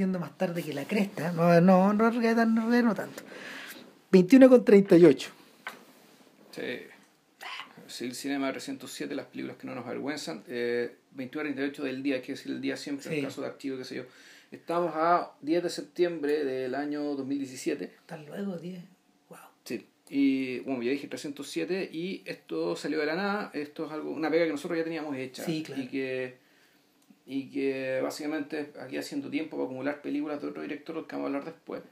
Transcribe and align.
siendo 0.00 0.18
más 0.18 0.38
tarde 0.38 0.62
que 0.62 0.72
la 0.72 0.86
cresta. 0.86 1.30
No, 1.32 1.60
no, 1.60 1.92
no, 1.92 2.10
no, 2.10 2.46
no, 2.46 2.82
no 2.82 2.94
tanto. 2.94 3.22
21 4.10 4.48
con 4.48 4.64
38. 4.64 5.30
Sí. 6.52 6.62
Sí, 7.86 8.04
el 8.06 8.14
cinema 8.14 8.46
de 8.46 8.52
307, 8.54 9.14
las 9.14 9.26
películas 9.26 9.58
que 9.58 9.66
no 9.66 9.74
nos 9.74 9.84
avergüenzan. 9.84 10.42
Eh, 10.48 10.96
21 11.10 11.42
38 11.52 11.82
del 11.84 12.02
día, 12.02 12.22
que 12.22 12.32
decir 12.32 12.50
el 12.50 12.62
día 12.62 12.78
siempre, 12.78 13.08
en 13.08 13.12
Sí. 13.12 13.18
el 13.18 13.24
caso 13.26 13.42
de 13.42 13.48
archivo, 13.48 13.76
qué 13.76 13.84
sé 13.84 13.96
yo. 13.96 14.04
Estamos 14.50 14.92
a 14.94 15.32
10 15.42 15.64
de 15.64 15.68
septiembre 15.68 16.44
del 16.44 16.74
año 16.74 17.02
2017. 17.14 17.92
Hasta 18.00 18.16
luego, 18.16 18.56
10. 18.56 18.82
Wow. 19.28 19.38
Sí. 19.64 19.86
Y 20.08 20.60
bueno, 20.60 20.82
ya 20.82 20.92
dije 20.92 21.08
307 21.08 21.90
y 21.92 22.22
esto 22.24 22.74
salió 22.74 23.00
de 23.00 23.06
la 23.06 23.16
nada. 23.16 23.50
Esto 23.52 23.84
es 23.84 23.92
algo, 23.92 24.12
una 24.12 24.30
pega 24.30 24.46
que 24.46 24.52
nosotros 24.52 24.78
ya 24.78 24.84
teníamos 24.84 25.14
hecha. 25.14 25.44
Sí, 25.44 25.62
claro. 25.62 25.82
Y 25.82 25.88
que, 25.88 26.38
y 27.26 27.50
que 27.50 28.00
básicamente 28.02 28.72
aquí 28.80 28.96
haciendo 28.98 29.30
tiempo 29.30 29.56
para 29.56 29.64
acumular 29.66 30.02
películas 30.02 30.40
de 30.40 30.48
otro 30.48 30.62
director 30.62 30.96
del 30.96 31.06
que 31.06 31.16
vamos 31.16 31.26
a 31.26 31.28
hablar 31.36 31.44
después. 31.44 31.82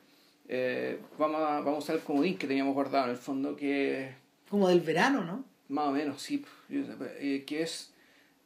eh, 0.48 0.98
vamos, 1.18 1.40
a, 1.42 1.60
vamos 1.60 1.74
a 1.74 1.78
usar 1.78 1.96
el 1.96 2.02
comodín 2.02 2.38
que 2.38 2.46
teníamos 2.46 2.74
guardado 2.74 3.04
en 3.04 3.10
el 3.10 3.16
fondo, 3.16 3.54
que 3.56 4.12
Como 4.48 4.68
del 4.68 4.80
verano, 4.80 5.24
¿no? 5.24 5.44
más 5.68 5.88
o 5.88 5.92
menos, 5.92 6.22
sí, 6.22 6.42
eh, 6.70 7.44
que 7.46 7.62
es 7.62 7.92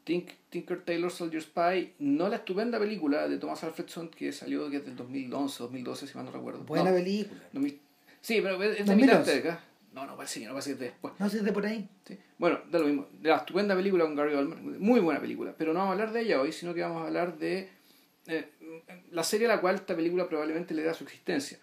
Tink, 0.04 0.30
Tinker 0.50 0.84
Tailor 0.84 1.12
Soldier 1.12 1.40
Spy, 1.42 1.92
no 2.00 2.28
la 2.28 2.37
estupenda 2.37 2.80
película 2.80 3.28
de 3.28 3.38
Thomas 3.38 3.62
Alfredson 3.62 4.09
que 4.09 4.32
salió 4.32 4.68
desde 4.68 4.90
el 4.90 4.96
2011, 4.96 5.62
2012, 5.62 6.06
si 6.09 6.16
mal 6.16 6.24
no 6.26 6.32
recuerdo. 6.32 6.64
Buena 6.64 6.90
No, 6.90 6.96
película. 6.96 7.40
2000 7.52 7.78
Sí, 8.20 8.40
pero 8.42 8.60
es 8.62 8.78
de 8.78 8.84
2011. 8.84 9.37
mitad. 9.37 9.59
No, 9.92 10.06
no 10.06 10.16
parece 10.16 10.41
que 10.41 10.46
no 10.46 10.52
parece 10.52 10.70
que 10.70 10.74
es 10.74 10.78
de 10.80 10.87
después. 10.87 11.14
No 11.19 11.27
sé 11.27 11.32
si 11.32 11.38
es 11.38 11.45
de 11.45 11.52
por 11.52 11.66
ahí. 11.66 11.88
Sí. 12.06 12.19
Bueno, 12.38 12.60
da 12.70 12.78
lo 12.78 12.87
mismo. 12.87 13.06
De 13.20 13.28
la 13.28 13.37
estupenda 13.37 13.74
película 13.77 14.05
con 14.05 14.15
Gary 14.16 14.34
Oldman, 14.34 14.80
muy 14.80 15.01
buena 15.01 15.20
película, 15.20 15.55
pero 15.56 15.73
no 15.73 15.80
vamos 15.80 15.91
a 15.91 15.92
hablar 15.92 16.12
de 16.12 16.20
ella 16.23 16.41
hoy, 16.41 16.52
sino 16.52 16.73
que 16.74 16.80
vamos 16.82 17.02
a 17.02 17.06
hablar 17.06 17.38
de 17.38 17.68
eh, 18.27 18.48
la 19.10 19.23
serie 19.23 19.46
a 19.46 19.51
la 19.56 19.60
cual 19.60 19.74
esta 19.74 19.95
película 19.95 20.28
probablemente 20.28 20.73
le 20.74 20.82
da 20.84 20.95
su 20.95 21.05
existencia. 21.05 21.59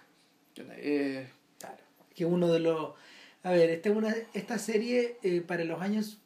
Eh, 0.58 1.28
Claro. 1.60 1.78
Que 2.16 2.26
uno 2.26 2.52
de 2.52 2.60
los. 2.60 2.94
A 3.44 3.52
ver, 3.52 3.70
esta, 3.70 3.90
es 3.90 3.96
una, 3.96 4.16
esta 4.34 4.58
serie 4.60 5.18
eh, 5.24 5.42
para 5.42 5.64
los 5.64 5.82
años. 5.82 6.20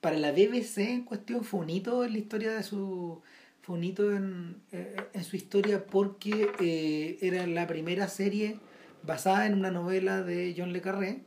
Para 0.00 0.18
la 0.18 0.30
BBC 0.32 0.78
en 0.78 1.04
cuestión 1.04 1.42
fue 1.42 1.60
un 1.60 1.70
hito 1.70 2.04
en 2.04 2.12
la 2.12 2.18
historia 2.18 2.52
de 2.54 2.62
su. 2.62 3.22
Fue 3.62 3.76
un 3.76 3.82
hito 3.82 4.14
en, 4.14 4.60
en 4.70 5.24
su 5.24 5.34
historia 5.34 5.84
porque 5.86 6.50
eh, 6.60 7.18
era 7.20 7.44
la 7.48 7.66
primera 7.66 8.06
serie 8.06 8.58
basada 9.02 9.46
en 9.46 9.54
una 9.54 9.70
novela 9.72 10.22
de 10.22 10.54
John 10.56 10.72
Le 10.72 10.80
Carré. 10.80 11.20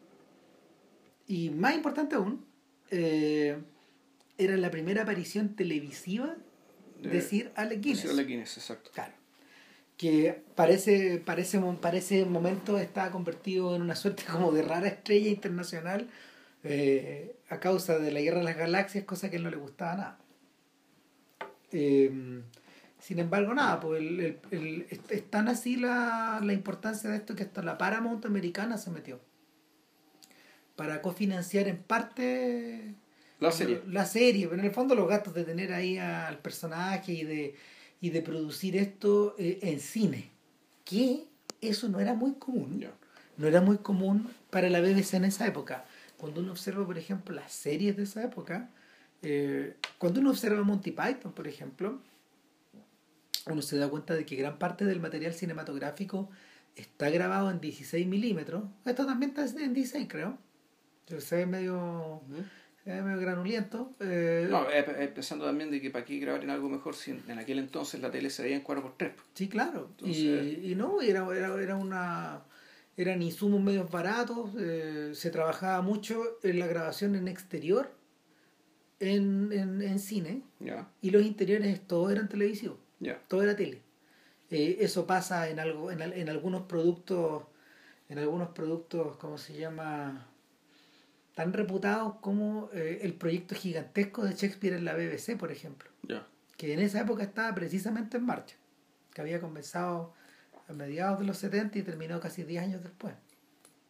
Y 1.29 1.51
más 1.51 1.75
importante 1.75 2.15
aún, 2.15 2.43
eh, 2.91 3.55
era 4.37 4.57
la 4.57 4.69
primera 4.71 5.03
aparición 5.03 5.55
televisiva 5.55 6.35
de, 7.01 7.21
Sir 7.21 7.51
Alec 7.55 7.79
Guinness. 7.81 8.01
Sir 8.01 8.09
Alec 8.11 8.27
Guinness, 8.27 8.57
exacto. 8.57 8.89
Claro. 8.93 9.13
Que 9.95 10.41
parece, 10.55 11.21
parece, 11.23 11.59
para 11.59 11.97
ese 11.97 12.25
momento 12.25 12.77
estaba 12.79 13.11
convertido 13.11 13.75
en 13.75 13.83
una 13.83 13.95
suerte 13.95 14.23
como 14.31 14.51
de 14.51 14.63
rara 14.63 14.87
estrella 14.87 15.29
internacional 15.29 16.09
eh, 16.63 17.35
a 17.49 17.59
causa 17.59 17.99
de 17.99 18.11
la 18.11 18.21
guerra 18.21 18.39
de 18.39 18.45
las 18.45 18.57
galaxias, 18.57 19.03
cosa 19.05 19.29
que 19.29 19.35
él 19.37 19.43
no 19.43 19.51
le 19.51 19.57
gustaba 19.57 19.95
nada. 19.95 20.17
Eh, 21.71 22.41
sin 22.99 23.19
embargo, 23.19 23.53
nada, 23.53 23.79
pues 23.79 24.01
el, 24.01 24.19
el- 24.19 24.39
el- 24.51 24.87
es, 24.89 24.99
es 25.09 25.29
tan 25.29 25.47
así 25.47 25.75
la, 25.77 26.41
la 26.43 26.53
importancia 26.53 27.09
de 27.09 27.17
esto 27.17 27.35
que 27.35 27.43
hasta 27.43 27.61
la 27.61 27.77
Paramount 27.77 28.25
americana 28.25 28.77
se 28.77 28.89
metió 28.89 29.19
para 30.79 31.01
cofinanciar 31.01 31.67
en 31.67 31.75
parte 31.83 32.95
La 33.41 33.51
serie. 33.51 33.81
la 33.87 34.05
serie, 34.05 34.47
pero 34.47 34.61
en 34.61 34.65
el 34.65 34.71
fondo 34.71 34.95
los 34.95 35.09
gastos 35.09 35.33
de 35.33 35.43
tener 35.43 35.73
ahí 35.73 35.97
al 35.97 36.37
personaje 36.37 37.11
y 37.11 37.25
de, 37.25 37.55
y 37.99 38.11
de 38.11 38.21
producir 38.21 38.77
esto 38.77 39.35
eh, 39.37 39.59
en 39.61 39.81
cine. 39.81 40.29
Que 40.85 41.25
eso 41.59 41.89
no 41.89 41.99
era 41.99 42.13
muy 42.13 42.35
común. 42.35 42.85
No 43.35 43.45
era 43.45 43.59
muy 43.59 43.79
común 43.79 44.29
para 44.49 44.69
la 44.69 44.79
BBC 44.79 45.15
en 45.15 45.25
esa 45.25 45.45
época. 45.45 45.83
Cuando 46.15 46.39
uno 46.39 46.53
observa, 46.53 46.85
por 46.85 46.97
ejemplo, 46.97 47.35
las 47.35 47.51
series 47.51 47.97
de 47.97 48.03
esa 48.03 48.23
época, 48.23 48.69
eh, 49.21 49.75
cuando 49.97 50.21
uno 50.21 50.29
observa 50.29 50.63
Monty 50.63 50.91
Python, 50.91 51.33
por 51.33 51.49
ejemplo, 51.49 51.99
uno 53.47 53.61
se 53.61 53.75
da 53.75 53.89
cuenta 53.89 54.15
de 54.15 54.25
que 54.25 54.37
gran 54.37 54.57
parte 54.57 54.85
del 54.85 55.01
material 55.01 55.33
cinematográfico 55.33 56.29
está 56.77 57.09
grabado 57.09 57.51
en 57.51 57.59
16 57.59 58.07
milímetros. 58.07 58.63
Esto 58.85 59.05
también 59.05 59.33
está 59.35 59.43
en 59.61 59.73
16, 59.73 60.07
creo. 60.07 60.37
Pero 61.09 61.19
Se 61.21 61.35
ve 61.37 61.45
medio, 61.47 62.21
ve 62.85 63.01
medio 63.01 63.19
granulento. 63.19 63.93
eh, 63.99 64.47
No, 64.49 64.69
eh, 64.69 64.85
eh, 64.99 65.11
pensando 65.13 65.45
también 65.45 65.71
de 65.71 65.81
que 65.81 65.89
para 65.89 66.05
qué 66.05 66.19
grabar 66.19 66.43
en 66.43 66.51
algo 66.51 66.69
mejor 66.69 66.95
si 66.95 67.11
en, 67.11 67.23
en 67.27 67.39
aquel 67.39 67.59
entonces 67.59 67.99
la 67.99 68.11
tele 68.11 68.29
se 68.29 68.43
veía 68.43 68.55
en 68.55 68.63
4x3. 68.63 69.11
Sí, 69.33 69.49
claro. 69.49 69.87
Entonces- 69.91 70.15
Y, 70.15 70.71
y 70.71 70.75
no, 70.75 71.01
era, 71.01 71.25
era, 71.35 71.61
era 71.61 71.75
una. 71.75 72.43
Eran 72.95 73.21
insumos 73.21 73.61
medios 73.61 73.89
baratos, 73.89 74.51
eh, 74.59 75.11
se 75.15 75.31
trabajaba 75.31 75.81
mucho 75.81 76.21
en 76.43 76.59
la 76.59 76.67
grabación 76.67 77.15
en 77.15 77.29
exterior, 77.29 77.89
en, 78.99 79.51
en, 79.53 79.81
en 79.81 79.99
cine, 79.99 80.41
y 81.01 81.09
los 81.11 81.23
interiores 81.23 81.79
todos 81.87 82.11
eran 82.11 82.27
televisivos, 82.27 82.77
ya. 82.99 83.17
todo 83.29 83.41
era 83.41 83.55
tele. 83.55 83.81
Eh, 84.51 84.77
eso 84.81 85.07
pasa 85.07 85.49
en 85.49 85.59
algo, 85.61 85.91
en, 85.91 86.01
en 86.01 86.27
algunos 86.27 86.63
productos, 86.63 87.43
en 88.09 88.17
algunos 88.19 88.49
productos, 88.49 89.15
¿cómo 89.15 89.37
se 89.37 89.57
llama? 89.57 90.27
Tan 91.39 91.53
reputados 91.53 92.15
como 92.19 92.69
eh, 92.73 92.99
el 93.03 93.13
proyecto 93.13 93.55
gigantesco 93.55 94.25
de 94.25 94.33
Shakespeare 94.33 94.75
en 94.75 94.83
la 94.83 94.93
BBC, 94.93 95.37
por 95.37 95.53
ejemplo 95.53 95.89
que 96.57 96.73
en 96.73 96.81
esa 96.81 96.99
época 96.99 97.23
estaba 97.23 97.55
precisamente 97.55 98.17
en 98.17 98.25
marcha, 98.25 98.57
que 99.13 99.21
había 99.21 99.39
comenzado 99.39 100.13
a 100.67 100.73
mediados 100.73 101.19
de 101.19 101.25
los 101.25 101.37
70 101.37 101.79
y 101.79 101.83
terminó 101.83 102.19
casi 102.19 102.43
10 102.43 102.63
años 102.63 102.83
después 102.83 103.13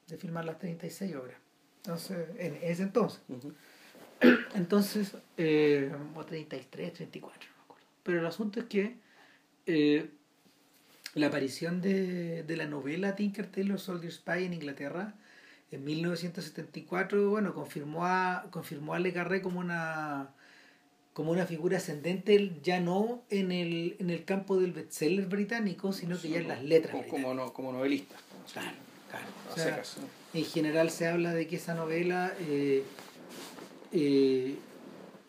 de 0.07 0.17
filmar 0.17 0.45
las 0.45 0.59
36 0.59 1.15
obras. 1.15 1.37
Entonces, 1.77 2.27
en 2.37 2.59
ese 2.61 2.83
entonces. 2.83 3.21
Ujú. 3.27 3.55
Entonces, 4.53 5.15
eh, 5.37 5.91
o 6.13 6.23
33, 6.23 6.93
34, 6.93 7.49
no 7.49 7.57
me 7.57 7.63
acuerdo. 7.63 7.87
Pero 8.03 8.19
el 8.19 8.25
asunto 8.27 8.59
es 8.59 8.67
que 8.67 8.97
eh, 9.65 10.11
la 11.15 11.27
aparición 11.27 11.81
de, 11.81 12.43
de 12.43 12.55
la 12.55 12.67
novela 12.67 13.15
Tinker 13.15 13.47
Tailor 13.47 13.79
Soldier 13.79 14.11
Spy 14.11 14.45
en 14.45 14.53
Inglaterra 14.53 15.15
en 15.71 15.83
1974, 15.83 17.29
bueno, 17.29 17.53
confirmó 17.53 18.05
a, 18.05 18.45
confirmó 18.49 18.93
a 18.93 18.99
Le 18.99 19.13
Carré 19.13 19.41
como 19.41 19.59
una 19.59 20.29
como 21.13 21.31
una 21.31 21.45
figura 21.45 21.77
ascendente 21.77 22.59
ya 22.63 22.79
no 22.79 23.23
en 23.29 23.51
el, 23.51 23.97
en 23.99 24.09
el 24.09 24.23
campo 24.23 24.57
del 24.57 24.71
bestseller 24.71 25.25
británico, 25.25 25.91
sino 25.91 26.19
que 26.19 26.29
ya 26.29 26.39
en 26.39 26.47
las 26.47 26.63
letras 26.63 26.95
Como, 27.09 27.33
no, 27.33 27.51
como 27.51 27.73
novelista. 27.73 28.15
Claro, 28.53 28.77
claro. 29.09 29.25
O 29.51 29.55
sea, 29.55 29.65
secas, 29.65 29.97
¿no? 29.99 30.39
en 30.39 30.45
general 30.45 30.89
se 30.91 31.07
habla 31.07 31.33
de 31.33 31.45
que 31.47 31.57
esa 31.57 31.73
novela 31.73 32.33
eh, 32.39 32.83
eh, 33.91 34.55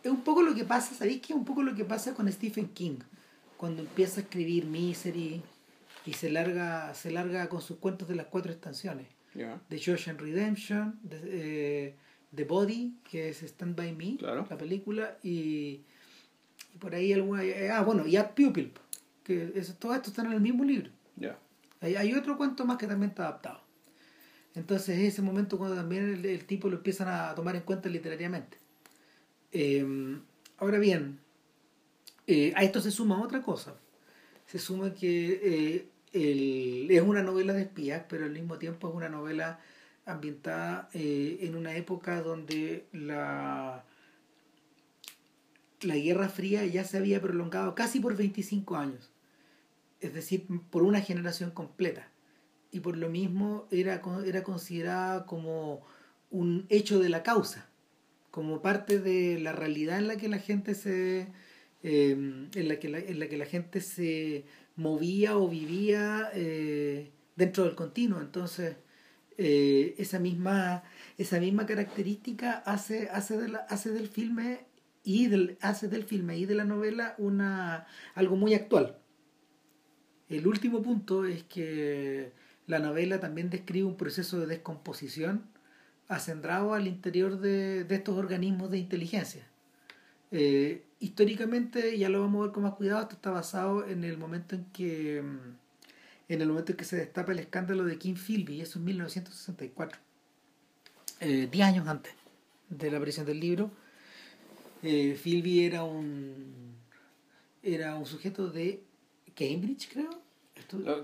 es 0.03 0.11
un 0.11 0.23
poco 0.23 0.43
lo 0.43 0.55
que 0.55 0.65
pasa, 0.65 0.95
¿sabéis 0.95 1.23
qué? 1.23 1.33
Es 1.33 1.39
un 1.39 1.45
poco 1.45 1.63
lo 1.63 1.75
que 1.75 1.85
pasa 1.85 2.15
con 2.15 2.31
Stephen 2.31 2.69
King 2.69 2.99
cuando 3.57 3.83
empieza 3.83 4.21
a 4.21 4.23
escribir 4.23 4.67
Misery 4.67 5.43
y 6.07 6.13
se 6.13 6.31
larga, 6.31 6.95
se 6.95 7.11
larga 7.11 7.49
con 7.49 7.61
sus 7.61 7.79
cuentos 7.79 8.09
de 8.09 8.15
las 8.15 8.27
cuatro 8.27 8.53
estaciones. 8.53 9.07
The 9.35 9.79
Shawshank 9.79 10.21
Redemption, 10.21 10.99
The, 11.09 11.21
eh, 11.25 11.95
The 12.35 12.45
Body, 12.45 12.95
que 13.09 13.29
es 13.31 13.43
Stand 13.43 13.77
By 13.77 13.93
Me, 13.93 14.17
Claro. 14.17 14.47
la 14.49 14.59
película, 14.59 15.19
y, 15.23 15.81
y 16.75 16.79
por 16.79 16.95
ahí 16.95 17.13
alguna... 17.13 17.45
eh, 17.45 17.71
ah, 17.71 17.83
bueno, 17.83 18.07
y 18.07 18.17
Art 18.17 18.35
Pupil, 18.35 18.73
que 19.25 19.53
eso, 19.55 19.75
todo 19.75 19.95
esto 19.95 20.11
está 20.11 20.23
en 20.23 20.33
el 20.33 20.41
mismo 20.41 20.65
libro. 20.65 20.91
Ya. 21.17 21.39
Hay, 21.81 21.95
hay 21.97 22.13
otro 22.15 22.37
cuento 22.37 22.65
más 22.65 22.77
que 22.77 22.87
también 22.87 23.11
está 23.11 23.29
adaptado. 23.29 23.61
Entonces 24.55 24.99
es 24.99 25.13
ese 25.15 25.23
momento 25.23 25.57
cuando 25.59 25.77
también 25.77 26.13
el, 26.13 26.27
el 26.27 26.45
tipo 26.45 26.69
lo 26.69 26.77
empiezan 26.79 27.07
a 27.09 27.35
tomar 27.37 27.55
en 27.55 27.63
cuenta 27.63 27.89
literariamente. 27.89 28.59
Eh, 29.53 30.19
ahora 30.59 30.79
bien, 30.79 31.19
eh, 32.27 32.53
a 32.57 32.65
esto 32.65 32.81
se 32.81 32.91
suma 32.91 33.23
otra 33.23 33.43
cosa. 33.43 33.75
Se 34.47 34.59
suma 34.59 34.93
que 34.93 35.41
eh, 35.43 35.89
el- 36.13 36.89
es 36.91 37.03
una 37.03 37.23
novela 37.23 37.53
de 37.53 37.63
espías, 37.63 38.05
pero 38.09 38.25
al 38.25 38.33
mismo 38.33 38.59
tiempo 38.59 38.89
es 38.89 38.95
una 38.95 39.09
novela 39.09 39.61
ambientada 40.07 40.89
eh, 40.95 41.39
en 41.43 41.55
una 41.57 41.77
época 41.77 42.21
donde 42.23 42.87
la, 42.93 43.85
la 45.83 45.97
Guerra 45.97 46.29
Fría 46.29 46.65
ya 46.67 46.85
se 46.85 46.99
había 46.99 47.21
prolongado 47.21 47.75
casi 47.75 48.01
por 48.01 48.17
25 48.17 48.77
años 48.77 49.11
es 50.01 50.15
decir, 50.15 50.47
por 50.71 50.83
una 50.83 51.01
generación 51.01 51.51
completa. 51.51 52.09
Y 52.73 52.81
por 52.81 52.97
lo 52.97 53.09
mismo 53.11 53.67
era, 53.71 54.01
era 54.25 54.43
considerada 54.43 55.27
como 55.27 55.83
un 56.31 56.67
hecho 56.71 56.99
de 57.01 57.09
la 57.11 57.23
causa, 57.23 57.69
como 58.31 58.63
parte 58.63 58.99
de 58.99 59.39
la 59.41 59.53
realidad 59.53 59.99
en 59.99 60.09
la 60.09 60.17
que 60.17 60.29
la 60.29 60.39
gente 60.39 60.75
se 60.75 61.29
eh, 61.83 62.13
en, 62.13 62.69
la 62.69 62.79
que 62.79 62.89
la, 62.89 62.99
en 62.99 63.19
la 63.19 63.29
que 63.29 63.37
la 63.37 63.47
gente 63.47 63.81
se 63.81 64.45
movía 64.81 65.37
o 65.37 65.49
vivía 65.49 66.31
eh, 66.35 67.13
dentro 67.37 67.65
del 67.65 67.75
continuo. 67.75 68.21
Entonces, 68.21 68.77
eh, 69.39 69.95
esa 69.99 70.19
misma 70.19 70.83
esa 71.17 71.39
misma 71.41 71.67
característica 71.67 72.53
hace 72.67 73.09
hace 73.11 73.37
de 73.37 73.49
la, 73.49 73.59
hace 73.71 73.91
del 73.91 74.09
filme 74.09 74.67
y 75.05 75.29
del 75.29 75.57
hace 75.61 75.89
del 75.89 76.05
filme 76.05 76.37
y 76.39 76.47
de 76.47 76.55
la 76.55 76.65
novela 76.65 77.15
una 77.19 77.87
algo 78.15 78.37
muy 78.37 78.53
actual 78.55 78.99
El 80.29 80.47
último 80.47 80.83
punto 80.83 81.25
es 81.25 81.43
que 81.45 82.33
la 82.67 82.81
novela 82.81 83.19
también 83.21 83.51
describe 83.51 83.87
un 83.87 83.97
proceso 83.97 84.41
de 84.41 84.47
descomposición 84.47 85.45
acendrado 86.09 86.75
al 86.75 86.87
interior 86.87 87.39
de, 87.41 87.87
estos 87.89 88.17
organismos 88.17 88.71
de 88.71 88.79
inteligencia. 88.79 89.47
Eh, 90.33 90.85
históricamente, 91.01 91.99
ya 91.99 92.09
lo 92.09 92.21
vamos 92.21 92.41
a 92.41 92.45
ver 92.45 92.53
con 92.53 92.63
más 92.63 92.75
cuidado, 92.75 93.03
esto 93.03 93.15
está 93.15 93.31
basado 93.31 93.87
en 93.87 94.05
el 94.05 94.17
momento 94.19 94.55
en 94.55 94.65
que 94.67 95.23
mm, 95.23 96.33
en 96.33 96.41
el 96.41 96.49
momento 96.49 96.73
en 96.73 96.79
que 96.79 96.85
se 96.85 96.97
destapa 96.97 97.33
el 97.33 97.41
escándalo 97.41 97.85
de 97.85 97.99
Kim 97.99 98.15
Philby, 98.15 98.61
eso 98.61 98.79
en 98.79 98.85
1964, 98.85 99.99
eh, 101.21 101.49
diez 101.51 101.67
años 101.67 101.89
antes 101.89 102.13
de 102.69 102.91
la 102.91 102.99
aparición 102.99 103.27
del 103.27 103.41
libro. 103.41 103.71
Eh, 104.83 105.19
Philby 105.23 105.65
era 105.65 105.83
un 105.83 106.71
era 107.63 107.97
un 107.97 108.07
sujeto 108.07 108.49
de 108.49 108.83
Cambridge, 109.35 109.89
creo. 109.93 110.09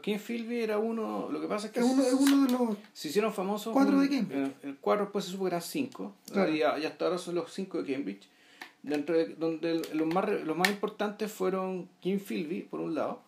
Kim 0.00 0.18
Philby 0.18 0.60
era 0.60 0.78
uno, 0.78 1.28
lo 1.30 1.40
que 1.40 1.48
pasa 1.48 1.66
es 1.66 1.72
que 1.72 1.80
es 1.80 1.86
uno, 1.86 2.46
de 2.46 2.52
los 2.52 2.76
se 2.92 3.08
hicieron 3.08 3.32
famosos 3.32 3.72
cuatro 3.72 4.00
de 4.00 4.08
Cambridge. 4.08 4.52
El, 4.62 4.76
cuatro 4.76 5.06
después 5.06 5.24
se 5.24 5.32
supo 5.32 5.44
que 5.44 5.48
eran 5.48 5.62
cinco, 5.62 6.14
y, 6.52 6.62
hasta 6.62 7.04
ahora 7.04 7.18
son 7.18 7.34
los 7.34 7.52
cinco 7.52 7.82
de 7.82 7.92
Cambridge, 7.92 8.28
dentro 8.86 9.16
de, 9.16 9.26
donde 9.34 9.82
los 9.92 10.06
más 10.06 10.28
los 10.44 10.56
más 10.56 10.68
importantes 10.68 11.30
fueron 11.30 11.88
Kim 12.00 12.18
Philby 12.18 12.62
por 12.62 12.80
un 12.80 12.94
lado, 12.94 13.22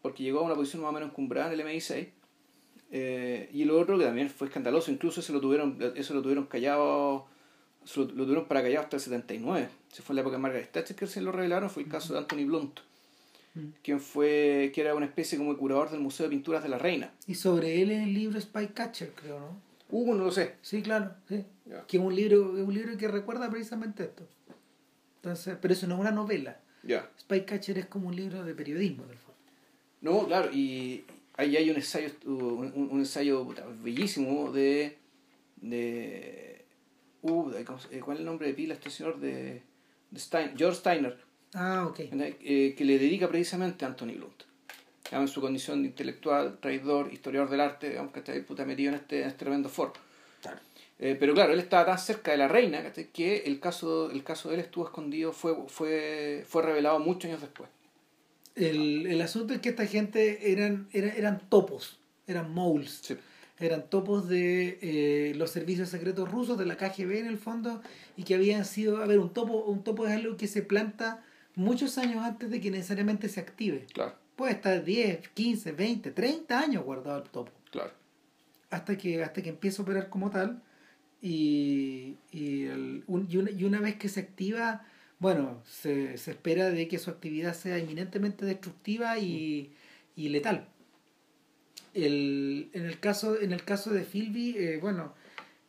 porque 0.00 0.22
llegó 0.22 0.40
a 0.40 0.42
una 0.42 0.54
posición 0.54 0.82
más 0.82 0.90
o 0.90 0.92
menos 0.92 1.10
encumbrada 1.10 1.52
en 1.52 1.60
el 1.60 1.66
MI6. 1.66 2.08
Eh, 2.94 3.48
y 3.52 3.64
lo 3.64 3.80
otro 3.80 3.98
que 3.98 4.04
también 4.04 4.28
fue 4.28 4.48
escandaloso, 4.48 4.90
incluso 4.90 5.20
eso 5.20 5.32
lo 5.32 5.40
tuvieron, 5.40 5.78
eso 5.96 6.14
lo 6.14 6.22
tuvieron 6.22 6.44
callado, 6.46 7.26
lo, 7.96 8.06
tuvieron 8.06 8.44
para 8.46 8.62
callado 8.62 8.84
hasta 8.84 8.96
el 8.96 9.02
79. 9.02 9.68
Se 9.90 10.02
fue 10.02 10.12
en 10.12 10.16
la 10.16 10.20
época 10.20 10.36
de 10.36 10.42
Margaret 10.42 10.70
Thatcher 10.70 10.96
que 10.96 11.06
se 11.06 11.20
lo 11.20 11.32
revelaron, 11.32 11.70
fue 11.70 11.84
el 11.84 11.88
caso 11.88 12.12
de 12.12 12.18
Anthony 12.20 12.44
Blunt, 12.44 12.80
quien 13.82 13.98
fue, 13.98 14.72
que 14.74 14.82
era 14.82 14.94
una 14.94 15.06
especie 15.06 15.38
como 15.38 15.52
de 15.52 15.58
curador 15.58 15.90
del 15.90 16.00
Museo 16.00 16.24
de 16.24 16.30
Pinturas 16.30 16.62
de 16.62 16.68
la 16.68 16.78
Reina. 16.78 17.12
Y 17.26 17.34
sobre 17.34 17.80
él 17.80 17.90
en 17.90 18.02
el 18.02 18.14
libro 18.14 18.40
Spy 18.40 18.68
Catcher, 18.68 19.12
creo, 19.14 19.40
¿no? 19.40 19.72
Uh, 19.92 20.14
no 20.14 20.24
lo 20.24 20.30
sé. 20.30 20.54
Sí, 20.62 20.80
claro, 20.82 21.12
sí. 21.28 21.44
Que 21.86 21.98
es 21.98 22.02
un 22.02 22.14
libro, 22.14 22.50
un 22.50 22.72
libro 22.72 22.96
que 22.96 23.08
recuerda 23.08 23.50
precisamente 23.50 24.04
esto. 24.04 24.24
Entonces, 25.22 25.56
pero 25.60 25.72
eso 25.72 25.86
no 25.86 25.94
es 25.94 26.00
una 26.00 26.10
novela. 26.10 26.60
Ya. 26.82 27.08
Spy 27.20 27.44
Catcher 27.44 27.78
es 27.78 27.86
como 27.86 28.08
un 28.08 28.16
libro 28.16 28.44
de 28.44 28.54
periodismo, 28.54 29.06
del 29.06 29.18
no, 30.02 30.26
claro, 30.26 30.52
y 30.52 31.04
ahí 31.36 31.56
hay 31.56 31.70
un 31.70 31.76
ensayo, 31.76 32.10
un, 32.26 32.88
un 32.90 32.98
ensayo 32.98 33.46
bellísimo 33.84 34.50
de, 34.50 34.98
de, 35.60 36.64
uh, 37.22 37.52
¿cuál 38.04 38.16
es 38.16 38.20
el 38.20 38.24
nombre 38.24 38.48
de 38.48 38.54
pila 38.54 38.74
este 38.74 38.90
señor? 38.90 39.20
De, 39.20 39.62
de 40.10 40.20
George 40.56 40.80
Steiner. 40.80 41.16
Ah, 41.54 41.86
ok. 41.88 42.00
Eh, 42.00 42.74
que 42.76 42.84
le 42.84 42.98
dedica 42.98 43.28
precisamente 43.28 43.84
a 43.84 43.88
Anthony 43.88 44.16
Blunt. 44.16 44.42
En 45.12 45.28
su 45.28 45.40
condición 45.40 45.82
de 45.82 45.88
intelectual, 45.88 46.58
traidor, 46.58 47.12
historiador 47.12 47.50
del 47.50 47.60
arte, 47.60 47.96
aunque 47.96 48.20
está 48.20 48.32
puta 48.44 48.64
metido 48.64 48.88
en 48.88 48.96
este, 48.96 49.22
en 49.22 49.28
este 49.28 49.38
tremendo 49.38 49.68
foro. 49.68 49.92
Eh, 51.04 51.16
pero 51.18 51.34
claro, 51.34 51.52
él 51.52 51.58
estaba 51.58 51.84
tan 51.84 51.98
cerca 51.98 52.30
de 52.30 52.36
la 52.36 52.46
reina 52.46 52.92
que 52.92 53.38
el 53.38 53.58
caso, 53.58 54.08
el 54.12 54.22
caso 54.22 54.48
de 54.48 54.54
él 54.54 54.60
estuvo 54.60 54.84
escondido, 54.84 55.32
fue, 55.32 55.56
fue, 55.66 56.44
fue 56.46 56.62
revelado 56.62 57.00
muchos 57.00 57.24
años 57.24 57.40
después. 57.40 57.68
El, 58.54 59.06
el 59.08 59.20
asunto 59.20 59.52
es 59.52 59.60
que 59.60 59.70
esta 59.70 59.84
gente 59.86 60.52
eran, 60.52 60.86
eran, 60.92 61.10
eran 61.16 61.40
topos, 61.48 61.98
eran 62.28 62.54
moles. 62.54 63.16
Eran 63.58 63.90
topos 63.90 64.28
de 64.28 64.78
eh, 64.80 65.34
los 65.34 65.50
servicios 65.50 65.88
secretos 65.88 66.30
rusos, 66.30 66.56
de 66.56 66.66
la 66.66 66.76
KGB 66.76 67.18
en 67.18 67.26
el 67.26 67.38
fondo, 67.38 67.82
y 68.16 68.22
que 68.22 68.36
habían 68.36 68.64
sido, 68.64 68.98
a 68.98 69.06
ver, 69.06 69.18
un 69.18 69.30
topo, 69.30 69.64
un 69.64 69.82
topo 69.82 70.06
es 70.06 70.12
algo 70.12 70.36
que 70.36 70.46
se 70.46 70.62
planta 70.62 71.24
muchos 71.56 71.98
años 71.98 72.24
antes 72.24 72.48
de 72.48 72.60
que 72.60 72.70
necesariamente 72.70 73.28
se 73.28 73.40
active. 73.40 73.86
Claro. 73.92 74.14
Puede 74.36 74.52
estar 74.52 74.84
10, 74.84 75.30
15, 75.30 75.72
20, 75.72 76.12
30 76.12 76.60
años 76.60 76.84
guardado 76.84 77.20
el 77.24 77.28
topo. 77.28 77.50
Claro. 77.72 77.90
Hasta 78.70 78.96
que, 78.96 79.24
hasta 79.24 79.42
que 79.42 79.48
empieza 79.48 79.82
a 79.82 79.84
operar 79.84 80.08
como 80.08 80.30
tal. 80.30 80.62
Y, 81.22 82.16
y, 82.32 82.64
el, 82.64 83.04
y, 83.28 83.36
una, 83.36 83.50
y 83.50 83.64
una 83.64 83.80
vez 83.80 83.94
que 83.94 84.08
se 84.08 84.20
activa, 84.20 84.84
bueno, 85.20 85.62
se, 85.64 86.18
se 86.18 86.32
espera 86.32 86.70
de 86.70 86.88
que 86.88 86.98
su 86.98 87.10
actividad 87.10 87.54
sea 87.54 87.78
eminentemente 87.78 88.44
destructiva 88.44 89.18
y, 89.18 89.72
y 90.16 90.28
letal. 90.30 90.68
El, 91.94 92.70
en, 92.72 92.86
el 92.86 92.98
caso, 92.98 93.40
en 93.40 93.52
el 93.52 93.64
caso 93.64 93.90
de 93.90 94.02
Philby, 94.02 94.56
eh, 94.58 94.78
bueno, 94.78 95.14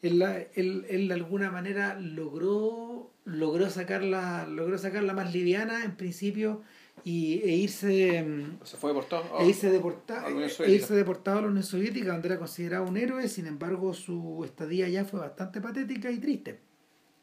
él, 0.01 0.23
él, 0.55 0.85
él, 0.89 1.07
de 1.07 1.13
alguna 1.13 1.51
manera 1.51 1.99
logró, 1.99 3.11
logró, 3.25 3.69
sacarla, 3.69 4.47
logró 4.47 4.77
sacarla 4.79 5.13
más 5.13 5.33
liviana 5.33 5.83
en 5.85 5.95
principio 5.95 6.63
y, 7.05 7.41
e 7.43 7.55
irse, 7.55 8.23
mm, 8.23 8.59
se 8.63 8.77
fue 8.77 8.91
deportado, 8.91 9.25
e 9.39 9.47
irse, 9.47 9.69
deportado, 9.69 10.27
e 10.29 10.71
irse 10.71 10.93
deportado 10.93 11.39
a 11.39 11.41
la 11.41 11.47
Unión 11.49 11.63
Soviética, 11.63 12.13
donde 12.13 12.27
era 12.29 12.39
considerado 12.39 12.85
un 12.85 12.97
héroe, 12.97 13.27
sin 13.27 13.47
embargo 13.47 13.93
su 13.93 14.43
estadía 14.45 14.87
ya 14.87 15.03
fue 15.03 15.19
bastante 15.19 15.59
patética 15.59 16.09
y 16.11 16.19
triste. 16.19 16.59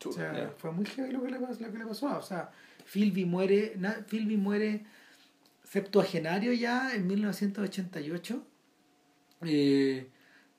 O 0.06 0.12
sea, 0.12 0.55
fue 0.56 0.73
muy 0.73 0.87
heavy 0.87 1.12
lo 1.12 1.23
que, 1.23 1.31
le, 1.31 1.38
pasó, 1.38 1.61
lo 1.61 1.73
que 1.73 1.79
le 1.79 1.87
pasó. 1.87 2.17
O 2.17 2.23
sea, 2.23 2.50
Philby 2.91 3.27
muere, 3.27 3.77
Philby 4.09 4.37
muere 4.37 4.85
septuagenario 5.65 6.53
ya 6.53 6.94
en 6.94 7.06
1988, 7.06 8.43
eh, 9.43 10.09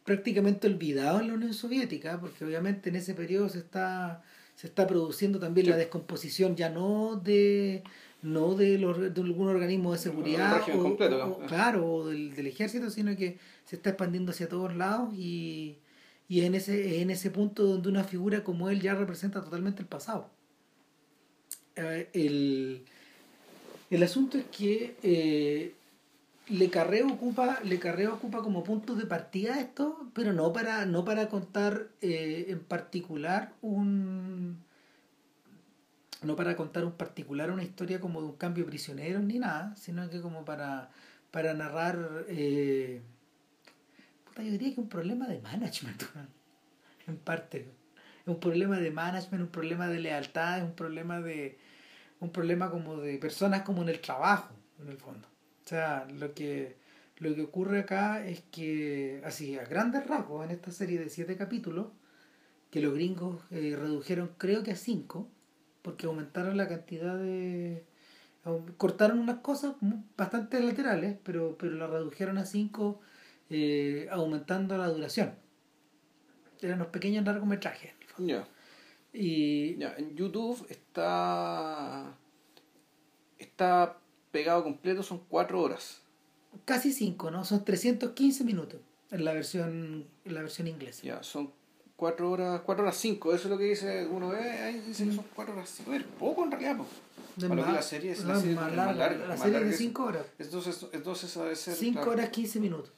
prácticamente 0.05 0.67
olvidado 0.67 1.19
en 1.19 1.27
la 1.27 1.33
Unión 1.33 1.53
Soviética, 1.53 2.19
porque 2.19 2.45
obviamente 2.45 2.89
en 2.89 2.95
ese 2.95 3.13
periodo 3.13 3.49
se 3.49 3.59
está, 3.59 4.23
se 4.55 4.67
está 4.67 4.87
produciendo 4.87 5.39
también 5.39 5.69
la 5.69 5.77
descomposición 5.77 6.55
ya 6.55 6.69
no 6.69 7.15
de 7.15 7.83
no 8.21 8.55
de, 8.55 8.77
los, 8.77 9.13
de 9.13 9.21
algún 9.21 9.47
organismo 9.47 9.93
de 9.93 9.97
seguridad 9.97 10.61
o, 10.73 11.39
claro 11.47 11.91
o 11.91 12.07
del, 12.07 12.35
del 12.35 12.47
ejército 12.47 12.89
sino 12.89 13.15
que 13.15 13.39
se 13.65 13.75
está 13.77 13.89
expandiendo 13.89 14.31
hacia 14.31 14.47
todos 14.47 14.75
lados 14.75 15.13
y 15.15 15.77
y 16.31 16.45
en 16.45 16.55
ese, 16.55 17.01
en 17.01 17.09
ese 17.09 17.29
punto 17.29 17.65
donde 17.65 17.89
una 17.89 18.05
figura 18.05 18.41
como 18.41 18.69
él 18.69 18.79
ya 18.79 18.95
representa 18.95 19.43
totalmente 19.43 19.81
el 19.81 19.87
pasado. 19.89 20.29
Eh, 21.75 22.07
el, 22.13 22.85
el, 23.89 24.01
asunto 24.01 24.37
es 24.37 24.45
que 24.45 24.95
eh, 25.03 25.73
Le 26.47 26.69
Carré 26.69 27.03
ocupa, 27.03 27.59
Le 27.65 27.79
Carré 27.79 28.07
ocupa 28.07 28.41
como 28.41 28.63
punto 28.63 28.95
de 28.95 29.05
partida 29.05 29.59
esto, 29.59 30.09
pero 30.13 30.31
no 30.31 30.53
para, 30.53 30.85
no 30.85 31.03
para 31.03 31.27
contar 31.27 31.89
eh, 31.99 32.45
en 32.47 32.61
particular 32.61 33.51
un 33.61 34.57
no 36.21 36.35
para 36.35 36.55
contar 36.55 36.85
un 36.85 36.93
particular 36.93 37.51
una 37.51 37.63
historia 37.63 37.99
como 37.99 38.21
de 38.21 38.27
un 38.27 38.35
cambio 38.35 38.65
prisionero 38.65 39.19
ni 39.19 39.39
nada, 39.39 39.75
sino 39.75 40.09
que 40.09 40.21
como 40.21 40.45
para, 40.45 40.91
para 41.31 41.53
narrar 41.53 42.25
eh, 42.27 43.01
yo 44.37 44.51
diría 44.51 44.73
que 44.73 44.81
un 44.81 44.89
problema 44.89 45.27
de 45.27 45.39
management, 45.39 46.03
en 47.07 47.17
parte. 47.17 47.67
Es 48.21 48.27
un 48.27 48.39
problema 48.39 48.79
de 48.79 48.91
management, 48.91 49.43
un 49.43 49.49
problema 49.49 49.87
de 49.87 49.99
lealtad, 49.99 50.59
es 50.59 50.63
un 50.63 50.73
problema 50.73 51.21
de 51.21 51.57
un 52.19 52.31
problema 52.31 52.69
como 52.69 52.97
de 52.97 53.17
personas 53.17 53.63
como 53.63 53.81
en 53.81 53.89
el 53.89 53.99
trabajo, 53.99 54.53
en 54.79 54.89
el 54.89 54.97
fondo. 54.97 55.27
O 55.65 55.67
sea, 55.67 56.05
lo 56.19 56.33
que 56.33 56.77
lo 57.17 57.35
que 57.35 57.41
ocurre 57.43 57.79
acá 57.79 58.25
es 58.25 58.41
que, 58.51 59.21
así, 59.23 59.57
a 59.57 59.63
grandes 59.63 60.07
rasgos, 60.07 60.43
en 60.43 60.51
esta 60.51 60.71
serie 60.71 60.99
de 60.99 61.09
siete 61.09 61.37
capítulos, 61.37 61.87
que 62.71 62.81
los 62.81 62.93
gringos 62.93 63.41
eh, 63.51 63.75
redujeron 63.77 64.31
creo 64.37 64.63
que 64.63 64.71
a 64.71 64.75
cinco, 64.75 65.29
porque 65.81 66.07
aumentaron 66.07 66.57
la 66.57 66.67
cantidad 66.67 67.17
de... 67.17 67.85
cortaron 68.77 69.19
unas 69.19 69.39
cosas 69.39 69.75
bastante 70.17 70.59
laterales, 70.59 71.17
pero, 71.23 71.57
pero 71.57 71.73
la 71.73 71.87
redujeron 71.87 72.37
a 72.37 72.45
cinco 72.45 73.01
eh, 73.49 74.07
aumentando 74.11 74.77
la 74.77 74.87
duración. 74.87 75.35
Eran 76.61 76.77
unos 76.77 76.87
pequeños 76.87 77.25
largometrajes. 77.25 77.91
Ya. 78.17 78.47
Y 79.13 79.81
en 79.83 80.15
YouTube 80.15 80.65
está 80.69 82.15
está 83.37 83.97
pegado 84.31 84.63
completo, 84.63 85.03
son 85.03 85.23
cuatro 85.27 85.61
horas. 85.61 86.01
Casi 86.65 86.93
cinco, 86.93 87.31
¿no? 87.31 87.43
Son 87.43 87.65
315 87.65 88.43
minutos 88.43 88.79
en 89.09 89.25
la 89.25 89.33
versión 89.33 90.07
en 90.23 90.33
la 90.33 90.41
versión 90.41 90.67
inglesa. 90.67 91.03
Ya, 91.03 91.23
son 91.23 91.51
cuatro 92.01 92.31
horas, 92.31 92.61
cuatro 92.61 92.83
horas 92.83 92.97
cinco, 92.97 93.31
eso 93.31 93.43
es 93.43 93.51
lo 93.51 93.59
que 93.59 93.65
dice 93.65 94.07
uno 94.07 94.29
ve, 94.29 94.39
ahí 94.39 94.79
dice 94.79 95.05
que 95.05 95.13
son 95.13 95.23
cuatro 95.35 95.53
horas 95.53 95.69
cinco, 95.69 95.93
es 95.93 96.01
poco 96.01 96.43
en 96.45 96.49
realidad, 96.49 96.77
De 97.35 97.47
más, 97.47 97.73
la 97.73 97.81
serie 97.83 98.13
es, 98.13 98.23
la 98.23 98.39
serie 98.39 98.55
más, 98.55 98.75
larga, 98.75 99.27
la 99.27 99.37
serie 99.37 99.59
de 99.59 99.71
cinco 99.71 100.05
horas. 100.05 100.25
Entonces, 100.39 100.87
entonces 100.93 101.31
debe 101.35 101.55
ser... 101.55 101.75
Cinco 101.75 102.09
horas 102.09 102.29
15 102.29 102.59
minutos. 102.59 102.91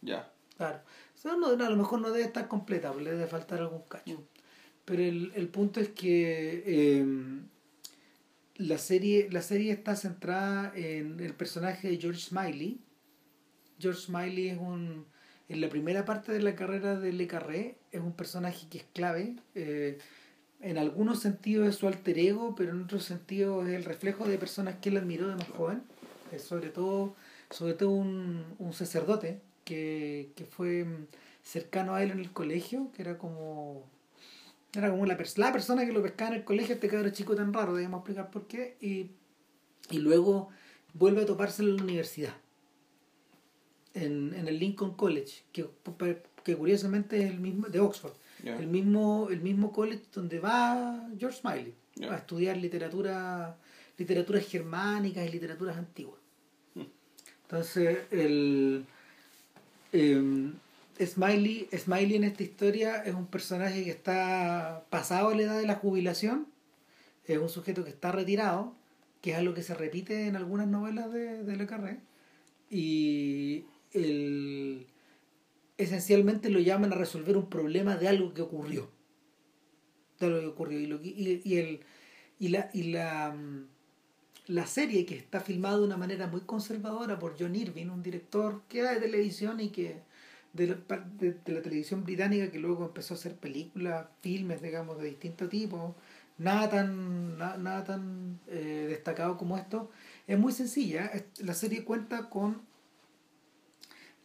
Ya. 0.00 0.32
Claro. 0.56 0.80
no, 1.38 1.46
a 1.46 1.70
lo 1.70 1.76
mejor 1.76 2.00
no 2.00 2.10
debe 2.10 2.24
estar 2.24 2.48
completa, 2.48 2.92
le 2.92 3.12
debe 3.12 3.28
faltar 3.28 3.60
algún 3.60 3.82
cacho. 3.82 4.18
Mm. 4.18 4.24
Pero 4.84 5.02
el, 5.04 5.32
el, 5.36 5.46
punto 5.46 5.78
es 5.78 5.90
que 5.90 6.64
eh, 6.66 7.06
la, 8.56 8.78
serie, 8.78 9.28
la 9.30 9.42
serie 9.42 9.70
está 9.70 9.94
centrada 9.94 10.72
en 10.74 11.20
el 11.20 11.34
personaje 11.34 11.88
de 11.88 11.98
George 11.98 12.20
Smiley. 12.20 12.80
George 13.78 14.00
Smiley 14.00 14.48
es 14.48 14.58
un. 14.58 15.06
En 15.48 15.60
la 15.60 15.68
primera 15.68 16.04
parte 16.04 16.32
de 16.32 16.40
la 16.40 16.56
carrera 16.56 16.98
de 16.98 17.12
Le 17.12 17.28
Carré, 17.28 17.79
es 17.92 18.00
un 18.00 18.12
personaje 18.12 18.66
que 18.68 18.78
es 18.78 18.84
clave. 18.94 19.36
Eh, 19.54 19.98
en 20.60 20.78
algunos 20.78 21.20
sentidos 21.20 21.68
es 21.68 21.76
su 21.76 21.86
alter 21.86 22.18
ego, 22.18 22.54
pero 22.54 22.72
en 22.72 22.82
otros 22.82 23.04
sentidos 23.04 23.66
es 23.68 23.74
el 23.74 23.84
reflejo 23.84 24.26
de 24.26 24.38
personas 24.38 24.76
que 24.76 24.90
él 24.90 24.98
admiró 24.98 25.28
de 25.28 25.36
más 25.36 25.48
joven. 25.48 25.82
sobre 26.38 26.70
todo 26.70 27.14
sobre 27.50 27.74
todo 27.74 27.90
un, 27.90 28.44
un 28.58 28.72
sacerdote 28.72 29.40
que, 29.64 30.30
que 30.36 30.44
fue 30.44 30.86
cercano 31.42 31.94
a 31.94 32.02
él 32.02 32.12
en 32.12 32.20
el 32.20 32.32
colegio, 32.32 32.90
que 32.94 33.02
era 33.02 33.18
como 33.18 33.84
era 34.72 34.90
como 34.90 35.04
la, 35.04 35.18
la 35.36 35.52
persona 35.52 35.84
que 35.84 35.92
lo 35.92 36.02
pescaba 36.02 36.30
en 36.30 36.36
el 36.38 36.44
colegio, 36.44 36.74
este 36.74 36.88
cabrón 36.88 37.12
chico 37.12 37.34
tan 37.34 37.52
raro, 37.52 37.74
debemos 37.74 37.98
explicar 37.98 38.30
por 38.30 38.46
qué, 38.46 38.76
y, 38.80 39.10
y 39.90 39.98
luego 39.98 40.50
vuelve 40.94 41.22
a 41.22 41.26
topárselo 41.26 41.70
en 41.70 41.76
la 41.78 41.82
universidad, 41.82 42.34
en, 43.94 44.32
en 44.34 44.46
el 44.46 44.60
Lincoln 44.60 44.94
College, 44.94 45.42
que, 45.52 45.68
que 46.44 46.56
curiosamente 46.56 47.22
es 47.22 47.30
el 47.30 47.40
mismo, 47.40 47.68
de 47.68 47.80
Oxford, 47.80 48.12
el, 48.44 48.66
mismo, 48.66 49.28
el 49.30 49.40
mismo 49.40 49.72
college 49.72 50.04
donde 50.14 50.40
va 50.40 51.08
George 51.18 51.38
Smiley 51.40 51.74
a 52.08 52.16
estudiar 52.16 52.56
literatura, 52.56 53.56
literaturas 53.98 54.46
germánicas 54.46 55.26
y 55.26 55.30
literaturas 55.30 55.76
antiguas. 55.76 56.18
Hmm. 56.74 56.84
Entonces, 57.42 57.98
el... 58.10 58.84
Em, 59.92 60.54
Smiley, 61.04 61.68
Smiley 61.74 62.16
en 62.16 62.24
esta 62.24 62.42
historia 62.42 63.02
es 63.02 63.14
un 63.14 63.26
personaje 63.26 63.84
que 63.84 63.90
está 63.90 64.84
pasado 64.90 65.28
a 65.28 65.34
la 65.34 65.42
edad 65.42 65.58
de 65.58 65.66
la 65.66 65.76
jubilación, 65.76 66.46
es 67.26 67.38
un 67.38 67.48
sujeto 67.48 67.84
que 67.84 67.90
está 67.90 68.12
retirado, 68.12 68.74
que 69.22 69.32
es 69.32 69.38
algo 69.38 69.54
que 69.54 69.62
se 69.62 69.74
repite 69.74 70.26
en 70.26 70.36
algunas 70.36 70.66
novelas 70.66 71.10
de, 71.10 71.42
de 71.42 71.56
Le 71.56 71.66
Carré, 71.66 72.00
y 72.70 73.64
el, 73.92 74.86
esencialmente 75.82 76.50
lo 76.50 76.60
llaman 76.60 76.92
a 76.92 76.96
resolver 76.96 77.36
un 77.36 77.48
problema 77.48 77.96
de 77.96 78.08
algo 78.08 78.34
que 78.34 78.42
ocurrió. 78.42 78.90
De 80.18 80.26
algo 80.26 80.40
que 80.40 80.46
ocurrió. 80.46 80.78
Y, 81.02 81.40
y, 81.44 81.56
el, 81.56 81.80
y, 82.38 82.48
la, 82.48 82.70
y 82.72 82.82
la, 82.84 83.32
mm, 83.32 83.66
la 84.48 84.66
serie 84.66 85.06
que 85.06 85.16
está 85.16 85.40
filmada 85.40 85.78
de 85.78 85.84
una 85.84 85.96
manera 85.96 86.26
muy 86.26 86.42
conservadora 86.42 87.18
por 87.18 87.36
John 87.38 87.54
Irving, 87.54 87.86
un 87.86 88.02
director 88.02 88.62
que 88.68 88.80
era 88.80 88.94
de 88.94 89.00
televisión 89.00 89.60
y 89.60 89.70
que 89.70 90.02
de 90.52 90.66
la, 90.66 90.76
de, 91.18 91.36
la 91.46 91.62
televisión 91.62 92.04
británica 92.04 92.50
que 92.50 92.58
luego 92.58 92.84
empezó 92.84 93.14
a 93.14 93.16
hacer 93.16 93.36
películas, 93.36 94.06
filmes, 94.20 94.60
digamos, 94.60 94.98
de 94.98 95.06
distintos 95.06 95.48
tipos, 95.48 95.94
nada 96.38 96.68
tan, 96.68 97.38
nada, 97.38 97.84
tan 97.84 98.40
eh, 98.48 98.86
destacado 98.88 99.36
como 99.36 99.56
esto, 99.56 99.90
es 100.26 100.38
muy 100.38 100.52
sencilla. 100.52 101.10
La 101.38 101.54
serie 101.54 101.84
cuenta 101.84 102.28
con 102.28 102.62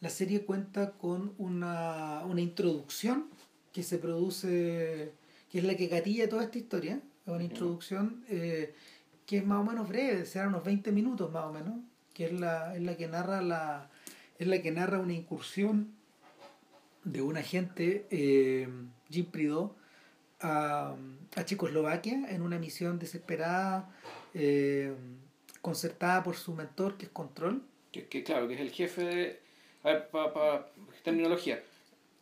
la 0.01 0.09
serie 0.09 0.45
cuenta 0.45 0.91
con 0.91 1.33
una, 1.37 2.23
una 2.25 2.41
introducción 2.41 3.27
que 3.73 3.83
se 3.83 3.97
produce, 3.97 5.11
que 5.49 5.59
es 5.59 5.63
la 5.63 5.75
que 5.75 5.87
gatilla 5.87 6.29
toda 6.29 6.43
esta 6.43 6.57
historia, 6.57 7.01
es 7.25 7.33
una 7.33 7.43
introducción 7.43 8.23
eh, 8.29 8.73
que 9.25 9.37
es 9.37 9.45
más 9.45 9.59
o 9.59 9.63
menos 9.63 9.89
breve, 9.89 10.25
será 10.25 10.47
unos 10.47 10.63
20 10.63 10.91
minutos 10.91 11.31
más 11.31 11.45
o 11.45 11.51
menos, 11.51 11.75
que 12.13 12.25
es 12.25 12.33
la, 12.33 12.75
es 12.75 12.81
la 12.81 12.95
que 12.95 13.07
narra 13.07 13.41
la 13.41 13.89
es 14.37 14.47
la 14.47 14.61
que 14.61 14.71
narra 14.71 14.99
una 14.99 15.13
incursión 15.13 15.93
de 17.03 17.21
un 17.21 17.37
agente, 17.37 18.05
eh, 18.09 18.67
Jim 19.09 19.25
Prideaux, 19.25 19.73
a, 20.41 20.95
a, 21.35 21.45
Checoslovaquia 21.45 22.29
en 22.29 22.41
una 22.41 22.59
misión 22.59 22.99
desesperada, 22.99 23.89
eh, 24.33 24.93
concertada 25.61 26.23
por 26.23 26.35
su 26.35 26.53
mentor, 26.53 26.97
que 26.97 27.05
es 27.05 27.11
Control. 27.11 27.63
Que, 27.91 28.23
claro, 28.23 28.47
que 28.47 28.55
es 28.55 28.59
el 28.59 28.71
jefe 28.71 29.03
de... 29.03 29.44
A 29.85 29.89
ver, 29.93 30.09
para 30.09 30.67
terminología. 31.03 31.63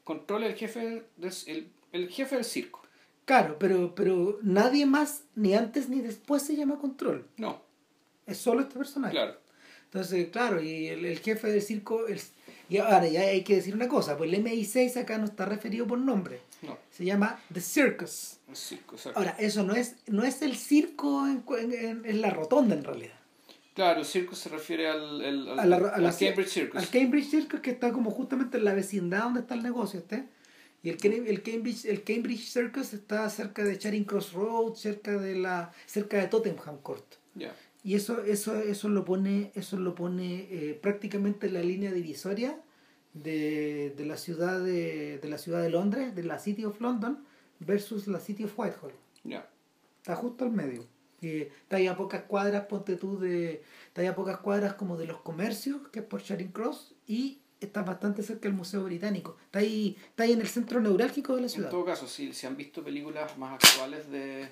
Control 0.03 0.43
es 0.43 0.49
el 0.51 0.55
jefe, 0.57 1.03
el, 1.47 1.71
el 1.93 2.09
jefe 2.09 2.35
del 2.35 2.45
circo. 2.45 2.81
Claro, 3.25 3.57
pero, 3.57 3.95
pero 3.95 4.37
nadie 4.43 4.85
más, 4.85 5.23
ni 5.35 5.55
antes 5.55 5.87
ni 5.87 6.01
después, 6.01 6.43
se 6.43 6.55
llama 6.55 6.77
Control. 6.77 7.25
No. 7.37 7.61
Es 8.25 8.37
solo 8.37 8.61
este 8.61 8.77
personaje. 8.77 9.13
Claro. 9.13 9.37
Entonces, 9.85 10.27
claro, 10.29 10.61
y 10.61 10.87
el, 10.87 11.05
el 11.05 11.19
jefe 11.19 11.47
del 11.51 11.61
circo, 11.61 12.05
el, 12.07 12.19
y 12.67 12.77
ahora 12.77 13.07
ya 13.07 13.21
hay 13.21 13.43
que 13.43 13.55
decir 13.55 13.75
una 13.75 13.87
cosa, 13.87 14.17
pues 14.17 14.33
el 14.33 14.43
MI6 14.43 14.97
acá 14.97 15.17
no 15.17 15.25
está 15.25 15.45
referido 15.45 15.85
por 15.85 15.99
nombre. 15.99 16.41
No. 16.61 16.77
Se 16.91 17.05
llama 17.05 17.39
The 17.53 17.61
Circus. 17.61 18.39
ahora, 19.15 19.35
eso 19.37 19.63
no 19.63 19.75
es, 19.75 19.95
no 20.07 20.23
es 20.23 20.41
el 20.41 20.55
circo 20.55 21.27
en, 21.27 21.43
en, 22.05 22.21
la 22.21 22.29
rotonda 22.29 22.75
en 22.75 22.83
realidad. 22.83 23.13
Claro, 23.73 24.01
el 24.01 24.05
circo 24.05 24.35
se 24.35 24.49
refiere 24.49 24.87
al, 24.87 25.59
al, 25.59 26.15
Cambridge 26.17 26.47
Circus. 26.47 26.79
Al 26.79 26.89
Cambridge 26.89 27.29
Circus 27.29 27.59
que 27.59 27.71
está 27.71 27.91
como 27.91 28.11
justamente 28.11 28.57
en 28.57 28.65
la 28.65 28.73
vecindad 28.73 29.23
donde 29.23 29.39
está 29.41 29.55
el 29.55 29.63
negocio 29.63 29.99
este. 29.99 30.27
Y 30.83 30.89
el, 30.89 30.97
el, 31.27 31.41
Cambridge, 31.41 31.85
el 31.85 32.03
Cambridge 32.03 32.47
Circus 32.49 32.93
está 32.93 33.29
cerca 33.29 33.63
de 33.63 33.77
Charing 33.77 34.03
Cross 34.03 34.33
Road, 34.33 34.75
cerca 34.75 35.17
de 35.17 35.35
la 35.35 35.71
cerca 35.85 36.17
de 36.17 36.27
Tottenham 36.27 36.77
Court. 36.81 37.05
Ya 37.35 37.53
y 37.83 37.95
eso 37.95 38.23
eso 38.23 38.57
eso 38.57 38.89
lo 38.89 39.03
pone 39.03 39.51
eso 39.55 39.77
lo 39.77 39.93
pone 39.93 40.47
eh, 40.49 40.79
prácticamente 40.81 41.47
en 41.47 41.53
la 41.53 41.61
línea 41.61 41.91
divisoria 41.91 42.57
de, 43.13 43.93
de 43.95 44.05
la 44.05 44.17
ciudad 44.17 44.63
de, 44.63 45.19
de, 45.19 45.27
la 45.27 45.37
ciudad 45.37 45.61
de 45.61 45.69
Londres 45.69 46.15
de 46.15 46.23
la 46.23 46.39
City 46.39 46.65
of 46.65 46.79
London 46.79 47.23
versus 47.59 48.07
la 48.07 48.19
City 48.19 48.45
of 48.45 48.57
Whitehall 48.57 48.93
ya 49.23 49.49
está 49.97 50.15
justo 50.15 50.45
al 50.45 50.51
medio 50.51 50.87
está 51.31 51.77
ahí 51.77 51.87
a 51.87 51.95
pocas 51.95 52.23
cuadras 52.23 52.65
ponte 52.65 52.95
tú 52.95 53.19
de 53.19 53.63
está 53.87 54.01
ahí 54.01 54.07
a 54.07 54.15
pocas 54.15 54.37
cuadras 54.37 54.73
como 54.75 54.97
de 54.97 55.05
los 55.05 55.21
comercios 55.21 55.87
que 55.89 55.99
es 55.99 56.05
por 56.05 56.23
Charing 56.23 56.51
Cross 56.51 56.93
y 57.07 57.39
está 57.59 57.81
bastante 57.83 58.23
cerca 58.23 58.49
del 58.49 58.53
Museo 58.53 58.83
Británico 58.83 59.37
está 59.45 59.59
ahí 59.59 59.97
está 60.09 60.23
ahí 60.23 60.33
en 60.33 60.41
el 60.41 60.47
centro 60.47 60.81
neurálgico 60.81 61.35
de 61.35 61.43
la 61.43 61.49
ciudad 61.49 61.69
en 61.69 61.75
todo 61.77 61.85
caso 61.85 62.07
si, 62.07 62.33
si 62.33 62.47
han 62.47 62.57
visto 62.57 62.83
películas 62.83 63.37
más 63.37 63.53
actuales 63.63 64.09
de, 64.11 64.49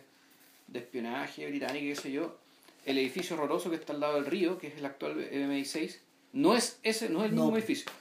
de 0.67 0.79
espionaje 0.79 1.47
británico 1.47 1.85
qué 1.87 1.95
sé 1.95 2.11
yo 2.11 2.41
el 2.85 2.97
edificio 2.97 3.35
horroroso 3.35 3.69
que 3.69 3.75
está 3.75 3.93
al 3.93 3.99
lado 3.99 4.15
del 4.15 4.25
río, 4.25 4.57
que 4.57 4.67
es 4.67 4.77
el 4.77 4.85
actual 4.85 5.17
MI6, 5.31 5.97
no 6.33 6.55
es 6.55 6.79
ese, 6.83 7.09
no 7.09 7.19
es 7.19 7.29
el 7.29 7.35
mismo 7.35 7.55
edificio. 7.55 7.91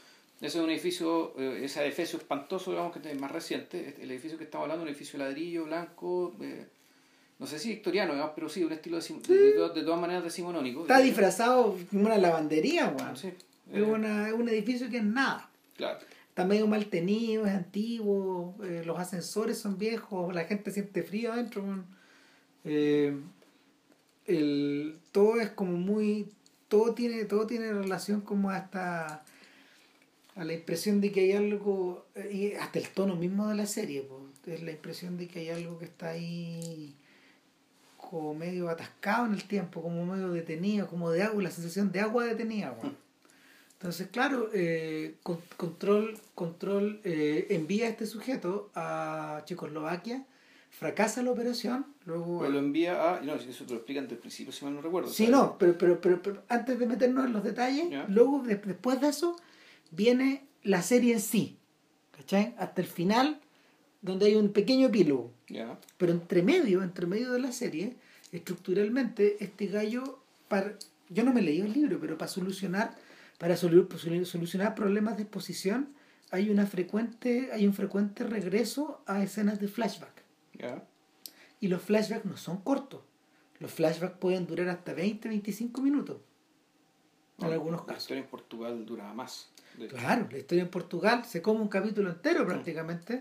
Ese 0.41 0.59
es 0.59 0.65
un 0.65 0.71
edificio, 0.71 1.35
eh, 1.39 1.61
ese 1.65 1.85
edificio 1.85 2.19
espantoso, 2.19 2.71
digamos, 2.71 2.97
que 2.97 3.11
es 3.11 3.21
más 3.21 3.31
reciente. 3.31 3.97
El 4.01 4.11
edificio 4.11 4.39
que 4.39 4.45
estamos 4.45 4.65
hablando, 4.65 4.85
un 4.85 4.89
edificio 4.89 5.19
ladrillo, 5.19 5.65
blanco, 5.65 6.35
eh, 6.41 6.67
no 7.41 7.47
sé 7.47 7.59
si 7.59 7.71
victoriano, 7.71 8.33
pero 8.35 8.51
sí, 8.51 8.63
un 8.63 8.73
estilo 8.73 9.01
de, 9.01 9.75
de, 9.75 9.83
todas 9.83 9.99
maneras 9.99 10.23
decimonónico. 10.23 10.83
Está 10.83 11.01
disfrazado 11.01 11.75
como 11.91 12.05
una 12.05 12.19
lavandería, 12.19 12.95
weón. 12.95 13.15
es, 13.15 13.25
eh. 13.73 13.83
un 13.83 14.49
edificio 14.51 14.91
que 14.91 14.99
es 14.99 15.05
nada. 15.05 15.49
Claro. 15.75 15.99
Está 16.29 16.45
medio 16.45 16.67
mal 16.67 16.87
tenido, 16.87 17.47
es 17.47 17.53
antiguo, 17.53 18.55
los 18.85 18.99
ascensores 18.99 19.59
son 19.59 19.79
viejos, 19.79 20.35
la 20.35 20.45
gente 20.45 20.71
siente 20.71 21.03
frío 21.03 21.33
adentro. 21.33 21.65
Eh, 22.65 23.19
el, 24.27 24.99
todo 25.11 25.41
es 25.41 25.49
como 25.51 25.73
muy 25.73 26.29
todo 26.69 26.95
tiene 26.95 27.25
todo 27.25 27.47
tiene 27.47 27.73
relación 27.73 28.21
como 28.21 28.51
hasta 28.51 29.25
a 30.37 30.45
la 30.45 30.53
impresión 30.53 31.01
de 31.01 31.11
que 31.11 31.21
hay 31.21 31.33
algo 31.33 32.07
eh, 32.15 32.31
y 32.33 32.53
hasta 32.53 32.79
el 32.79 32.89
tono 32.91 33.17
mismo 33.17 33.49
de 33.49 33.57
la 33.57 33.67
serie 33.67 34.07
es 34.47 34.63
la 34.63 34.71
impresión 34.71 35.17
de 35.17 35.27
que 35.27 35.41
hay 35.41 35.49
algo 35.49 35.79
que 35.79 35.87
está 35.87 36.11
ahí 36.11 36.95
como 38.11 38.35
medio 38.35 38.69
atascado 38.69 39.27
en 39.27 39.35
el 39.35 39.45
tiempo 39.45 39.83
como 39.83 40.05
medio 40.05 40.31
detenido 40.31 40.89
como 40.89 41.11
de 41.11 41.23
agua 41.23 41.43
la 41.43 41.51
sensación 41.51 41.93
de 41.93 42.01
agua 42.01 42.25
detenida 42.25 42.73
mm. 42.83 42.87
entonces 43.75 44.09
claro 44.09 44.51
eh, 44.53 45.17
control 45.57 46.19
control 46.35 47.01
eh, 47.05 47.47
envía 47.51 47.87
a 47.87 47.91
este 47.91 48.07
sujeto 48.07 48.71
a 48.75 49.43
Checoslovaquia 49.45 50.27
fracasa 50.71 51.23
la 51.23 51.31
operación, 51.33 51.87
luego... 52.07 52.49
lo 52.49 52.59
envía 52.59 53.17
a... 53.17 53.21
No, 53.21 53.35
eso 53.35 53.65
te 53.65 53.73
lo 53.73 53.79
explican 53.79 54.05
desde 54.05 54.15
el 54.15 54.21
principio, 54.21 54.53
si 54.53 54.65
mal 54.65 54.75
no 54.75 54.81
recuerdo. 54.81 55.11
Sí, 55.11 55.27
no, 55.27 55.59
pero, 55.59 55.77
pero, 55.77 56.01
pero, 56.01 56.43
antes 56.49 56.79
de 56.79 56.87
meternos 56.87 57.27
en 57.27 57.33
los 57.33 57.45
detalles, 57.45 57.87
luego, 58.09 58.43
después 58.45 59.01
de 59.01 59.09
eso, 59.09 59.37
viene 59.91 60.47
la 60.63 60.83
serie 60.83 61.15
en 61.15 61.21
sí, 61.21 61.59
¿cachai? 62.13 62.55
Hasta 62.59 62.81
el 62.81 62.87
final, 62.87 63.41
donde 64.03 64.27
hay 64.27 64.35
un 64.35 64.53
pequeño 64.53 64.89
epílogo. 64.89 65.33
Pero 65.99 66.13
entre 66.13 66.43
medio, 66.43 66.83
entre 66.83 67.07
medio 67.07 67.33
de 67.33 67.41
la 67.41 67.53
serie, 67.53 67.97
estructuralmente, 68.33 69.43
este 69.43 69.67
gallo, 69.67 70.21
para, 70.49 70.75
yo 71.09 71.25
no 71.25 71.33
me 71.33 71.43
leí 71.43 71.61
el 71.61 71.73
libro, 71.73 71.99
pero 72.01 72.17
para 72.17 72.31
solucionar, 72.31 72.97
para 73.39 73.57
solucionar 73.57 74.75
problemas 74.75 75.17
de 75.17 75.25
exposición, 75.25 75.95
hay 76.31 76.51
una 76.51 76.67
frecuente, 76.67 77.51
hay 77.53 77.67
un 77.67 77.75
frecuente 77.75 78.25
regreso 78.25 79.03
a 79.07 79.23
escenas 79.23 79.61
de 79.61 79.69
flashback. 79.69 80.23
Y 81.61 81.69
los 81.69 81.83
flashbacks 81.83 82.25
no 82.25 82.37
son 82.37 82.59
cortos. 82.63 83.03
Los 83.59 83.73
flashbacks 83.73 84.19
pueden 84.19 84.47
durar 84.47 84.69
hasta 84.69 84.95
20, 84.95 85.29
25 85.29 85.83
minutos. 85.83 86.19
En 87.39 87.53
algunos 87.53 87.83
casos. 87.83 87.95
La 87.95 87.99
historia 87.99 88.23
en 88.23 88.29
Portugal 88.29 88.87
duraba 88.87 89.15
más. 89.15 89.51
Claro, 89.89 90.29
la 90.31 90.39
historia 90.39 90.63
en 90.63 90.71
Portugal 90.71 91.25
se 91.25 91.43
come 91.43 91.61
un 91.61 91.69
capítulo 91.69 92.11
entero 92.11 92.47
prácticamente. 92.47 93.19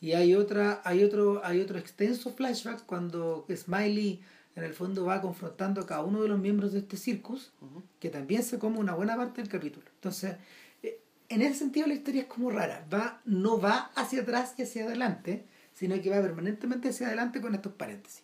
Y 0.00 0.12
hay 0.12 0.34
otra, 0.34 0.82
hay 0.84 1.02
otro, 1.02 1.44
hay 1.44 1.60
otro 1.60 1.78
extenso 1.78 2.32
flashback 2.32 2.84
cuando 2.86 3.46
Smiley 3.54 4.22
en 4.56 4.64
el 4.64 4.72
fondo 4.72 5.04
va 5.04 5.20
confrontando 5.20 5.82
a 5.82 5.86
cada 5.86 6.02
uno 6.02 6.22
de 6.22 6.28
los 6.28 6.38
miembros 6.38 6.72
de 6.72 6.80
este 6.80 6.96
circus, 6.96 7.52
que 8.00 8.08
también 8.08 8.42
se 8.42 8.58
come 8.58 8.78
una 8.78 8.94
buena 8.94 9.14
parte 9.16 9.42
del 9.42 9.50
capítulo. 9.50 9.86
Entonces, 9.94 10.36
eh, 10.82 10.98
en 11.28 11.42
ese 11.42 11.58
sentido 11.58 11.86
la 11.86 11.94
historia 11.94 12.22
es 12.22 12.26
como 12.26 12.50
rara, 12.50 12.86
va, 12.92 13.20
no 13.26 13.60
va 13.60 13.90
hacia 13.94 14.22
atrás 14.22 14.54
y 14.56 14.62
hacia 14.62 14.84
adelante, 14.84 15.44
sino 15.74 16.00
que 16.00 16.08
va 16.08 16.22
permanentemente 16.22 16.88
hacia 16.88 17.08
adelante 17.08 17.42
con 17.42 17.54
estos 17.54 17.72
paréntesis. 17.74 18.22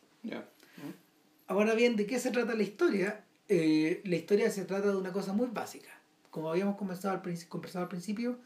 Ahora 1.48 1.74
bien, 1.74 1.96
¿de 1.96 2.06
qué 2.06 2.18
se 2.18 2.30
trata 2.30 2.54
la 2.54 2.62
historia? 2.62 3.24
Eh, 3.48 4.00
la 4.04 4.16
historia 4.16 4.50
se 4.50 4.64
trata 4.64 4.88
de 4.88 4.96
una 4.96 5.12
cosa 5.12 5.34
muy 5.34 5.48
básica. 5.48 5.90
como 6.30 6.50
habíamos 6.50 6.76
conversado 6.76 7.14
al, 7.14 7.48
conversado 7.48 7.84
al 7.84 7.90
principio, 7.90 8.38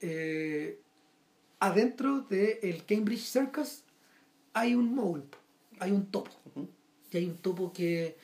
eh, 0.00 0.78
adentro 1.58 2.20
del 2.20 2.84
Cambridge 2.84 3.24
Circus 3.24 3.84
hay 4.52 4.74
un 4.74 4.94
mole, 4.94 5.24
hay 5.78 5.90
un 5.90 6.06
topo. 6.06 6.30
Y 7.10 7.16
hay 7.16 7.26
un 7.26 7.36
topo 7.36 7.72
que, 7.72 8.16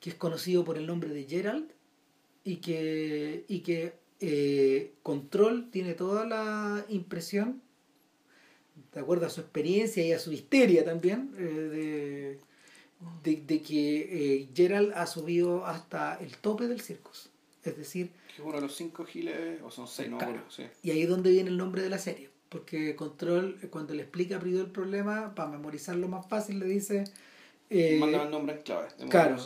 que, 0.00 0.10
es 0.10 0.16
conocido 0.16 0.64
por 0.64 0.78
el 0.78 0.86
nombre 0.86 1.10
de 1.10 1.24
Gerald 1.24 1.68
y 2.44 2.56
que, 2.56 3.44
y 3.48 3.60
que 3.60 3.94
eh, 4.20 4.94
Control 5.02 5.70
tiene 5.70 5.94
toda 5.94 6.24
la 6.26 6.84
impresión, 6.88 7.60
de 8.92 9.00
acuerdo 9.00 9.26
a 9.26 9.30
su 9.30 9.40
experiencia 9.40 10.04
y 10.04 10.12
a 10.12 10.18
su 10.18 10.32
histeria 10.32 10.84
también, 10.84 11.34
eh, 11.38 12.38
de, 13.22 13.36
de, 13.36 13.62
que 13.62 13.98
eh, 14.42 14.48
Gerald 14.54 14.92
ha 14.94 15.06
subido 15.06 15.66
hasta 15.66 16.16
el 16.16 16.36
tope 16.38 16.66
del 16.68 16.80
circus. 16.80 17.30
Es 17.64 17.76
decir... 17.76 18.10
Que 18.34 18.42
uno 18.42 18.56
de 18.56 18.62
los 18.62 18.76
cinco 18.76 19.04
giles, 19.04 19.60
o 19.62 19.70
son 19.70 19.88
seis, 19.88 20.08
no 20.08 20.18
sí. 20.48 20.64
Y 20.82 20.90
ahí 20.90 21.02
es 21.02 21.08
donde 21.08 21.30
viene 21.30 21.50
el 21.50 21.56
nombre 21.56 21.82
de 21.82 21.90
la 21.90 21.98
serie. 21.98 22.30
Porque 22.48 22.94
Control, 22.94 23.58
cuando 23.70 23.94
le 23.94 24.02
explica 24.02 24.36
a 24.36 24.40
Prido 24.40 24.62
el 24.62 24.70
problema, 24.70 25.34
para 25.34 25.50
memorizarlo 25.50 26.08
más 26.08 26.26
fácil, 26.26 26.58
le 26.58 26.66
dice... 26.66 27.04
Eh, 27.68 27.96
Manda 27.98 28.22
el 28.22 28.30
nombre 28.30 28.56
en 28.56 28.62
clave. 28.62 28.88
Claro. 29.10 29.36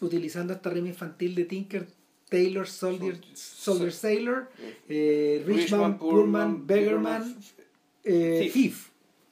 Utilizando 0.00 0.52
esta 0.52 0.68
rima 0.68 0.88
infantil 0.88 1.34
de 1.34 1.44
Tinker, 1.46 1.86
Taylor, 2.28 2.68
Soldier, 2.68 3.20
Soldier 3.34 3.92
Sailor, 3.92 4.50
eh, 4.88 5.42
Richman, 5.46 5.98
Pullman, 5.98 6.66
Beggarman, 6.66 7.36
eh, 8.04 8.50
Thief. 8.52 8.90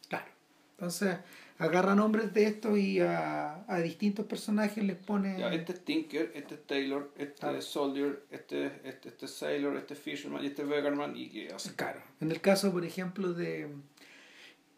Claro. 0.09 0.27
Entonces, 0.73 1.17
agarra 1.59 1.95
nombres 1.95 2.33
de 2.33 2.45
estos 2.45 2.79
y 2.79 3.01
a, 3.01 3.65
a 3.67 3.81
distintos 3.81 4.27
personajes 4.27 4.83
les 4.83 4.97
pone. 4.97 5.37
este 5.55 5.73
es 5.73 5.85
Tinker, 5.85 6.33
este 6.35 6.55
es 6.55 6.67
Taylor, 6.67 7.11
este 7.17 7.59
es 7.59 7.65
Soldier, 7.65 8.23
este, 8.31 8.67
este, 8.85 9.09
este 9.09 9.27
es 9.27 9.33
Sailor, 9.33 9.77
este 9.77 9.95
es 9.95 10.01
Fisherman 10.01 10.43
y 10.45 10.47
este 10.47 10.63
es 10.63 10.69
Beggarman 10.69 11.17
y 11.17 11.29
que 11.29 11.49
así. 11.53 11.71
Claro. 11.71 12.01
En 12.21 12.31
el 12.31 12.41
caso, 12.41 12.73
por 12.73 12.85
ejemplo, 12.85 13.33
de. 13.33 13.69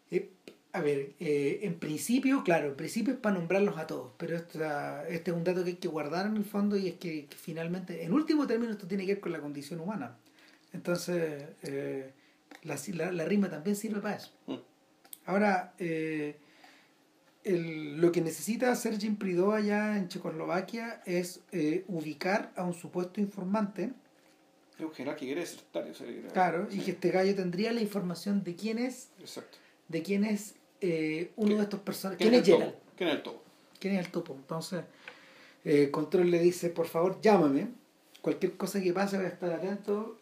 Eh, 0.09 0.29
a 0.73 0.81
ver, 0.81 1.11
eh, 1.19 1.59
en 1.63 1.75
principio, 1.75 2.43
claro, 2.43 2.69
en 2.69 2.75
principio 2.75 3.13
es 3.13 3.19
para 3.19 3.35
nombrarlos 3.35 3.77
a 3.77 3.87
todos, 3.87 4.13
pero 4.17 4.37
esta, 4.37 5.07
este 5.07 5.31
es 5.31 5.37
un 5.37 5.43
dato 5.43 5.63
que 5.63 5.71
hay 5.71 5.75
que 5.75 5.87
guardar 5.89 6.27
en 6.27 6.37
el 6.37 6.45
fondo 6.45 6.77
y 6.77 6.87
es 6.87 6.95
que, 6.95 7.27
finalmente, 7.35 8.03
en 8.03 8.13
último 8.13 8.47
término, 8.47 8.71
esto 8.71 8.87
tiene 8.87 9.05
que 9.05 9.15
ver 9.15 9.21
con 9.21 9.33
la 9.33 9.39
condición 9.39 9.81
humana. 9.81 10.15
Entonces, 10.71 11.43
eh, 11.63 12.13
la, 12.63 12.79
la, 12.93 13.11
la, 13.11 13.25
rima 13.25 13.49
también 13.49 13.75
sirve 13.75 13.99
para 13.99 14.15
eso. 14.15 14.31
Mm. 14.47 14.55
Ahora, 15.25 15.73
eh, 15.77 16.37
el, 17.43 17.99
lo 17.99 18.11
que 18.11 18.21
necesita 18.21 18.71
hacer 18.71 18.99
Jim 18.99 19.15
Prideaux 19.15 19.53
allá 19.53 19.97
en 19.97 20.07
Checoslovaquia 20.07 21.01
es 21.05 21.41
eh, 21.51 21.83
ubicar 21.87 22.51
a 22.55 22.63
un 22.63 22.73
supuesto 22.73 23.19
informante. 23.19 23.91
Es 24.77 24.85
un 24.85 24.93
general 24.93 25.15
que 25.15 25.25
quiere 25.25 25.45
Claro, 26.33 26.67
y 26.71 26.79
que 26.79 26.91
este 26.91 27.11
gallo 27.11 27.35
tendría 27.35 27.71
la 27.71 27.81
información 27.81 28.43
de 28.43 28.55
quién 28.55 28.79
es. 28.79 29.09
Exacto. 29.19 29.57
De 29.87 30.01
quién 30.01 30.23
es 30.23 30.55
eh, 30.81 31.31
uno 31.35 31.57
de 31.57 31.63
estos 31.63 31.79
personajes. 31.81 32.17
¿Quién, 32.27 32.33
es 32.33 32.45
Gerald? 32.45 32.73
¿Quién 32.95 33.09
es 33.09 33.15
el 33.15 33.23
topo? 33.23 33.43
¿Quién 33.79 33.95
es 33.95 34.05
el 34.05 34.11
topo? 34.11 34.33
Entonces, 34.33 34.83
eh, 35.65 35.89
Control 35.91 36.29
le 36.31 36.39
dice, 36.39 36.69
por 36.69 36.87
favor, 36.87 37.19
llámame. 37.21 37.69
Cualquier 38.21 38.55
cosa 38.55 38.81
que 38.81 38.93
pase 38.93 39.17
voy 39.17 39.25
a 39.25 39.29
estar 39.29 39.51
atento. 39.51 40.17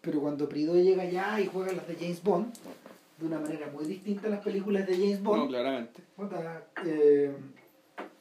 Pero 0.00 0.20
cuando 0.20 0.48
Prideaux 0.48 0.82
llega 0.82 1.02
allá 1.02 1.40
y 1.40 1.46
juega 1.46 1.72
las 1.72 1.86
de 1.86 1.94
James 1.94 2.22
Bond, 2.22 2.52
de 3.20 3.26
una 3.26 3.38
manera 3.38 3.68
muy 3.68 3.84
distinta 3.84 4.28
a 4.28 4.30
las 4.30 4.40
películas 4.40 4.86
de 4.86 4.94
James 4.94 5.22
Bond. 5.22 5.42
No, 5.42 5.48
claramente. 5.48 6.02
Eh, 6.86 7.36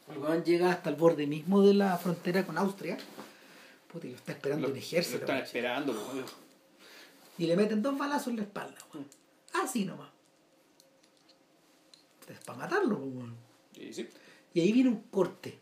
el 0.10 0.44
llega 0.44 0.72
hasta 0.72 0.90
el 0.90 0.96
borde 0.98 1.26
mismo 1.26 1.62
de 1.66 1.74
la 1.74 1.98
frontera 1.98 2.46
con 2.46 2.58
Austria. 2.58 2.98
Puta, 3.92 4.08
y 4.08 4.12
lo 4.12 4.18
está 4.18 4.34
esperando 4.34 4.68
un 4.68 4.76
ejército. 4.76 5.20
Lo 5.20 5.24
están 5.24 5.38
esperando, 5.38 5.96
Y 7.38 7.46
le 7.48 7.56
meten 7.56 7.82
dos 7.82 7.98
balazos 7.98 8.28
en 8.28 8.38
la 8.38 8.44
espalda, 8.44 8.78
mm. 8.94 9.58
Así 9.64 9.86
nomás. 9.86 10.10
Es 12.28 12.40
para 12.42 12.60
matarlo, 12.60 13.02
Sí, 13.76 13.92
sí. 13.92 14.08
Y 14.54 14.60
ahí 14.62 14.72
viene 14.72 14.90
un 14.90 15.02
corte. 15.04 15.58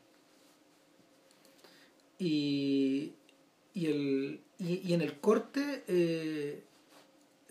Y, 2.19 3.13
y, 3.73 3.85
el, 3.85 4.41
y, 4.57 4.89
y 4.89 4.93
en 4.93 5.01
el 5.01 5.19
corte 5.19 5.83
eh, 5.87 6.46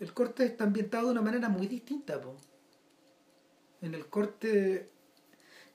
el 0.07 0.13
corte 0.13 0.45
está 0.45 0.63
ambientado 0.63 1.07
de 1.07 1.11
una 1.11 1.21
manera 1.21 1.49
muy 1.49 1.67
distinta. 1.67 2.21
Po. 2.21 2.37
En 3.81 3.93
el 3.93 4.07
corte 4.07 4.89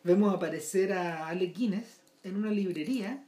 vemos 0.03 0.35
aparecer 0.35 0.95
a 0.95 1.29
Ale 1.29 1.47
Guinness 1.47 2.01
en 2.25 2.37
una 2.37 2.51
librería, 2.51 3.23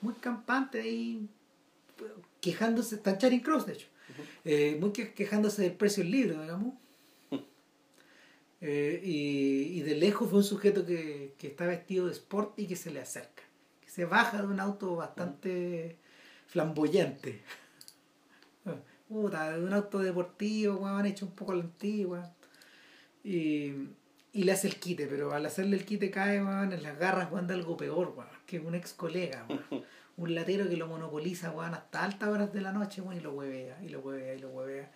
muy 0.00 0.14
campante 0.14 0.80
ahí, 0.80 1.28
quejándose, 2.40 2.96
está 2.96 3.16
Charing 3.16 3.40
Cross 3.40 3.66
de 3.66 3.72
hecho, 3.74 3.86
eh, 4.44 4.76
muy 4.80 4.90
quejándose 4.90 5.62
del 5.62 5.74
precio 5.74 6.02
del 6.02 6.12
libro, 6.12 6.42
digamos. 6.42 6.74
Eh, 8.64 9.00
y, 9.02 9.76
y, 9.76 9.82
de 9.82 9.96
lejos 9.96 10.30
fue 10.30 10.38
un 10.38 10.44
sujeto 10.44 10.86
que, 10.86 11.34
que, 11.36 11.48
está 11.48 11.66
vestido 11.66 12.06
de 12.06 12.12
sport 12.12 12.56
y 12.56 12.68
que 12.68 12.76
se 12.76 12.92
le 12.92 13.00
acerca, 13.00 13.42
que 13.80 13.90
se 13.90 14.04
baja 14.04 14.40
de 14.40 14.46
un 14.46 14.60
auto 14.60 14.94
bastante 14.94 15.96
flamboyante 16.46 17.42
puta, 19.12 19.52
de 19.52 19.64
un 19.64 19.72
auto 19.72 19.98
deportivo, 19.98 20.86
han 20.86 21.06
hecho 21.06 21.26
un 21.26 21.32
poco 21.32 21.54
la 21.54 21.62
antigua. 21.62 22.32
Y, 23.24 23.72
y 24.32 24.44
le 24.44 24.52
hace 24.52 24.66
el 24.68 24.76
quite, 24.76 25.06
pero 25.06 25.32
al 25.32 25.44
hacerle 25.44 25.76
el 25.76 25.84
quite 25.84 26.10
cae, 26.10 26.36
en 26.36 26.82
las 26.82 26.98
garras, 26.98 27.30
de 27.46 27.54
algo 27.54 27.76
peor, 27.76 28.14
que 28.46 28.58
un 28.58 28.74
ex 28.74 28.94
colega, 28.94 29.46
un 30.16 30.34
latero 30.34 30.68
que 30.68 30.76
lo 30.76 30.86
monopoliza, 30.86 31.52
hasta 31.72 32.04
altas 32.04 32.28
horas 32.28 32.52
de 32.52 32.60
la 32.62 32.72
noche, 32.72 33.02
y 33.14 33.20
lo 33.20 33.32
huevea, 33.32 33.78
y 33.82 33.90
lo 33.90 34.00
huevea, 34.00 34.34
y 34.34 34.38
lo 34.38 34.48
huevea. 34.48 34.90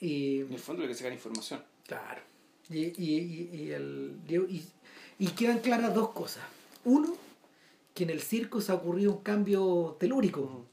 Y, 0.00 0.40
en 0.42 0.52
el 0.52 0.58
fondo 0.58 0.82
lo 0.82 0.88
que 0.88 0.94
se 0.94 1.04
gana 1.04 1.14
información. 1.14 1.62
Claro. 1.86 2.20
Y, 2.68 2.92
y, 3.02 3.48
y, 3.52 3.70
el, 3.72 4.18
y, 4.28 4.62
y 5.18 5.26
quedan 5.28 5.60
claras 5.60 5.94
dos 5.94 6.10
cosas. 6.10 6.44
Uno, 6.84 7.16
que 7.94 8.04
en 8.04 8.10
el 8.10 8.20
circo 8.20 8.60
se 8.60 8.70
ha 8.70 8.74
ocurrido 8.74 9.12
un 9.12 9.22
cambio 9.22 9.96
telúrico 9.98 10.66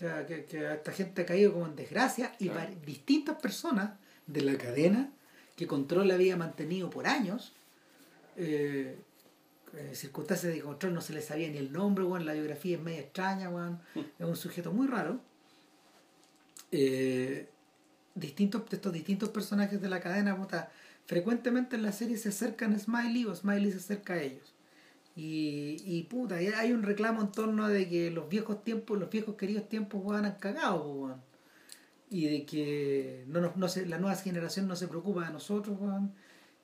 sea, 0.00 0.26
que, 0.26 0.44
que 0.44 0.72
esta 0.72 0.92
gente 0.92 1.22
ha 1.22 1.26
caído 1.26 1.52
como 1.52 1.66
en 1.66 1.76
desgracia 1.76 2.34
y 2.38 2.50
distintas 2.84 3.40
personas 3.40 3.92
de 4.26 4.42
la 4.42 4.56
cadena 4.56 5.12
que 5.56 5.66
Control 5.66 6.10
había 6.10 6.36
mantenido 6.36 6.88
por 6.90 7.06
años, 7.06 7.52
eh, 8.36 8.98
en 9.76 9.94
circunstancias 9.94 10.52
de 10.54 10.60
Control 10.60 10.94
no 10.94 11.00
se 11.00 11.12
le 11.12 11.22
sabía 11.22 11.48
ni 11.48 11.58
el 11.58 11.72
nombre, 11.72 12.04
bueno, 12.04 12.24
la 12.24 12.32
biografía 12.32 12.76
es 12.76 12.82
media 12.82 13.00
extraña, 13.00 13.48
bueno, 13.48 13.80
es 13.94 14.26
un 14.26 14.36
sujeto 14.36 14.72
muy 14.72 14.86
raro. 14.86 15.20
Eh, 16.72 17.48
distintos, 18.14 18.62
estos 18.70 18.92
distintos 18.92 19.28
personajes 19.28 19.80
de 19.80 19.88
la 19.88 20.00
cadena, 20.00 20.36
frecuentemente 21.06 21.76
en 21.76 21.82
la 21.82 21.92
serie 21.92 22.16
se 22.16 22.30
acercan 22.30 22.74
a 22.74 22.78
Smiley 22.78 23.26
o 23.26 23.34
Smiley 23.34 23.70
se 23.70 23.78
acerca 23.78 24.14
a 24.14 24.22
ellos. 24.22 24.54
Y, 25.16 25.76
y 25.84 26.04
puta, 26.04 26.36
hay 26.36 26.72
un 26.72 26.82
reclamo 26.82 27.20
en 27.20 27.32
torno 27.32 27.68
de 27.68 27.88
que 27.88 28.10
los 28.10 28.28
viejos 28.28 28.62
tiempos, 28.62 28.98
los 28.98 29.10
viejos 29.10 29.34
queridos 29.34 29.68
tiempos, 29.68 30.00
weón, 30.02 30.24
han 30.24 30.36
cagado, 30.36 31.18
Y 32.08 32.26
de 32.26 32.46
que 32.46 33.24
no, 33.26 33.40
no, 33.40 33.52
no 33.56 33.68
se, 33.68 33.86
la 33.86 33.98
nueva 33.98 34.16
generación 34.16 34.66
no 34.68 34.76
se 34.76 34.88
preocupa 34.88 35.26
de 35.26 35.32
nosotros, 35.32 35.76
weón. 35.80 36.12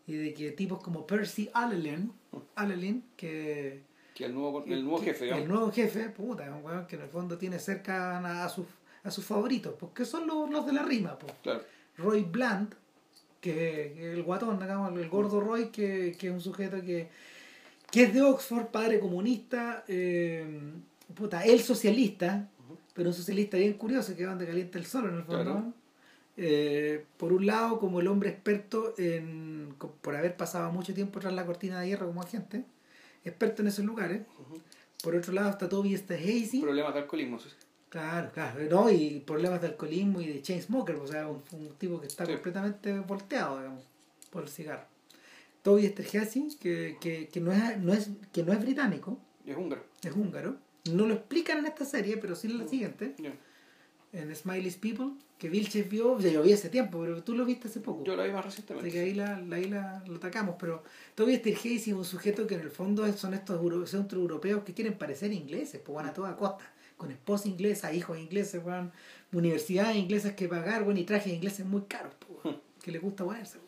Y 0.06 0.14
de 0.14 0.34
que 0.34 0.52
tipos 0.52 0.80
como 0.82 1.06
Percy 1.06 1.50
Allelin, 1.52 2.12
Allelin 2.54 3.04
que... 3.16 3.82
Que 4.14 4.24
el 4.24 4.34
nuevo, 4.34 4.64
el 4.64 4.82
nuevo 4.82 5.02
jefe, 5.02 5.28
El 5.28 5.46
nuevo 5.46 5.70
jefe, 5.70 6.08
puta, 6.08 6.50
un 6.54 6.64
weón 6.64 6.86
que 6.86 6.96
en 6.96 7.02
el 7.02 7.08
fondo 7.08 7.36
tiene 7.36 7.58
cerca 7.58 8.44
a, 8.44 8.48
sus, 8.48 8.66
a 9.02 9.10
sus 9.10 9.24
favoritos, 9.24 9.74
porque 9.78 10.04
son 10.06 10.26
los, 10.26 10.48
los 10.48 10.64
de 10.64 10.72
la 10.72 10.82
rima, 10.84 11.18
pues. 11.18 11.34
Roy 11.98 12.22
Bland, 12.22 12.74
que 13.40 14.12
el 14.12 14.22
guatón, 14.22 14.58
digamos, 14.58 14.96
el 14.98 15.08
gordo 15.08 15.40
Roy, 15.40 15.68
que, 15.68 16.16
que 16.18 16.28
es 16.28 16.32
un 16.32 16.40
sujeto 16.40 16.80
que 16.80 17.10
que 17.96 18.02
es 18.02 18.12
de 18.12 18.20
Oxford, 18.20 18.66
padre 18.66 19.00
comunista, 19.00 19.82
eh, 19.88 20.46
puta, 21.14 21.42
él 21.46 21.60
socialista, 21.60 22.46
pero 22.92 23.08
un 23.08 23.14
socialista 23.14 23.56
bien 23.56 23.72
curioso, 23.72 24.14
que 24.14 24.26
va 24.26 24.32
donde 24.32 24.46
calienta 24.46 24.76
el 24.76 24.84
sol 24.84 25.08
en 25.08 25.16
el 25.16 25.24
fondo. 25.24 25.72
Eh, 26.36 27.06
por 27.16 27.32
un 27.32 27.46
lado, 27.46 27.80
como 27.80 28.00
el 28.00 28.08
hombre 28.08 28.28
experto 28.28 28.92
en, 28.98 29.74
por 30.02 30.14
haber 30.14 30.36
pasado 30.36 30.70
mucho 30.72 30.92
tiempo 30.92 31.20
tras 31.20 31.32
la 31.32 31.46
cortina 31.46 31.80
de 31.80 31.88
hierro 31.88 32.08
como 32.08 32.20
agente, 32.20 32.66
experto 33.24 33.62
en 33.62 33.68
esos 33.68 33.86
lugares. 33.86 34.20
Por 35.02 35.14
otro 35.14 35.32
lado 35.32 35.48
está 35.48 35.66
Toby 35.66 35.94
este 35.94 36.16
Hazy. 36.16 36.60
Problemas 36.60 36.92
de 36.92 37.00
alcoholismo, 37.00 37.38
Claro, 37.88 38.30
claro, 38.30 38.60
no, 38.68 38.90
y 38.90 39.20
problemas 39.20 39.62
de 39.62 39.68
alcoholismo 39.68 40.20
y 40.20 40.26
de 40.26 40.42
chain 40.42 40.60
smoker, 40.60 40.96
o 40.96 41.06
sea, 41.06 41.28
un, 41.28 41.40
tipo 41.78 41.98
que 41.98 42.08
está 42.08 42.26
completamente 42.26 42.92
volteado, 42.98 43.56
digamos, 43.56 43.84
por 44.30 44.42
el 44.42 44.50
cigarro. 44.50 44.95
Toby 45.66 45.84
Esterhazy, 45.86 46.56
que, 46.60 46.96
que, 47.00 47.26
que, 47.28 47.40
no 47.40 47.50
es, 47.50 47.78
no 47.78 47.92
es, 47.92 48.10
que 48.32 48.44
no 48.44 48.52
es 48.52 48.60
británico. 48.60 49.18
Es 49.44 49.56
húngaro. 49.56 49.82
Es 50.00 50.12
húngaro. 50.12 50.56
No 50.92 51.06
lo 51.06 51.14
explican 51.14 51.58
en 51.58 51.66
esta 51.66 51.84
serie, 51.84 52.18
pero 52.18 52.36
sí 52.36 52.46
en 52.46 52.58
la 52.58 52.68
siguiente. 52.68 53.14
en 54.12 54.34
Smiley's 54.36 54.76
People, 54.76 55.08
que 55.38 55.48
Vilches 55.50 55.88
vio, 55.90 56.18
ya 56.20 56.30
yo 56.30 56.42
vi 56.42 56.52
hace 56.52 56.68
tiempo, 56.68 57.00
pero 57.00 57.22
tú 57.24 57.34
lo 57.34 57.44
viste 57.44 57.66
hace 57.66 57.80
poco. 57.80 58.04
Yo 58.04 58.14
la 58.14 58.22
vi 58.22 58.30
más 58.30 58.44
recientemente. 58.44 58.88
Así 58.88 58.96
que 58.96 59.02
ahí 59.04 59.14
la, 59.14 59.40
la- 59.40 59.56
ahí 59.56 59.64
la, 59.64 60.04
lo 60.06 60.16
atacamos, 60.16 60.54
pero 60.58 60.84
Steve 61.14 61.58
Hayes 61.64 61.88
es 61.88 61.92
un 61.94 62.04
sujeto 62.04 62.46
que 62.46 62.54
en 62.54 62.60
el 62.60 62.70
fondo 62.70 63.04
son 63.14 63.34
estos 63.34 63.60
euro- 63.60 63.84
centro 63.88 64.20
europeos 64.20 64.62
que 64.62 64.72
quieren 64.72 64.96
parecer 64.96 65.32
ingleses, 65.32 65.80
pues 65.84 65.96
van 65.96 66.06
a 66.06 66.14
toda 66.14 66.36
costa, 66.36 66.64
con 66.96 67.10
esposa 67.10 67.48
inglesa, 67.48 67.92
hijos 67.92 68.16
ingleses, 68.18 68.64
van, 68.64 68.92
universidades 69.32 69.96
inglesas 69.96 70.34
que 70.34 70.46
pagar, 70.48 70.84
bueno, 70.84 71.00
y 71.00 71.04
trajes 71.04 71.32
ingleses 71.32 71.66
muy 71.66 71.82
caros, 71.82 72.14
pues, 72.20 72.44
weón, 72.44 72.60
que 72.82 72.92
les 72.92 73.02
gusta 73.02 73.24
ponerse. 73.24 73.58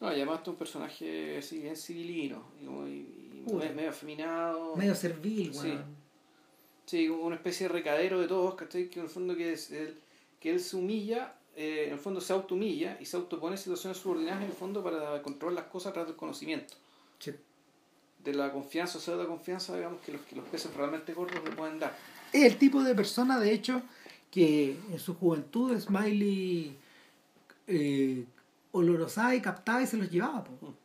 No, 0.00 0.10
y 0.10 0.16
además 0.16 0.42
tú 0.42 0.50
un 0.52 0.56
personaje 0.56 1.38
así 1.38 1.58
bien 1.60 1.76
civilino, 1.76 2.42
y, 2.60 2.64
y- 2.64 3.44
medio 3.74 3.90
afeminado. 3.90 4.74
Medio 4.76 4.94
servil, 4.94 5.52
Sí. 5.54 5.60
weón. 5.68 5.84
Sí, 6.86 7.08
como 7.08 7.24
una 7.24 7.36
especie 7.36 7.66
de 7.68 7.72
recadero 7.72 8.20
de 8.20 8.26
todos, 8.28 8.54
¿cachai? 8.56 8.88
Que 8.90 8.98
en 9.00 9.06
el 9.06 9.10
fondo 9.10 9.34
que, 9.36 9.52
es 9.52 9.70
él, 9.70 9.96
que 10.40 10.50
él 10.50 10.60
se 10.60 10.76
humilla, 10.76 11.34
eh, 11.56 11.84
en 11.86 11.92
el 11.94 11.98
fondo 11.98 12.20
se 12.20 12.32
auto-humilla 12.32 12.98
y 13.00 13.06
se 13.06 13.16
autopone 13.16 13.56
situaciones 13.56 13.96
subordinadas 13.98 14.42
en 14.42 14.48
el 14.50 14.52
fondo 14.56 14.82
para 14.82 15.22
controlar 15.22 15.62
las 15.62 15.70
cosas 15.72 15.90
a 15.90 15.92
través 15.94 16.08
del 16.08 16.16
conocimiento. 16.16 16.74
Sí. 17.18 17.32
De 18.22 18.34
la 18.34 18.52
confianza 18.52 18.98
o 18.98 19.00
pseudo 19.00 19.26
confianza, 19.26 19.74
digamos, 19.76 20.00
que 20.02 20.12
los, 20.12 20.20
que 20.22 20.36
los 20.36 20.44
peces 20.48 20.74
realmente 20.74 21.14
gordos 21.14 21.42
le 21.44 21.50
pueden 21.52 21.78
dar. 21.78 21.96
Es 22.32 22.42
el 22.44 22.58
tipo 22.58 22.82
de 22.82 22.94
persona, 22.94 23.38
de 23.38 23.52
hecho, 23.52 23.80
que 24.30 24.76
en 24.90 24.98
su 24.98 25.14
juventud 25.14 25.78
Smiley 25.78 26.76
eh, 27.66 28.24
olorosaba 28.78 29.34
y 29.34 29.40
captaba 29.40 29.82
y 29.82 29.86
se 29.86 29.96
los 29.96 30.10
llevaba. 30.10 30.44
po. 30.44 30.76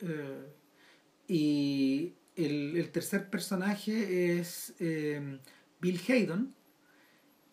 Eh, 0.00 0.46
y 1.28 2.14
el, 2.36 2.76
el 2.76 2.90
tercer 2.90 3.28
personaje 3.30 4.38
es 4.38 4.74
eh, 4.80 5.38
Bill 5.80 6.00
Haydon. 6.08 6.54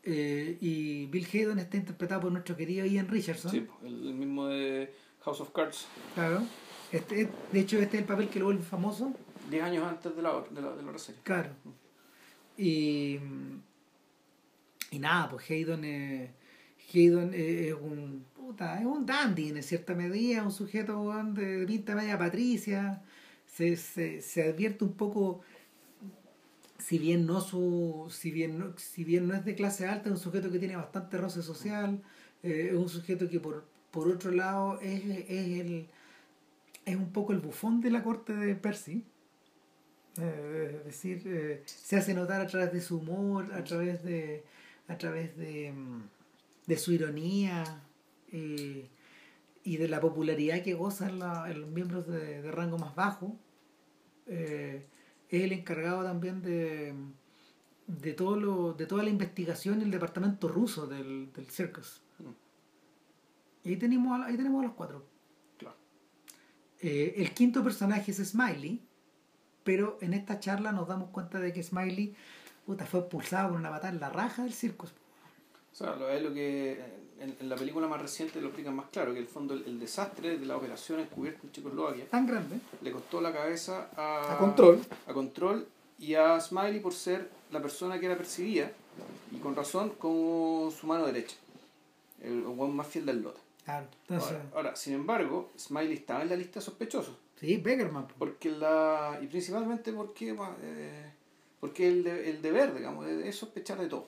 eh, 0.04 0.58
y 0.62 1.06
Bill 1.08 1.28
Haydon 1.32 1.60
está 1.60 1.78
interpretado 1.78 2.22
por 2.22 2.32
nuestro 2.32 2.56
querido 2.56 2.86
Ian 2.86 3.08
Richardson. 3.08 3.52
Sí, 3.52 3.68
el, 3.84 4.08
el 4.08 4.14
mismo 4.14 4.48
de 4.48 4.94
House 5.22 5.42
of 5.42 5.52
Cards, 5.52 5.86
Claro. 6.16 6.44
Este, 6.92 7.30
de 7.52 7.60
hecho, 7.60 7.78
este 7.80 7.98
es 7.98 8.02
el 8.02 8.08
papel 8.08 8.30
que 8.30 8.40
lo 8.40 8.46
vuelve 8.46 8.64
famoso. 8.64 9.14
10 9.52 9.64
años 9.64 9.84
antes 9.84 10.16
de 10.16 10.22
la, 10.22 10.42
de 10.50 10.62
la, 10.62 10.76
de 10.76 10.84
la 10.84 10.98
serie. 10.98 11.22
Claro. 11.24 11.52
Y, 12.58 13.20
y 14.92 15.00
nada, 15.00 15.30
pues 15.30 15.50
Haydon 15.50 15.84
Haydon 16.94 17.34
es 17.34 17.74
un 17.74 18.26
es 18.58 18.86
un 18.86 19.06
dandy 19.06 19.50
en 19.50 19.64
cierta 19.64 19.94
medida, 19.94 20.44
un 20.44 20.52
sujeto 20.52 21.12
de 21.34 21.66
pinta 21.66 21.96
media 21.96 22.18
patricia. 22.18 23.02
Se, 23.46 23.76
se, 23.78 24.22
se 24.22 24.44
advierte 24.44 24.86
un 24.86 24.94
poco, 24.94 25.42
si 26.78 27.00
bien 27.00 27.26
no 27.26 27.42
su, 27.42 28.08
si 28.10 28.32
bien 28.32 28.60
no, 28.60 28.78
si 28.78 29.04
bien 29.04 29.28
no 29.28 29.36
es 29.36 29.44
de 29.46 29.56
clase 29.56 29.88
alta, 29.88 30.10
es 30.10 30.16
un 30.16 30.22
sujeto 30.22 30.52
que 30.52 30.60
tiene 30.60 30.76
bastante 30.76 31.18
roce 31.18 31.42
social, 31.42 32.02
eh, 32.44 32.70
es 32.72 32.78
un 32.78 32.90
sujeto 32.90 33.30
que 33.30 33.40
por, 33.40 33.66
por 33.92 34.08
otro 34.08 34.32
lado 34.32 34.80
es, 34.82 35.04
es 35.06 35.60
el 35.60 35.88
es 36.86 36.96
un 36.96 37.12
poco 37.12 37.34
el 37.34 37.40
bufón 37.40 37.82
de 37.82 37.92
la 37.92 38.04
corte 38.04 38.34
de 38.34 38.56
Percy. 38.56 39.04
Eh, 40.18 40.76
es 40.80 40.86
decir, 40.86 41.22
eh, 41.26 41.64
se 41.66 41.98
hace 41.98 42.14
notar 42.14 42.42
a 42.42 42.48
través 42.48 42.74
de 42.74 42.82
su 42.82 42.98
humor, 42.98 43.54
a 43.54 43.64
través 43.64 44.04
de, 44.04 44.44
a 44.88 44.98
través 44.98 45.38
de, 45.38 45.72
mm, 45.72 46.02
de 46.68 46.78
su 46.78 46.92
ironía 46.92 47.64
eh, 48.32 48.90
y 49.64 49.78
de 49.78 49.88
la 49.88 50.00
popularidad 50.00 50.64
que 50.64 50.74
gozan 50.74 51.20
la- 51.20 51.50
en 51.52 51.62
los 51.62 51.70
miembros 51.70 52.08
de, 52.08 52.42
de 52.42 52.52
rango 52.52 52.78
más 52.78 52.96
bajo. 52.96 53.36
Eh, 54.28 54.86
es 55.30 55.44
el 55.44 55.52
encargado 55.52 56.04
también 56.04 56.42
de, 56.42 56.94
de, 57.88 58.14
todo 58.14 58.36
lo, 58.36 58.74
de 58.74 58.86
toda 58.86 59.04
la 59.04 59.10
investigación 59.10 59.76
en 59.76 59.82
el 59.84 59.92
departamento 59.92 60.48
ruso 60.48 60.88
del, 60.88 61.32
del 61.34 61.50
circus. 61.50 62.02
Y 63.64 63.70
ahí 63.70 63.78
tenemos, 63.78 64.20
a- 64.20 64.26
ahí 64.26 64.38
tenemos 64.38 64.62
a 64.64 64.68
los 64.68 64.76
cuatro. 64.76 65.06
Claro. 65.58 65.76
Eh, 66.82 67.16
el 67.18 67.34
quinto 67.34 67.64
personaje 67.64 68.12
es 68.12 68.18
Smiley, 68.18 68.82
pero 69.64 69.98
en 70.02 70.14
esta 70.14 70.40
charla 70.40 70.72
nos 70.72 70.88
damos 70.88 71.10
cuenta 71.10 71.40
de 71.40 71.52
que 71.54 71.62
Smiley 71.62 72.16
puta, 72.66 72.86
fue 72.86 73.02
expulsado 73.02 73.50
con 73.50 73.60
una 73.60 73.70
patada 73.70 73.94
en 73.94 74.00
la 74.00 74.10
raja 74.10 74.44
del 74.44 74.54
circo. 74.54 74.88
O 75.72 75.76
sea, 75.76 75.96
lo, 75.96 76.10
es 76.10 76.22
lo 76.22 76.34
que 76.34 76.72
en, 77.20 77.36
en 77.40 77.50
la 77.50 77.56
película 77.56 77.88
más 77.88 78.02
reciente 78.02 78.40
lo 78.42 78.48
explican 78.48 78.76
más 78.76 78.88
claro, 78.92 79.14
que 79.14 79.20
el 79.20 79.28
fondo 79.28 79.54
el, 79.54 79.64
el 79.66 79.80
desastre 79.80 80.38
de 80.38 80.46
la 80.46 80.58
operación 80.58 81.00
encubierta 81.00 81.40
en 81.44 81.52
Checoslovaquia 81.52 82.06
Tan 82.10 82.26
grande. 82.28 82.60
le 82.82 82.92
costó 82.92 83.22
la 83.22 83.32
cabeza 83.34 83.90
a, 83.96 84.34
A 84.36 84.38
Control. 84.38 84.80
a 85.08 85.14
Control 85.14 85.68
y 86.00 86.16
a 86.16 86.40
Smiley 86.40 86.80
por 86.80 86.94
ser 86.94 87.30
la 87.52 87.62
persona 87.62 88.00
que 88.00 88.06
era 88.06 88.16
percibida, 88.18 88.72
y 89.32 89.38
con 89.38 89.56
razón, 89.56 89.92
como 90.00 90.72
su 90.72 90.88
mano 90.88 91.06
derecha, 91.06 91.36
el, 92.22 92.42
weón 92.46 92.76
más 92.76 92.88
fiel 92.88 93.06
del 93.06 93.22
lote. 93.22 93.40
Claro. 93.66 93.86
Entonces, 94.08 94.32
Ahora, 94.32 94.46
ahora, 94.56 94.76
sin 94.76 94.94
embargo, 94.94 95.50
Smiley 95.58 95.94
estaba 95.94 96.22
en 96.24 96.30
la 96.30 96.36
lista 96.36 96.60
de 96.60 96.66
sospechosos. 96.66 97.16
sí, 97.40 97.58
Beckerman. 97.58 98.08
po. 98.08 98.16
Porque 98.18 98.50
la. 98.50 99.20
Y 99.22 99.28
principalmente 99.28 99.92
porque. 99.94 100.36
eh, 100.62 101.12
porque 101.60 101.88
el, 101.90 102.04
de- 102.04 102.30
el 102.30 102.42
deber, 102.42 102.74
digamos, 102.74 103.06
es 103.08 103.36
sospechar 103.36 103.78
de 103.80 103.88
todo. 103.88 104.08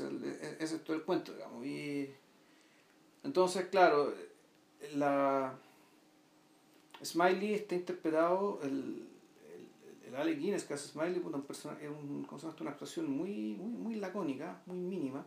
El- 0.00 0.24
e- 0.24 0.56
ese 0.60 0.76
es 0.76 0.84
todo 0.84 0.96
el 0.96 1.02
cuento, 1.02 1.32
digamos. 1.34 1.62
Entonces, 3.22 3.66
claro, 3.66 4.12
la. 4.94 5.54
Smiley 7.04 7.54
está 7.54 7.74
interpretado. 7.74 8.60
El, 8.62 8.70
el, 8.72 10.08
el 10.08 10.16
Alec 10.16 10.38
Guinness 10.38 10.64
que 10.64 10.74
hace 10.74 10.88
Smiley 10.88 11.20
un 11.20 11.42
persona, 11.42 11.76
es 11.80 11.88
un, 11.88 12.24
una 12.62 12.70
actuación 12.72 13.10
muy, 13.10 13.54
muy, 13.54 13.70
muy 13.72 13.94
lacónica, 13.96 14.60
muy 14.66 14.78
mínima. 14.78 15.24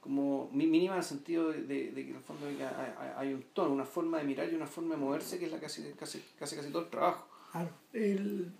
Como 0.00 0.50
mínima 0.66 0.94
en 0.94 0.98
el 0.98 1.04
sentido 1.04 1.50
de, 1.50 1.62
de- 1.62 1.90
que 2.04 2.10
en 2.10 2.16
el 2.16 2.22
fondo 2.22 2.46
hay, 2.46 2.60
hay- 2.60 3.34
un 3.34 3.42
tono, 3.54 3.72
una 3.72 3.84
forma 3.86 4.18
de 4.18 4.24
mirar 4.24 4.52
y 4.52 4.54
una 4.54 4.66
forma 4.66 4.94
de 4.94 5.00
moverse 5.00 5.38
que 5.38 5.46
es 5.46 5.52
la 5.52 5.58
hace 5.66 5.92
casi, 5.92 6.22
casi, 6.38 6.56
casi 6.56 6.70
todo 6.70 6.82
el 6.82 6.90
trabajo. 6.90 7.26
Claro. 7.52 7.70
El, 7.92 8.52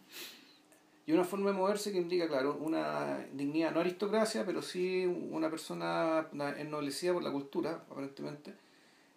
Y 1.06 1.12
una 1.12 1.24
forma 1.24 1.50
de 1.50 1.56
moverse 1.56 1.92
que 1.92 1.98
indica, 1.98 2.26
claro, 2.28 2.56
una 2.60 3.26
dignidad, 3.32 3.72
no 3.72 3.80
aristocracia, 3.80 4.46
pero 4.46 4.62
sí 4.62 5.04
una 5.06 5.50
persona 5.50 6.28
ennoblecida 6.56 7.12
por 7.12 7.22
la 7.22 7.30
cultura, 7.30 7.84
aparentemente, 7.90 8.54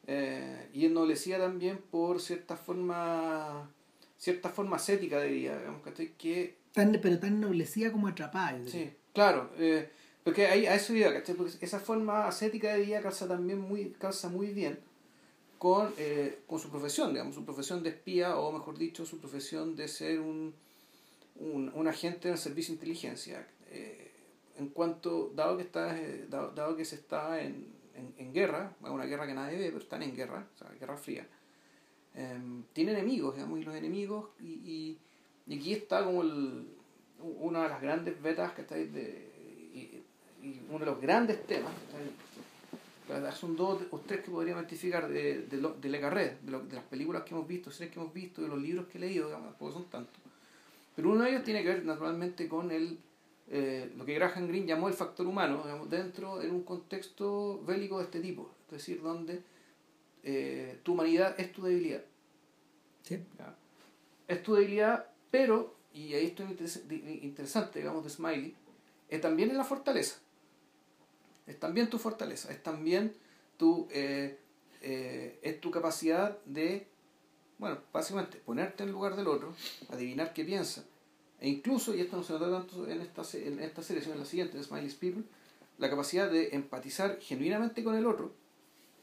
eh, 0.05 0.69
y 0.73 0.85
ennoblecida 0.85 1.37
también 1.37 1.79
por 1.89 2.19
cierta 2.19 2.57
forma, 2.57 3.69
cierta 4.17 4.49
forma 4.49 4.75
ascética 4.75 5.19
de 5.19 5.29
vida, 5.29 5.57
digamos, 5.57 5.81
¿cachai? 5.81 6.13
que 6.17 6.57
tan, 6.73 6.99
pero 7.01 7.19
tan 7.19 7.35
ennoblecida 7.35 7.91
como 7.91 8.07
atrapada. 8.07 8.57
diría. 8.57 8.71
Sí, 8.71 8.93
claro, 9.13 9.49
eh, 9.57 9.89
porque 10.23 10.45
ahí, 10.45 10.65
a 10.65 10.75
eso 10.75 10.93
iba, 10.93 11.13
¿cachai? 11.13 11.35
Porque 11.35 11.53
esa 11.61 11.79
forma 11.79 12.27
ascética 12.27 12.73
de 12.73 12.81
vida 12.81 13.01
calza 13.01 13.27
también 13.27 13.59
muy, 13.59 13.91
calza 13.91 14.27
muy 14.27 14.47
bien 14.47 14.77
con, 15.57 15.93
eh, 15.97 16.39
con 16.45 16.59
su 16.59 16.69
profesión, 16.69 17.13
digamos, 17.13 17.33
su 17.33 17.45
profesión 17.45 17.81
de 17.81 17.89
espía, 17.89 18.37
o 18.37 18.51
mejor 18.51 18.77
dicho, 18.77 19.05
su 19.05 19.19
profesión 19.19 19.75
de 19.75 19.87
ser 19.87 20.19
un, 20.19 20.53
un, 21.39 21.71
un 21.73 21.87
agente 21.87 22.29
del 22.29 22.37
servicio 22.37 22.71
de 22.71 22.75
inteligencia. 22.75 23.47
Eh, 23.69 24.11
en 24.57 24.69
cuanto, 24.69 25.31
dado 25.35 25.55
que 25.57 25.63
está, 25.63 25.97
eh, 25.99 26.25
dado, 26.29 26.51
dado 26.51 26.75
que 26.75 26.83
se 26.85 26.95
está 26.95 27.41
en, 27.41 27.67
en, 27.95 28.13
en 28.17 28.33
guerra, 28.33 28.75
una 28.81 29.05
guerra 29.05 29.27
que 29.27 29.33
nadie 29.35 29.57
ve, 29.57 29.65
pero 29.67 29.77
están 29.79 30.01
en 30.01 30.15
guerra, 30.15 30.47
o 30.55 30.57
sea, 30.57 30.69
guerra 30.79 30.97
fría, 30.97 31.27
eh, 32.15 32.39
tiene 32.73 32.93
enemigos, 32.93 33.35
digamos, 33.35 33.59
y 33.59 33.63
los 33.63 33.75
enemigos, 33.75 34.29
y, 34.39 34.97
y, 35.47 35.55
aquí 35.55 35.73
está 35.73 36.03
como 36.03 36.23
el, 36.23 36.67
una 37.39 37.63
de 37.63 37.69
las 37.69 37.81
grandes 37.81 38.19
vetas 38.21 38.53
que 38.53 38.61
estáis 38.61 38.91
de 38.91 39.31
y, 39.73 40.03
uno 40.69 40.79
de 40.79 40.85
los 40.85 41.01
grandes 41.01 41.45
temas 41.45 41.71
son 43.39 43.55
dos 43.55 43.81
o 43.91 43.99
tres 43.99 44.21
que 44.21 44.31
podría 44.31 44.53
identificar 44.53 45.07
de, 45.07 45.43
de, 45.45 45.57
lo- 45.57 45.73
de 45.73 45.89
Le 45.89 45.99
Carré, 46.01 46.37
de, 46.41 46.51
lo- 46.51 46.61
de 46.61 46.75
las 46.75 46.83
películas 46.85 47.23
que 47.23 47.33
hemos 47.33 47.47
visto, 47.47 47.71
series 47.71 47.93
que 47.93 47.99
hemos 47.99 48.13
visto, 48.13 48.41
de 48.41 48.47
los 48.49 48.59
libros 48.61 48.87
que 48.87 48.97
he 48.97 49.01
leído, 49.01 49.27
digamos, 49.27 49.49
tampoco 49.49 49.73
son 49.73 49.85
tantos. 49.85 50.15
Pero 50.97 51.11
uno 51.11 51.23
de 51.23 51.29
ellos 51.29 51.43
tiene 51.43 51.61
que 51.61 51.69
ver 51.69 51.85
naturalmente 51.85 52.47
con 52.47 52.71
el, 52.71 52.97
eh, 53.51 53.93
lo 53.95 54.03
que 54.03 54.15
Graham 54.15 54.47
Greene 54.47 54.65
llamó 54.65 54.87
el 54.87 54.95
factor 54.95 55.27
humano, 55.27 55.61
digamos, 55.63 55.87
dentro 55.91 56.39
de 56.39 56.49
un 56.49 56.63
contexto 56.63 57.61
bélico 57.67 57.99
de 57.99 58.05
este 58.05 58.19
tipo, 58.19 58.49
es 58.65 58.71
decir, 58.71 58.99
donde 59.03 59.43
eh, 60.23 60.79
tu 60.81 60.93
humanidad 60.93 61.39
es 61.39 61.51
tu 61.51 61.61
debilidad. 61.61 62.03
Sí. 63.03 63.19
Es 64.27 64.41
tu 64.41 64.55
debilidad, 64.55 65.05
pero, 65.29 65.75
y 65.93 66.15
ahí 66.15 66.25
esto 66.25 66.43
es 66.43 66.83
interesante, 66.89 67.77
digamos, 67.77 68.03
de 68.03 68.09
Smiley, 68.09 68.55
es 69.07 69.21
también 69.21 69.51
en 69.51 69.57
la 69.57 69.65
fortaleza. 69.65 70.17
Es 71.45 71.59
también 71.59 71.91
tu 71.91 71.99
fortaleza, 71.99 72.51
es 72.51 72.63
también 72.63 73.13
tu, 73.57 73.87
eh, 73.91 74.39
eh, 74.81 75.37
es 75.43 75.61
tu 75.61 75.69
capacidad 75.69 76.43
de, 76.45 76.87
bueno, 77.57 77.79
básicamente 77.91 78.37
ponerte 78.37 78.83
en 78.83 78.89
el 78.89 78.93
lugar 78.93 79.15
del 79.15 79.27
otro, 79.27 79.53
adivinar 79.89 80.33
qué 80.33 80.43
piensa. 80.45 80.83
E 81.39 81.49
incluso, 81.49 81.93
y 81.95 82.01
esto 82.01 82.17
no 82.17 82.23
se 82.23 82.33
nota 82.33 82.49
tanto 82.51 82.87
en 82.87 83.01
esta, 83.01 83.21
en 83.37 83.59
esta 83.59 83.83
serie, 83.83 84.01
sino 84.01 84.13
en 84.15 84.19
la 84.21 84.25
siguiente, 84.25 84.57
de 84.57 84.63
Smiley's 84.63 84.95
People, 84.95 85.23
la 85.77 85.89
capacidad 85.89 86.31
de 86.31 86.49
empatizar 86.53 87.19
genuinamente 87.21 87.83
con 87.83 87.95
el 87.95 88.05
otro, 88.05 88.33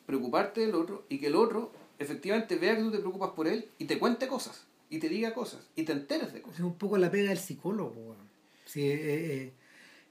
preocuparte 0.07 0.61
del 0.63 0.75
otro 0.75 1.05
y 1.09 1.19
que 1.19 1.29
el 1.29 1.37
otro 1.37 1.73
efectivamente 1.99 2.57
vea 2.57 2.77
que 2.77 2.83
tú 2.83 2.91
te 2.91 2.99
preocupas 2.99 3.31
por 3.31 3.47
él 3.47 3.69
y 3.79 3.85
te 3.85 3.99
cuente 3.99 4.27
cosas, 4.27 4.65
y 4.91 4.99
te 4.99 5.09
diga 5.09 5.33
cosas, 5.33 5.67
y 5.77 5.85
te 5.85 5.93
enteres 5.93 6.33
de 6.33 6.39
Es 6.41 6.45
cosas. 6.45 6.61
un 6.61 6.75
poco 6.77 6.99
la 6.99 7.11
pega 7.11 7.29
del 7.29 7.39
psicólogo. 7.39 8.17
Sí, 8.65 8.83
eh, 8.83 8.97
eh, 8.97 9.53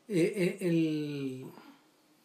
eh, 0.07 0.33
eh, 0.35 0.57
el, 0.61 1.45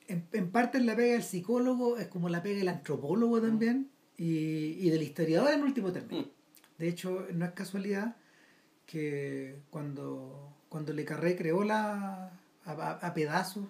en, 0.06 0.50
parte 0.50 0.78
es 0.78 0.84
la 0.84 0.94
pega 0.94 1.14
del 1.14 1.22
psicólogo, 1.24 1.98
es 1.98 2.06
como 2.06 2.28
la 2.28 2.42
pega 2.42 2.58
del 2.58 2.68
antropólogo 2.68 3.40
también, 3.40 3.90
y, 4.18 4.76
y 4.86 4.90
del 4.90 5.02
historiador 5.02 5.52
en 5.54 5.62
último 5.62 5.90
término. 5.92 6.22
Mm. 6.22 6.26
De 6.78 6.88
hecho, 6.88 7.26
no 7.32 7.44
es 7.46 7.52
casualidad 7.52 8.16
que 8.86 9.56
cuando, 9.70 10.52
cuando 10.68 10.92
Le 10.92 11.04
Carré 11.06 11.36
creó 11.36 11.64
la, 11.64 12.30
a, 12.66 13.14
pedazos 13.14 13.64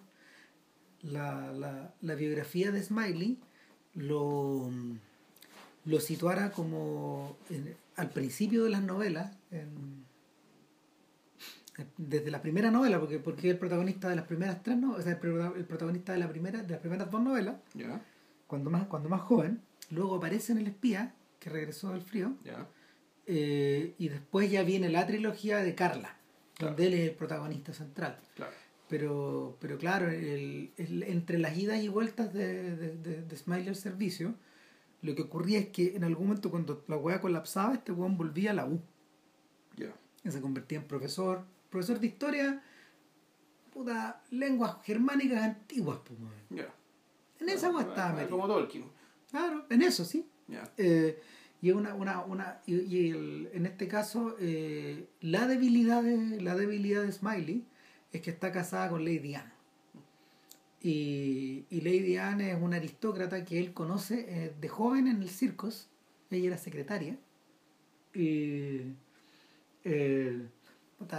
la, 1.02 1.52
la, 1.52 1.94
la 2.00 2.14
biografía 2.16 2.70
de 2.72 2.82
Smiley, 2.82 3.38
lo, 3.94 4.70
lo 5.84 6.00
situara 6.00 6.50
como 6.50 7.36
en- 7.50 7.76
al 7.96 8.10
principio 8.10 8.64
de 8.64 8.70
las 8.70 8.82
novelas, 8.82 9.36
en- 9.50 10.06
desde 11.96 12.30
la 12.32 12.42
primera 12.42 12.70
novela, 12.72 12.98
porque, 12.98 13.18
porque 13.20 13.50
el 13.50 13.58
protagonista 13.58 14.08
de 14.08 14.16
las 14.16 14.26
primeras 14.26 14.62
tres 14.64 14.76
novelas, 14.76 15.00
o 15.00 15.02
sea, 15.04 15.12
el, 15.12 15.18
prota- 15.18 15.52
el 15.56 15.64
protagonista 15.64 16.12
de, 16.12 16.18
la 16.18 16.28
primera, 16.28 16.60
de 16.62 16.70
las 16.70 16.80
primeras 16.80 17.08
dos 17.10 17.22
novelas, 17.22 17.56
cuando 18.48 18.68
más, 18.70 18.86
cuando 18.88 19.08
más 19.08 19.20
joven, 19.22 19.60
luego 19.90 20.16
aparece 20.16 20.52
en 20.52 20.58
El 20.58 20.66
Espía, 20.68 21.14
que 21.40 21.50
regresó 21.50 21.90
del 21.92 22.02
frío, 22.02 22.34
ya. 22.44 22.66
eh, 23.26 23.94
y 23.98 24.08
después 24.08 24.50
ya 24.50 24.62
viene 24.62 24.88
la 24.88 25.06
trilogía 25.06 25.58
de 25.58 25.74
Carla, 25.74 26.16
Claro. 26.54 26.72
donde 26.74 26.86
él 26.88 26.94
es 26.94 27.10
el 27.10 27.14
protagonista 27.16 27.72
central. 27.72 28.18
Claro. 28.34 28.52
Pero, 28.88 29.56
pero 29.60 29.76
claro, 29.78 30.08
el, 30.10 30.72
el- 30.76 31.02
entre 31.04 31.38
las 31.38 31.56
idas 31.56 31.80
y 31.82 31.88
vueltas 31.88 32.32
de, 32.32 32.74
de, 32.76 32.96
de, 32.96 33.22
de 33.22 33.36
Smiley 33.36 33.68
al 33.68 33.76
servicio, 33.76 34.34
lo 35.02 35.14
que 35.14 35.22
ocurría 35.22 35.58
es 35.60 35.68
que 35.68 35.94
en 35.94 36.04
algún 36.04 36.26
momento 36.28 36.50
cuando 36.50 36.82
la 36.88 36.96
hueá 36.96 37.20
colapsaba, 37.20 37.74
este 37.74 37.92
hueón 37.92 38.16
volvía 38.16 38.50
a 38.50 38.54
la 38.54 38.66
U. 38.66 38.80
Ya. 39.76 39.92
Y 40.24 40.30
se 40.30 40.40
convertía 40.40 40.78
en 40.78 40.84
profesor, 40.84 41.44
profesor 41.70 42.00
de 42.00 42.06
historia, 42.08 42.62
puta, 43.72 44.22
lenguas 44.30 44.76
germánicas 44.84 45.42
antiguas, 45.42 46.00
pues. 46.04 46.18
Ya. 46.50 46.72
En 47.40 47.48
esa 47.50 47.70
hueá 47.70 47.82
estaba 47.82 48.12
metido. 48.14 48.30
Como 48.30 48.46
Tolkien. 48.48 48.84
Claro, 49.30 49.66
en 49.70 49.82
eso 49.82 50.04
sí. 50.04 50.26
Ya. 50.48 50.70
Eh, 50.76 51.20
y 51.60 51.70
una, 51.72 51.94
una, 51.94 52.20
una 52.24 52.60
y, 52.66 52.76
y 52.80 53.10
el- 53.10 53.50
en 53.52 53.66
este 53.66 53.88
caso 53.88 54.36
eh, 54.40 55.08
la 55.20 55.46
debilidad 55.46 56.02
de 56.02 56.40
la 56.40 56.54
debilidad 56.54 57.02
de 57.02 57.12
Smiley 57.12 57.64
es 58.12 58.20
que 58.22 58.30
está 58.30 58.52
casada 58.52 58.88
con 58.90 59.04
Lady 59.04 59.34
Anne 59.34 59.50
y, 60.80 61.64
y 61.70 61.80
Lady 61.80 62.16
Anne 62.16 62.52
es 62.52 62.60
una 62.62 62.76
aristócrata 62.76 63.44
que 63.44 63.58
él 63.58 63.72
conoce 63.72 64.26
eh, 64.28 64.54
de 64.60 64.68
joven 64.68 65.08
en 65.08 65.22
el 65.22 65.28
circus 65.28 65.88
ella 66.30 66.48
era 66.48 66.58
secretaria 66.58 67.16
y 68.14 68.82
eh, 69.84 70.42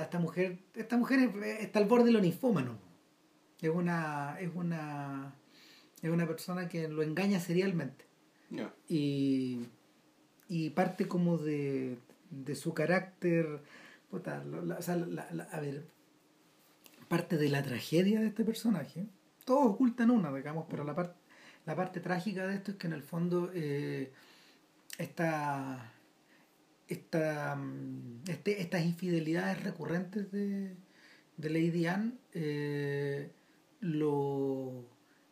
esta 0.01 0.19
mujer 0.19 0.57
esta 0.75 0.97
mujer 0.97 1.19
es- 1.43 1.59
está 1.61 1.79
al 1.79 1.85
borde 1.85 2.05
de 2.05 2.11
lo 2.11 2.21
ninfómano 2.21 2.77
es 3.61 3.69
una 3.69 4.37
es 4.39 4.49
una 4.55 5.33
es 6.01 6.09
una 6.09 6.27
persona 6.27 6.67
que 6.69 6.87
lo 6.87 7.01
engaña 7.03 7.39
serialmente 7.39 8.05
Ya. 8.49 8.73
y, 8.87 9.65
y 10.47 10.69
parte 10.71 11.07
como 11.07 11.37
de, 11.37 11.97
de 12.29 12.55
su 12.55 12.73
carácter, 12.73 13.61
puta, 14.09 14.43
la- 14.43 14.77
o 14.77 14.81
sea, 14.81 14.95
la- 14.95 15.29
la- 15.31 15.43
a 15.45 15.59
ver, 15.59 15.85
parte 17.07 17.37
de 17.37 17.49
la 17.49 17.63
tragedia 17.63 18.19
de 18.21 18.27
este 18.27 18.43
personaje, 18.45 19.07
todos 19.45 19.65
ocultan 19.73 20.11
una, 20.11 20.31
digamos, 20.33 20.65
pero 20.69 20.83
la, 20.83 20.95
parte 20.95 21.15
la 21.65 21.75
parte 21.75 21.99
trágica 21.99 22.47
de 22.47 22.55
esto 22.55 22.71
es 22.71 22.77
que 22.77 22.87
en 22.87 22.93
el 22.93 23.03
fondo 23.03 23.51
eh, 23.53 24.11
esta, 24.97 25.91
esta, 26.87 27.55
mm, 27.55 28.21
este, 28.27 28.61
estas 28.61 28.83
infidelidades 28.85 29.63
recurrentes 29.63 30.31
de, 30.31 30.75
de 31.37 31.49
Lady 31.49 31.85
Anne 31.87 32.13
eh, 32.33 33.31
lo, 33.81 34.85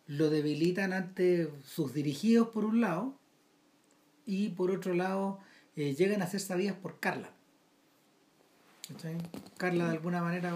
lo 0.07 0.29
debilitan 0.29 0.93
ante 0.93 1.51
sus 1.65 1.93
dirigidos 1.93 2.49
por 2.49 2.65
un 2.65 2.81
lado 2.81 3.15
y 4.25 4.49
por 4.49 4.71
otro 4.71 4.93
lado 4.93 5.39
eh, 5.75 5.93
llegan 5.95 6.21
a 6.21 6.27
ser 6.27 6.39
sabidas 6.39 6.75
por 6.75 6.99
Carla. 6.99 7.29
Carla 9.57 9.85
de 9.85 9.91
alguna 9.91 10.21
manera 10.21 10.53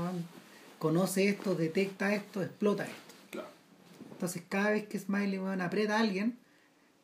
conoce 0.80 1.28
esto, 1.28 1.54
detecta 1.56 2.14
esto, 2.16 2.42
explota 2.42 2.86
esto. 2.86 3.14
Claro. 3.30 3.50
Entonces 4.14 4.44
cada 4.48 4.72
vez 4.72 4.88
que 4.88 4.98
Smiley 5.00 5.38
aprieta 5.62 5.98
a 5.98 6.00
alguien, 6.00 6.38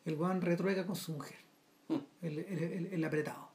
el 0.06 0.14
weón 0.14 0.40
retruega 0.40 0.86
con 0.86 0.96
su 0.96 1.12
mujer, 1.12 1.36
Mm. 1.88 1.94
el, 2.22 2.38
el- 2.38 2.62
el- 2.62 2.86
el 2.92 3.04
apretado. 3.04 3.48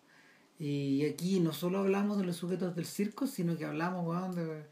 Y 0.59 1.05
aquí 1.05 1.39
no 1.39 1.51
solo 1.51 1.79
hablamos 1.79 2.17
de 2.19 2.25
los 2.25 2.35
sujetos 2.37 2.75
del 2.75 2.85
circo, 2.85 3.25
sino 3.27 3.57
que 3.57 3.65
hablamos 3.65 4.35
de, 4.35 4.63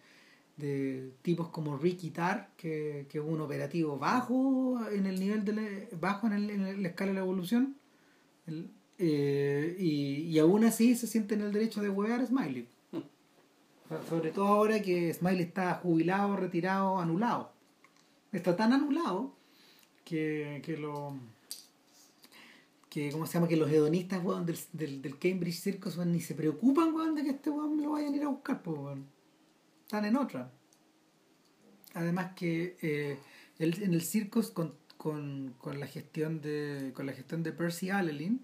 de 0.62 1.12
tipos 1.22 1.50
como 1.50 1.78
Ricky 1.78 2.12
Tarr, 2.12 2.50
que, 2.56 3.08
que 3.10 3.18
es 3.18 3.24
un 3.26 3.42
operativo 3.42 3.98
bajo 3.98 4.80
en 4.92 5.06
el 5.08 5.20
nivel 5.20 5.44
de 5.44 5.54
la, 5.54 5.68
bajo 6.00 6.28
en, 6.28 6.34
el- 6.34 6.50
en 6.52 6.82
la 6.84 6.88
escala 6.90 7.10
de 7.12 7.16
la 7.16 7.22
evolución. 7.22 7.76
Eh, 8.98 9.76
y, 9.80 10.28
y 10.32 10.40
aún 10.40 10.64
así 10.64 10.96
se 10.96 11.08
siente 11.08 11.34
en 11.36 11.42
el 11.42 11.52
derecho 11.52 11.82
de 11.82 11.90
huear 11.90 12.22
a 12.22 12.26
Smiley. 12.26 12.68
So- 13.90 14.04
Sobre 14.10 14.32
todo 14.32 14.48
ahora 14.48 14.82
que 14.82 15.14
Smiley 15.14 15.42
está 15.44 15.74
jubilado, 15.76 16.36
retirado, 16.38 17.00
anulado. 17.00 17.52
Está 18.32 18.56
tan 18.56 18.72
anulado 18.74 19.34
que, 20.06 20.62
que 20.64 20.78
lo 20.78 21.16
que 22.90 23.10
cómo 23.12 23.26
se 23.26 23.34
llama 23.36 23.48
que 23.48 23.56
los 23.56 23.72
hedonistas 23.72 24.22
del, 24.46 24.58
del, 24.74 25.02
del 25.02 25.18
Cambridge 25.18 25.60
Circus 25.62 25.98
ni 26.06 26.20
se 26.20 26.36
preocupan 26.36 26.94
weón, 26.94 27.16
de 27.16 27.24
que 27.24 27.30
este 27.32 27.50
weón 27.50 27.82
lo 27.82 27.92
vayan 27.92 28.14
a 28.14 28.18
ir 28.18 28.24
a 28.24 28.28
buscar 28.28 28.62
pues. 28.62 28.98
Están 29.92 30.06
en 30.06 30.16
otra. 30.16 30.50
Además 31.94 32.32
que 32.38 32.78
eh, 32.82 33.18
el- 33.60 33.84
en 33.84 33.94
el 33.94 34.02
circus 34.02 34.50
con, 34.50 34.74
con, 34.96 35.54
con 35.58 35.82
la 35.82 35.86
gestión 35.88 36.40
de 36.40 36.92
con 36.96 37.06
la 37.06 37.12
gestión 37.12 37.44
de 37.44 37.52
Percy 37.52 37.90
Allelin 37.90 38.40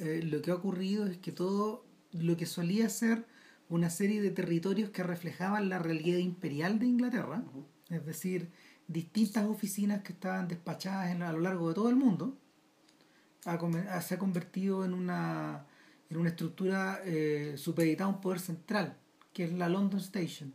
eh, 0.00 0.22
lo 0.24 0.42
que 0.42 0.50
ha 0.50 0.54
ocurrido 0.56 1.06
es 1.06 1.18
que 1.18 1.30
todo 1.30 1.84
lo 2.10 2.36
que 2.36 2.46
solía 2.46 2.88
ser 2.88 3.26
una 3.68 3.90
serie 3.90 4.20
de 4.20 4.30
territorios 4.32 4.90
que 4.90 5.04
reflejaban 5.04 5.68
la 5.68 5.78
realidad 5.78 6.18
imperial 6.18 6.80
de 6.80 6.86
Inglaterra, 6.86 7.44
es 7.88 8.04
decir, 8.04 8.50
distintas 8.88 9.44
oficinas 9.46 10.02
que 10.02 10.12
estaban 10.14 10.48
despachadas 10.48 11.10
en- 11.12 11.22
a 11.22 11.32
lo 11.32 11.40
largo 11.40 11.68
de 11.68 11.74
todo 11.76 11.88
el 11.90 11.96
mundo, 11.96 12.36
ha- 13.44 14.00
se 14.00 14.14
ha 14.14 14.18
convertido 14.18 14.84
en 14.84 14.94
una, 14.94 15.64
en 16.10 16.16
una 16.16 16.30
estructura 16.30 17.00
eh, 17.04 17.54
supeditada 17.56 18.10
a 18.10 18.14
un 18.14 18.20
poder 18.20 18.40
central, 18.40 18.96
que 19.36 19.44
es 19.44 19.52
la 19.52 19.68
London 19.68 20.00
Station, 20.00 20.54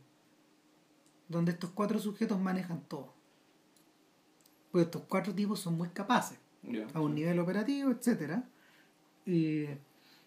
donde 1.30 1.52
estos 1.52 1.70
cuatro 1.70 2.00
sujetos 2.00 2.40
manejan 2.40 2.82
todo. 2.88 3.14
Pues 4.72 4.86
estos 4.86 5.04
cuatro 5.08 5.36
tipos 5.36 5.60
son 5.60 5.78
muy 5.78 5.90
capaces 5.90 6.40
a 6.96 7.00
un 7.00 7.14
nivel 7.14 7.38
operativo, 7.38 7.92
etcétera 7.92 8.44
y, 9.24 9.66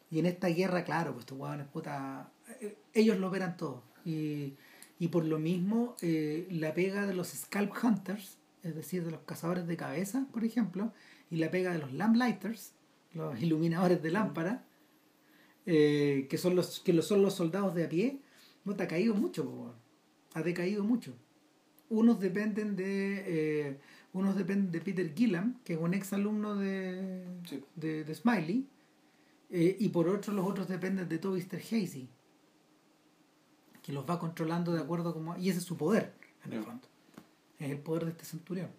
y 0.09 0.19
en 0.21 0.27
esta 0.27 0.47
guerra, 0.47 0.85
claro, 0.85 1.15
pues 1.15 1.25
estos 1.25 1.37
huevones, 1.37 1.67
puta, 1.67 2.31
eh, 2.61 2.79
ellos 2.93 3.19
lo 3.19 3.27
operan 3.27 3.57
todo. 3.57 3.83
Y, 4.05 4.55
y 5.01 5.09
por 5.09 5.25
lo 5.25 5.41
mismo, 5.41 5.97
eh, 6.01 6.47
la 6.53 6.75
pega 6.75 7.09
de 7.09 7.15
los 7.15 7.31
Scalp 7.31 7.73
Hunters, 7.83 8.39
es 8.63 8.77
decir, 8.77 9.05
de 9.05 9.11
los 9.11 9.23
cazadores 9.23 9.67
de 9.67 9.77
cabeza, 9.77 10.29
por 10.33 10.45
ejemplo, 10.45 10.93
y 11.29 11.39
la 11.39 11.51
pega 11.51 11.73
de 11.73 11.81
los 11.81 11.93
Lamplighters, 11.93 12.73
los 13.15 13.43
iluminadores 13.43 14.01
de 14.01 14.13
lámpara, 14.13 14.65
eh, 15.67 16.29
que 16.31 16.39
son 16.39 16.55
los 16.55 16.79
que 16.79 17.03
son 17.03 17.21
los 17.21 17.35
soldados 17.35 17.75
de 17.75 17.85
a 17.85 17.89
pie, 17.89 18.21
no 18.65 18.75
te 18.77 18.83
ha 18.85 18.89
caído 18.89 19.15
mucho, 19.15 19.45
po, 19.45 19.75
ha 20.35 20.43
decaído 20.43 20.85
mucho. 20.85 21.15
Unos 21.89 22.19
dependen 22.21 22.77
de 22.77 23.25
eh, 23.27 23.79
unos 24.13 24.37
dependen 24.37 24.71
de 24.73 24.81
Peter 24.81 25.13
Gillam, 25.15 25.61
que 25.65 25.75
es 25.75 25.79
un 25.79 25.93
ex 25.95 26.13
alumno 26.13 26.57
de, 26.57 27.25
Sí. 27.49 27.63
de, 27.77 28.05
de 28.05 28.15
Smiley, 28.15 28.67
eh, 29.51 29.77
y 29.79 29.89
por 29.91 30.09
otro 30.09 30.33
los 30.33 30.47
otros 30.47 30.69
dependen 30.69 31.09
de 31.09 31.19
Toby 31.19 31.41
Hazy, 31.41 32.09
que 33.83 33.93
los 33.93 34.09
va 34.09 34.19
controlando 34.19 34.73
de 34.73 34.81
acuerdo 34.81 35.13
como 35.13 35.37
y 35.37 35.51
ese 35.51 35.59
es 35.59 35.65
su 35.65 35.77
poder 35.77 36.15
en 36.45 36.53
el 36.55 36.63
fondo, 36.63 36.89
es 37.59 37.71
el 37.71 37.79
poder 37.79 38.05
de 38.07 38.11
este 38.13 38.25
centurión. 38.25 38.71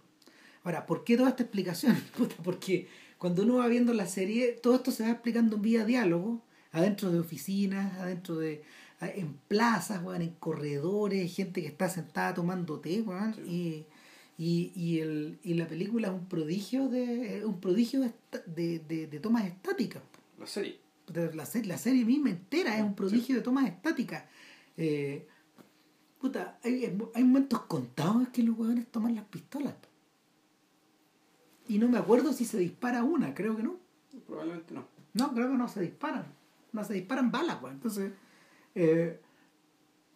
Ahora, 0.63 0.85
¿por 0.87 1.03
qué 1.03 1.15
toda 1.15 1.29
esta 1.29 1.43
explicación? 1.43 1.95
Puta, 2.17 2.35
porque 2.43 2.87
cuando 3.19 3.43
uno 3.43 3.57
va 3.57 3.67
viendo 3.67 3.93
la 3.93 4.07
serie, 4.07 4.53
todo 4.53 4.75
esto 4.75 4.91
se 4.91 5.03
va 5.03 5.11
explicando 5.11 5.57
en 5.57 5.61
vía 5.61 5.85
diálogo, 5.85 6.41
adentro 6.71 7.11
de 7.11 7.19
oficinas, 7.19 7.93
adentro 7.99 8.35
de 8.35 8.63
en 9.09 9.33
plazas, 9.47 10.03
weón, 10.03 10.21
en 10.21 10.31
corredores, 10.39 11.35
gente 11.35 11.61
que 11.61 11.67
está 11.67 11.89
sentada 11.89 12.33
tomando 12.33 12.79
té, 12.79 13.01
weón, 13.01 13.35
y, 13.47 13.85
y, 14.37 14.71
y, 14.75 14.99
el, 14.99 15.39
y 15.43 15.53
la 15.53 15.67
película 15.67 16.07
es 16.09 16.13
un 16.13 16.25
prodigio 16.27 16.89
de 16.89 17.43
un 17.45 17.59
prodigio 17.59 18.01
de, 18.01 18.79
de, 18.79 19.07
de, 19.07 19.19
tomas 19.19 19.45
estáticas. 19.45 20.03
La 20.39 20.47
serie. 20.47 20.79
La 21.33 21.45
serie, 21.45 21.67
la 21.67 21.77
serie 21.77 22.03
misma 22.03 22.31
entera 22.31 22.77
es 22.77 22.83
un 22.83 22.95
prodigio 22.95 23.35
de 23.35 23.41
tomas 23.41 23.65
estáticas. 23.65 24.23
Eh, 24.75 25.27
puta, 26.19 26.59
hay, 26.63 26.97
hay 27.13 27.23
momentos 27.23 27.61
contados 27.61 28.25
en 28.25 28.31
que 28.31 28.43
los 28.43 28.57
huevones 28.57 28.87
toman 28.87 29.15
las 29.15 29.25
pistolas. 29.25 29.75
Y 31.67 31.77
no 31.77 31.87
me 31.87 31.97
acuerdo 31.97 32.33
si 32.33 32.45
se 32.45 32.57
dispara 32.57 33.03
una, 33.03 33.33
creo 33.33 33.55
que 33.55 33.63
no. 33.63 33.77
Probablemente 34.27 34.73
no. 34.73 34.85
No, 35.13 35.33
creo 35.33 35.49
que 35.51 35.57
no 35.57 35.67
se 35.67 35.81
disparan. 35.81 36.25
No 36.73 36.83
se 36.83 36.93
disparan 36.93 37.31
balas, 37.31 37.61
weón. 37.61 37.75
Entonces, 37.75 38.11
eh, 38.75 39.19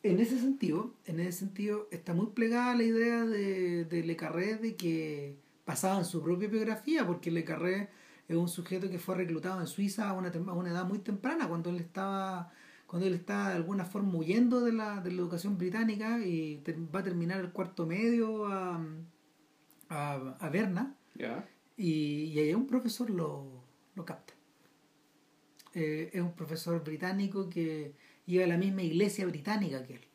en 0.04 0.20
ese 0.20 0.40
sentido, 0.40 0.94
en 1.06 1.20
ese 1.20 1.40
sentido, 1.40 1.88
está 1.92 2.14
muy 2.14 2.28
plegada 2.28 2.76
la 2.76 2.84
idea 2.84 3.26
de, 3.26 3.86
de 3.86 4.04
Le 4.04 4.16
Carré 4.16 4.56
de 4.58 4.76
que 4.76 5.38
pasaba 5.66 6.00
en 6.00 6.06
su 6.06 6.22
propia 6.22 6.48
biografía, 6.48 7.06
porque 7.06 7.32
Le 7.32 7.44
Carré 7.44 7.90
es 8.28 8.36
un 8.38 8.48
sujeto 8.48 8.90
que 8.90 9.00
fue 9.00 9.16
reclutado 9.16 9.60
en 9.60 9.68
Suiza 9.68 10.10
a 10.10 10.14
una, 10.14 10.30
a 10.30 10.54
una 10.54 10.70
edad 10.70 10.86
muy 10.86 11.00
temprana, 11.00 11.48
cuando 11.48 11.70
él 11.70 11.78
estaba 11.78 12.52
cuando 12.86 13.06
él 13.08 13.14
está 13.14 13.50
de 13.50 13.56
alguna 13.56 13.86
forma 13.86 14.16
huyendo 14.18 14.62
de 14.62 14.74
la, 14.74 15.00
de 15.00 15.12
la 15.12 15.22
educación 15.22 15.60
británica 15.60 16.20
y 16.26 16.64
va 16.94 17.02
a 17.02 17.04
terminar 17.04 17.40
el 17.40 17.52
cuarto 17.52 17.86
medio 17.86 18.48
a, 18.48 18.84
a, 19.90 20.36
a 20.40 20.50
Berna 20.50 20.96
y, 21.78 21.92
y 22.34 22.40
ahí 22.40 22.54
un 22.56 22.66
profesor 22.66 23.12
lo, 23.12 23.64
lo 23.94 24.06
capta. 24.06 24.34
Eh, 25.76 26.10
es 26.12 26.20
un 26.20 26.34
profesor 26.34 26.84
británico 26.84 27.48
que 27.48 27.94
iba 28.30 28.44
a 28.44 28.48
la 28.48 28.58
misma 28.58 28.84
iglesia 28.84 29.26
británica 29.26 29.84
que 29.86 29.96
él. 29.96 30.06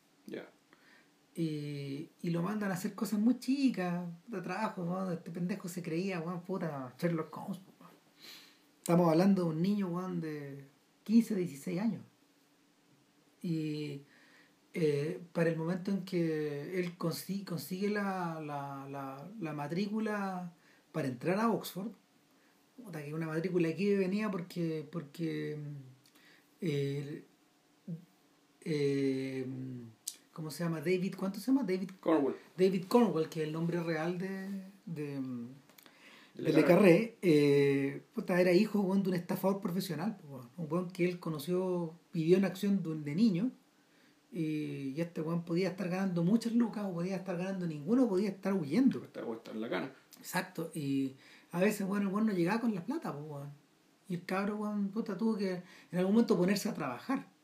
Y, 1.37 2.09
y, 2.21 2.29
lo 2.29 2.41
mandan 2.41 2.71
a 2.71 2.75
hacer 2.75 2.95
cosas 2.95 3.19
muy 3.19 3.37
chicas, 3.39 4.07
de 4.27 4.39
trabajo, 4.39 5.11
este 5.11 5.31
pendejo 5.31 5.67
se 5.67 5.83
creía, 5.83 6.21
weón, 6.21 6.41
puta, 6.43 6.95
Sherlock 6.97 7.37
Holmes. 7.37 7.59
Estamos 8.77 9.11
hablando 9.11 9.43
de 9.43 9.49
un 9.49 9.61
niño, 9.61 9.87
weón, 9.89 10.21
de 10.21 10.65
15, 11.03 11.35
16 11.35 11.81
años. 11.81 12.01
Y 13.41 14.03
eh, 14.73 15.19
para 15.33 15.49
el 15.49 15.57
momento 15.57 15.91
en 15.91 16.05
que 16.05 16.79
él 16.79 16.95
consigue, 16.95 17.43
consigue 17.43 17.89
la, 17.89 18.39
la, 18.41 18.87
la, 18.89 19.29
la, 19.41 19.51
matrícula 19.51 20.53
para 20.93 21.09
entrar 21.09 21.37
a 21.39 21.51
Oxford, 21.51 21.91
que 22.93 23.13
una 23.13 23.27
matrícula 23.27 23.67
aquí 23.67 23.93
venía 23.93 24.31
porque, 24.31 24.87
porque 24.89 25.57
eh, 26.61 27.25
eh, 28.65 29.45
¿cómo 30.33 30.51
se 30.51 30.63
llama? 30.63 30.79
David, 30.79 31.15
¿cuánto 31.17 31.39
se 31.39 31.47
llama? 31.47 31.63
David 31.63 31.91
Cornwall. 31.99 32.35
David 32.57 32.85
Cornwall, 32.87 33.29
que 33.29 33.43
es 33.43 33.47
el 33.47 33.53
nombre 33.53 33.81
real 33.81 34.17
de, 34.17 34.49
de, 34.85 35.21
de 36.33 36.53
Le 36.53 36.65
Carré, 36.65 37.17
eh, 37.21 38.03
era 38.27 38.51
hijo 38.51 38.81
de 38.81 39.09
un 39.09 39.13
estafador 39.13 39.61
profesional, 39.61 40.17
un 40.57 40.67
buen 40.67 40.87
que 40.87 41.05
él 41.05 41.19
conoció, 41.19 41.93
vivió 42.11 42.37
en 42.37 42.45
acción 42.45 42.81
de, 43.03 43.15
niño, 43.15 43.51
y, 44.31 44.99
este 44.99 45.21
buen 45.21 45.43
podía 45.43 45.69
estar 45.69 45.87
ganando 45.87 46.23
muchas 46.23 46.53
lucas, 46.53 46.85
o 46.85 46.93
podía 46.93 47.15
estar 47.17 47.37
ganando 47.37 47.67
ninguno, 47.67 48.09
podía 48.09 48.29
estar 48.29 48.53
huyendo. 48.53 49.03
Estaba 49.03 49.27
en 49.53 49.61
la 49.61 49.69
cana. 49.69 49.91
Exacto, 50.17 50.71
y 50.73 51.15
a 51.51 51.59
veces, 51.59 51.85
bueno, 51.87 52.07
el 52.07 52.11
bueno 52.11 52.31
no 52.31 52.33
llegaba 52.33 52.61
con 52.61 52.73
la 52.73 52.83
plata, 52.83 53.15
pues, 53.15 53.47
y 54.09 54.15
el 54.15 54.25
cabro, 54.25 54.57
bueno, 54.57 54.89
puta, 54.91 55.15
tuvo 55.15 55.37
que 55.37 55.63
en 55.91 55.99
algún 55.99 56.13
momento 56.13 56.37
ponerse 56.37 56.67
a 56.67 56.73
trabajar 56.73 57.34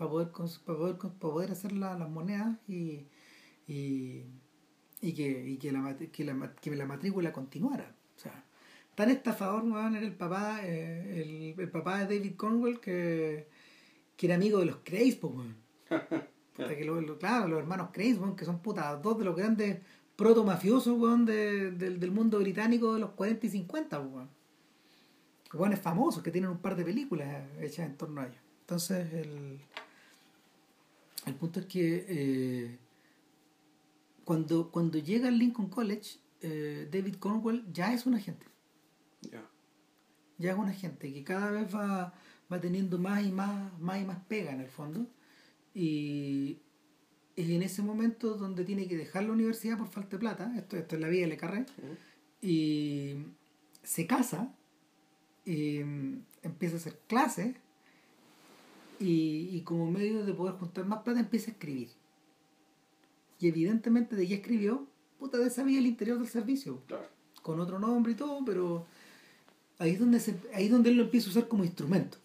para 0.00 0.10
poder, 0.10 0.32
para 0.32 0.78
poder, 0.78 0.96
para 0.96 1.14
poder 1.14 1.50
hacer 1.50 1.72
las 1.72 2.08
monedas 2.08 2.56
y, 2.66 3.04
y, 3.68 4.24
y, 5.02 5.12
que, 5.12 5.44
y 5.46 5.58
que, 5.58 5.72
la, 5.72 5.94
que, 5.94 6.24
la, 6.24 6.54
que 6.54 6.74
la 6.74 6.86
matrícula 6.86 7.34
continuara. 7.34 7.94
O 8.16 8.18
sea, 8.18 8.46
tan 8.94 9.10
estafador, 9.10 9.62
weón, 9.64 9.96
era 9.96 10.06
el 10.06 10.14
papá, 10.14 10.60
eh, 10.62 11.20
el, 11.20 11.60
el, 11.60 11.70
papá 11.70 11.98
de 11.98 12.16
David 12.16 12.34
Cornwell 12.36 12.80
que, 12.80 13.46
que 14.16 14.26
era 14.26 14.36
amigo 14.36 14.60
de 14.60 14.66
los 14.66 14.76
Craze, 14.76 15.18
pues, 15.20 15.34
que 16.56 16.84
lo, 16.86 17.18
claro, 17.18 17.48
los 17.48 17.58
hermanos 17.58 17.90
Craze, 17.92 18.14
weón, 18.14 18.36
que 18.36 18.46
son 18.46 18.60
putas, 18.62 19.02
dos 19.02 19.18
de 19.18 19.26
los 19.26 19.36
grandes 19.36 19.80
proto 20.16 20.44
mafiosos, 20.44 20.98
weón, 20.98 21.26
de, 21.26 21.72
del 21.72 22.10
mundo 22.10 22.38
británico 22.38 22.94
de 22.94 23.00
los 23.00 23.10
40 23.10 23.44
y 23.44 23.50
50, 23.50 24.00
weón. 24.00 24.30
Weones 25.52 25.80
famosos 25.80 26.22
que 26.22 26.30
tienen 26.30 26.48
un 26.48 26.58
par 26.58 26.74
de 26.74 26.86
películas 26.86 27.44
hechas 27.60 27.84
en 27.84 27.98
torno 27.98 28.22
a 28.22 28.28
ellos. 28.28 28.40
Entonces, 28.70 29.12
el, 29.12 29.60
el 31.26 31.34
punto 31.34 31.60
es 31.60 31.66
que 31.66 32.06
eh, 32.08 32.78
cuando, 34.24 34.70
cuando 34.70 34.98
llega 34.98 35.28
al 35.28 35.38
Lincoln 35.38 35.68
College, 35.68 36.18
eh, 36.40 36.88
David 36.90 37.16
Cornwell 37.16 37.64
ya 37.72 37.92
es 37.92 38.06
un 38.06 38.14
agente. 38.14 38.46
Ya 40.38 40.52
es 40.52 40.58
un 40.58 40.68
agente 40.68 41.12
que 41.12 41.22
cada 41.22 41.50
vez 41.50 41.74
va, 41.74 42.14
va 42.50 42.60
teniendo 42.60 42.98
más 42.98 43.22
y 43.22 43.30
más, 43.30 43.78
más 43.78 44.00
y 44.00 44.04
más 44.06 44.18
pega 44.26 44.52
en 44.52 44.60
el 44.60 44.68
fondo. 44.68 45.06
Y 45.74 46.60
es 47.36 47.50
en 47.50 47.62
ese 47.62 47.82
momento 47.82 48.36
donde 48.36 48.64
tiene 48.64 48.88
que 48.88 48.96
dejar 48.96 49.24
la 49.24 49.32
universidad 49.32 49.76
por 49.76 49.88
falta 49.88 50.16
de 50.16 50.20
plata. 50.20 50.52
Esto, 50.56 50.78
esto 50.78 50.94
es 50.94 51.00
la 51.00 51.08
vida 51.08 51.22
de 51.22 51.26
Le 51.26 51.36
Carré. 51.36 51.66
Y 52.40 53.16
se 53.82 54.06
casa. 54.06 54.54
Y 55.44 55.84
mm, 55.84 56.24
empieza 56.42 56.76
a 56.76 56.78
hacer 56.78 56.98
clases. 57.06 57.54
Y, 59.00 59.48
y 59.52 59.62
como 59.62 59.90
medio 59.90 60.24
de 60.24 60.32
poder 60.34 60.54
juntar 60.54 60.86
más 60.86 61.02
plata 61.02 61.18
empieza 61.18 61.50
a 61.50 61.54
escribir. 61.54 61.88
Y 63.40 63.48
evidentemente 63.48 64.14
de 64.14 64.28
qué 64.28 64.34
escribió, 64.34 64.86
puta, 65.18 65.38
de 65.38 65.50
sabía 65.50 65.78
el 65.78 65.86
interior 65.86 66.18
del 66.18 66.28
servicio. 66.28 66.82
Con 67.42 67.58
otro 67.58 67.78
nombre 67.78 68.12
y 68.12 68.14
todo, 68.14 68.44
pero 68.44 68.86
ahí 69.78 69.92
es 69.92 69.98
donde 69.98 70.20
se, 70.20 70.36
ahí 70.54 70.66
es 70.66 70.70
donde 70.70 70.90
él 70.90 70.96
lo 70.96 71.04
empieza 71.04 71.28
a 71.28 71.30
usar 71.30 71.48
como 71.48 71.64
instrumento. 71.64 72.18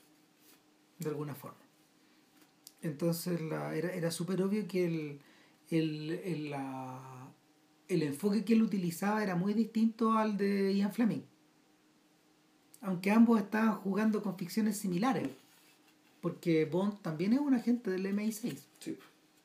De 1.00 1.10
alguna 1.10 1.34
forma. 1.34 1.58
Entonces 2.82 3.42
la, 3.42 3.74
era, 3.76 3.94
era 3.94 4.12
súper 4.12 4.42
obvio 4.42 4.68
que 4.68 4.86
el, 4.86 5.20
el, 5.70 6.12
el, 6.12 6.50
la, 6.50 7.32
el 7.88 8.04
enfoque 8.04 8.44
que 8.44 8.54
él 8.54 8.62
utilizaba 8.62 9.24
era 9.24 9.36
muy 9.36 9.54
distinto 9.54 10.14
al 10.14 10.38
de 10.38 10.76
Ian 10.76 10.94
Fleming. 10.94 11.24
Aunque 12.82 13.12
ambos 13.12 13.40
estaban 13.40 13.76
jugando 13.78 14.22
con 14.22 14.38
ficciones 14.38 14.78
similares. 14.78 15.30
Porque 16.26 16.66
Bond 16.66 17.04
también 17.04 17.34
es 17.34 17.40
un 17.40 17.54
agente 17.54 17.92
del 17.92 18.08
MI6. 18.08 18.58
Sí, 18.80 18.98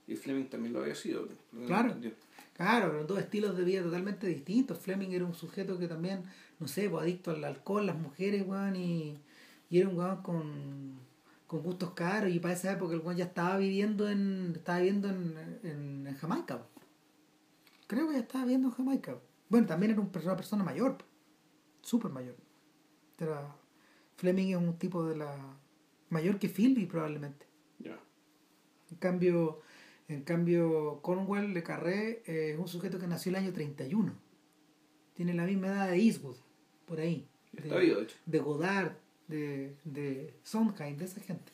y 0.07 0.17
Fleming 0.17 0.47
también 0.47 0.73
lo 0.73 0.81
había 0.81 0.95
sido. 0.95 1.29
Claro. 1.67 1.95
Claro, 2.55 2.95
eran 2.95 3.07
dos 3.07 3.19
estilos 3.19 3.55
de 3.55 3.65
vida 3.65 3.83
totalmente 3.83 4.27
distintos. 4.27 4.79
Fleming 4.79 5.11
era 5.11 5.27
un 5.27 5.35
sujeto 5.35 5.79
que 5.79 5.89
también, 5.89 6.23
no 6.59 6.67
sé, 6.67 6.89
pues 6.89 7.03
adicto 7.03 7.33
al 7.33 7.45
alcohol, 7.45 7.85
las 7.85 7.99
mujeres, 7.99 8.47
weón, 8.49 8.77
y, 8.77 9.19
y 9.69 9.79
era 9.79 9.91
un 9.91 9.99
weón 9.99 10.23
con, 10.23 10.95
con 11.47 11.63
gustos 11.63 11.91
caros. 11.91 12.33
Y 12.33 12.41
para 12.41 12.55
esa 12.55 12.73
época 12.73 12.95
el 12.95 13.01
weón 13.01 13.19
ya 13.19 13.27
estaba 13.27 13.59
viviendo 13.59 14.09
en 14.09 14.55
estaba 14.57 14.79
viviendo 14.79 15.11
en, 15.11 15.35
en, 15.63 16.07
en 16.07 16.17
Jamaica. 16.17 16.63
Creo 17.89 18.09
que 18.09 18.15
ya 18.15 18.21
estaba 18.21 18.45
viviendo 18.45 18.69
en 18.69 18.75
Jamaica. 18.75 19.19
Bueno, 19.51 19.67
también 19.67 19.93
era 19.93 20.01
una 20.01 20.37
persona 20.37 20.65
mayor, 20.65 20.97
súper 21.83 22.11
mayor. 22.11 22.37
Era, 23.19 23.55
Fleming 24.17 24.53
es 24.53 24.57
un 24.57 24.79
tipo 24.79 25.05
de 25.05 25.19
la... 25.19 25.60
mayor 26.11 26.39
que 26.39 26.49
Philby 26.49 26.87
probablemente. 26.87 27.47
Ya. 27.79 27.99
En 28.91 28.97
cambio 28.99 29.63
en 30.11 30.23
cambio, 30.23 30.99
Cornwell 31.03 31.55
Le 31.55 31.63
Carré 31.63 32.23
eh, 32.27 32.51
es 32.53 32.59
un 32.59 32.67
sujeto 32.67 32.99
que 32.99 33.07
nació 33.07 33.31
el 33.31 33.37
año 33.37 33.53
31. 33.53 34.13
Tiene 35.15 35.35
la 35.35 35.45
misma 35.45 35.69
edad 35.69 35.89
de 35.89 35.99
Eastwood, 35.99 36.35
por 36.85 36.99
ahí. 36.99 37.29
Está 37.55 37.77
de, 37.77 37.81
vivo, 37.81 37.99
de, 37.99 38.03
hecho. 38.03 38.17
de 38.27 38.39
Godard, 38.41 38.93
de, 39.29 39.77
de 39.85 40.35
Sondheim, 40.43 40.97
de 40.97 41.05
esa 41.05 41.21
gente. 41.21 41.53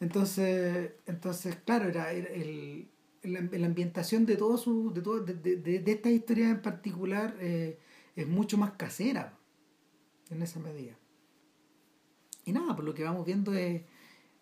Entonces, 0.00 0.92
entonces 1.04 1.56
claro, 1.56 1.90
era, 1.90 2.10
el, 2.10 2.88
la, 3.22 3.66
ambientación 3.66 4.24
de 4.24 4.36
todo 4.36 4.56
su, 4.56 4.90
de, 4.94 5.02
todo, 5.02 5.20
de, 5.20 5.34
de, 5.34 5.80
de 5.80 5.92
esta 5.92 6.10
historia 6.10 6.48
en 6.48 6.62
particular 6.62 7.36
eh, 7.38 7.78
es 8.16 8.26
mucho 8.26 8.56
más 8.56 8.72
casera 8.72 9.36
en 10.30 10.40
esa 10.40 10.58
medida. 10.58 10.96
Y 12.44 12.52
nada, 12.52 12.68
por 12.68 12.76
pues 12.76 12.86
lo 12.86 12.94
que 12.94 13.04
vamos 13.04 13.24
viendo 13.24 13.54
es 13.54 13.82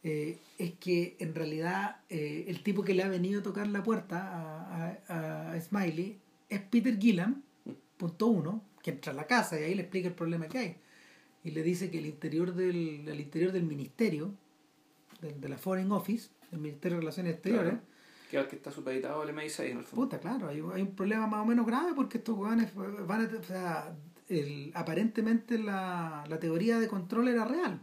eh, 0.05 0.41
es 0.59 0.73
que 0.81 1.17
en 1.21 1.33
realidad 1.33 1.99
eh, 2.09 2.47
el 2.49 2.65
tipo 2.65 2.83
que 2.83 2.93
le 2.93 3.05
ha 3.05 3.09
venido 3.09 3.39
a 3.39 3.43
tocar 3.45 3.69
la 3.69 3.85
puerta 3.85 4.99
a, 5.09 5.53
a, 5.53 5.61
Smiley 5.61 6.19
es 6.49 6.61
Peter 6.61 6.99
Gillan, 6.99 7.45
punto 7.97 8.27
uno, 8.27 8.65
que 8.83 8.91
entra 8.91 9.13
a 9.13 9.15
la 9.15 9.29
casa 9.29 9.61
y 9.61 9.63
ahí 9.63 9.75
le 9.77 9.83
explica 9.83 10.09
el 10.09 10.15
problema 10.15 10.49
que 10.49 10.59
hay. 10.59 10.77
Y 11.45 11.53
le 11.53 11.63
dice 11.63 11.89
que 11.89 11.99
el 11.99 12.07
interior 12.07 12.53
del, 12.53 13.07
el 13.07 13.21
interior 13.21 13.53
del 13.53 13.63
ministerio, 13.63 14.35
de, 15.21 15.49
la 15.49 15.57
Foreign 15.57 15.93
Office, 15.93 16.31
del 16.51 16.61
Ministerio 16.61 16.97
de 16.97 17.01
Relaciones 17.03 17.35
Exteriores, 17.35 17.75
que 18.29 18.39
el 18.39 18.49
que 18.49 18.57
está 18.57 18.73
supeditado 18.73 19.23
al 19.23 19.29
MI6 19.29 19.71
en 19.71 19.79
el 19.79 19.85
fondo. 19.85 20.05
Puta, 20.05 20.19
claro, 20.19 20.49
hay, 20.49 20.61
hay, 20.75 20.83
un 20.83 20.97
problema 20.97 21.29
más 21.29 21.43
o 21.43 21.45
menos 21.45 21.65
grave 21.65 21.93
porque 21.95 22.19
estos 22.19 22.37
jóvenes 22.37 22.75
van 22.75 23.21
a. 23.21 23.39
O 23.39 23.43
sea, 23.45 23.95
el, 24.29 24.73
aparentemente 24.75 25.59
la, 25.59 26.25
la 26.29 26.41
teoría 26.41 26.81
de 26.81 26.89
control 26.89 27.29
era 27.29 27.45
real 27.45 27.81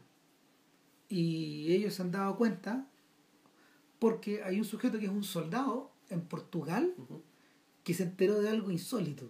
y 1.10 1.74
ellos 1.74 1.95
se 1.95 2.03
han 2.03 2.12
dado 2.12 2.38
cuenta 2.38 2.88
porque 3.97 4.43
hay 4.43 4.60
un 4.60 4.66
sujeto 4.66 4.99
que 4.99 5.05
es 5.05 5.12
un 5.12 5.24
soldado 5.24 5.91
en 6.10 6.22
Portugal 6.22 6.93
que 7.84 7.93
se 7.93 8.03
enteró 8.03 8.39
de 8.41 8.49
algo 8.49 8.72
insólito. 8.72 9.30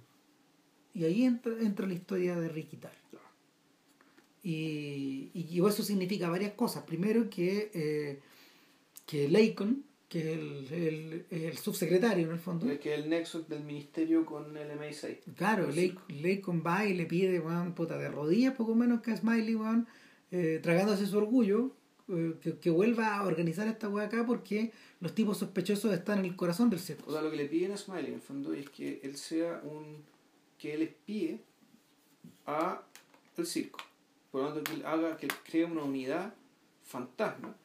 Y 0.94 1.06
ahí 1.06 1.24
entra, 1.24 1.54
entra 1.62 1.88
la 1.88 1.94
historia 1.94 2.36
de 2.40 2.50
Ricky 2.50 2.78
Tal. 2.78 2.92
Y, 4.42 5.32
y, 5.34 5.60
eso 5.66 5.84
significa 5.84 6.30
varias 6.30 6.54
cosas. 6.54 6.84
Primero 6.84 7.30
que, 7.30 7.72
eh, 7.74 8.20
que 9.06 9.28
Lacon, 9.28 9.84
que 10.08 10.20
es 10.20 10.26
el, 10.26 10.68
el, 10.72 11.26
el, 11.30 11.58
subsecretario 11.58 12.26
en 12.26 12.32
el 12.32 12.40
fondo. 12.40 12.66
Que 12.80 12.94
es 12.94 13.00
el 13.02 13.10
nexo 13.10 13.42
del 13.42 13.64
ministerio 13.64 14.26
con 14.26 14.56
el 14.56 14.72
MI6. 14.80 15.36
Claro, 15.36 15.70
Lacon, 16.08 16.64
va 16.66 16.86
y 16.86 16.94
le 16.94 17.06
pide, 17.06 17.42
puta, 17.76 17.98
de 17.98 18.10
rodillas 18.10 18.56
poco 18.56 18.76
menos 18.76 19.02
que 19.02 19.12
a 19.12 19.18
Smiley, 19.18 19.58
eh, 20.32 20.60
tragándose 20.62 21.06
su 21.06 21.18
orgullo, 21.18 21.72
eh, 22.08 22.36
que, 22.42 22.58
que, 22.58 22.70
vuelva 22.70 23.18
a 23.18 23.26
organizar 23.26 23.68
esta 23.68 23.88
weá 23.88 24.08
acá 24.08 24.26
porque 24.26 24.72
los 25.00 25.14
tipos 25.14 25.38
sospechosos 25.38 25.94
están 25.94 26.20
en 26.20 26.26
el 26.26 26.36
corazón 26.36 26.70
del 26.70 26.80
circo. 26.80 27.10
O 27.10 27.14
sea, 27.14 27.22
lo 27.22 27.30
que 27.30 27.38
le 27.38 27.46
piden 27.46 27.72
a 27.72 27.78
Smiley 27.78 28.08
en 28.08 28.14
el 28.16 28.22
fondo 28.22 28.54
es 28.54 28.70
que 28.70 29.00
él 29.04 29.16
sea 29.18 29.62
un. 29.64 30.04
que 30.58 30.74
él 30.74 30.82
espíe 30.84 31.40
a 32.46 32.82
el 33.38 33.46
circo. 33.46 33.80
Por 34.32 34.42
lo 34.42 34.54
tanto, 34.54 34.64
que 34.64 34.78
él 34.78 34.86
haga, 34.86 35.18
que 35.18 35.26
él 35.26 35.32
cree 35.44 35.66
una 35.66 35.84
unidad 35.84 36.34
fantasma, 36.84 37.56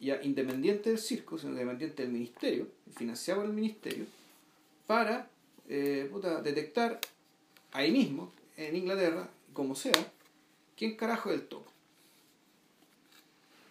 ya 0.00 0.22
independiente 0.22 0.90
del 0.90 0.98
circo, 0.98 1.38
sino 1.38 1.52
independiente 1.52 2.02
del 2.02 2.12
ministerio, 2.12 2.68
financiado 2.94 3.40
por 3.40 3.50
el 3.50 3.56
ministerio, 3.56 4.06
para 4.86 5.28
eh, 5.68 6.08
puta, 6.10 6.42
detectar 6.42 7.00
ahí 7.72 7.90
mismo, 7.90 8.32
en 8.56 8.76
Inglaterra, 8.76 9.28
como 9.52 9.74
sea, 9.74 10.12
quién 10.76 10.96
carajo 10.96 11.30
es 11.30 11.40
el 11.40 11.46
topo. 11.46 11.70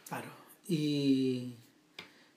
Claro. 0.08 0.30
Y. 0.68 1.56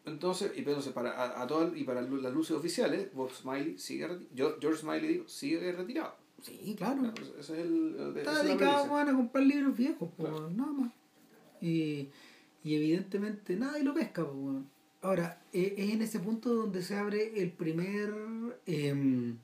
Entonces, 0.05 0.53
y 0.57 0.61
entonces 0.61 0.93
para, 0.93 1.11
a, 1.13 1.43
a 1.43 1.47
todas- 1.47 1.77
y 1.77 1.85
para 1.85 2.01
las 2.03 2.33
luces 2.33 2.57
oficiales, 2.57 3.13
Bob 3.15 3.31
Smiley 3.31 3.79
sigue, 3.79 4.09
George 4.35 4.77
Smiley 4.79 5.07
digo, 5.09 5.29
sigue 5.29 5.71
retirado. 5.73 6.15
Sí, 6.43 6.75
claro. 6.79 7.13
Ese 7.39 7.41
es 7.41 7.51
el, 7.51 7.97
el- 7.99 8.17
esa 8.17 8.31
Está 8.33 8.43
dedicado 8.43 8.85
weón, 8.93 9.09
a 9.09 9.13
comprar 9.15 9.45
libros 9.45 9.77
viejos, 9.77 10.09
Claro. 10.17 10.49
nada 10.51 10.73
más. 10.73 10.93
Y, 11.61 12.09
y 12.65 12.75
evidentemente 12.75 13.57
nadie 13.57 13.83
lo 13.85 13.93
pesca, 13.93 14.25
weón. 14.25 14.69
Ahora, 15.03 15.43
eh, 15.53 15.75
es 15.77 15.91
en 15.91 16.03
ese 16.03 16.21
punto 16.21 16.55
donde 16.55 16.83
se 16.83 16.97
abre 16.97 17.41
el 17.43 17.53
primer 17.53 18.13
em, 18.67 19.37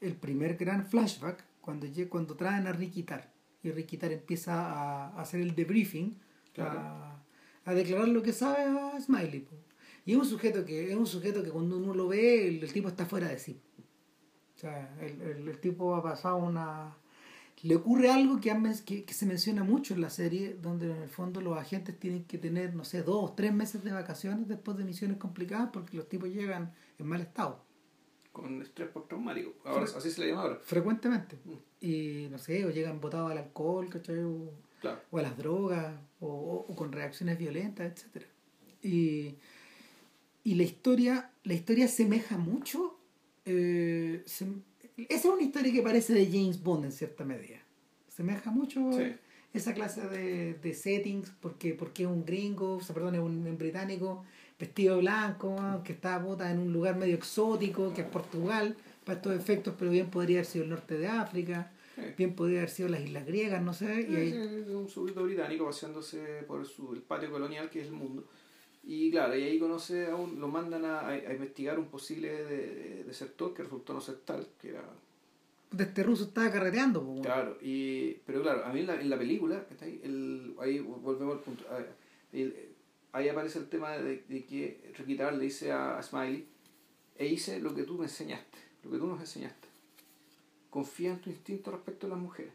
el 0.00 0.14
primer 0.16 0.56
gran 0.56 0.86
flashback 0.86 1.42
cuando, 1.60 1.86
cuando 2.10 2.34
traen 2.34 2.66
a 2.66 2.72
Ricky 2.72 3.04
Tar. 3.04 3.32
Y 3.62 3.70
Ricky 3.70 3.96
Tar 3.96 4.12
empieza 4.12 4.54
a, 4.72 5.08
a 5.10 5.20
hacer 5.22 5.40
el 5.40 5.54
debriefing, 5.54 6.18
Claro. 6.52 6.78
a, 6.80 7.13
a 7.64 7.74
declarar 7.74 8.08
lo 8.08 8.22
que 8.22 8.32
sabe 8.32 8.64
a 8.64 9.00
Smiley. 9.00 9.40
po. 9.40 9.56
Y 10.06 10.12
es 10.12 10.18
un 10.18 10.26
sujeto 10.26 10.64
que, 10.64 10.90
es 10.90 10.96
un 10.96 11.06
sujeto 11.06 11.42
que 11.42 11.50
cuando 11.50 11.78
uno 11.78 11.94
lo 11.94 12.08
ve, 12.08 12.46
el, 12.48 12.62
el 12.62 12.72
tipo 12.72 12.88
está 12.88 13.06
fuera 13.06 13.28
de 13.28 13.38
sí. 13.38 13.60
O 14.56 14.58
sea, 14.58 14.94
el, 15.00 15.20
el, 15.20 15.48
el 15.48 15.58
tipo 15.60 15.94
ha 15.94 16.02
pasado 16.02 16.36
una... 16.36 16.96
Le 17.62 17.76
ocurre 17.76 18.10
algo 18.10 18.40
que, 18.40 18.50
han 18.50 18.70
que, 18.84 19.04
que 19.04 19.14
se 19.14 19.24
menciona 19.24 19.64
mucho 19.64 19.94
en 19.94 20.02
la 20.02 20.10
serie, 20.10 20.58
donde 20.60 20.90
en 20.90 21.02
el 21.02 21.08
fondo 21.08 21.40
los 21.40 21.56
agentes 21.56 21.98
tienen 21.98 22.24
que 22.24 22.36
tener, 22.36 22.74
no 22.74 22.84
sé, 22.84 23.02
dos, 23.02 23.34
tres 23.34 23.54
meses 23.54 23.82
de 23.82 23.92
vacaciones 23.92 24.46
después 24.48 24.76
de 24.76 24.84
misiones 24.84 25.16
complicadas 25.16 25.70
porque 25.72 25.96
los 25.96 26.06
tipos 26.06 26.28
llegan 26.28 26.74
en 26.98 27.06
mal 27.06 27.22
estado, 27.22 27.64
Con 28.32 28.60
estrés 28.60 28.90
postraumático. 28.90 29.54
Ahora, 29.64 29.84
así 29.84 30.10
se 30.10 30.20
le 30.20 30.28
llama 30.28 30.42
ahora. 30.42 30.58
frecuentemente. 30.62 31.38
Mm. 31.44 31.52
Y 31.80 32.28
no 32.30 32.36
sé, 32.36 32.66
o 32.66 32.70
llegan 32.70 33.00
botados 33.00 33.30
al 33.30 33.38
alcohol, 33.38 33.88
¿cachai? 33.88 34.18
O, 34.24 34.52
Claro. 34.84 35.00
o 35.10 35.18
a 35.18 35.22
las 35.22 35.36
drogas, 35.38 35.94
o, 36.20 36.66
con 36.76 36.92
reacciones 36.92 37.38
violentas, 37.38 37.90
etcétera 37.92 38.26
Y, 38.82 39.34
y 40.44 40.54
la 40.56 40.62
historia, 40.62 41.30
la 41.42 41.54
historia 41.54 41.88
semeja 41.88 42.36
mucho. 42.38 42.98
eh, 43.46 44.22
se- 44.26 44.46
esa 44.96 45.28
es 45.28 45.34
una 45.34 45.42
historia 45.42 45.72
que 45.72 45.82
parece 45.82 46.12
de 46.14 46.26
James 46.26 46.62
Bond 46.62 46.84
en 46.86 46.92
cierta 46.92 47.24
medida. 47.24 47.58
Semeja 48.08 48.50
mucho 48.50 48.92
Sí. 48.92 49.14
esa 49.52 49.74
clase 49.74 50.02
de, 50.08 50.54
de 50.54 50.74
settings, 50.74 51.30
porque, 51.40 51.74
porque 51.74 52.04
es 52.04 52.08
un 52.08 52.24
gringo, 52.24 52.76
o 52.76 52.80
sea, 52.80 52.94
perdón, 52.94 53.14
es 53.16 53.20
un, 53.20 53.46
un 53.46 53.58
británico 53.58 54.24
vestido 54.58 54.98
blanco, 54.98 55.56
que 55.84 55.92
está 55.94 56.22
puta, 56.22 56.50
en 56.50 56.58
un 56.58 56.72
lugar 56.72 56.96
medio 56.96 57.14
exótico, 57.16 57.92
que 57.92 58.02
es 58.02 58.06
Portugal, 58.08 58.76
para 59.04 59.16
estos 59.18 59.34
efectos, 59.36 59.74
pero 59.78 59.90
bien 59.90 60.08
podría 60.10 60.38
haber 60.38 60.46
sido 60.46 60.64
el 60.64 60.70
norte 60.70 60.96
de 60.96 61.08
África. 61.08 61.72
Bien 62.16 62.34
podría 62.34 62.58
haber 62.58 62.70
sido 62.70 62.88
las 62.88 63.00
Islas 63.02 63.26
Griegas, 63.26 63.62
no 63.62 63.72
sé. 63.72 64.06
Y 64.08 64.16
ahí- 64.16 64.32
es 64.32 64.68
un 64.68 64.88
súbdito 64.88 65.22
británico 65.24 65.64
paseándose 65.66 66.42
por 66.46 66.64
su, 66.66 66.92
el 66.92 67.02
patio 67.02 67.30
colonial 67.30 67.70
que 67.70 67.80
es 67.80 67.86
el 67.88 67.92
mundo. 67.94 68.26
Y 68.82 69.10
claro, 69.10 69.34
y 69.36 69.42
ahí 69.42 69.58
conoce 69.58 70.06
a 70.06 70.14
un, 70.16 70.38
lo 70.40 70.48
mandan 70.48 70.84
a, 70.84 71.08
a 71.08 71.32
investigar 71.32 71.78
un 71.78 71.86
posible 71.86 72.30
de, 72.44 73.04
desertor 73.04 73.54
que 73.54 73.62
resultó 73.62 73.94
no 73.94 74.00
ser 74.00 74.16
tal, 74.26 74.46
que 74.60 74.68
era 74.70 74.84
este 75.78 76.02
ruso 76.04 76.24
estaba 76.24 76.50
carreteando. 76.52 77.02
po. 77.04 77.20
Claro, 77.22 77.56
y, 77.62 78.12
pero 78.26 78.42
claro, 78.42 78.64
a 78.64 78.72
mí 78.72 78.80
en 78.80 78.86
la, 78.86 79.00
en 79.00 79.10
la 79.10 79.18
película, 79.18 79.64
¿cachai? 79.68 80.00
El, 80.04 80.54
ahí 80.60 80.78
volvemos 80.80 81.36
al 81.38 81.42
punto. 81.42 81.64
a 81.70 81.78
ver, 81.78 81.92
el- 82.32 82.54
ahí 83.12 83.28
aparece 83.28 83.58
el 83.58 83.68
tema 83.68 83.92
de, 83.96 84.22
de 84.28 84.44
que 84.44 84.92
Ricky 84.98 85.16
Tar 85.16 85.34
le 85.34 85.44
dice 85.44 85.72
a, 85.72 85.98
a 85.98 86.02
Smiley, 86.02 86.46
e 87.16 87.26
hice 87.26 87.60
lo 87.60 87.74
que 87.74 87.84
tú 87.84 87.96
me 87.96 88.04
enseñaste, 88.04 88.58
lo 88.84 88.90
que 88.90 88.98
tú 88.98 89.06
nos 89.06 89.20
enseñaste. 89.20 89.63
Confía 90.74 91.12
en 91.12 91.20
tu 91.20 91.30
instinto 91.30 91.70
respecto 91.70 92.08
a 92.08 92.10
las 92.10 92.18
mujeres. 92.18 92.52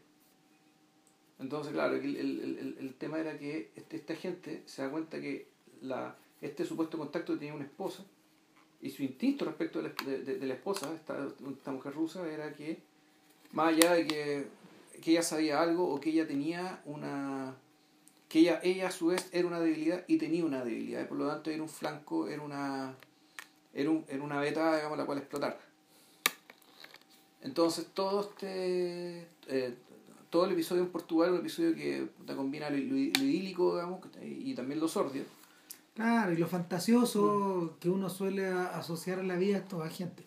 Entonces, 1.38 1.72
claro, 1.72 1.96
el, 1.96 2.16
el, 2.16 2.76
el, 2.78 2.94
tema 2.96 3.18
era 3.18 3.38
que 3.38 3.70
este, 3.74 3.96
esta 3.96 4.14
gente 4.14 4.62
se 4.66 4.82
da 4.82 4.90
cuenta 4.90 5.18
que 5.22 5.46
la, 5.80 6.14
este 6.42 6.66
supuesto 6.66 6.98
contacto 6.98 7.38
tenía 7.38 7.54
una 7.54 7.64
esposa 7.64 8.04
y 8.82 8.90
su 8.90 9.02
instinto 9.04 9.46
respecto 9.46 9.80
de 9.80 9.88
la, 9.88 9.94
de, 10.04 10.36
de- 10.36 10.46
la 10.46 10.52
esposa, 10.52 10.92
esta, 10.94 11.28
esta 11.50 11.72
mujer 11.72 11.94
rusa, 11.94 12.30
era 12.30 12.52
que 12.52 12.76
más 13.52 13.68
allá 13.68 13.94
de 13.94 14.06
que, 14.06 14.46
que 15.00 15.12
ella 15.12 15.22
sabía 15.22 15.62
algo 15.62 15.88
o 15.88 15.98
que 15.98 16.10
ella 16.10 16.26
tenía 16.26 16.82
una 16.84 17.56
que 18.28 18.40
ella, 18.40 18.60
ella 18.62 18.88
a 18.88 18.90
su 18.90 19.06
vez 19.06 19.30
era 19.32 19.48
una 19.48 19.60
debilidad 19.60 20.04
y 20.08 20.18
tenía 20.18 20.44
una 20.44 20.62
debilidad 20.62 21.00
y 21.00 21.06
por 21.06 21.16
lo 21.16 21.26
tanto 21.26 21.48
era 21.48 21.62
un 21.62 21.70
flanco 21.70 22.28
era 22.28 22.42
una 22.42 22.94
era, 23.72 23.88
un, 23.88 24.04
era 24.08 24.22
una 24.22 24.38
beta 24.40 24.76
digamos 24.76 24.98
la 24.98 25.06
cual 25.06 25.16
explotar 25.16 25.69
entonces 27.42 27.86
todo 27.94 28.20
este 28.20 29.26
eh, 29.48 29.74
todo 30.30 30.44
el 30.44 30.52
episodio 30.52 30.82
en 30.82 30.88
Portugal 30.90 31.28
es 31.30 31.34
un 31.34 31.40
episodio 31.40 31.74
que 31.74 32.08
puta, 32.16 32.36
combina 32.36 32.70
lo, 32.70 32.76
lo- 32.76 32.92
lo 32.92 32.96
idílico 32.96 33.74
digamos 33.76 34.00
y 34.22 34.54
también 34.54 34.78
lo 34.80 34.88
sordio 34.88 35.24
Claro, 35.94 36.32
y 36.32 36.36
lo 36.36 36.46
fantasioso 36.46 37.72
Mm. 37.74 37.78
que 37.80 37.90
uno 37.90 38.08
suele 38.08 38.46
asociar 38.46 39.18
a 39.18 39.22
la 39.22 39.36
vida 39.36 39.56
de 39.56 39.62
estos 39.64 39.82
agentes. 39.84 40.24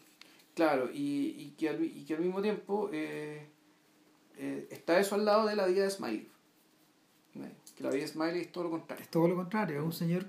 Claro, 0.53 0.89
y, 0.93 1.35
y, 1.39 1.55
que, 1.57 1.69
al, 1.69 1.83
y 1.83 2.03
que 2.05 2.13
al 2.15 2.21
mismo 2.21 2.41
tiempo 2.41 2.89
eh, 2.93 3.47
eh, 4.37 4.67
está 4.69 4.99
eso 4.99 5.15
al 5.15 5.25
lado 5.25 5.47
de 5.47 5.55
la 5.55 5.65
vida 5.65 5.83
de 5.85 5.89
Smiley. 5.89 6.27
Que 7.75 7.83
la 7.83 7.89
vida 7.89 8.01
de 8.01 8.07
Smiley 8.07 8.41
es 8.41 8.51
todo 8.51 8.65
lo 8.65 8.69
contrario. 8.69 9.03
Es 9.03 9.09
todo 9.09 9.27
lo 9.27 9.35
contrario, 9.35 9.79
es 9.79 9.83
un 9.83 9.93
señor, 9.93 10.25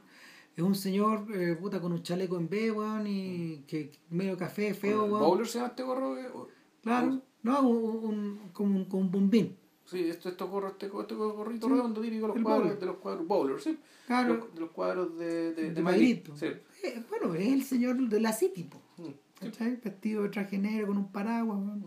es 0.56 0.62
un 0.62 0.74
señor 0.74 1.26
eh, 1.34 1.54
puta 1.56 1.78
con 1.80 1.92
un 1.92 2.02
chaleco 2.02 2.38
en 2.38 2.48
B, 2.48 2.70
weón, 2.70 3.06
y 3.06 3.64
que 3.66 3.92
medio 4.10 4.38
café, 4.38 4.72
feo, 4.72 5.04
weón. 5.04 5.20
¿Bowler 5.20 5.46
se 5.46 5.58
llama 5.58 5.68
este 5.70 5.82
gorro? 5.82 6.48
Eh, 6.84 6.90
Claro, 6.90 7.22
no, 7.42 7.60
un, 7.68 8.04
un, 8.04 8.38
como, 8.52 8.76
un, 8.76 8.84
como 8.86 9.02
un 9.02 9.10
bombín. 9.10 9.56
Sí, 9.86 10.00
esto, 10.08 10.30
estos 10.30 10.48
gorros, 10.48 10.72
este, 10.72 10.86
este 10.86 11.14
gorrito 11.14 11.66
Sí, 11.68 11.72
redondo 11.74 12.00
típico 12.00 12.26
los 12.28 12.36
el 12.36 12.42
cuadros, 12.42 12.62
bowler. 12.64 12.80
de 12.80 12.86
los 12.86 12.96
cuadros 12.96 13.26
bowler, 13.26 13.60
sí. 13.60 13.78
Claro, 14.06 14.34
Los- 14.36 14.54
de 14.54 14.60
los 14.60 14.70
cuadros 14.70 15.18
de, 15.18 15.52
de, 15.52 15.62
de, 15.64 15.70
de 15.72 15.82
Madrid. 15.82 16.18
Sí. 16.36 16.46
Eh, 16.82 17.02
bueno, 17.10 17.34
es 17.34 17.46
el 17.52 17.62
señor 17.64 17.96
de 18.08 18.20
la 18.20 18.32
City, 18.32 18.68
Mm, 18.96 19.06
sí. 19.52 19.78
Vestido 19.84 20.22
de 20.22 20.28
traje 20.30 20.56
negro 20.58 20.86
con 20.88 20.96
un 20.96 21.08
paraguas, 21.12 21.58
weón. 21.58 21.86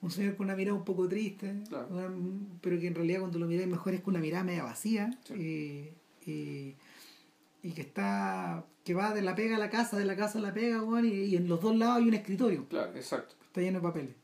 Un 0.00 0.10
señor 0.12 0.36
con 0.36 0.46
una 0.46 0.54
mirada 0.56 0.78
un 0.78 0.84
poco 0.84 1.08
triste, 1.08 1.64
Claro. 1.68 1.88
pero 2.60 2.78
que 2.78 2.86
en 2.86 2.94
realidad 2.94 3.18
cuando 3.20 3.38
lo 3.40 3.46
miráis 3.46 3.68
mejor 3.68 3.92
es 3.94 4.00
con 4.00 4.14
una 4.14 4.20
mirada 4.22 4.44
media 4.44 4.62
vacía. 4.62 5.10
Sí. 5.24 5.34
Y, 6.24 6.30
y, 6.30 6.76
y 7.62 7.72
que 7.72 7.80
está 7.82 8.64
que 8.84 8.94
va 8.94 9.12
de 9.12 9.20
la 9.22 9.34
pega 9.34 9.56
a 9.56 9.58
la 9.58 9.68
casa, 9.68 9.98
de 9.98 10.04
la 10.06 10.16
casa 10.16 10.38
a 10.38 10.42
la 10.42 10.54
pega, 10.54 10.82
weón, 10.82 11.04
y, 11.04 11.10
y 11.10 11.36
en 11.36 11.46
los 11.48 11.60
dos 11.60 11.76
lados 11.76 11.96
hay 11.98 12.08
un 12.08 12.14
escritorio. 12.14 12.64
Claro, 12.68 12.92
exacto. 12.94 13.34
Está 13.44 13.60
lleno 13.60 13.80
de 13.80 13.82
papeles. 13.82 14.14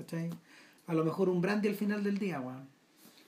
¿Cachai? 0.00 0.30
A 0.86 0.94
lo 0.94 1.04
mejor 1.04 1.28
un 1.28 1.40
brandy 1.40 1.68
al 1.68 1.74
final 1.76 2.02
del 2.02 2.18
día, 2.18 2.40
weón. 2.40 2.68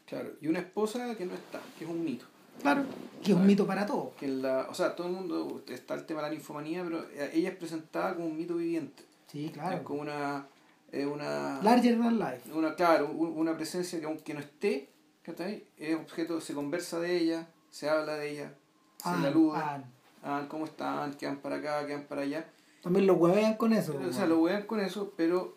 Claro. 0.06 0.30
Y 0.40 0.48
una 0.48 0.58
esposa 0.60 1.14
que 1.16 1.26
no 1.26 1.34
está, 1.34 1.60
que 1.78 1.84
es 1.84 1.90
un 1.90 2.04
mito. 2.04 2.24
Claro. 2.60 2.84
Que 3.22 3.32
es 3.32 3.36
un 3.36 3.46
mito 3.46 3.66
para 3.66 3.86
todos. 3.86 4.14
Que 4.14 4.28
la, 4.28 4.66
o 4.68 4.74
sea, 4.74 4.94
todo 4.94 5.06
el 5.06 5.12
mundo 5.14 5.62
está 5.68 5.94
el 5.94 6.04
tema 6.04 6.20
de 6.22 6.28
la 6.28 6.34
ninfomanía, 6.34 6.84
pero 6.84 7.04
ella 7.32 7.48
es 7.50 7.56
presentada 7.56 8.14
como 8.14 8.26
un 8.26 8.36
mito 8.36 8.56
viviente. 8.56 9.04
Sí, 9.28 9.46
Es 9.46 9.52
claro. 9.52 9.82
como 9.84 10.02
una, 10.02 10.46
es 10.90 11.06
una 11.06 11.60
Larger 11.62 11.98
than 11.98 12.18
life. 12.18 12.52
una 12.52 12.74
claro 12.74 13.06
un- 13.10 13.38
una 13.38 13.56
presencia 13.56 13.98
que 13.98 14.04
aunque 14.04 14.34
no 14.34 14.40
esté 14.40 14.90
¿cachai? 15.22 15.64
es 15.78 15.94
objeto 15.96 16.38
se 16.42 16.52
conversa 16.52 17.00
de 17.00 17.16
ella 17.16 17.48
se 17.70 17.88
habla 17.88 18.16
de 18.16 18.30
ella 18.30 18.54
se 19.02 19.08
Ah, 19.08 19.16
la 19.22 19.28
alude 19.28 19.56
ah. 19.58 19.82
ah, 20.22 20.44
cómo 20.50 20.66
están 20.66 21.14
quedan 21.14 21.38
para 21.38 21.56
acá 21.56 21.86
quedan 21.86 22.02
para 22.04 22.20
allá 22.22 22.46
También 22.82 23.06
lo 23.06 23.14
huevean 23.14 23.54
con 23.56 23.72
eso. 23.72 23.92
o 23.94 23.98
weón. 24.00 24.12
sea 24.12 24.26
lo 24.26 24.40
wean 24.40 24.66
con 24.66 24.80
eso 24.80 25.14
pero 25.16 25.56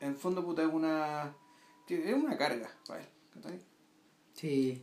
en 0.00 0.16
fondo 0.16 0.44
puta 0.44 0.62
es 0.62 0.72
una 0.72 1.34
es 1.88 2.14
una 2.14 2.36
carga 2.36 2.70
para. 2.86 3.04
Sí. 4.34 4.82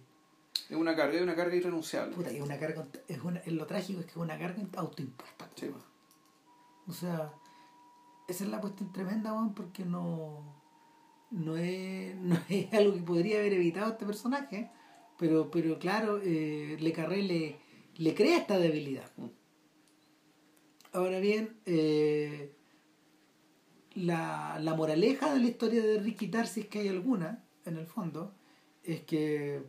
es 0.69 0.75
una 0.75 0.95
carga 0.95 1.15
es 1.15 1.21
una 1.21 1.35
carga 1.35 1.55
irrenunciable 1.55 2.15
Puta, 2.15 2.31
y 2.31 2.39
una 2.39 2.57
carga, 2.57 2.85
es 3.07 3.21
una, 3.21 3.39
es 3.39 3.53
lo 3.53 3.65
trágico 3.65 3.99
es 3.99 4.05
que 4.05 4.11
es 4.11 4.17
una 4.17 4.37
carga 4.37 4.63
autoimpuesta. 4.77 5.49
Sí. 5.55 5.67
weón. 5.67 5.83
O 6.87 6.93
sea, 6.93 7.33
esa 8.27 8.43
es 8.43 8.49
la 8.49 8.61
cuestión 8.61 8.91
tremenda, 8.91 9.33
weón, 9.33 9.53
porque 9.53 9.85
no, 9.85 10.61
no, 11.31 11.57
es, 11.57 12.15
no 12.17 12.37
es 12.49 12.73
algo 12.73 12.93
que 12.93 13.01
podría 13.01 13.39
haber 13.39 13.53
evitado 13.53 13.91
este 13.91 14.05
personaje, 14.05 14.69
pero, 15.17 15.51
pero 15.51 15.79
claro, 15.79 16.19
eh, 16.23 16.77
Le 16.79 16.93
Carré 16.93 17.23
le, 17.23 17.59
le 17.97 18.15
crea 18.15 18.37
esta 18.37 18.57
debilidad. 18.57 19.11
Mm. 19.17 19.27
Ahora 20.93 21.19
bien, 21.19 21.57
eh, 21.65 22.55
la, 23.95 24.59
la 24.61 24.73
moraleja 24.75 25.33
de 25.33 25.39
la 25.39 25.47
historia 25.47 25.83
de 25.83 25.99
Ricky 25.99 26.31
si 26.45 26.61
es 26.61 26.67
que 26.67 26.79
hay 26.79 26.87
alguna, 26.87 27.43
en 27.65 27.77
el 27.77 27.85
fondo, 27.85 28.33
es 28.83 29.01
que 29.01 29.61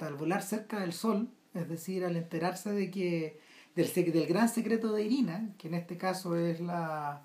al 0.00 0.14
volar 0.14 0.42
cerca 0.42 0.80
del 0.80 0.92
sol, 0.92 1.28
es 1.54 1.68
decir, 1.68 2.04
al 2.04 2.16
enterarse 2.16 2.72
de 2.72 2.90
que 2.90 3.38
del, 3.74 3.92
del 3.92 4.26
gran 4.26 4.48
secreto 4.48 4.92
de 4.92 5.04
Irina, 5.04 5.54
que 5.58 5.68
en 5.68 5.74
este 5.74 5.96
caso 5.96 6.36
es 6.36 6.60
la 6.60 7.22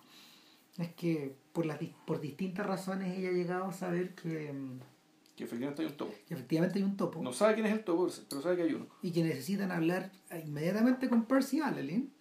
es 0.77 0.93
que 0.93 1.35
por 1.53 1.65
las 1.65 1.79
por 2.05 2.21
distintas 2.21 2.65
razones 2.65 3.17
ella 3.17 3.29
ha 3.29 3.31
llegado 3.31 3.65
a 3.65 3.73
saber 3.73 4.13
que 4.13 4.53
que 5.37 5.43
efectivamente 5.43 5.83
hay 5.83 5.87
un 5.89 5.97
topo. 5.97 6.13
Que 6.27 6.33
efectivamente 6.33 6.79
hay 6.79 6.83
un 6.83 6.97
topo. 6.97 7.21
No 7.21 7.31
sabe 7.31 7.53
quién 7.53 7.67
es 7.67 7.73
el 7.73 7.83
topo, 7.83 8.09
pero 8.27 8.41
sabe 8.41 8.55
que 8.55 8.63
hay 8.63 8.73
uno. 8.73 8.87
Y 9.03 9.11
que 9.11 9.21
necesitan 9.21 9.71
hablar 9.71 10.11
inmediatamente 10.43 11.07
con 11.07 11.25
Percy 11.25 11.61
Allelin. 11.61 12.11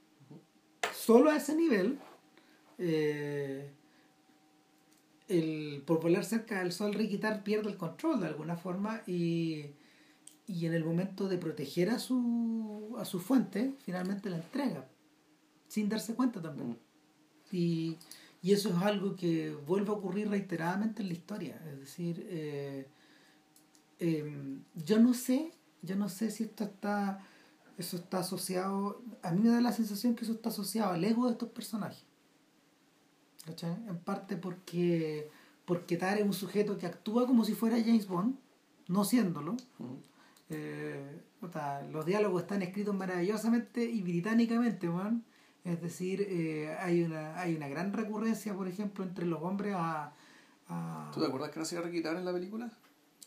Solo 0.93 1.31
a 1.31 1.37
ese 1.37 1.57
nivel, 1.57 1.99
eh, 2.77 3.71
el, 5.29 5.83
por 5.87 6.01
volar 6.01 6.25
cerca 6.25 6.61
del 6.61 6.73
sol, 6.73 6.95
Rikitar 6.95 7.43
pierde 7.43 7.71
el 7.71 7.77
control 7.77 8.21
de 8.21 8.27
alguna 8.27 8.57
forma 8.57 9.03
y, 9.07 9.67
y 10.47 10.67
en 10.67 10.75
el 10.75 10.85
momento 10.85 11.29
de 11.29 11.39
proteger 11.39 11.91
a 11.91 11.99
su, 11.99 12.95
a 12.99 13.05
su 13.05 13.19
fuente, 13.21 13.75
finalmente 13.85 14.31
la 14.31 14.37
entrega, 14.37 14.89
sin 15.69 15.89
darse 15.89 16.15
cuenta 16.15 16.41
también. 16.41 16.71
Mm. 16.71 16.77
Y, 17.53 17.99
y, 18.43 18.53
eso 18.53 18.71
es 18.71 18.77
algo 18.77 19.17
que 19.17 19.55
vuelve 19.67 19.91
a 19.91 19.95
ocurrir 19.95 20.29
reiteradamente 20.29 21.03
en 21.03 21.09
la 21.09 21.15
historia. 21.15 21.61
Es 21.73 21.81
decir, 21.81 22.27
eh, 22.29 22.87
em, 23.99 24.63
yo 24.75 25.01
no 25.01 25.15
sé, 25.15 25.53
yo 25.83 25.97
no 25.97 26.09
sé 26.09 26.31
si 26.31 26.45
esto 26.45 26.65
está, 26.65 27.25
eso 27.79 27.97
está 27.97 28.21
asociado, 28.21 29.03
a 29.23 29.33
mí 29.33 29.41
me 29.43 29.51
da 29.51 29.61
la 29.61 29.73
sensación 29.73 30.15
que 30.15 30.25
eso 30.25 30.35
está 30.35 30.51
asociado 30.51 30.93
al 30.93 31.05
ego 31.05 31.27
de 31.27 31.33
estos 31.33 31.51
personajes. 31.51 32.06
En 33.63 33.99
parte 33.99 34.37
porque, 34.37 35.31
porque 35.65 35.97
Tar 35.97 36.19
es 36.19 36.25
un 36.25 36.33
sujeto 36.33 36.79
que 36.79 36.87
actúa 36.87 37.27
como 37.27 37.45
si 37.45 37.55
fuera 37.55 37.79
James 37.79 38.07
Bond, 38.07 38.37
no 38.89 39.05
siéndolo. 39.05 39.57
Eh, 40.51 41.23
los 41.91 42.07
diálogos 42.07 42.43
están 42.43 42.63
escritos 42.63 42.95
maravillosamente 42.95 43.85
y 43.85 44.03
británicamente, 44.03 44.89
Es 45.65 45.81
decir, 45.81 46.27
eh, 46.29 46.77
hay, 46.81 47.03
una, 47.03 47.39
hay 47.39 47.55
una 47.55 47.69
gran 47.69 47.93
recurrencia, 47.93 48.55
por 48.55 48.69
ejemplo, 48.69 49.05
entre 49.05 49.27
los 49.27 49.43
hombres 49.43 49.75
a... 49.77 50.13
¿Tú 51.13 51.21
te 51.21 51.27
acuerdas 51.27 51.51
que 51.51 51.61
no 51.61 51.65
se 51.65 51.77
iba 51.77 51.85
a 51.85 51.89
en 52.19 52.25
la 52.25 52.33
película? 52.33 52.73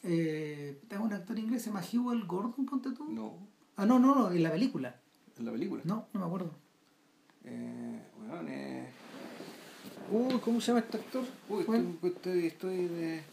Eh, 0.04 0.82
tengo 0.88 1.06
un 1.06 1.14
actor 1.14 1.38
inglés, 1.38 1.64
se 1.64 1.70
llama 1.70 1.82
Hugh 1.82 2.26
Gordon, 2.26 2.66
ponte 2.66 2.92
tú. 2.92 3.12
No. 3.12 3.38
Ah, 3.76 3.86
no, 3.86 4.00
no, 4.00 4.16
no, 4.16 4.32
en 4.32 4.44
la 4.44 4.52
película. 4.52 5.00
¿En 5.38 5.46
la 5.46 5.52
película? 5.52 5.82
No, 5.86 6.08
no 6.14 6.20
me 6.20 6.26
acuerdo. 6.26 6.52
Eh, 7.46 8.02
bueno, 8.18 8.50
eh, 8.50 8.90
Uy, 10.12 10.40
¿cómo 10.40 10.60
se 10.60 10.68
llama 10.68 10.80
este 10.80 10.98
actor? 10.98 11.26
Uy, 11.50 11.62
estoy, 12.04 12.48
estoy, 12.48 12.88
de. 12.88 13.18
Es 13.18 13.24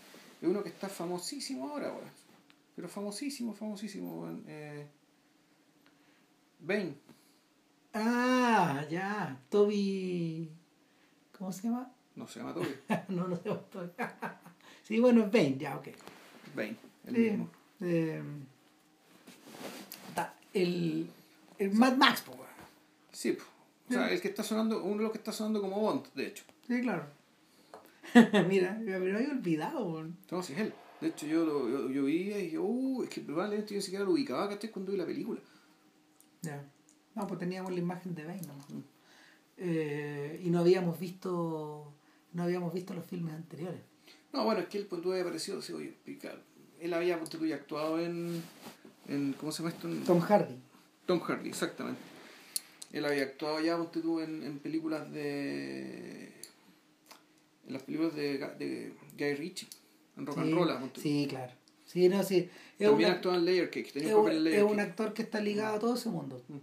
uno 0.42 0.62
que 0.62 0.68
está 0.68 0.88
famosísimo 0.88 1.68
ahora, 1.68 1.88
weón. 1.88 2.10
Pero 2.74 2.88
famosísimo, 2.88 3.54
famosísimo, 3.54 4.28
Eh... 4.46 4.86
Bane. 6.60 6.94
Ah, 7.94 8.84
ya. 8.90 9.38
Toby. 9.48 10.50
¿Cómo 11.38 11.52
se 11.52 11.62
llama? 11.62 11.90
No 12.14 12.28
se 12.28 12.40
llama 12.40 12.52
Toby. 12.52 12.68
no, 13.08 13.28
no 13.28 13.36
se 13.36 13.48
llama 13.48 13.60
Toby. 13.72 13.90
sí, 14.82 15.00
bueno, 15.00 15.24
es 15.24 15.32
Bane, 15.32 15.56
ya, 15.58 15.76
ok. 15.76 15.88
Bane, 16.54 16.76
el 17.06 17.12
mismo. 17.12 17.50
Eh, 17.80 18.22
el, 20.52 21.10
el 21.58 21.72
Mad 21.72 21.96
Max, 21.96 22.22
po, 22.22 22.36
Sí, 23.12 23.32
po. 23.32 23.44
O 23.88 23.92
sea, 23.92 24.10
el 24.10 24.20
que 24.20 24.28
está 24.28 24.42
sonando, 24.42 24.82
uno 24.82 24.96
de 24.96 25.02
los 25.04 25.12
que 25.12 25.18
está 25.18 25.32
sonando 25.32 25.60
como 25.60 25.80
Bond, 25.80 26.06
de 26.14 26.26
hecho. 26.26 26.44
Sí, 26.66 26.80
claro. 26.80 27.06
Mira, 28.48 28.78
me 28.82 28.94
había 28.94 29.30
olvidado. 29.30 30.04
No, 30.30 30.42
sí 30.42 30.52
es 30.54 30.58
él. 30.60 30.74
De 31.00 31.08
hecho, 31.08 31.26
yo 31.26 31.44
lo 31.44 31.68
yo, 31.68 31.90
yo 31.90 32.04
vi 32.04 32.32
y 32.32 32.34
dije, 32.34 32.58
uh, 32.58 33.02
es 33.02 33.10
que 33.10 33.20
probablemente 33.20 33.74
yo 33.74 33.76
ni 33.76 33.82
siquiera 33.82 34.04
lo 34.04 34.12
ubicaba 34.12 34.58
que 34.58 34.70
cuando 34.70 34.92
vi 34.92 34.98
la 34.98 35.06
película. 35.06 35.40
Ya. 36.42 36.64
No, 37.14 37.26
pues 37.26 37.38
teníamos 37.38 37.72
la 37.72 37.78
imagen 37.78 38.14
de 38.14 38.24
Bane, 38.24 38.42
¿no? 38.46 38.54
Mm. 38.76 38.82
Eh, 39.58 40.40
y 40.44 40.50
no 40.50 40.60
habíamos 40.60 40.98
visto 40.98 41.94
no 42.36 42.42
habíamos 42.42 42.72
visto 42.74 42.92
los 42.92 43.06
filmes 43.06 43.34
anteriores. 43.34 43.80
No, 44.32 44.44
bueno, 44.44 44.60
es 44.60 44.68
que 44.68 44.76
él 44.78 44.86
pues, 44.86 45.04
había 45.06 45.22
aparecido, 45.22 45.62
sí, 45.62 45.72
oye, 45.72 45.96
él 46.80 46.92
había 46.92 47.18
pues, 47.18 47.52
actuado 47.52 47.98
en, 47.98 48.42
en, 49.08 49.32
¿cómo 49.32 49.50
se 49.50 49.62
llama 49.62 49.74
esto? 49.74 49.88
Tom 50.04 50.20
Hardy. 50.20 50.54
Tom 51.06 51.20
Hardy, 51.20 51.48
exactamente. 51.48 51.98
Él 52.92 53.04
había 53.04 53.24
actuado 53.24 53.60
ya, 53.60 53.76
ponte 53.76 54.00
tú, 54.00 54.20
en, 54.20 54.42
en 54.42 54.58
películas 54.58 55.10
de 55.12 56.32
en 57.66 57.72
las 57.72 57.82
películas 57.82 58.14
de, 58.14 58.38
de 58.38 58.94
Guy 59.18 59.34
Ritchie, 59.34 59.68
en 60.16 60.26
Rock 60.26 60.38
and 60.38 60.54
Roll. 60.54 60.90
Sí, 60.96 61.26
claro. 61.28 61.52
Sí, 61.84 62.08
no, 62.08 62.22
sí. 62.22 62.48
También 62.78 63.10
actuó 63.10 63.34
en 63.34 63.44
Layer 63.44 63.70
Cake, 63.70 63.92
tenía 63.92 64.10
es, 64.10 64.14
un 64.14 64.22
papel 64.22 64.36
en 64.38 64.44
Layer 64.44 64.58
Es 64.60 64.72
un 64.72 64.80
actor 64.80 65.14
que 65.14 65.22
está 65.22 65.40
ligado 65.40 65.76
a 65.76 65.78
todo 65.78 65.94
ese 65.94 66.08
mundo. 66.08 66.42
Mm. 66.48 66.56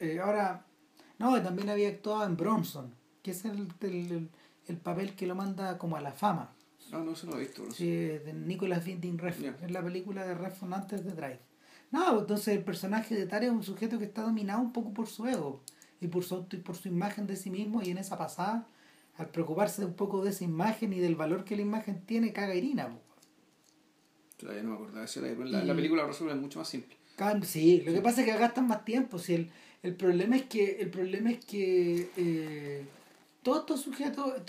Eh, 0.00 0.18
ahora, 0.20 0.66
no, 1.18 1.40
también 1.42 1.70
había 1.70 1.88
actuado 1.88 2.24
en 2.24 2.36
Bronson, 2.36 2.94
que 3.22 3.30
es 3.30 3.44
el, 3.44 3.68
el, 3.80 4.28
el, 4.66 4.76
papel 4.76 5.14
que 5.14 5.26
lo 5.26 5.34
manda 5.34 5.78
como 5.78 5.96
a 5.96 6.00
la 6.00 6.12
fama. 6.12 6.54
No, 6.90 7.02
no, 7.02 7.14
se 7.16 7.26
lo 7.26 7.36
he 7.36 7.40
visto. 7.40 7.70
Sí, 7.70 7.88
de 7.88 8.32
Nicolas 8.32 8.84
Winding 8.86 9.18
Refn. 9.18 9.54
Es 9.62 9.70
la 9.70 9.82
película 9.82 10.24
de 10.26 10.34
Refn 10.34 10.72
antes 10.74 11.04
de 11.04 11.12
Drive. 11.12 11.40
No, 11.90 12.20
entonces 12.20 12.56
el 12.56 12.64
personaje 12.64 13.14
de 13.14 13.26
Tare 13.26 13.46
es 13.46 13.52
un 13.52 13.62
sujeto 13.62 13.98
que 13.98 14.04
está 14.04 14.22
dominado 14.22 14.60
un 14.60 14.72
poco 14.72 14.92
por 14.92 15.06
su 15.06 15.26
ego 15.26 15.62
y 16.00 16.08
por 16.08 16.24
su, 16.24 16.46
y 16.50 16.56
por 16.56 16.76
su 16.76 16.88
imagen 16.88 17.26
de 17.26 17.36
sí 17.36 17.50
mismo 17.50 17.82
y 17.82 17.90
en 17.90 17.98
esa 17.98 18.18
pasada 18.18 18.66
al 19.16 19.28
preocuparse 19.28 19.84
un 19.84 19.94
poco 19.94 20.24
de 20.24 20.30
esa 20.30 20.44
imagen 20.44 20.92
y 20.92 20.98
del 20.98 21.14
valor 21.14 21.44
que 21.44 21.56
la 21.56 21.62
imagen 21.62 22.04
tiene, 22.04 22.32
caga 22.32 22.54
Irina. 22.54 22.88
Todavía 24.36 24.62
no 24.64 24.70
me 24.70 24.74
acordaba. 24.74 25.06
La, 25.44 25.64
la, 25.64 25.74
película 25.74 26.04
resuelve 26.04 26.34
mucho 26.34 26.58
más 26.58 26.68
simple. 26.68 26.96
Sí, 27.42 27.82
lo 27.86 27.92
que 27.92 28.00
pasa 28.00 28.22
es 28.22 28.26
que 28.26 28.36
gastan 28.36 28.66
más 28.66 28.84
tiempo. 28.84 29.18
Si 29.18 29.34
el, 29.34 29.50
el 29.84 29.94
problema 29.94 30.36
es 30.36 30.44
que, 30.44 30.80
el 30.80 30.90
problema 30.90 31.30
es 31.30 31.44
que 31.44 32.10
eh, 32.16 32.84
todos 33.42 33.60
estos 33.60 33.82
sujetos, 33.82 34.42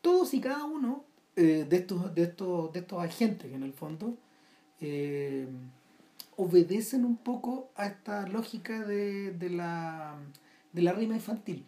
todos 0.00 0.32
y 0.32 0.40
cada 0.40 0.64
uno 0.64 1.04
eh, 1.36 1.66
de, 1.68 1.76
estos, 1.76 2.14
de, 2.14 2.22
estos, 2.22 2.72
de 2.72 2.80
estos 2.80 3.02
agentes 3.02 3.50
que 3.50 3.56
en 3.56 3.62
el 3.62 3.72
fondo 3.74 4.16
eh, 4.80 5.46
obedecen 6.40 7.04
un 7.04 7.18
poco 7.18 7.70
a 7.76 7.86
esta 7.86 8.26
lógica 8.26 8.86
de, 8.86 9.30
de, 9.32 9.50
la, 9.50 10.16
de 10.72 10.82
la 10.82 10.92
rima 10.92 11.14
infantil. 11.14 11.66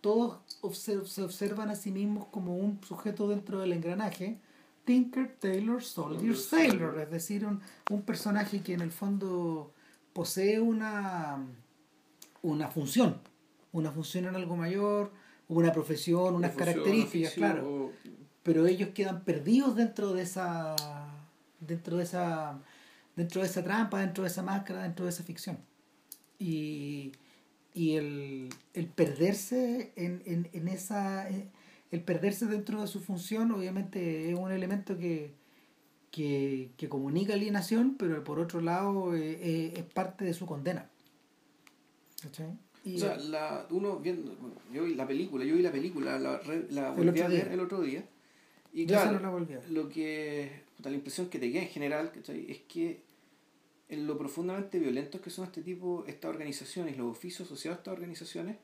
Todos 0.00 0.38
se 0.72 0.96
observan 1.22 1.70
a 1.70 1.76
sí 1.76 1.90
mismos 1.90 2.26
como 2.26 2.56
un 2.56 2.80
sujeto 2.84 3.28
dentro 3.28 3.60
del 3.60 3.72
engranaje, 3.72 4.38
Tinker, 4.84 5.36
Taylor, 5.40 5.82
Soldier, 5.82 6.36
Sailor, 6.36 7.00
es 7.00 7.10
decir, 7.10 7.44
un, 7.44 7.60
un 7.90 8.02
personaje 8.02 8.62
que 8.62 8.74
en 8.74 8.80
el 8.80 8.92
fondo 8.92 9.72
posee 10.12 10.60
una, 10.60 11.44
una 12.42 12.68
función, 12.68 13.20
una 13.72 13.90
función 13.90 14.26
en 14.26 14.36
algo 14.36 14.56
mayor, 14.56 15.12
una 15.48 15.72
profesión, 15.72 16.34
unas 16.36 16.54
características, 16.54 17.34
claro. 17.34 17.92
Pero 18.42 18.66
ellos 18.66 18.90
quedan 18.90 19.24
perdidos 19.24 19.76
dentro 19.76 20.12
de 20.12 20.22
esa 20.22 20.74
dentro 21.60 21.96
de 21.96 22.04
esa 22.04 22.60
dentro 23.18 23.42
de 23.42 23.48
esa 23.48 23.62
trampa, 23.62 24.00
dentro 24.00 24.24
de 24.24 24.28
esa 24.28 24.42
máscara, 24.42 24.82
dentro 24.82 25.04
de 25.04 25.10
esa 25.10 25.24
ficción. 25.24 25.58
Y 26.38 27.12
y 27.78 27.94
el, 27.94 28.48
el 28.74 28.86
perderse 28.86 29.92
en, 29.94 30.20
en, 30.26 30.48
en 30.52 30.66
esa 30.66 31.30
eh, 31.30 31.48
el 31.92 32.00
perderse 32.02 32.46
dentro 32.46 32.80
de 32.80 32.88
su 32.88 33.00
función 33.00 33.52
obviamente 33.52 34.28
es 34.28 34.36
un 34.36 34.50
elemento 34.50 34.98
que, 34.98 35.32
que, 36.10 36.70
que 36.76 36.88
comunica 36.88 37.34
alienación 37.34 37.94
pero 37.96 38.24
por 38.24 38.40
otro 38.40 38.60
lado 38.60 39.14
eh, 39.14 39.38
eh, 39.40 39.72
es 39.76 39.84
parte 39.84 40.24
de 40.24 40.34
su 40.34 40.44
condena. 40.44 40.90
O 42.28 42.34
sea 42.34 43.16
la, 43.18 43.66
uno 43.70 43.98
viendo 43.98 44.34
yo 44.72 44.84
vi 44.84 44.94
la 44.94 45.06
película 45.06 45.44
yo 45.44 45.54
vi 45.54 45.62
la 45.62 45.72
película 45.72 46.18
la, 46.18 46.40
la 46.70 46.90
volví 46.90 47.20
a 47.20 47.28
ver 47.28 47.48
el 47.48 47.60
otro 47.60 47.80
día. 47.80 48.04
Y 48.72 48.86
claro 48.86 49.46
lo 49.70 49.88
que 49.88 50.62
la 50.82 50.90
impresión 50.90 51.28
que 51.28 51.38
te 51.38 51.52
queda 51.52 51.62
en 51.62 51.68
general 51.68 52.12
es 52.26 52.58
que 52.68 53.07
en 53.88 54.06
lo 54.06 54.18
profundamente 54.18 54.78
violentos 54.78 55.20
que 55.20 55.30
son 55.30 55.44
este 55.44 55.62
tipo, 55.62 56.04
estas 56.06 56.30
organizaciones, 56.30 56.96
los 56.96 57.10
oficios 57.10 57.46
asociados 57.48 57.78
a 57.78 57.80
estas 57.80 57.94
organizaciones, 57.94 58.56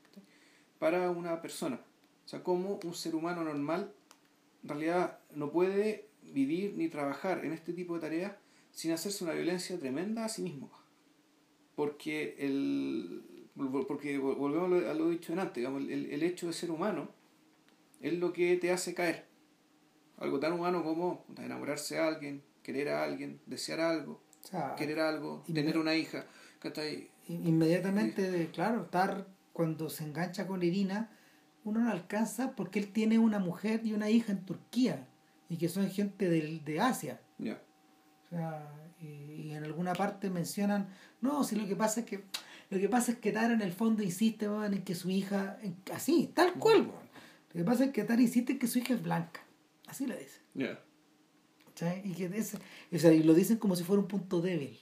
para 0.79 1.09
una 1.09 1.41
persona. 1.41 1.79
O 2.25 2.27
sea, 2.27 2.43
como 2.43 2.79
un 2.83 2.93
ser 2.93 3.15
humano 3.15 3.43
normal 3.43 3.93
en 4.65 4.69
realidad 4.69 5.19
no 5.29 5.51
puede 5.51 6.07
vivir 6.23 6.73
ni 6.75 6.87
trabajar 6.87 7.45
en 7.45 7.53
este 7.53 7.71
tipo 7.71 7.93
de 7.93 8.01
tareas 8.01 8.33
sin 8.71 8.91
hacerse 8.91 9.23
una 9.23 9.33
violencia 9.33 9.77
tremenda 9.79 10.25
a 10.25 10.29
sí 10.29 10.41
mismo. 10.41 10.71
Porque 11.75 12.35
el 12.39 13.23
porque 13.87 14.17
volvemos 14.17 14.83
a 14.85 14.93
lo, 14.95 15.09
dicho 15.11 15.33
antes, 15.33 15.55
digamos, 15.55 15.83
el, 15.83 16.07
el 16.11 16.23
hecho 16.23 16.47
de 16.47 16.53
ser 16.53 16.71
humano 16.71 17.09
es 18.01 18.13
lo 18.13 18.33
que 18.33 18.57
te 18.57 18.71
hace 18.71 18.95
caer. 18.95 19.27
Algo 20.17 20.39
tan 20.39 20.53
humano 20.53 20.83
como 20.83 21.25
enamorarse 21.37 21.95
de 21.95 22.01
alguien, 22.01 22.43
querer 22.63 22.89
a 22.89 23.03
alguien, 23.03 23.39
desear 23.45 23.79
algo, 23.79 24.19
querer 24.77 24.99
algo, 24.99 25.43
tener 25.51 25.77
una 25.77 25.95
hija. 25.95 26.25
Inmediatamente, 27.27 28.49
claro, 28.53 28.83
estar 28.83 29.27
cuando 29.53 29.89
se 29.89 30.03
engancha 30.03 30.47
con 30.47 30.63
Irina, 30.63 31.09
uno 31.63 31.79
no 31.79 31.91
alcanza 31.91 32.55
porque 32.55 32.79
él 32.79 32.91
tiene 32.91 33.17
una 33.19 33.39
mujer 33.39 33.81
y 33.83 33.93
una 33.93 34.09
hija 34.09 34.31
en 34.31 34.45
Turquía 34.45 35.07
y 35.49 35.57
que 35.57 35.69
son 35.69 35.89
gente 35.89 36.29
de, 36.29 36.59
de 36.63 36.79
Asia. 36.79 37.19
O 37.39 38.29
sea, 38.29 38.71
y, 39.01 39.51
en 39.51 39.63
alguna 39.63 39.93
parte 39.93 40.29
mencionan, 40.29 40.89
no, 41.21 41.43
si 41.43 41.55
lo 41.55 41.67
que 41.67 41.75
pasa 41.75 42.01
es 42.01 42.05
que 42.05 42.23
Lo 42.69 42.79
que 42.79 42.89
pasa 42.89 43.13
es 43.13 43.19
que 43.19 43.31
Tara 43.31 43.53
en 43.53 43.61
el 43.61 43.71
fondo 43.71 44.03
insiste 44.03 44.45
en 44.45 44.83
que 44.83 44.95
su 44.95 45.09
hija, 45.09 45.57
así, 45.93 46.31
tal 46.33 46.53
cual, 46.53 46.91
Lo 47.53 47.59
que 47.59 47.63
pasa 47.63 47.85
es 47.85 47.91
que 47.91 48.03
Tara 48.03 48.21
insiste 48.21 48.53
en 48.53 48.59
que 48.59 48.67
su 48.67 48.79
hija 48.79 48.93
es 48.93 49.01
blanca. 49.01 49.41
Así 49.87 50.07
lo 50.07 50.15
dice. 50.15 50.41
Y, 52.03 52.13
que 52.13 52.27
o 52.93 52.99
sea, 52.99 53.11
y 53.11 53.23
lo 53.23 53.33
dicen 53.33 53.57
como 53.57 53.75
si 53.75 53.83
fuera 53.83 54.01
un 54.01 54.07
punto 54.07 54.41
débil. 54.41 54.79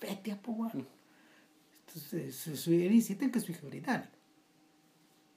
Bestias, 0.00 0.38
pues, 0.40 0.58
weón. 0.58 0.88
Entonces, 1.86 2.36
su, 2.36 2.56
su, 2.56 2.72
él 2.72 2.92
insiste 2.92 3.24
en 3.24 3.32
que 3.32 3.40
su 3.40 3.50
hija 3.50 3.62
es 3.62 3.68
británica. 3.68 4.12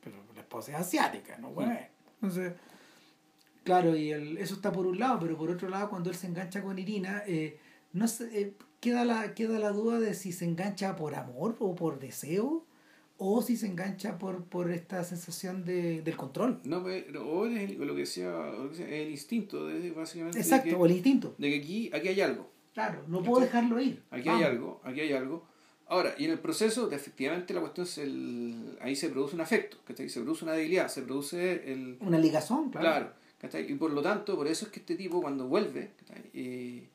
Pero 0.01 0.17
la 0.35 0.41
esposa 0.41 0.71
es 0.71 0.77
asiática, 0.77 1.37
¿no, 1.37 1.49
weón? 1.49 1.77
Entonces, 2.21 2.53
claro, 3.63 3.95
y 3.95 4.11
el, 4.11 4.37
eso 4.37 4.55
está 4.55 4.71
por 4.71 4.85
un 4.85 4.99
lado, 4.99 5.19
pero 5.19 5.37
por 5.37 5.49
otro 5.49 5.67
lado, 5.69 5.89
cuando 5.89 6.09
él 6.09 6.15
se 6.15 6.27
engancha 6.27 6.61
con 6.61 6.77
Irina, 6.77 7.23
eh, 7.25 7.59
no 7.93 8.07
sé, 8.07 8.39
eh, 8.39 8.53
queda, 8.79 9.03
la, 9.05 9.33
queda 9.33 9.57
la 9.57 9.71
duda 9.71 9.99
de 9.99 10.13
si 10.13 10.31
se 10.31 10.45
engancha 10.45 10.95
por 10.95 11.15
amor 11.15 11.55
o 11.59 11.75
por 11.75 11.99
deseo 11.99 12.65
o 13.21 13.41
si 13.41 13.57
se 13.57 13.67
engancha 13.67 14.17
por, 14.17 14.45
por 14.45 14.71
esta 14.71 15.03
sensación 15.03 15.65
de, 15.65 16.01
del 16.01 16.15
control. 16.15 16.61
No, 16.63 16.81
pero 16.83 17.29
o 17.29 17.45
es 17.45 17.77
lo 17.77 17.93
que 17.93 18.05
sea, 18.05 18.49
el 18.89 19.11
instinto, 19.11 19.67
de, 19.67 19.91
básicamente. 19.91 20.39
Exacto, 20.39 20.77
o 20.77 20.85
el 20.85 20.93
instinto. 20.93 21.35
De 21.37 21.49
que 21.49 21.57
aquí, 21.57 21.91
aquí 21.93 22.07
hay 22.07 22.21
algo. 22.21 22.49
Claro, 22.73 23.03
no 23.07 23.21
puedo 23.21 23.41
dejarlo 23.41 23.79
ir. 23.81 24.01
Aquí 24.09 24.29
hay 24.29 24.43
algo, 24.43 24.79
aquí 24.85 25.01
hay 25.01 25.11
algo. 25.11 25.45
Ahora, 25.87 26.15
y 26.17 26.25
en 26.25 26.31
el 26.31 26.39
proceso, 26.39 26.89
efectivamente, 26.91 27.53
la 27.53 27.59
cuestión 27.59 27.85
es 27.85 27.97
el. 27.97 28.77
Ahí 28.79 28.95
se 28.95 29.09
produce 29.09 29.35
un 29.35 29.41
afecto, 29.41 29.77
¿cachai? 29.83 30.07
Se 30.07 30.21
produce 30.21 30.45
una 30.45 30.53
debilidad, 30.53 30.87
se 30.87 31.01
produce 31.01 31.73
el. 31.73 31.97
Una 31.99 32.19
ligazón, 32.19 32.69
claro. 32.69 33.11
Claro, 33.37 33.67
Y 33.67 33.73
por 33.75 33.91
lo 33.91 34.01
tanto, 34.01 34.37
por 34.37 34.47
eso 34.47 34.65
es 34.65 34.71
que 34.71 34.79
este 34.79 34.95
tipo, 34.95 35.21
cuando 35.21 35.47
vuelve, 35.47 35.91
eh, 36.33 36.87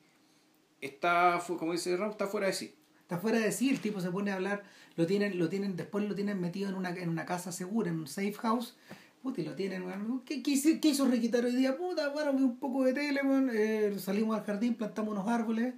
está, 0.81 1.39
como 1.45 1.73
dice 1.73 1.95
Ram, 1.97 2.09
está 2.09 2.25
fuera 2.25 2.47
de 2.47 2.53
sí. 2.53 2.73
Está 3.01 3.19
fuera 3.19 3.37
de 3.37 3.51
sí, 3.51 3.69
el 3.69 3.79
tipo 3.79 4.01
se 4.01 4.09
pone 4.09 4.31
a 4.31 4.35
hablar 4.35 4.63
lo 4.95 5.05
tienen, 5.05 5.37
lo 5.37 5.49
tienen, 5.49 5.75
después 5.75 6.07
lo 6.07 6.15
tienen 6.15 6.39
metido 6.39 6.69
en 6.69 6.75
una, 6.75 6.89
en 6.89 7.09
una 7.09 7.25
casa 7.25 7.51
segura, 7.51 7.89
en 7.89 7.99
un 7.99 8.07
safe 8.07 8.33
house, 8.33 8.75
puta, 9.21 9.41
y 9.41 9.45
lo 9.45 9.55
tienen, 9.55 9.83
¿qué, 10.25 10.41
qué, 10.41 10.51
hizo, 10.51 10.69
¿qué 10.81 10.89
hizo 10.89 11.05
Riquitar 11.05 11.45
hoy 11.45 11.55
día? 11.55 11.77
Puta, 11.77 12.09
bueno, 12.09 12.31
un 12.31 12.57
poco 12.57 12.83
de 12.83 12.93
tele, 12.93 13.21
eh, 13.53 13.95
salimos 13.99 14.37
al 14.37 14.45
jardín, 14.45 14.75
plantamos 14.75 15.11
unos 15.13 15.27
árboles, 15.27 15.73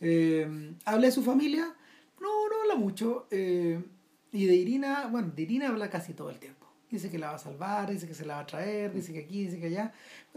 eh, 0.00 0.74
hablé 0.84 1.08
de 1.08 1.12
su 1.12 1.22
familia, 1.22 1.74
no, 2.20 2.48
no 2.48 2.62
habla 2.62 2.76
mucho, 2.76 3.26
eh, 3.30 3.82
y 4.32 4.46
de 4.46 4.54
Irina, 4.54 5.06
bueno, 5.06 5.32
de 5.34 5.42
Irina 5.42 5.68
habla 5.68 5.90
casi 5.90 6.14
todo 6.14 6.30
el 6.30 6.38
tiempo. 6.38 6.66
Dice 6.90 7.10
que 7.10 7.18
la 7.18 7.30
va 7.30 7.34
a 7.34 7.38
salvar, 7.38 7.90
dice 7.90 8.06
que 8.06 8.14
se 8.14 8.24
la 8.24 8.36
va 8.36 8.40
a 8.40 8.46
traer, 8.46 8.92
dice 8.92 9.12
que 9.12 9.20
aquí, 9.20 9.44
dice 9.46 9.58
que 9.58 9.66
allá. 9.66 9.92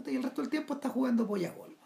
Y 0.06 0.16
el 0.16 0.22
resto 0.22 0.40
del 0.40 0.50
tiempo 0.50 0.74
está 0.74 0.88
jugando 0.88 1.26
pollagol. 1.26 1.70
Hmm. 1.70 1.77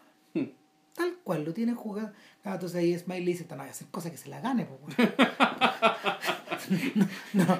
Tal 0.95 1.15
cual, 1.23 1.43
lo 1.43 1.53
tiene 1.53 1.73
jugando. 1.73 2.11
Ah, 2.43 2.53
entonces 2.53 2.77
ahí 2.77 2.97
Smiley 2.97 3.25
dice, 3.25 3.47
no, 3.49 3.57
voy 3.57 3.67
a 3.67 3.71
hacer 3.71 3.87
cosas 3.87 4.11
que 4.11 4.17
se 4.17 4.29
la 4.29 4.41
gane. 4.41 4.65
pues 4.65 4.95
no, 7.33 7.59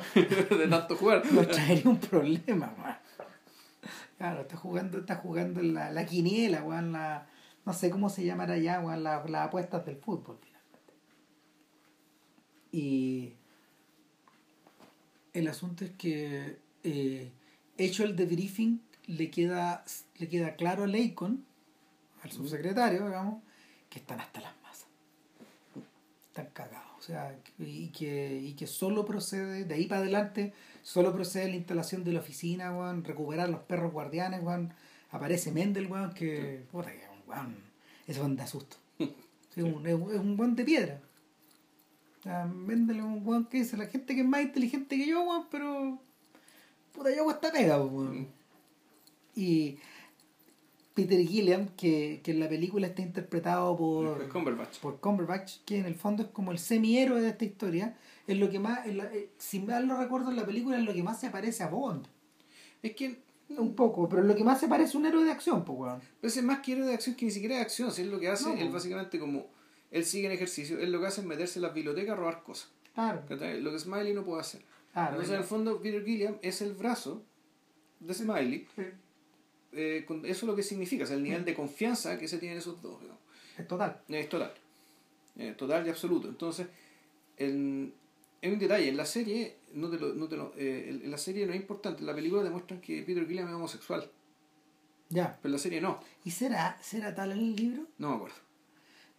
de 0.57 0.67
tanto 0.67 0.95
jugar. 0.95 1.23
Nos 1.31 1.47
traería 1.47 1.89
un 1.89 1.99
problema, 1.99 2.99
Claro, 4.17 4.41
está 4.41 4.55
jugando, 4.55 4.99
está 4.99 5.15
jugando 5.15 5.61
la, 5.61 5.91
la 5.91 6.05
quiniela, 6.05 6.63
weón, 6.63 6.93
la, 6.93 7.27
no 7.65 7.73
sé 7.73 7.89
cómo 7.89 8.09
se 8.09 8.23
llamará 8.23 8.57
ya, 8.57 8.79
weón, 8.79 9.03
las 9.03 9.25
apuestas 9.35 9.85
del 9.85 9.97
fútbol, 9.97 10.37
finalmente. 10.41 10.93
Y 12.71 13.33
el 15.33 15.47
asunto 15.47 15.83
es 15.83 15.91
que 15.91 16.59
eh, 16.83 17.31
hecho 17.77 18.03
el 18.03 18.15
debriefing 18.15 18.81
le 19.07 19.29
queda, 19.29 19.83
le 20.17 20.29
queda 20.29 20.55
claro 20.55 20.83
a 20.83 20.87
Leicon, 20.87 21.45
al 22.23 22.31
subsecretario, 22.31 23.05
digamos, 23.05 23.43
que 23.89 23.99
están 23.99 24.19
hasta 24.19 24.41
las 24.41 24.53
masas. 24.63 24.87
Están 26.27 26.47
cagados. 26.53 26.93
O 26.97 27.01
sea, 27.01 27.37
y 27.59 27.89
que, 27.89 28.39
y 28.39 28.53
que 28.53 28.65
solo 28.65 29.05
procede, 29.05 29.65
de 29.65 29.73
ahí 29.73 29.87
para 29.87 30.01
adelante, 30.01 30.53
solo 30.81 31.13
procede 31.13 31.49
la 31.49 31.57
instalación 31.57 32.05
de 32.05 32.13
la 32.13 32.21
oficina, 32.21 32.71
weón, 32.75 33.03
recuperar 33.03 33.49
los 33.49 33.61
perros 33.61 33.91
guardianes, 33.91 34.41
weón. 34.41 34.73
Aparece 35.11 35.51
Mendel, 35.51 35.87
weón, 35.87 36.13
que, 36.13 36.65
puta, 36.71 36.91
que 36.91 37.01
weón, 37.27 37.57
es 38.07 38.17
un 38.17 38.37
de 38.37 38.43
asusto. 38.43 38.77
es, 38.99 39.63
un, 39.63 39.85
es, 39.85 39.93
un, 39.95 40.39
weón 40.39 40.55
de 40.55 40.63
piedra. 40.63 41.01
Mendel 42.47 42.99
es 42.99 43.03
un 43.03 43.27
weón 43.27 43.45
que 43.47 43.57
dice, 43.57 43.75
la 43.75 43.87
gente 43.87 44.15
que 44.15 44.21
es 44.21 44.27
más 44.27 44.41
inteligente 44.41 44.95
que 44.95 45.05
yo, 45.05 45.23
weón, 45.23 45.47
pero, 45.51 45.99
puta, 46.93 47.13
yo 47.13 47.23
hago 47.23 47.31
esta 47.31 47.51
pega, 47.51 47.83
weón. 47.83 48.21
Mm. 48.21 48.27
Y 49.35 49.77
Peter 50.93 51.19
Gilliam, 51.25 51.69
que, 51.69 52.21
que 52.23 52.31
en 52.31 52.39
la 52.39 52.47
película 52.47 52.87
está 52.87 53.01
interpretado 53.01 53.75
por 53.75 54.29
Cumberbatch. 54.29 54.79
por 54.79 54.99
Cumberbatch, 54.99 55.59
que 55.65 55.79
en 55.79 55.85
el 55.85 55.95
fondo 55.95 56.23
es 56.23 56.29
como 56.29 56.51
el 56.51 56.59
semi-héroe 56.59 57.21
de 57.21 57.29
esta 57.29 57.45
historia, 57.45 57.97
es 58.27 58.37
lo 58.37 58.49
que 58.49 58.59
más, 58.59 58.85
eh, 58.85 59.29
si 59.37 59.59
mal 59.59 59.87
lo 59.87 59.97
recuerdo 59.97 60.29
en 60.29 60.35
la 60.35 60.45
película, 60.45 60.77
es 60.77 60.83
lo 60.83 60.93
que 60.93 61.03
más 61.03 61.19
se 61.19 61.29
parece 61.29 61.63
a 61.63 61.67
Bond. 61.67 62.05
Es 62.81 62.95
que 62.95 63.23
un 63.49 63.75
poco, 63.75 64.07
pero 64.07 64.23
lo 64.23 64.35
que 64.35 64.43
más 64.43 64.59
se 64.59 64.67
parece 64.67 64.95
a 64.95 64.99
un 64.99 65.05
héroe 65.05 65.23
de 65.23 65.31
acción, 65.31 65.65
pues 65.65 65.77
weón. 65.77 66.01
Pero 66.21 66.33
es 66.33 66.43
más 66.43 66.59
que 66.59 66.73
héroe 66.73 66.87
de 66.87 66.93
acción 66.93 67.15
que 67.15 67.25
ni 67.25 67.31
siquiera 67.31 67.55
de 67.55 67.61
acción, 67.61 67.91
si 67.91 68.03
es 68.03 68.07
lo 68.07 68.19
que 68.19 68.29
hace, 68.29 68.61
él 68.61 68.69
básicamente 68.69 69.19
como 69.19 69.47
él 69.91 70.05
sigue 70.05 70.27
en 70.27 70.33
ejercicio, 70.33 70.79
él 70.79 70.91
lo 70.91 70.99
que 70.99 71.07
hace 71.07 71.21
es 71.21 71.27
meterse 71.27 71.59
en 71.59 71.63
la 71.63 71.69
biblioteca 71.69 72.13
a 72.13 72.15
robar 72.15 72.43
cosas. 72.43 72.71
Claro. 72.93 73.23
Lo 73.29 73.71
que 73.71 73.79
Smiley 73.79 74.13
no 74.13 74.23
puede 74.23 74.41
hacer. 74.41 74.61
Entonces, 74.95 75.29
en 75.31 75.37
el 75.37 75.43
fondo, 75.43 75.81
Peter 75.81 76.03
Gilliam 76.03 76.37
es 76.41 76.61
el 76.61 76.73
brazo 76.73 77.23
de 77.99 78.13
Smiley. 78.13 78.67
Eh, 79.75 80.05
eso 80.07 80.23
es 80.23 80.43
lo 80.43 80.55
que 80.55 80.63
significa, 80.63 81.03
es 81.03 81.11
el 81.11 81.23
nivel 81.23 81.43
de 81.45 81.53
confianza 81.53 82.17
que 82.17 82.27
se 82.27 82.37
tienen 82.37 82.57
esos 82.57 82.81
dos. 82.81 82.99
Es 83.57 83.67
total. 83.67 84.01
Es 84.07 84.29
total. 84.29 84.53
total 85.57 85.85
y 85.85 85.89
absoluto. 85.89 86.27
Entonces, 86.27 86.67
en, 87.37 87.93
un 88.43 88.59
detalle, 88.59 88.89
en 88.89 88.97
la 88.97 89.05
serie, 89.05 89.57
no 89.73 89.89
te 89.89 89.99
lo, 89.99 90.13
no 90.13 90.27
te 90.27 90.37
lo, 90.37 90.53
eh, 90.57 90.99
en 91.03 91.11
la 91.11 91.17
serie 91.17 91.45
no 91.45 91.53
es 91.53 91.59
importante, 91.59 92.01
en 92.01 92.07
la 92.07 92.15
película 92.15 92.43
demuestran 92.43 92.81
que 92.81 93.01
Peter 93.03 93.25
Gilliam 93.27 93.47
es 93.47 93.53
homosexual. 93.53 94.09
Ya. 95.09 95.37
Pero 95.41 95.49
en 95.49 95.53
la 95.53 95.59
serie 95.59 95.81
no. 95.81 95.99
¿Y 96.23 96.31
será, 96.31 96.77
será 96.81 97.13
tal 97.13 97.31
en 97.31 97.39
el 97.39 97.55
libro? 97.55 97.87
No 97.97 98.09
me 98.09 98.15
acuerdo. 98.15 98.35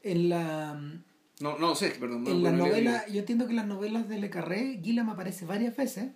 En 0.03 0.29
la... 0.29 1.03
No, 1.41 1.59
no 1.59 1.75
sé, 1.75 1.91
perdón. 1.99 2.27
en 2.27 2.43
la 2.43 2.53
novela, 2.53 3.07
yo 3.09 3.21
entiendo 3.21 3.47
que 3.47 3.51
en 3.51 3.57
las 3.57 3.67
novelas 3.67 4.09
de 4.09 4.19
Le 4.19 4.31
Carré, 4.31 4.81
Gilliam 4.83 5.11
aparece 5.11 5.45
varias 5.45 5.77
veces, 5.77 6.13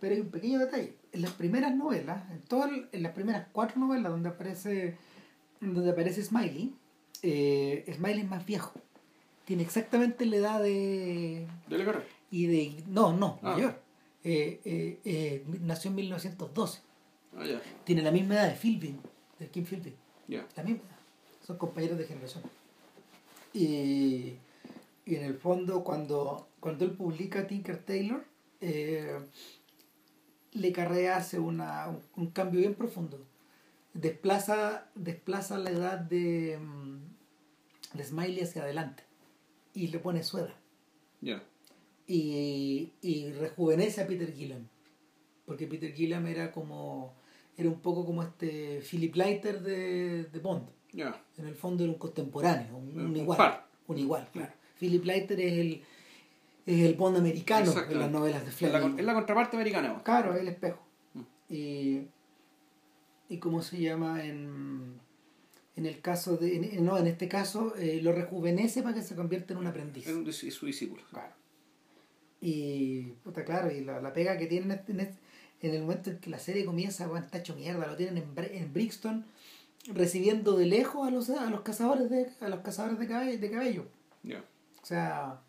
pero 0.00 0.14
hay 0.14 0.20
un 0.20 0.30
pequeño 0.30 0.58
detalle 0.58 0.94
en 1.12 1.22
las 1.22 1.32
primeras 1.32 1.74
novelas, 1.74 2.30
en 2.30 2.40
todas 2.40 2.70
en 2.90 3.02
las 3.02 3.12
primeras 3.12 3.46
cuatro 3.52 3.80
novelas 3.80 4.10
donde 4.10 4.30
aparece 4.30 4.96
donde 5.60 5.90
aparece 5.90 6.22
Smiley, 6.22 6.74
eh, 7.22 7.84
Smiley 7.94 8.20
es 8.20 8.28
más 8.28 8.44
viejo. 8.44 8.72
Tiene 9.44 9.62
exactamente 9.62 10.26
la 10.26 10.36
edad 10.36 10.62
de. 10.62 11.46
¿De 11.68 11.78
Le 11.78 11.84
Y 12.30 12.46
de. 12.46 12.84
No, 12.88 13.12
no, 13.12 13.38
ah. 13.42 13.54
mayor. 13.54 13.80
Eh, 14.24 14.60
eh, 14.64 15.00
eh, 15.04 15.44
nació 15.60 15.90
en 15.90 15.96
1912. 15.96 16.80
Ah, 17.36 17.44
ya. 17.44 17.60
Tiene 17.84 18.02
la 18.02 18.10
misma 18.10 18.34
edad 18.34 18.48
de 18.48 18.54
Philbin, 18.54 19.00
de 19.38 19.48
Kim 19.48 19.64
Philbin. 19.64 19.94
Ya. 20.28 20.46
La 20.56 20.62
misma 20.62 20.82
edad. 20.82 20.98
Son 21.44 21.58
compañeros 21.58 21.98
de 21.98 22.04
generación. 22.04 22.44
Y, 23.52 24.34
y 25.04 25.16
en 25.16 25.24
el 25.24 25.34
fondo, 25.34 25.82
cuando, 25.82 26.48
cuando 26.60 26.84
él 26.84 26.92
publica 26.92 27.46
Tinker 27.46 27.84
Taylor, 27.84 28.24
eh, 28.60 29.18
le 30.52 30.72
Carré 30.72 31.08
hace 31.08 31.38
una, 31.38 31.96
un, 32.16 32.30
cambio 32.30 32.60
bien 32.60 32.74
profundo. 32.74 33.26
Desplaza, 33.94 34.90
desplaza 34.94 35.58
la 35.58 35.70
edad 35.70 35.98
de, 35.98 36.58
mm, 36.58 37.96
de 37.96 38.04
Smiley 38.04 38.40
hacia 38.40 38.62
adelante 38.62 39.02
y 39.74 39.88
le 39.88 39.98
pone 39.98 40.22
su 40.22 40.38
edad. 40.38 40.54
Y, 42.06 42.92
y 43.00 43.32
rejuvenece 43.32 44.02
a 44.02 44.06
Peter 44.06 44.32
Gilliam. 44.32 44.66
Porque 45.46 45.66
Peter 45.66 45.92
Gilliam 45.92 46.26
era 46.26 46.52
como. 46.52 47.14
Era 47.56 47.68
un 47.68 47.80
poco 47.80 48.04
como 48.04 48.22
este 48.22 48.80
Philip 48.80 49.14
Leiter 49.14 49.62
de, 49.62 50.24
de 50.24 50.38
Bond. 50.40 50.68
En 51.38 51.46
el 51.46 51.54
fondo 51.54 51.84
era 51.84 51.92
un 51.92 51.98
contemporáneo, 51.98 52.76
un, 52.76 53.16
igual. 53.16 53.64
Un 53.86 53.98
igual, 53.98 54.28
claro. 54.32 54.52
Philip 54.78 55.04
Leiter 55.04 55.40
es 55.40 55.52
el, 55.52 55.82
es 56.66 56.80
el 56.80 56.94
Bond 56.94 57.16
americano 57.16 57.72
en 57.88 57.98
las 57.98 58.10
novelas 58.10 58.44
de 58.44 58.50
Fleming. 58.50 58.98
Es 58.98 59.04
la, 59.04 59.14
contraparte 59.14 59.56
americana. 59.56 60.02
Claro, 60.04 60.34
es 60.34 60.40
el 60.40 60.48
espejo. 60.48 60.80
Mm. 61.14 61.20
Y, 61.48 62.00
y 63.28 63.38
cómo 63.38 63.62
se 63.62 63.80
llama 63.80 64.24
en, 64.24 65.00
en 65.76 65.86
el 65.86 66.00
caso 66.00 66.36
de 66.36 66.78
no 66.80 66.98
en 66.98 67.06
este 67.06 67.28
caso 67.28 67.74
eh, 67.76 68.00
lo 68.02 68.12
rejuvenece 68.12 68.82
para 68.82 68.94
que 68.94 69.02
se 69.02 69.16
convierta 69.16 69.54
en 69.54 69.58
un 69.58 69.66
aprendiz 69.66 70.06
es 70.06 70.54
su 70.54 70.66
discípulo 70.66 71.02
claro 71.10 71.32
y 72.42 73.04
puta 73.24 73.44
claro 73.44 73.70
y 73.70 73.80
la, 73.80 74.02
la 74.02 74.12
pega 74.12 74.36
que 74.36 74.46
tienen 74.46 74.82
en, 74.86 75.00
en, 75.00 75.74
el 75.74 75.80
momento 75.80 76.10
en 76.10 76.18
que 76.18 76.28
la 76.28 76.38
serie 76.38 76.66
comienza 76.66 77.06
bueno, 77.06 77.24
está 77.24 77.38
hecho 77.38 77.56
mierda 77.56 77.86
lo 77.86 77.96
tienen 77.96 78.18
en, 78.18 78.44
en 78.54 78.72
Brixton 78.72 79.24
recibiendo 79.86 80.56
de 80.56 80.66
lejos 80.66 81.06
a 81.06 81.10
los 81.10 81.30
a 81.30 81.48
los 81.50 81.62
cazadores 81.62 82.10
de 82.10 82.28
a 82.40 82.48
los 82.48 82.60
cazadores 82.60 82.98
de 82.98 83.08
cabello, 83.08 83.38
de 83.38 83.50
cabello. 83.50 83.86
O 84.82 84.86
sea 84.86 85.42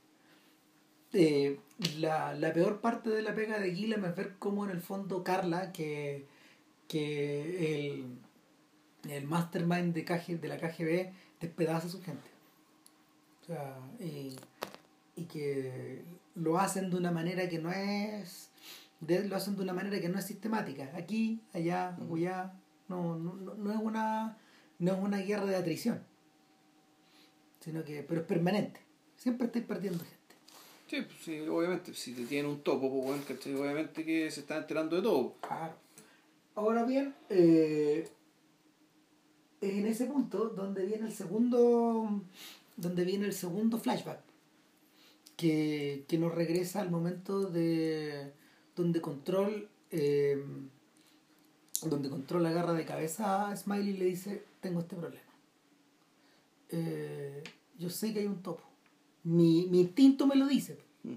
eh, 1.13 1.59
la, 1.99 2.33
la, 2.33 2.53
peor 2.53 2.81
parte 2.81 3.11
de 3.11 3.21
la 3.21 3.35
pega 3.35 3.59
de 3.59 3.73
Gilliam 3.73 4.03
es 4.05 4.15
ver 4.15 4.35
cómo 4.39 4.65
en 4.65 4.71
el 4.71 4.81
fondo 4.81 5.23
Carla, 5.23 5.71
que, 5.71 6.25
que 6.87 7.91
el, 7.91 8.17
el 9.11 9.27
mastermind 9.27 9.93
de, 9.93 10.05
KG, 10.05 10.39
de 10.41 10.47
la 10.47 10.57
KGB 10.57 11.11
despedaza 11.39 11.87
a 11.87 11.89
su 11.91 12.01
gente. 12.01 12.29
O 13.43 13.45
sea, 13.45 13.77
y, 13.99 14.35
y 15.15 15.25
que 15.25 16.03
lo 16.35 16.57
hacen 16.59 16.89
de 16.89 16.97
una 16.97 17.11
manera 17.11 17.47
que 17.47 17.59
no 17.59 17.71
es 17.71 18.49
de, 19.01 19.27
lo 19.27 19.35
hacen 19.35 19.55
de 19.55 19.61
una 19.63 19.73
manera 19.73 19.99
que 19.99 20.09
no 20.09 20.17
es 20.17 20.25
sistemática. 20.25 20.91
Aquí 20.95 21.41
allá 21.53 21.95
allá 22.11 22.53
no, 22.87 23.15
no, 23.17 23.33
no 23.55 23.71
es 23.71 23.77
una 23.77 24.37
no 24.79 24.93
es 24.93 24.99
una 24.99 25.17
guerra 25.19 25.45
de 25.45 25.55
atrición 25.55 26.03
sino 27.59 27.83
que 27.83 28.03
pero 28.03 28.21
es 28.21 28.27
permanente 28.27 28.82
siempre 29.23 29.47
estáis 29.47 29.65
perdiendo 29.65 30.03
gente 30.03 30.35
Sí, 30.89 31.01
pues, 31.01 31.17
sí, 31.23 31.39
obviamente, 31.47 31.93
si 31.93 32.13
te 32.13 32.25
tienen 32.25 32.51
un 32.51 32.59
topo, 32.59 32.91
pues 32.91 33.05
bueno, 33.05 33.23
¿cachai? 33.27 33.55
obviamente 33.55 34.05
que 34.05 34.29
se 34.29 34.41
están 34.41 34.59
enterando 34.59 34.97
de 34.97 35.01
todo. 35.01 35.33
Claro. 35.41 35.73
Ahora 36.53 36.83
bien, 36.83 37.15
eh, 37.29 38.07
es 39.59 39.73
en 39.73 39.87
ese 39.87 40.05
punto 40.05 40.49
donde 40.49 40.85
viene 40.85 41.07
el 41.07 41.13
segundo 41.13 42.21
donde 42.75 43.05
viene 43.05 43.25
el 43.25 43.33
segundo 43.33 43.79
flashback 43.79 44.19
que, 45.37 46.05
que 46.07 46.17
nos 46.17 46.35
regresa 46.35 46.81
al 46.81 46.91
momento 46.91 47.49
de 47.49 48.33
donde 48.75 49.01
control 49.01 49.69
eh, 49.91 50.43
donde 51.83 52.09
control 52.09 52.45
agarra 52.45 52.73
de 52.73 52.85
cabeza 52.85 53.49
a 53.49 53.55
Smiley 53.55 53.89
y 53.89 53.97
le 53.97 54.05
dice 54.05 54.43
tengo 54.59 54.81
este 54.81 54.95
problema 54.95 55.23
eh, 56.69 57.41
yo 57.79 57.89
sé 57.89 58.13
que 58.13 58.19
hay 58.19 58.27
un 58.27 58.41
topo 58.41 58.72
mi, 59.23 59.67
mi 59.67 59.81
instinto 59.81 60.27
me 60.27 60.35
lo 60.35 60.47
dice 60.47 60.79
Mm. 61.03 61.15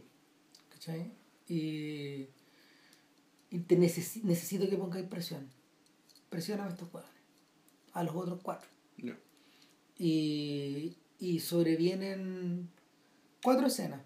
¿cachai? 0.71 1.13
y, 1.49 2.27
y 3.51 3.59
te 3.67 3.79
necesi- 3.79 4.23
necesito 4.23 4.69
que 4.69 4.77
pongáis 4.77 5.07
presión 5.07 5.49
presiona 6.29 6.65
a 6.67 6.69
estos 6.69 6.89
jugadores 6.89 7.17
a 7.93 8.03
los 8.03 8.15
otros 8.15 8.41
cuatro 8.43 8.69
y, 9.99 10.97
y 11.19 11.41
sobrevienen 11.41 12.69
cuatro 13.43 13.67
escenas. 13.67 14.03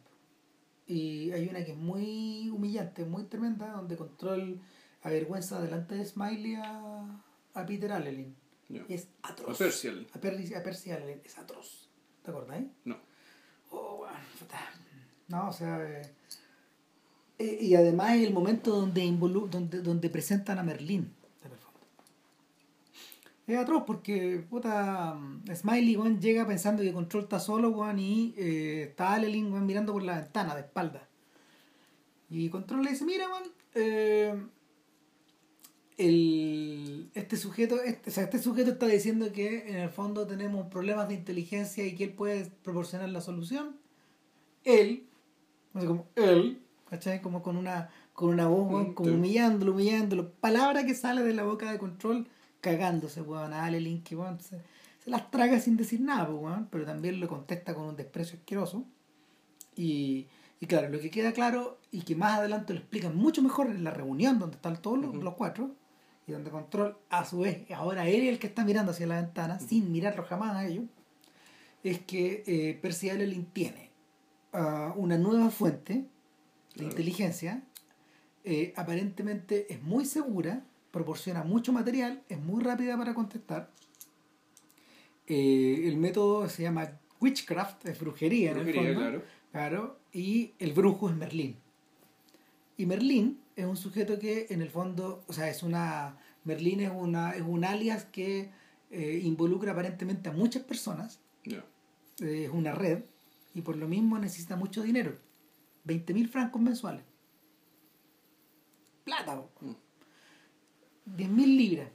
Y 0.86 1.30
hay 1.32 1.48
una 1.48 1.64
que 1.64 1.72
es 1.72 1.76
muy 1.78 2.48
humillante, 2.50 3.04
muy 3.04 3.24
tremenda, 3.24 3.72
donde 3.72 3.96
Control 3.96 4.60
avergüenza 5.02 5.60
delante 5.60 5.94
de 5.96 6.04
Smiley 6.04 6.54
a, 6.56 7.22
a 7.54 7.66
Peter 7.66 7.92
Allen. 7.92 8.34
Ya. 8.68 8.84
Es 8.88 9.08
atroz. 9.22 9.56
A 9.56 9.58
Percy 9.58 9.88
Allen. 9.88 10.06
A 10.14 10.20
Percy, 10.20 10.90
es 11.24 11.38
atroz. 11.38 11.88
¿Te 12.22 12.30
acordás? 12.30 12.62
No. 12.84 12.98
Oh, 13.70 13.96
bueno. 13.98 14.14
No, 15.28 15.48
o 15.48 15.52
sea. 15.52 15.82
eh, 15.88 16.02
eh, 17.38 17.58
y 17.60 17.74
además 17.74 18.16
es 18.16 18.26
el 18.26 18.34
momento 18.34 18.70
donde, 18.72 19.04
involu- 19.04 19.48
donde, 19.48 19.80
donde 19.82 20.10
presentan 20.10 20.58
a 20.58 20.62
Merlín. 20.62 21.12
Es 23.46 23.56
atroz 23.58 23.82
porque, 23.84 24.44
puta, 24.48 25.18
Smiley, 25.52 25.96
llega 26.20 26.46
pensando 26.46 26.82
que 26.84 26.92
Control 26.92 27.24
está 27.24 27.40
solo, 27.40 27.70
weón, 27.70 27.98
y 27.98 28.32
eh, 28.36 28.84
está 28.90 29.14
Alelin, 29.14 29.52
weón, 29.52 29.66
mirando 29.66 29.92
por 29.92 30.04
la 30.04 30.20
ventana 30.20 30.54
de 30.54 30.60
espalda. 30.60 31.08
Y 32.28 32.48
Control 32.48 32.82
le 32.84 32.90
dice, 32.90 33.04
mira, 33.04 33.26
weón, 33.28 33.42
eh, 33.74 34.40
el, 36.00 37.10
este 37.14 37.36
sujeto 37.36 37.82
este, 37.82 38.08
o 38.08 38.12
sea, 38.12 38.24
este 38.24 38.38
sujeto 38.38 38.70
está 38.70 38.86
diciendo 38.86 39.32
que 39.32 39.68
en 39.68 39.76
el 39.76 39.90
fondo 39.90 40.26
tenemos 40.26 40.66
problemas 40.68 41.08
de 41.08 41.14
inteligencia 41.14 41.86
y 41.86 41.94
que 41.94 42.04
él 42.04 42.14
puede 42.14 42.46
proporcionar 42.62 43.10
la 43.10 43.20
solución. 43.20 43.76
Él, 44.64 45.06
no 45.74 45.80
sé 45.82 45.86
cómo, 45.86 46.06
él, 46.16 46.62
¿cachai? 46.88 47.20
Como 47.20 47.42
con 47.42 47.58
una, 47.58 47.90
con 48.14 48.30
una 48.30 48.48
voz, 48.48 48.72
weón, 48.72 48.94
como 48.94 49.12
humillándolo, 49.12 49.72
humillándolo. 49.72 50.32
Palabra 50.32 50.86
que 50.86 50.94
sale 50.94 51.22
de 51.22 51.34
la 51.34 51.42
boca 51.42 51.70
de 51.70 51.78
control, 51.78 52.26
cagándose, 52.62 53.20
weón, 53.20 53.52
a 53.52 53.66
Ale 53.66 53.80
Link, 53.80 54.08
weón, 54.12 54.40
se, 54.40 54.62
se 55.04 55.10
las 55.10 55.30
traga 55.30 55.60
sin 55.60 55.76
decir 55.76 56.00
nada, 56.00 56.26
pues, 56.26 56.42
weón, 56.42 56.68
pero 56.70 56.86
también 56.86 57.20
lo 57.20 57.28
contesta 57.28 57.74
con 57.74 57.84
un 57.84 57.96
desprecio 57.96 58.38
asqueroso. 58.38 58.84
Y, 59.76 60.28
y 60.60 60.66
claro, 60.66 60.88
lo 60.88 60.98
que 60.98 61.10
queda 61.10 61.32
claro 61.32 61.78
y 61.90 62.02
que 62.02 62.16
más 62.16 62.38
adelante 62.38 62.72
lo 62.72 62.80
explican 62.80 63.14
mucho 63.16 63.42
mejor 63.42 63.66
en 63.66 63.84
la 63.84 63.90
reunión 63.90 64.38
donde 64.38 64.56
están 64.56 64.80
todos 64.80 64.98
los 64.98 65.34
cuatro 65.34 65.74
y 66.30 66.32
donde 66.32 66.50
Control, 66.50 66.96
a 67.10 67.24
su 67.24 67.40
vez, 67.40 67.70
ahora 67.72 68.08
él 68.08 68.22
es 68.22 68.28
el 68.30 68.38
que 68.38 68.46
está 68.46 68.64
mirando 68.64 68.92
hacia 68.92 69.06
la 69.06 69.20
ventana 69.20 69.58
sin 69.58 69.90
mirarlo 69.92 70.24
jamás 70.24 70.56
a 70.56 70.66
ellos, 70.66 70.84
es 71.82 71.98
que 72.00 72.44
eh, 72.46 72.78
Percy 72.80 73.10
Allen 73.10 73.46
tiene 73.46 73.90
ah, 74.52 74.92
una 74.96 75.18
nueva 75.18 75.50
fuente 75.50 75.94
de 75.94 76.04
Claro. 76.74 76.90
inteligencia, 76.90 77.62
eh, 78.44 78.72
aparentemente 78.76 79.66
es 79.72 79.82
muy 79.82 80.04
segura, 80.04 80.64
proporciona 80.92 81.42
mucho 81.42 81.72
material, 81.72 82.22
es 82.28 82.38
muy 82.38 82.62
rápida 82.62 82.96
para 82.96 83.12
contestar. 83.12 83.70
Eh, 85.26 85.82
el 85.86 85.96
método 85.96 86.48
se 86.48 86.62
llama 86.62 86.98
witchcraft, 87.20 87.86
es 87.86 87.98
brujería, 87.98 88.52
en 88.52 88.58
el 88.58 88.62
Brujería, 88.64 88.94
fondo. 88.94 89.00
claro. 89.00 89.22
Claro, 89.52 89.98
y 90.12 90.52
el 90.60 90.72
brujo 90.72 91.10
es 91.10 91.16
Merlín. 91.16 91.56
Y 92.80 92.86
Merlín 92.86 93.38
es 93.56 93.66
un 93.66 93.76
sujeto 93.76 94.18
que 94.18 94.46
en 94.48 94.62
el 94.62 94.70
fondo, 94.70 95.22
o 95.26 95.34
sea, 95.34 95.50
es 95.50 95.62
una. 95.62 96.16
Merlín 96.44 96.80
es 96.80 96.90
una 96.90 97.32
es 97.32 97.42
un 97.42 97.62
alias 97.62 98.06
que 98.06 98.50
eh, 98.90 99.20
involucra 99.22 99.72
aparentemente 99.72 100.30
a 100.30 100.32
muchas 100.32 100.62
personas, 100.62 101.20
eh, 101.44 101.60
es 102.18 102.48
una 102.48 102.72
red, 102.72 103.02
y 103.52 103.60
por 103.60 103.76
lo 103.76 103.86
mismo 103.86 104.18
necesita 104.18 104.56
mucho 104.56 104.82
dinero. 104.82 105.14
20 105.84 106.14
mil 106.14 106.26
francos 106.30 106.62
mensuales. 106.62 107.04
Plata. 109.04 109.36
Mm. 109.60 109.74
10 111.04 111.28
mil 111.28 111.56
libras. 111.58 111.90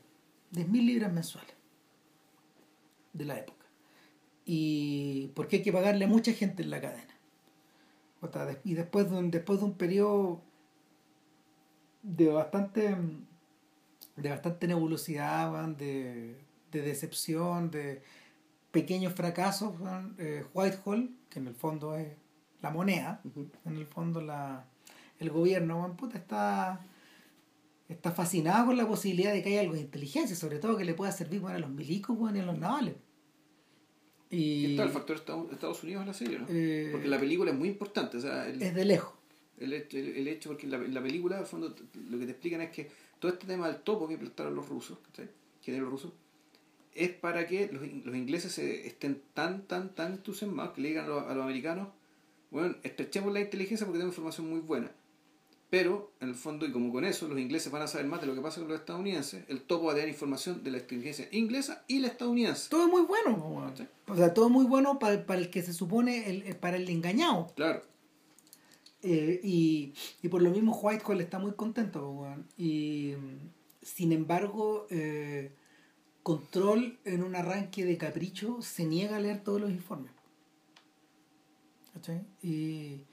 10 0.52 0.70
mil 0.70 0.86
libras 0.86 1.12
mensuales. 1.12 1.56
De 3.12 3.26
la 3.26 3.40
época. 3.40 3.66
Y 4.46 5.32
porque 5.34 5.56
hay 5.56 5.64
que 5.64 5.74
pagarle 5.74 6.06
a 6.06 6.08
mucha 6.08 6.32
gente 6.34 6.62
en 6.62 6.70
la 6.70 6.80
cadena. 6.80 7.16
Y 8.64 8.76
después 8.76 9.10
de 9.10 9.18
un, 9.18 9.32
después 9.32 9.60
de 9.62 9.66
un 9.66 9.74
periodo 9.74 10.44
de 12.06 12.30
bastante 12.30 12.96
de 14.16 14.30
bastante 14.30 14.68
nebulosidad, 14.68 15.68
de, 15.70 16.38
de 16.72 16.82
decepción, 16.82 17.70
de 17.70 18.02
pequeños 18.72 19.14
fracasos, 19.14 19.74
eh, 20.18 20.46
Whitehall, 20.54 21.10
que 21.30 21.40
en 21.40 21.48
el 21.48 21.56
fondo 21.56 21.96
es 21.96 22.08
la 22.62 22.72
moneda, 22.72 23.22
en 23.66 23.76
el 23.76 23.86
fondo 23.86 24.22
la, 24.22 24.66
el 25.20 25.30
gobierno, 25.30 25.96
puta, 25.98 26.18
está, 26.18 26.86
está 27.90 28.12
fascinado 28.12 28.68
con 28.68 28.78
la 28.78 28.88
posibilidad 28.88 29.34
de 29.34 29.44
que 29.44 29.50
haya 29.50 29.62
algo 29.62 29.74
de 29.74 29.82
inteligencia, 29.82 30.36
sobre 30.36 30.60
todo 30.60 30.78
que 30.78 30.86
le 30.86 30.94
pueda 30.94 31.12
servir 31.12 31.42
weón, 31.42 31.56
a 31.56 31.60
los 31.60 31.70
milicos 31.70 32.18
weón, 32.18 32.36
y 32.38 32.40
a 32.40 32.46
los 32.46 32.58
navales. 32.58 32.96
Y 34.30 34.72
está 34.72 34.84
el 34.84 34.90
factor 34.90 35.18
Estados 35.18 35.52
Estados 35.52 35.84
Unidos 35.84 36.02
en 36.02 36.08
la 36.08 36.14
serie, 36.14 36.40
¿no? 36.40 36.46
Eh, 36.50 36.90
porque 36.92 37.08
la 37.08 37.20
película 37.20 37.52
es 37.52 37.58
muy 37.58 37.70
importante, 37.70 38.18
o 38.18 38.22
sea, 38.22 38.48
el, 38.48 38.62
es 38.62 38.74
de 38.74 38.86
lejos. 38.86 39.15
El, 39.60 39.74
hecho, 39.74 39.98
el, 39.98 40.08
el 40.18 40.28
hecho, 40.28 40.50
porque 40.50 40.66
en 40.66 40.72
la, 40.72 40.78
en 40.78 40.94
la 40.94 41.02
película, 41.02 41.38
al 41.38 41.46
fondo, 41.46 41.76
lo 42.10 42.20
que 42.20 42.26
te 42.26 42.32
explican 42.32 42.62
es 42.62 42.72
que 42.72 42.90
todo 43.20 43.32
este 43.32 43.48
tema 43.48 43.68
del 43.68 43.82
topo 43.82 44.08
que 44.08 44.14
implantaron 44.16 44.56
los 44.56 44.68
rusos, 44.68 44.98
¿cachai? 45.08 45.30
Que 45.64 45.78
los 45.80 45.90
rusos, 45.90 46.12
es 46.94 47.10
para 47.12 47.46
que 47.48 47.70
los, 47.72 47.82
los 48.06 48.16
ingleses 48.16 48.52
se 48.54 48.88
estén 48.88 49.22
tan, 49.34 49.64
tan, 49.64 49.94
tan 49.96 50.14
entusiasmados 50.14 50.74
que 50.74 50.82
le 50.82 50.90
digan 50.90 51.06
a 51.06 51.08
los, 51.10 51.24
a 51.24 51.34
los 51.36 51.44
americanos, 51.44 51.90
bueno, 52.52 52.76
estrechemos 52.84 53.34
la 53.34 53.42
inteligencia 53.42 53.86
porque 53.86 53.98
tenemos 53.98 54.14
información 54.14 54.50
muy 54.50 54.60
buena. 54.60 54.92
Pero, 55.70 56.12
en 56.22 56.30
el 56.30 56.36
fondo, 56.36 56.66
y 56.66 56.72
como 56.72 56.92
con 56.94 57.04
eso, 57.04 57.28
los 57.28 57.40
ingleses 57.40 57.72
van 57.72 57.82
a 57.82 57.88
saber 57.88 58.06
más 58.06 58.22
de 58.22 58.28
lo 58.28 58.36
que 58.36 58.40
pasa 58.42 58.60
con 58.62 58.70
los 58.70 58.80
estadounidenses, 58.80 59.44
el 59.50 59.62
topo 59.62 59.88
va 59.88 59.92
a 59.92 59.96
tener 59.96 60.10
información 60.10 60.64
de 60.64 60.72
la 60.72 60.78
inteligencia 60.78 61.28
inglesa 61.32 61.84
y 61.88 62.00
la 62.00 62.08
estadounidense. 62.08 62.70
Todo 62.70 62.86
es 62.86 62.92
muy 62.92 63.02
bueno. 63.02 63.66
¿Cachai? 63.70 63.90
o 64.08 64.16
sea, 64.16 64.34
todo 64.34 64.50
muy 64.50 64.66
bueno 64.66 65.00
para, 65.00 65.26
para 65.26 65.40
el 65.40 65.50
que 65.50 65.64
se 65.64 65.74
supone, 65.74 66.30
el- 66.30 66.56
para 66.58 66.78
el 66.78 66.88
engañado. 66.90 67.52
Claro. 67.56 67.82
Eh, 69.08 69.40
y, 69.44 69.94
y 70.24 70.30
por 70.30 70.42
lo 70.42 70.50
mismo 70.50 70.76
Whitehall 70.76 71.22
está 71.22 71.38
muy 71.38 71.52
contento, 71.52 72.10
weón. 72.10 72.48
Y 72.58 73.14
sin 73.84 74.12
embargo, 74.12 74.88
eh, 74.90 75.52
Control 76.24 76.98
en 77.06 77.24
un 77.24 77.36
arranque 77.36 77.86
de 77.86 78.00
capricho 78.00 78.64
se 78.64 78.84
niega 78.84 79.18
a 79.18 79.20
leer 79.20 79.44
todos 79.44 79.62
los 79.62 79.70
informes. 79.70 80.12
¿Cachai? 81.94 82.26
Y, 82.42 83.04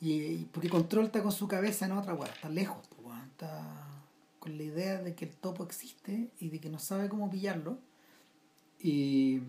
y, 0.00 0.44
porque 0.52 0.68
Control 0.68 1.06
está 1.06 1.24
con 1.24 1.32
su 1.32 1.48
cabeza 1.48 1.86
en 1.86 1.92
otra 1.92 2.14
weá, 2.14 2.30
está 2.30 2.48
lejos, 2.48 2.88
weón. 3.02 3.20
está 3.32 4.04
con 4.38 4.56
la 4.56 4.62
idea 4.62 5.02
de 5.02 5.16
que 5.16 5.24
el 5.24 5.32
topo 5.32 5.64
existe 5.64 6.30
y 6.38 6.50
de 6.50 6.60
que 6.60 6.70
no 6.70 6.78
sabe 6.78 7.08
cómo 7.08 7.28
pillarlo. 7.28 7.80
Y, 8.78 9.40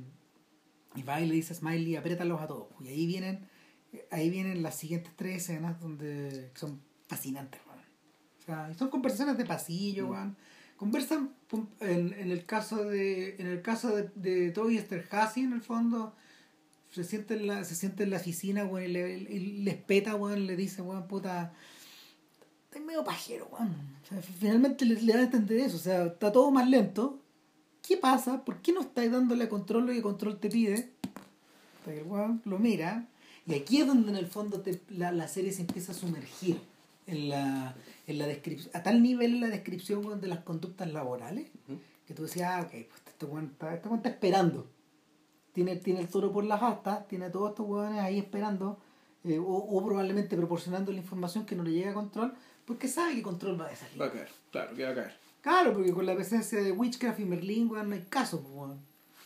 y 0.95 1.03
va 1.03 1.21
y 1.21 1.27
le 1.27 1.35
dice 1.35 1.53
a 1.53 1.55
Smiley, 1.55 1.97
apriétalos 1.97 2.41
a 2.41 2.47
todos. 2.47 2.69
Y 2.81 2.87
ahí 2.87 3.05
vienen 3.05 3.47
ahí 4.11 4.29
vienen 4.29 4.63
las 4.63 4.75
siguientes 4.75 5.13
tres 5.15 5.43
escenas 5.43 5.79
donde 5.79 6.51
son 6.55 6.81
fascinantes. 7.07 7.61
O 8.39 8.45
sea, 8.45 8.73
son 8.75 8.89
conversaciones 8.89 9.37
de 9.37 9.45
pasillo, 9.45 10.07
Mm. 10.07 10.35
Conversan 10.77 11.31
en, 11.79 12.13
en 12.13 12.29
el 12.29 12.45
caso 12.45 12.83
de 12.85 13.35
en 13.39 13.47
el 13.47 13.63
caso 13.63 13.95
de, 13.95 14.11
de 14.13 14.51
Toby 14.51 14.77
Esterhazy, 14.77 15.41
en 15.41 15.53
el 15.53 15.61
fondo 15.61 16.13
se 16.91 17.03
siente 17.03 17.33
en 17.33 17.47
la, 17.47 17.63
se 17.63 17.75
siente 17.75 18.03
en 18.03 18.11
la 18.11 18.17
oficina, 18.17 18.63
weón, 18.63 18.89
y 18.89 18.93
le, 18.93 19.17
y 19.17 19.39
les 19.63 19.75
peta, 19.75 20.15
weón, 20.15 20.45
le 20.45 20.55
dice, 20.55 20.81
weón, 20.81 21.07
puta, 21.07 21.53
estás 22.65 22.81
medio 22.83 23.03
pajero, 23.03 23.47
weón. 23.51 23.75
O 24.03 24.07
sea, 24.07 24.21
finalmente 24.21 24.85
le, 24.85 25.01
le 25.01 25.13
da 25.13 25.19
a 25.19 25.23
entender 25.23 25.59
eso, 25.59 25.77
o 25.77 25.79
sea, 25.79 26.05
está 26.05 26.31
todo 26.31 26.51
más 26.51 26.69
lento. 26.69 27.21
¿Qué 27.81 27.97
pasa? 27.97 28.43
¿Por 28.43 28.61
qué 28.61 28.71
no 28.71 28.81
estáis 28.81 29.11
dándole 29.11 29.45
a 29.45 29.49
control 29.49 29.87
lo 29.87 29.93
que 29.93 30.01
control 30.01 30.39
te 30.39 30.49
pide? 30.49 30.91
Hasta 31.79 31.91
que 31.91 32.01
el 32.01 32.05
weón 32.05 32.41
lo 32.45 32.59
mira. 32.59 33.07
Y 33.47 33.55
aquí 33.55 33.79
es 33.79 33.87
donde 33.87 34.11
en 34.11 34.17
el 34.17 34.27
fondo 34.27 34.59
te, 34.59 34.81
la, 34.89 35.11
la, 35.13 35.27
serie 35.29 35.53
se 35.53 35.61
empieza 35.61 35.93
a 35.93 35.95
sumergir 35.95 36.59
en 37.07 37.29
la, 37.29 37.75
en 38.05 38.17
la 38.17 38.27
descripción, 38.27 38.75
a 38.75 38.83
tal 38.83 39.01
nivel 39.01 39.35
en 39.35 39.41
la 39.41 39.47
descripción 39.47 40.19
de 40.19 40.27
las 40.27 40.39
conductas 40.39 40.91
laborales, 40.91 41.47
que 42.05 42.13
tú 42.13 42.23
decías, 42.23 42.51
ah, 42.51 42.61
ok, 42.63 42.71
pues 42.71 43.01
este 43.07 43.25
weón 43.25 43.45
está, 43.45 43.73
este 43.73 43.95
está 43.95 44.09
esperando. 44.09 44.67
Tiene, 45.53 45.77
tiene 45.77 46.01
el 46.01 46.09
toro 46.09 46.31
por 46.33 46.43
las 46.43 46.61
astas, 46.61 47.07
tiene 47.07 47.29
todos 47.29 47.51
estos 47.51 47.65
hueones 47.65 48.01
ahí 48.01 48.19
esperando, 48.19 48.77
eh, 49.23 49.39
o, 49.39 49.43
o, 49.45 49.85
probablemente 49.85 50.35
proporcionando 50.35 50.91
la 50.91 50.99
información 50.99 51.45
que 51.45 51.55
no 51.55 51.63
le 51.63 51.71
llega 51.71 51.91
a 51.91 51.93
control, 51.93 52.33
porque 52.65 52.89
sabe 52.89 53.15
que 53.15 53.21
control 53.23 53.59
va 53.59 53.67
a 53.67 53.75
salir. 53.75 53.99
Va 53.99 54.07
a 54.07 54.11
caer, 54.11 54.29
claro, 54.51 54.75
que 54.75 54.83
va 54.83 54.89
a 54.89 54.95
caer. 54.95 55.17
Claro, 55.41 55.73
porque 55.73 55.93
con 55.93 56.05
la 56.05 56.15
presencia 56.15 56.61
de 56.61 56.73
Witchcraft 56.73 57.21
y 57.21 57.25
Merlin, 57.25 57.71
weón, 57.71 57.89
no 57.89 57.95
hay 57.95 58.03
caso, 58.09 58.41
pues, 58.41 58.77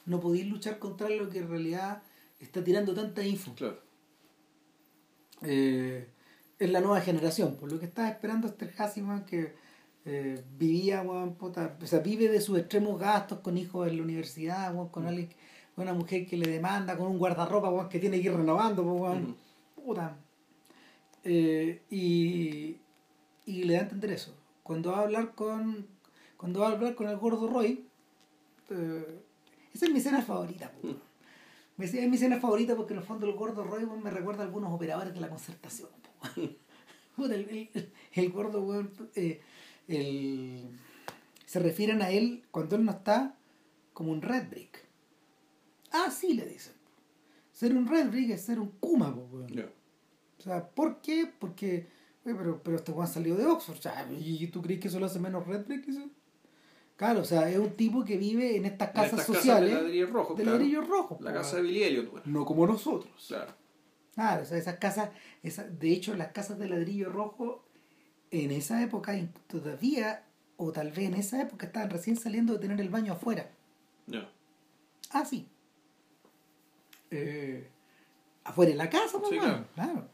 No 0.06 0.20
podéis 0.20 0.48
luchar 0.48 0.78
contra 0.78 1.10
lo 1.10 1.28
que 1.28 1.40
en 1.40 1.50
realidad 1.50 2.04
está 2.40 2.64
tirando 2.64 2.94
tanta 2.94 3.26
info. 3.26 3.54
Claro. 3.56 3.91
Eh, 5.44 6.08
es 6.60 6.70
la 6.70 6.82
nueva 6.82 7.02
generación, 7.02 7.56
por 7.56 7.72
lo 7.72 7.80
que 7.80 7.86
estaba 7.86 8.10
esperando 8.10 8.48
este 8.48 8.72
Hassi, 8.78 9.04
que 9.28 9.54
eh, 10.06 10.44
vivía, 10.58 11.04
puta, 11.38 11.78
o 11.82 11.88
sea, 11.88 12.00
vive 12.00 12.28
de 12.30 12.42
sus 12.42 12.60
extremos 12.60 13.00
gastos 13.00 13.40
con 13.40 13.58
hijos 13.58 13.88
en 13.88 13.98
la 13.98 14.04
universidad, 14.04 14.74
weón, 14.74 14.90
con 14.90 15.08
alguien, 15.08 15.30
una 15.78 15.94
mujer 15.94 16.28
que 16.28 16.38
le 16.38 16.50
demanda, 16.50 16.98
con 16.98 17.08
un 17.08 17.18
guardarropa, 17.18 17.70
weón, 17.70 17.90
que 17.90 18.00
tiene 18.00 18.22
que 18.22 18.28
ir 18.28 18.36
renovando, 18.36 18.84
pues, 18.84 19.02
weón, 19.02 19.36
puta. 19.76 20.18
Eh, 21.24 21.82
y, 21.90 22.78
y 23.46 23.64
le 23.64 23.74
da 23.74 23.80
a 23.80 23.84
entender 23.84 24.12
eso. 24.12 24.36
Cuando 24.64 24.92
va 24.92 25.00
a 25.00 25.02
hablar 25.02 25.34
con 25.34 25.88
cuando 26.42 26.62
va 26.62 26.70
a 26.70 26.72
hablar 26.72 26.96
con 26.96 27.08
el 27.08 27.18
gordo 27.18 27.48
Roy, 27.48 27.86
esa 28.68 29.86
es 29.86 29.92
mi 29.92 30.00
escena 30.00 30.24
favorita. 30.24 30.72
Es 31.82 31.94
mi 31.94 32.16
escena 32.16 32.40
favorita 32.40 32.76
porque 32.76 32.94
en 32.94 33.00
el 33.00 33.06
fondo 33.06 33.26
el 33.26 33.34
gordo 33.34 33.64
Roy 33.64 33.86
me 33.86 34.12
recuerda 34.12 34.44
a 34.44 34.46
algunos 34.46 34.72
operadores 34.72 35.14
de 35.14 35.20
la 35.20 35.30
concertación. 35.30 35.90
el, 37.18 37.70
el, 38.14 38.32
gordo, 38.32 38.88
eh, 39.16 39.42
se 41.46 41.60
refieren 41.60 42.02
a 42.02 42.12
él 42.12 42.44
cuando 42.52 42.76
él 42.76 42.86
no 42.86 42.92
está 42.92 43.36
como 43.94 44.12
un 44.12 44.22
red 44.22 44.50
brick. 44.50 44.86
Ah, 45.92 46.10
sí, 46.12 46.34
le 46.34 46.46
dicen. 46.46 46.74
Ser 47.52 47.76
un 47.76 47.88
red 47.88 48.10
brick 48.10 48.30
es 48.32 48.42
ser 48.42 48.60
un 48.60 48.70
kuma, 48.80 49.10
O 49.10 50.42
sea, 50.42 50.70
¿por 50.70 51.02
qué? 51.02 51.32
Porque, 51.40 51.88
pero, 52.24 52.62
pero 52.64 52.78
este 52.78 52.92
Juan 52.92 53.08
salió 53.08 53.36
de 53.36 53.46
Oxford. 53.46 53.78
¿Y 54.20 54.48
tú 54.48 54.62
crees 54.62 54.80
que 54.80 54.88
eso 54.88 55.00
lo 55.00 55.08
hace 55.08 55.20
menos 55.20 55.46
red 55.46 55.66
brick? 55.66 55.88
Claro, 57.02 57.22
o 57.22 57.26
sea, 57.26 57.50
es 57.50 57.58
un 57.58 57.72
tipo 57.72 58.06
que 58.06 58.16
vive 58.16 58.56
en 58.56 58.66
estas 58.66 58.92
casas 58.92 59.26
sociales. 59.26 59.72
de 59.72 59.82
ladrillo 59.82 60.06
rojo. 60.06 60.36
De 60.36 60.46
ladrillo 60.46 60.82
rojo. 60.82 61.18
La 61.20 61.34
casa 61.34 61.56
de 61.56 61.64
Billy 61.64 62.08
No 62.26 62.46
como 62.46 62.68
nosotros. 62.68 63.12
Claro. 63.28 63.56
Claro, 64.14 64.44
o 64.44 64.46
sea, 64.46 64.60
esas 64.60 64.76
casas, 64.76 65.10
esa, 65.42 65.64
de 65.64 65.94
hecho, 65.94 66.16
las 66.16 66.28
casas 66.28 66.60
de 66.60 66.70
ladrillo 66.70 67.10
rojo 67.10 67.66
en 68.30 68.52
esa 68.52 68.84
época 68.84 69.18
todavía, 69.48 70.28
o 70.58 70.72
tal 70.72 70.92
vez 70.92 71.08
en 71.08 71.16
esa 71.16 71.42
época, 71.42 71.66
estaban 71.66 71.90
recién 71.90 72.18
saliendo 72.18 72.54
de 72.54 72.60
tener 72.60 72.80
el 72.80 72.90
baño 72.90 73.14
afuera. 73.14 73.50
Ya. 74.06 74.30
Ah, 75.10 75.26
sí. 75.26 75.48
Eh, 77.10 77.68
afuera 78.44 78.74
de 78.74 78.78
la 78.78 78.92
casa, 78.92 79.18
sí, 79.28 79.40
claro. 79.74 80.08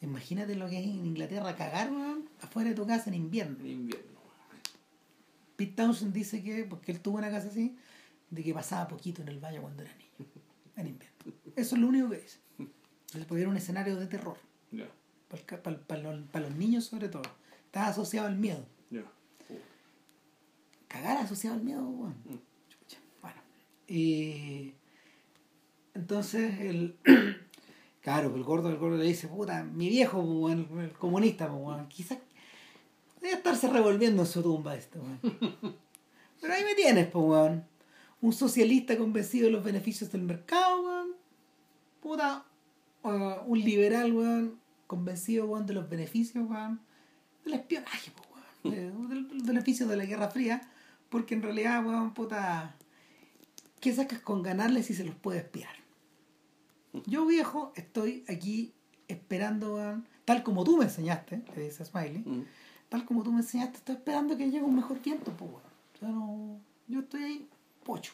Imagínate 0.00 0.54
lo 0.54 0.70
que 0.70 0.78
es 0.78 0.86
en 0.86 1.04
Inglaterra 1.04 1.54
cagar, 1.54 1.90
man, 1.90 2.30
afuera 2.40 2.70
de 2.70 2.76
tu 2.76 2.86
casa 2.86 3.10
en 3.10 3.16
invierno. 3.16 3.58
En 3.60 3.66
invierno. 3.66 4.15
Pete 5.56 5.72
Townsend 5.72 6.12
dice 6.12 6.42
que, 6.42 6.64
porque 6.64 6.92
él 6.92 7.00
tuvo 7.00 7.18
una 7.18 7.30
casa 7.30 7.48
así, 7.48 7.76
de 8.30 8.42
que 8.42 8.52
pasaba 8.52 8.88
poquito 8.88 9.22
en 9.22 9.28
el 9.28 9.40
baño 9.40 9.62
cuando 9.62 9.82
era 9.82 9.92
niño. 9.94 10.30
En 10.76 10.86
invierno. 10.88 11.16
Eso 11.56 11.74
es 11.74 11.80
lo 11.80 11.88
único 11.88 12.10
que 12.10 12.18
dice. 12.18 12.38
Porque 13.26 13.40
era 13.40 13.50
un 13.50 13.56
escenario 13.56 13.96
de 13.96 14.06
terror. 14.06 14.36
Para, 15.86 16.40
los, 16.40 16.54
niños 16.54 16.84
sobre 16.84 17.08
todo. 17.08 17.22
Estaba 17.64 17.88
asociado 17.88 18.26
al 18.26 18.36
miedo. 18.36 18.66
Cagar 20.88 21.18
asociado 21.18 21.56
al 21.56 21.62
miedo, 21.62 21.82
bueno. 21.82 22.14
Mm. 22.24 22.36
bueno. 23.20 23.40
Y 23.88 24.74
entonces 25.94 26.60
el 26.60 26.96
claro, 28.06 28.34
el 28.36 28.44
gordo, 28.44 28.68
el 28.68 28.76
gordo 28.76 28.98
le 28.98 29.04
dice, 29.04 29.26
puta, 29.26 29.64
mi 29.64 29.88
viejo, 29.88 30.48
el, 30.48 30.92
comunista, 30.92 31.50
quizás 31.88 32.18
Debe 33.20 33.34
estarse 33.34 33.68
revolviendo 33.68 34.22
en 34.22 34.28
su 34.28 34.42
tumba 34.42 34.76
esto, 34.76 35.00
Pero 36.40 36.52
ahí 36.52 36.64
me 36.64 36.74
tienes, 36.74 37.08
pues, 37.08 37.24
weón. 37.24 37.64
Un 38.20 38.32
socialista 38.32 38.96
convencido 38.96 39.46
de 39.46 39.52
los 39.52 39.64
beneficios 39.64 40.12
del 40.12 40.22
mercado, 40.22 40.82
weón. 40.84 41.08
Puta. 42.00 42.44
un 43.02 43.60
liberal, 43.60 44.12
weón. 44.12 44.60
Convencido, 44.86 45.46
weón, 45.46 45.66
de 45.66 45.74
los 45.74 45.88
beneficios, 45.88 46.48
weón. 46.48 46.80
Del 47.44 47.54
espionaje, 47.54 48.12
pues, 48.14 48.28
weón. 48.30 48.46
De, 49.08 49.34
los 49.34 49.46
beneficios 49.46 49.88
de 49.88 49.96
la 49.96 50.04
Guerra 50.04 50.28
Fría. 50.28 50.60
Porque 51.08 51.34
en 51.34 51.42
realidad, 51.42 51.84
weón, 51.84 52.12
puta. 52.12 52.76
¿Qué 53.80 53.94
sacas 53.94 54.20
con 54.20 54.42
ganarle 54.42 54.82
si 54.82 54.94
se 54.94 55.04
los 55.04 55.14
puede 55.14 55.38
espiar? 55.38 55.74
Yo, 57.06 57.26
viejo, 57.26 57.72
estoy 57.76 58.24
aquí 58.28 58.74
esperando, 59.08 59.76
weón. 59.76 60.06
Tal 60.24 60.42
como 60.42 60.64
tú 60.64 60.76
me 60.76 60.84
enseñaste, 60.84 61.42
le 61.54 61.62
dice 61.62 61.84
Smiley. 61.84 62.22
Mm 62.24 62.44
tal 62.88 63.04
como 63.04 63.22
tú 63.22 63.32
me 63.32 63.40
enseñaste, 63.40 63.78
estoy 63.78 63.96
esperando 63.96 64.36
que 64.36 64.50
llegue 64.50 64.62
un 64.62 64.76
mejor 64.76 65.00
viento, 65.02 65.32
pues, 65.32 65.50
o 65.50 65.98
sea, 65.98 66.08
no, 66.08 66.58
yo 66.88 67.00
estoy 67.00 67.22
ahí, 67.22 67.48
pocho. 67.84 68.12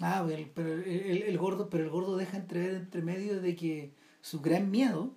Ah, 0.00 0.26
pero 0.54 0.72
el, 0.82 1.22
el, 1.22 1.38
gordo, 1.38 1.70
pero 1.70 1.84
el 1.84 1.90
gordo 1.90 2.16
deja 2.16 2.36
entrever 2.36 2.74
entre 2.74 3.00
medio 3.00 3.40
de 3.40 3.54
que 3.54 3.92
su 4.20 4.40
gran 4.40 4.70
miedo, 4.70 5.12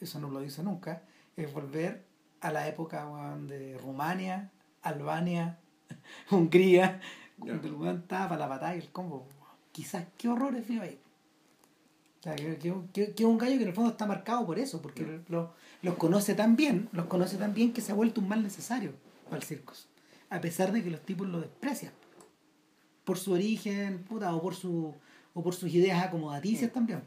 eso 0.00 0.18
no 0.18 0.30
lo 0.30 0.40
dice 0.40 0.62
nunca, 0.62 1.02
es 1.36 1.52
volver 1.52 2.04
a 2.40 2.50
la 2.50 2.68
época 2.68 3.06
de 3.46 3.78
Rumania, 3.78 4.50
Albania, 4.82 5.58
Hungría, 6.30 7.00
cuando 7.38 7.68
el 7.68 7.74
weón 7.74 7.98
estaba 7.98 8.30
para 8.30 8.40
la 8.40 8.46
batalla, 8.48 8.74
el 8.74 8.90
combo. 8.90 9.26
Quizás 9.72 10.06
qué 10.18 10.28
horrores 10.28 10.66
vio 10.68 10.82
ahí. 10.82 10.98
O 12.20 12.22
sea, 12.22 12.36
que, 12.36 12.58
que, 12.92 13.14
que, 13.14 13.24
un 13.24 13.38
gallo 13.38 13.56
que 13.56 13.62
en 13.62 13.68
el 13.68 13.74
fondo 13.74 13.90
está 13.90 14.06
marcado 14.06 14.46
por 14.46 14.58
eso, 14.58 14.80
porque 14.80 15.20
lo, 15.28 15.52
los 15.84 15.96
conoce 15.96 16.34
tan 16.34 16.56
bien, 16.56 16.88
los 16.92 17.06
conoce 17.06 17.36
tan 17.36 17.52
bien 17.52 17.72
que 17.72 17.82
se 17.82 17.92
ha 17.92 17.94
vuelto 17.94 18.20
un 18.20 18.28
mal 18.28 18.42
necesario 18.42 18.92
para 19.24 19.36
el 19.36 19.42
circo. 19.42 19.74
A 20.30 20.40
pesar 20.40 20.72
de 20.72 20.82
que 20.82 20.90
los 20.90 21.02
tipos 21.02 21.28
lo 21.28 21.40
desprecian. 21.40 21.92
Por 23.04 23.18
su 23.18 23.32
origen, 23.32 24.02
puta, 24.04 24.34
o 24.34 24.42
por 24.42 24.54
su 24.54 24.94
o 25.34 25.42
por 25.42 25.54
sus 25.54 25.72
ideas 25.74 26.02
acomodaticias 26.02 26.72
también. 26.72 27.02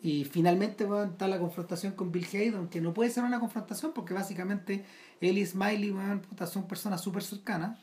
Y 0.00 0.24
finalmente 0.24 0.84
bueno, 0.84 1.10
está 1.10 1.26
la 1.26 1.38
confrontación 1.38 1.92
con 1.92 2.12
Bill 2.12 2.26
Haydon, 2.32 2.68
que 2.68 2.80
no 2.80 2.94
puede 2.94 3.10
ser 3.10 3.24
una 3.24 3.40
confrontación 3.40 3.92
porque 3.92 4.14
básicamente 4.14 4.84
él 5.20 5.38
y 5.38 5.44
Smiley 5.44 5.92
puta, 6.28 6.46
son 6.46 6.66
personas 6.66 7.02
súper 7.02 7.22
cercanas. 7.22 7.78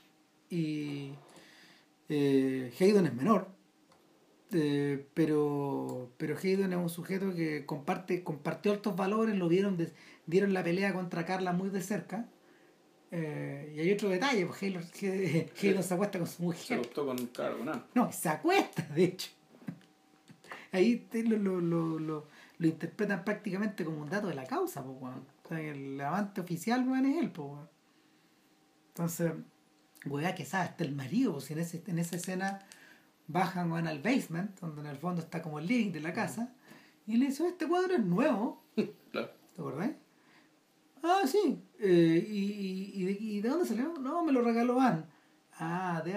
Y 0.50 1.12
eh, 2.10 2.74
Haydon 2.80 3.06
es 3.06 3.14
menor. 3.14 3.55
Eh, 4.52 5.08
pero 5.14 6.12
pero 6.18 6.38
Hayden 6.38 6.72
es 6.72 6.78
un 6.78 6.90
sujeto 6.90 7.34
que 7.34 7.66
comparte 7.66 8.24
compartió 8.24 8.72
altos 8.72 8.96
valores 8.96 9.36
lo 9.36 9.48
vieron 9.48 9.78
dieron 10.28 10.54
la 10.54 10.64
pelea 10.64 10.94
contra 10.94 11.26
Carla 11.26 11.52
muy 11.54 11.70
de 11.70 11.82
cerca. 11.82 12.28
Eh, 13.12 13.74
y 13.76 13.80
hay 13.80 13.92
otro 13.92 14.10
detalle 14.10 14.46
porque 14.46 14.66
Hayden, 15.62 15.84
se 15.84 15.94
acuesta 15.94 16.20
con 16.20 16.28
su 16.28 16.44
mujer. 16.44 16.82
Se 16.84 16.90
con 17.02 17.28
Carla 17.28 17.86
no 17.94 18.12
se 18.12 18.30
acuesta 18.30 18.84
de 18.94 19.04
hecho. 19.04 19.30
Ahí 20.72 21.08
lo, 21.14 21.38
lo, 21.38 21.62
lo, 21.62 22.00
lo, 22.00 22.28
lo 22.58 22.68
interpretan 22.68 23.24
prácticamente 23.24 23.84
como 23.84 24.02
un 24.02 24.10
dato 24.10 24.28
de 24.28 24.36
la 24.36 24.46
causa 24.46 24.84
el 25.52 26.02
amante 26.02 26.42
oficial 26.42 26.86
no 26.86 26.96
es 26.96 27.18
él 27.18 27.32
entonces 28.90 29.34
weá 30.06 30.34
que 30.34 30.46
sabe 30.46 30.66
hasta 30.66 30.84
el 30.84 30.96
marido 30.96 31.38
en, 31.50 31.60
ese, 31.60 31.84
en 31.88 32.00
esa 32.00 32.16
escena 32.16 32.66
bajan 33.28 33.70
van 33.70 33.88
al 33.88 34.02
basement, 34.02 34.60
donde 34.60 34.82
en 34.82 34.88
el 34.88 34.98
fondo 34.98 35.22
está 35.22 35.42
como 35.42 35.60
el 35.60 35.68
living 35.68 35.92
de 35.92 36.02
la 36.02 36.14
casa, 36.14 36.54
y 37.08 37.18
le 37.18 37.28
dice, 37.28 37.48
este 37.48 37.68
cuadro 37.68 37.96
es 37.96 38.04
nuevo. 38.04 38.64
Claro. 39.12 39.30
¿Te 39.56 39.62
acordás? 39.62 39.92
Ah, 41.02 41.22
sí. 41.26 41.64
Eh, 41.80 42.28
y, 42.30 42.92
y, 42.94 43.06
de, 43.06 43.12
¿Y 43.18 43.40
de 43.40 43.48
dónde 43.48 43.66
salió? 43.66 43.94
No, 43.98 44.24
me 44.24 44.34
lo 44.34 44.42
regaló 44.42 44.76
Van. 44.76 45.06
Ah, 45.58 46.02
de, 46.04 46.14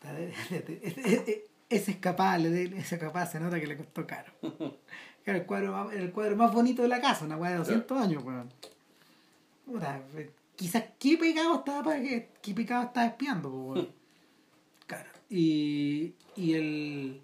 ese 1.68 1.90
es 1.90 1.96
capaz, 1.96 2.38
ese 2.38 2.98
capaz 2.98 3.32
se 3.32 3.40
nota 3.40 3.58
que 3.58 3.66
le 3.66 3.76
costó 3.76 4.06
caro. 4.06 4.32
el 5.24 5.44
cuadro, 5.44 5.90
el 5.90 6.12
cuadro 6.12 6.36
más 6.36 6.52
bonito 6.52 6.82
de 6.82 6.88
la 6.88 7.00
casa, 7.00 7.24
una 7.24 7.36
weá 7.36 7.50
de 7.52 7.58
200 7.58 8.00
años, 8.00 8.22
weón. 8.22 8.52
quizás 10.54 10.84
qué 10.98 11.18
pecado 11.18 11.56
estaba, 11.56 11.96
qué 11.96 12.54
pecado 12.54 12.84
estaba 12.84 13.06
espiando, 13.06 13.50
weón. 13.50 13.97
Y, 15.30 16.14
y 16.36 16.54
el 16.54 17.20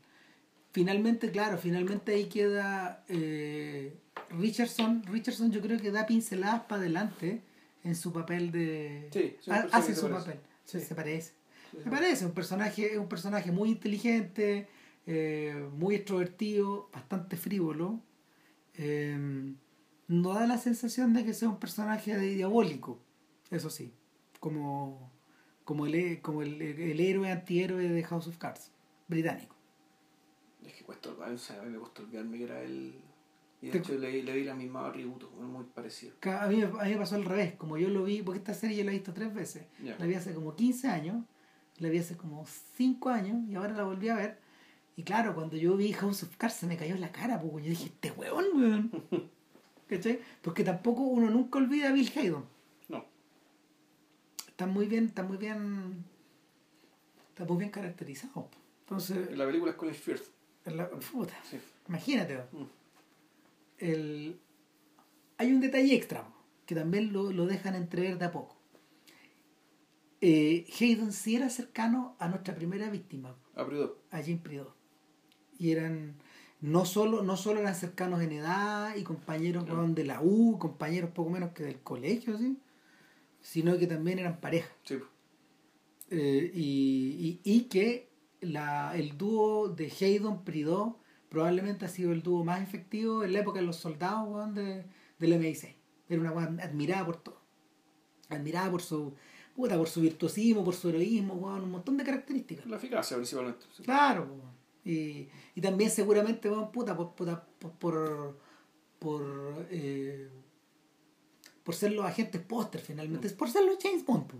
finalmente, 0.74 1.30
claro, 1.30 1.56
finalmente 1.56 2.12
ahí 2.12 2.24
queda 2.26 3.04
eh, 3.08 3.96
Richardson. 4.30 5.04
Richardson 5.06 5.52
yo 5.52 5.60
creo 5.60 5.78
que 5.78 5.90
da 5.90 6.04
pinceladas 6.04 6.62
para 6.64 6.82
adelante 6.82 7.42
en 7.84 7.94
su 7.94 8.12
papel 8.12 8.50
de... 8.50 9.08
Sí, 9.12 9.36
hace 9.72 9.94
su 9.94 10.10
papel. 10.10 10.40
se 10.64 10.94
parece. 10.94 11.32
Me 11.84 11.90
parece 11.90 12.26
un 12.26 12.32
personaje, 12.32 12.98
un 12.98 13.08
personaje 13.08 13.52
muy 13.52 13.70
inteligente, 13.70 14.68
eh, 15.06 15.68
muy 15.76 15.96
extrovertido, 15.96 16.90
bastante 16.92 17.36
frívolo. 17.36 18.00
Eh, 18.76 19.54
no 20.08 20.34
da 20.34 20.46
la 20.46 20.58
sensación 20.58 21.14
de 21.14 21.24
que 21.24 21.34
sea 21.34 21.48
un 21.48 21.58
personaje 21.58 22.18
diabólico, 22.18 22.98
eso 23.50 23.70
sí, 23.70 23.92
como, 24.40 25.10
como, 25.64 25.86
el, 25.86 26.20
como 26.20 26.42
el, 26.42 26.60
el 26.60 27.00
héroe 27.00 27.30
antihéroe 27.30 27.88
de 27.88 28.04
House 28.04 28.28
of 28.28 28.38
Cards, 28.38 28.70
británico. 29.08 29.54
Es 30.64 30.74
que 30.74 30.84
cuesta, 30.84 31.10
o 31.10 31.38
sea, 31.38 31.62
me 31.62 31.78
costó 31.78 32.02
olvidarme 32.02 32.38
que 32.38 32.44
era 32.44 32.62
él. 32.62 33.00
Y 33.60 33.68
de 33.68 33.78
hecho 33.78 33.96
le, 33.96 34.22
le 34.22 34.32
vi 34.34 34.44
la 34.44 34.54
misma 34.54 34.92
tributo, 34.92 35.30
muy 35.30 35.64
parecido. 35.64 36.14
A 36.22 36.46
mí, 36.48 36.62
a 36.62 36.66
mí 36.66 36.90
me 36.90 36.96
pasó 36.96 37.14
al 37.14 37.24
revés, 37.24 37.54
como 37.54 37.78
yo 37.78 37.88
lo 37.88 38.04
vi, 38.04 38.22
porque 38.22 38.38
esta 38.38 38.52
serie 38.52 38.76
yo 38.76 38.84
la 38.84 38.90
he 38.90 38.94
visto 38.94 39.14
tres 39.14 39.32
veces. 39.32 39.66
La 39.98 40.06
vi 40.06 40.14
hace 40.14 40.34
como 40.34 40.54
15 40.54 40.88
años, 40.88 41.24
la 41.78 41.88
vi 41.88 41.98
hace 41.98 42.16
como 42.16 42.44
5 42.46 43.08
años 43.08 43.48
y 43.48 43.54
ahora 43.54 43.72
la 43.72 43.84
volví 43.84 44.08
a 44.10 44.16
ver. 44.16 44.38
Y 44.96 45.02
claro, 45.02 45.34
cuando 45.34 45.56
yo 45.56 45.76
vi 45.76 45.92
House 45.92 46.22
of 46.22 46.36
Cards 46.36 46.56
se 46.56 46.66
me 46.66 46.76
cayó 46.76 46.94
en 46.94 47.00
la 47.00 47.10
cara, 47.10 47.40
porque 47.40 47.64
yo 47.64 47.70
dije, 47.70 47.86
este 47.86 48.10
huevón, 48.10 48.44
weón. 48.54 48.90
¿Cachai? 49.88 50.20
Porque 50.42 50.62
tampoco 50.62 51.02
uno 51.02 51.30
nunca 51.30 51.58
olvida 51.58 51.88
a 51.88 51.92
Bill 51.92 52.10
Haydon. 52.14 52.44
No. 54.54 54.64
Está 54.64 54.66
muy 54.66 54.86
bien, 54.86 55.06
está 55.06 55.22
muy 55.22 55.36
bien. 55.36 56.04
Está 57.30 57.44
muy 57.44 57.58
bien 57.58 57.70
caracterizado. 57.70 58.48
Entonces, 58.80 59.36
La 59.36 59.46
película 59.46 59.72
es 59.72 59.76
Colin 59.76 59.94
Firth. 59.94 60.24
en 60.64 60.76
la, 60.76 60.88
puta, 60.88 61.34
Sí. 61.50 61.58
imagínate. 61.88 62.38
Mm. 62.52 62.64
el, 63.78 64.40
hay 65.36 65.52
un 65.52 65.60
detalle 65.60 65.94
extra 65.94 66.26
que 66.66 66.74
también 66.74 67.12
lo, 67.12 67.32
lo 67.32 67.46
dejan 67.46 67.74
entrever 67.74 68.18
de 68.18 68.24
a 68.26 68.32
poco. 68.32 68.56
Eh, 70.20 70.64
Hayden 70.80 71.12
sí 71.12 71.36
era 71.36 71.50
cercano 71.50 72.16
a 72.18 72.28
nuestra 72.28 72.54
primera 72.54 72.88
víctima, 72.88 73.34
A 73.56 73.66
Prudhoe. 73.66 73.92
a 74.10 74.22
Jim 74.22 74.38
Prideaux. 74.38 74.72
Y 75.58 75.72
eran, 75.72 76.14
no 76.62 76.86
solo, 76.86 77.22
no 77.22 77.36
solo 77.36 77.60
eran 77.60 77.74
cercanos 77.74 78.22
en 78.22 78.32
edad 78.32 78.96
y 78.96 79.02
compañeros 79.02 79.64
weón, 79.68 79.94
de 79.94 80.04
la 80.04 80.22
U, 80.22 80.58
compañeros 80.58 81.10
poco 81.10 81.28
menos 81.30 81.52
que 81.52 81.64
del 81.64 81.80
colegio, 81.80 82.38
¿sí? 82.38 82.56
Sino 83.44 83.76
que 83.76 83.86
también 83.86 84.18
eran 84.18 84.40
pareja. 84.40 84.74
Sí. 84.84 84.98
Eh, 86.10 86.50
y, 86.54 87.40
y, 87.44 87.56
y 87.56 87.60
que 87.64 88.10
la, 88.40 88.96
el 88.96 89.18
dúo 89.18 89.68
de 89.68 89.92
Haydon 90.00 90.44
Prideaux 90.44 90.96
probablemente 91.28 91.84
ha 91.84 91.88
sido 91.88 92.12
el 92.12 92.22
dúo 92.22 92.42
más 92.42 92.62
efectivo 92.62 93.22
en 93.22 93.34
la 93.34 93.40
época 93.40 93.60
de 93.60 93.66
los 93.66 93.76
soldados 93.76 94.26
weón, 94.28 94.54
de, 94.54 94.86
del 95.18 95.32
MI6. 95.34 95.74
Era 96.08 96.20
una 96.20 96.32
weón 96.32 96.58
admirada 96.58 97.04
por 97.04 97.16
todo. 97.16 97.40
Admirada 98.30 98.70
por 98.70 98.80
su 98.80 99.14
puta, 99.54 99.76
por 99.76 99.88
su 99.88 100.00
virtuosismo, 100.00 100.64
por 100.64 100.74
su 100.74 100.88
heroísmo, 100.88 101.34
weón, 101.34 101.64
un 101.64 101.70
montón 101.70 101.98
de 101.98 102.04
características. 102.04 102.66
La 102.66 102.76
eficacia 102.76 103.16
principalmente. 103.18 103.66
sí. 103.76 103.82
Claro, 103.82 104.26
y, 104.84 105.28
y 105.54 105.60
también 105.60 105.90
seguramente, 105.90 106.48
weón, 106.48 106.72
puta, 106.72 106.96
por, 106.96 107.14
puta, 107.14 107.46
por, 107.58 107.72
por, 107.72 108.38
por, 108.98 109.66
eh, 109.70 110.30
por 111.64 111.74
ser 111.74 111.92
los 111.92 112.04
agentes 112.04 112.40
póster 112.42 112.80
finalmente, 112.80 113.26
es 113.26 113.32
por 113.32 113.50
ser 113.50 113.64
los 113.64 113.78
James 113.82 114.04
Bond. 114.06 114.26
po. 114.26 114.36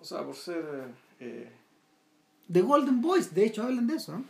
O 0.00 0.04
sea, 0.04 0.24
por 0.24 0.34
ser. 0.34 0.88
eh, 1.20 1.50
The 2.50 2.62
Golden 2.62 3.00
Boys, 3.00 3.32
de 3.34 3.44
hecho, 3.46 3.62
hablan 3.62 3.86
de 3.86 3.96
eso, 3.96 4.12
¿no? 4.18 4.24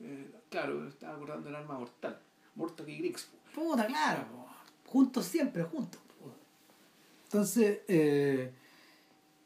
eh, 0.00 0.30
claro, 0.50 0.86
estaba 0.88 1.14
acordando 1.14 1.46
del 1.46 1.56
arma 1.56 1.78
mortal. 1.78 2.18
Mortal 2.54 2.88
y 2.88 2.98
Griggs. 2.98 3.28
Puta, 3.54 3.86
claro, 3.86 4.24
juntos 4.86 5.24
siempre, 5.26 5.62
juntos. 5.64 6.00
po. 6.20 6.32
Entonces, 7.24 7.80
eh, 7.88 8.52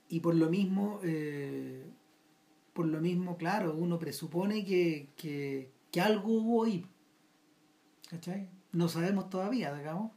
y 0.09 0.21
por 0.21 0.35
lo 0.35 0.49
mismo, 0.51 1.01
eh, 1.05 1.85
por 2.73 2.87
lo 2.87 3.01
mismo, 3.01 3.37
claro, 3.37 3.75
uno 3.75 3.99
presupone 3.99 4.65
que, 4.65 5.09
que, 5.17 5.71
que 5.93 6.01
algo 6.01 6.33
hubo 6.33 6.65
ahí. 6.65 6.85
¿Cachai? 8.11 8.49
No 8.73 8.89
sabemos 8.89 9.31
todavía, 9.31 9.73
digamos, 9.75 10.13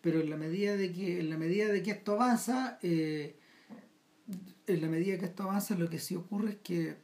pero 0.00 0.20
en 0.20 0.30
la 0.30 0.36
medida 0.36 0.76
de 0.76 0.92
que, 0.92 1.20
en 1.20 1.30
la 1.30 1.36
medida 1.36 1.68
de 1.68 1.82
que 1.82 1.90
esto 1.90 2.14
avanza, 2.14 2.78
eh, 2.82 3.36
en 4.66 4.80
la 4.80 4.88
medida 4.88 5.18
que 5.18 5.26
esto 5.26 5.44
avanza, 5.44 5.74
lo 5.76 5.88
que 5.90 5.98
sí 5.98 6.16
ocurre 6.16 6.50
es 6.50 6.56
que 6.58 6.96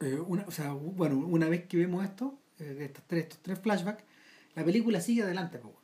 eh, 0.00 0.18
una, 0.26 0.44
o 0.46 0.50
sea, 0.50 0.72
bueno, 0.72 1.18
una 1.18 1.48
vez 1.48 1.66
que 1.66 1.76
vemos 1.76 2.04
esto, 2.04 2.38
eh, 2.58 2.78
estos 2.80 3.04
tres, 3.06 3.24
estos 3.24 3.40
tres 3.42 3.58
flashbacks, 3.58 4.04
la 4.54 4.64
película 4.64 5.00
sigue 5.00 5.22
adelante, 5.22 5.58
weón. 5.58 5.76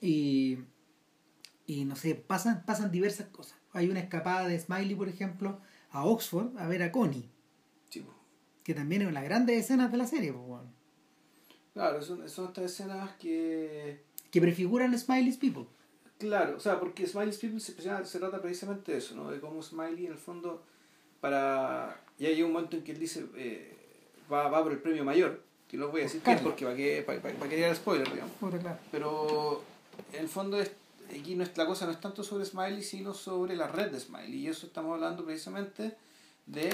y, 0.00 0.58
y 1.66 1.84
no 1.84 1.96
sé, 1.96 2.14
pasan, 2.14 2.64
pasan 2.66 2.90
diversas 2.90 3.28
cosas. 3.28 3.58
Hay 3.72 3.88
una 3.90 4.00
escapada 4.00 4.46
de 4.48 4.58
Smiley, 4.58 4.94
por 4.94 5.08
ejemplo, 5.08 5.60
a 5.90 6.04
Oxford 6.04 6.56
a 6.58 6.66
ver 6.68 6.82
a 6.82 6.92
Connie, 6.92 7.30
Sí, 7.90 8.04
que 8.62 8.74
también 8.74 9.02
es 9.02 9.08
una 9.08 9.20
de 9.20 9.26
las 9.26 9.30
grandes 9.30 9.58
escenas 9.64 9.90
de 9.92 9.98
la 9.98 10.06
serie, 10.06 10.32
weón. 10.32 10.73
Claro, 11.74 12.00
son, 12.02 12.28
son 12.28 12.46
estas 12.46 12.64
escenas 12.64 13.10
que. 13.16 14.00
que 14.30 14.40
prefiguran 14.40 14.96
Smiley's 14.98 15.36
People. 15.36 15.66
Claro, 16.18 16.56
o 16.56 16.60
sea, 16.60 16.78
porque 16.80 17.06
Smiley's 17.06 17.38
People 17.38 17.60
se, 17.60 17.74
se 18.06 18.18
trata 18.18 18.40
precisamente 18.40 18.92
de 18.92 18.98
eso, 18.98 19.14
¿no? 19.16 19.30
De 19.30 19.40
cómo 19.40 19.60
Smiley, 19.62 20.06
en 20.06 20.12
el 20.12 20.18
fondo, 20.18 20.62
para. 21.20 22.00
Ya 22.18 22.28
llega 22.30 22.46
un 22.46 22.52
momento 22.52 22.76
en 22.76 22.84
que 22.84 22.92
él 22.92 22.98
dice. 23.00 23.26
eh, 23.36 23.76
va, 24.32 24.48
va 24.48 24.62
por 24.62 24.72
el 24.72 24.78
premio 24.78 25.04
mayor, 25.04 25.42
que 25.68 25.76
no 25.76 25.88
voy 25.88 26.02
a 26.02 26.04
decir 26.04 26.20
porque 26.42 26.64
para 26.64 26.76
que, 26.76 27.02
para, 27.02 27.20
para, 27.20 27.34
para 27.34 27.50
que 27.50 27.56
llegue 27.56 27.68
el 27.68 27.76
spoiler, 27.76 28.08
digamos. 28.10 28.32
Pero 28.92 29.62
en 30.12 30.20
el 30.20 30.28
fondo 30.28 30.60
es, 30.60 30.70
aquí 31.10 31.34
no 31.34 31.42
es, 31.42 31.56
la 31.56 31.66
cosa 31.66 31.86
no 31.86 31.92
es 31.92 32.00
tanto 32.00 32.22
sobre 32.22 32.44
Smiley, 32.44 32.82
sino 32.82 33.12
sobre 33.14 33.56
la 33.56 33.66
red 33.66 33.90
de 33.90 33.98
Smiley. 33.98 34.34
Y 34.36 34.46
eso 34.48 34.66
estamos 34.66 34.94
hablando 34.94 35.24
precisamente 35.24 35.96
de 36.46 36.72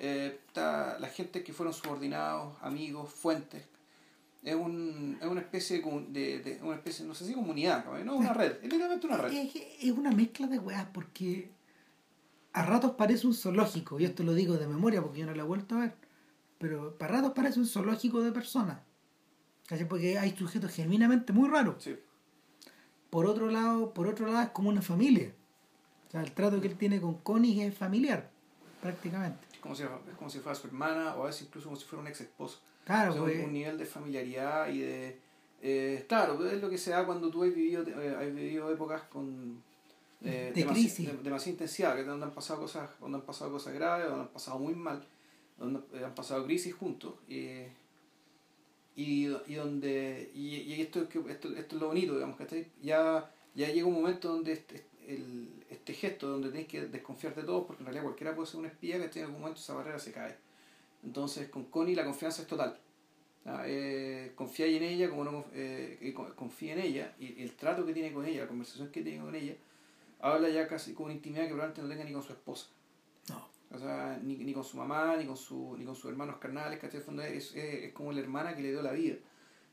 eh, 0.00 0.38
ta- 0.54 0.96
la 0.98 1.08
gente 1.08 1.44
que 1.44 1.52
fueron 1.52 1.74
subordinados, 1.74 2.54
amigos, 2.62 3.10
fuentes. 3.12 3.62
Es, 4.42 4.54
un, 4.54 5.18
es 5.20 5.26
una 5.26 5.40
especie 5.40 5.82
de, 5.82 6.38
de, 6.38 6.60
una 6.62 6.76
especie, 6.76 7.04
no 7.04 7.14
sé 7.14 7.26
si 7.26 7.34
comunidad, 7.34 7.84
no 8.04 8.16
una 8.16 8.32
red, 8.32 8.52
es 8.52 8.62
literalmente 8.62 9.06
una 9.06 9.16
red. 9.16 9.32
Es, 9.32 9.52
es 9.80 9.90
una 9.90 10.10
mezcla 10.12 10.46
de 10.46 10.58
weas 10.58 10.86
porque 10.92 11.50
a 12.52 12.64
ratos 12.64 12.92
parece 12.92 13.26
un 13.26 13.34
zoológico, 13.34 13.98
y 13.98 14.04
esto 14.04 14.22
lo 14.22 14.34
digo 14.34 14.56
de 14.56 14.68
memoria 14.68 15.02
porque 15.02 15.20
yo 15.20 15.26
no 15.26 15.34
lo 15.34 15.42
he 15.42 15.46
vuelto 15.46 15.74
a 15.74 15.80
ver, 15.80 15.94
pero 16.58 16.96
para 16.96 17.14
ratos 17.16 17.32
parece 17.32 17.58
un 17.58 17.66
zoológico 17.66 18.22
de 18.22 18.32
personas. 18.32 18.78
¿cachai? 19.68 19.86
Porque 19.86 20.18
hay 20.18 20.34
sujetos 20.36 20.72
genuinamente 20.72 21.32
muy 21.32 21.48
raros. 21.48 21.84
Sí, 21.84 21.96
Por 23.10 23.26
otro 23.26 23.50
lado, 23.50 23.92
por 23.92 24.08
otro 24.08 24.26
lado 24.26 24.42
es 24.42 24.50
como 24.50 24.70
una 24.70 24.82
familia. 24.82 25.32
O 26.08 26.10
sea, 26.10 26.22
el 26.22 26.32
trato 26.32 26.60
que 26.60 26.68
él 26.68 26.76
tiene 26.76 27.00
con 27.00 27.18
Connie 27.18 27.62
es 27.62 27.76
familiar, 27.76 28.30
prácticamente. 28.80 29.46
es 29.52 29.58
como, 29.58 29.74
si, 29.74 29.82
es 29.82 30.16
como 30.16 30.30
si 30.30 30.38
fuera 30.38 30.58
su 30.58 30.66
hermana 30.66 31.14
o 31.16 31.24
a 31.24 31.26
veces 31.26 31.42
incluso 31.42 31.68
como 31.68 31.76
si 31.78 31.84
fuera 31.84 32.00
un 32.00 32.08
ex 32.08 32.22
esposo. 32.22 32.60
Claro, 32.88 33.10
O 33.10 33.14
sea, 33.14 33.22
pues, 33.22 33.44
un, 33.44 33.52
nivel 33.52 33.76
de 33.76 33.84
familiaridad 33.84 34.68
y 34.70 34.78
de... 34.80 35.18
eh, 35.60 36.04
claro, 36.08 36.42
es 36.48 36.60
lo 36.62 36.70
que 36.70 36.78
se 36.78 36.90
da 36.90 37.04
cuando 37.04 37.28
tú 37.30 37.42
has 37.44 37.54
vivido, 37.54 37.82
eh, 37.86 38.16
has 38.18 38.34
vivido 38.34 38.72
épocas 38.72 39.02
con... 39.02 39.62
eh, 40.24 40.52
De 40.54 40.64
crisis. 40.64 41.06
de- 41.06 41.22
demasiada 41.22 41.52
intensidad, 41.52 41.94
que 41.96 42.04
donde 42.04 42.24
han 42.24 42.32
pasado 42.34 42.60
cosas, 42.60 42.88
donde 42.98 43.18
han 43.18 43.24
pasado 43.26 43.52
cosas 43.52 43.74
graves, 43.74 44.06
donde 44.08 44.22
han 44.22 44.28
pasado 44.28 44.58
muy 44.58 44.74
mal, 44.74 45.04
donde 45.58 45.80
eh, 45.98 46.04
han 46.06 46.14
pasado 46.14 46.44
crisis 46.46 46.74
juntos. 46.74 47.12
y, 48.96 49.26
y 49.46 49.54
donde 49.54 50.30
y, 50.34 50.56
y 50.56 50.80
esto, 50.80 51.02
es 51.02 51.08
que- 51.08 51.18
esto, 51.30 51.54
esto 51.56 51.76
es 51.76 51.80
lo 51.82 51.88
bonito, 51.88 52.14
digamos, 52.14 52.36
que 52.38 52.68
ya, 52.82 53.30
ya 53.54 53.68
llega 53.70 53.86
un 53.86 53.94
momento 53.94 54.28
donde 54.32 54.52
este, 54.52 54.84
el, 55.06 55.48
este 55.70 55.92
gesto, 55.92 56.26
donde 56.28 56.48
tienes 56.50 56.68
que 56.68 56.86
desconfiar 56.86 57.34
de 57.34 57.42
todos, 57.44 57.66
porque 57.66 57.82
en 57.82 57.86
realidad 57.86 58.04
cualquiera 58.04 58.34
puede 58.34 58.48
ser 58.48 58.60
un 58.60 58.66
espía, 58.66 58.98
que 59.10 59.18
en 59.20 59.26
algún 59.26 59.40
momento 59.42 59.60
esa 59.60 59.74
barrera 59.74 59.98
se 59.98 60.12
cae. 60.12 60.36
Entonces 61.04 61.48
con 61.48 61.64
Connie 61.66 61.94
la 61.94 62.04
confianza 62.04 62.42
es 62.42 62.48
total. 62.48 62.78
Eh, 63.64 64.32
confiáis 64.34 64.76
en 64.76 64.82
ella 64.82 65.08
como 65.08 65.24
no 65.24 65.44
eh, 65.54 66.12
con- 66.14 66.32
confía 66.34 66.74
en 66.74 66.80
ella 66.80 67.14
y 67.18 67.40
el 67.42 67.52
trato 67.52 67.86
que 67.86 67.94
tiene 67.94 68.12
con 68.12 68.26
ella, 68.26 68.42
la 68.42 68.48
conversación 68.48 68.90
que 68.90 69.02
tiene 69.02 69.20
con 69.24 69.34
ella, 69.34 69.54
habla 70.20 70.50
ya 70.50 70.68
casi 70.68 70.92
con 70.92 71.06
una 71.06 71.14
intimidad 71.14 71.42
que 71.44 71.48
probablemente 71.54 71.80
no 71.82 71.88
tenga 71.88 72.04
ni 72.04 72.12
con 72.12 72.22
su 72.22 72.32
esposa. 72.32 72.66
no. 73.30 73.48
O 73.70 73.78
sea, 73.78 74.18
ni, 74.22 74.34
ni 74.36 74.54
con 74.54 74.64
su 74.64 74.78
mamá, 74.78 75.16
ni 75.18 75.26
con, 75.26 75.36
su, 75.36 75.76
ni 75.78 75.84
con 75.84 75.94
sus 75.94 76.10
hermanos 76.10 76.36
carnales, 76.38 76.78
¿cachai? 76.78 77.00
Fondo 77.02 77.22
es, 77.22 77.54
es, 77.54 77.84
es 77.84 77.92
como 77.92 78.12
la 78.12 78.20
hermana 78.20 78.56
que 78.56 78.62
le 78.62 78.70
dio 78.70 78.80
la 78.80 78.92
vida, 78.92 79.16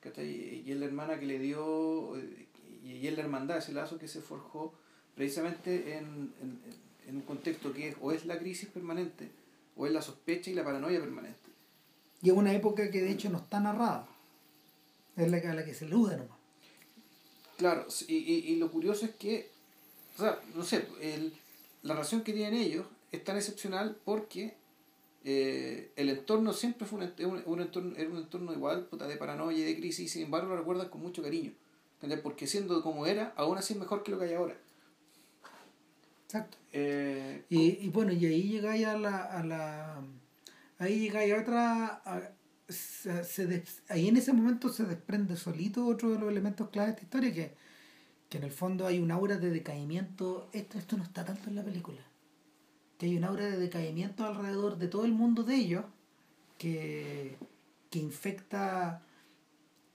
¿cachai? 0.01 0.63
Y 0.65 0.69
es 0.69 0.77
la 0.77 0.85
hermana 0.85 1.17
que 1.17 1.25
le 1.25 1.39
dio, 1.39 2.17
eh, 2.17 2.45
y 2.83 2.91
y 2.97 3.07
es 3.07 3.15
la 3.15 3.21
hermandad, 3.23 3.57
ese 3.59 3.71
lazo 3.71 3.97
que 3.97 4.09
se 4.09 4.19
forjó 4.21 4.73
precisamente 5.15 5.97
en, 5.97 6.33
en, 6.41 6.59
en 7.07 7.15
un 7.15 7.21
contexto 7.21 7.71
que 7.71 7.87
es, 7.89 7.95
o 8.01 8.11
es 8.11 8.25
la 8.25 8.37
crisis 8.37 8.67
permanente, 8.67 9.29
o 9.75 9.85
es 9.85 9.93
la 9.93 10.01
sospecha 10.01 10.49
y 10.49 10.53
la 10.53 10.63
paranoia 10.63 10.99
permanente. 10.99 11.39
Y 12.21 12.29
es 12.29 12.35
una 12.35 12.53
época 12.53 12.89
que 12.89 13.01
de 13.01 13.11
hecho 13.11 13.29
no 13.29 13.39
está 13.39 13.59
narrada. 13.59 14.07
Es 15.15 15.29
la 15.29 15.37
a 15.37 15.53
la 15.53 15.65
que 15.65 15.73
se 15.73 15.85
elude 15.85 16.17
nomás. 16.17 16.37
Claro, 17.57 17.85
y, 18.07 18.15
y, 18.15 18.33
y 18.51 18.55
lo 18.57 18.69
curioso 18.69 19.05
es 19.05 19.15
que, 19.15 19.49
o 20.17 20.19
sea, 20.19 20.41
no 20.55 20.63
sé, 20.63 20.87
el, 21.01 21.33
la 21.83 21.93
relación 21.93 22.21
que 22.21 22.33
tienen 22.33 22.55
ellos 22.55 22.85
es 23.11 23.23
tan 23.23 23.37
excepcional 23.37 23.97
porque 24.03 24.55
eh, 25.23 25.91
el 25.95 26.09
entorno 26.09 26.51
siempre 26.51 26.85
fue 26.85 26.99
un, 26.99 27.43
un 27.45 27.61
entorno, 27.61 27.95
era 27.95 28.09
un 28.09 28.17
entorno 28.17 28.51
igual, 28.53 28.85
puta, 28.87 29.07
de 29.07 29.15
paranoia 29.15 29.57
y 29.57 29.63
de 29.63 29.77
crisis, 29.77 30.05
y 30.05 30.09
sin 30.09 30.23
embargo 30.23 30.49
lo 30.49 30.57
recuerdan 30.57 30.89
con 30.89 31.01
mucho 31.01 31.23
cariño. 31.23 31.53
¿Entendés? 31.95 32.19
Porque 32.19 32.45
siendo 32.45 32.83
como 32.83 33.05
era, 33.05 33.33
aún 33.37 33.57
así 33.57 33.73
es 33.73 33.79
mejor 33.79 34.03
que 34.03 34.11
lo 34.11 34.19
que 34.19 34.25
hay 34.25 34.33
ahora. 34.33 34.57
Exacto. 36.35 36.57
Eh, 36.73 37.45
Y, 37.49 37.85
y 37.85 37.89
bueno, 37.89 38.11
y 38.11 38.25
ahí 38.25 38.43
llega 38.43 38.75
ya 38.75 38.91
a 38.93 38.97
la, 38.97 39.17
a 39.23 39.43
la, 39.43 40.03
ahí 40.79 40.99
llega 40.99 41.25
y 41.25 41.31
otra 41.31 42.01
ahí 43.89 44.07
en 44.07 44.17
ese 44.17 44.33
momento 44.33 44.69
se 44.69 44.85
desprende 44.85 45.35
solito 45.37 45.85
otro 45.85 46.11
de 46.11 46.19
los 46.19 46.29
elementos 46.29 46.69
clave 46.69 46.87
de 46.87 46.93
esta 46.93 47.03
historia 47.03 47.33
que, 47.33 47.55
que 48.29 48.37
en 48.39 48.43
el 48.45 48.51
fondo 48.51 48.87
hay 48.87 48.99
un 48.99 49.11
aura 49.11 49.37
de 49.37 49.51
decaimiento. 49.51 50.49
Esto 50.53 50.79
esto 50.79 50.97
no 50.97 51.03
está 51.03 51.25
tanto 51.25 51.49
en 51.49 51.55
la 51.57 51.63
película. 51.63 52.01
Que 52.97 53.07
hay 53.07 53.17
un 53.17 53.23
aura 53.25 53.45
de 53.45 53.57
decaimiento 53.57 54.25
alrededor 54.25 54.77
de 54.77 54.87
todo 54.87 55.05
el 55.05 55.11
mundo 55.13 55.43
de 55.43 55.55
ellos 55.55 55.85
que, 56.57 57.37
que 57.91 57.99
infecta 57.99 59.03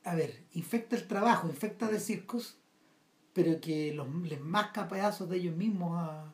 a 0.04 0.14
ver 0.16 0.44
infecta 0.54 0.96
el 0.96 1.06
trabajo 1.08 1.48
infecta 1.48 1.88
de 1.88 2.00
circos 2.00 2.58
pero 3.32 3.60
que 3.60 3.92
los, 3.94 4.08
les 4.24 4.40
masca 4.40 4.88
pedazos 4.88 5.28
de 5.28 5.36
ellos 5.36 5.56
mismos 5.56 5.92
a, 5.96 6.32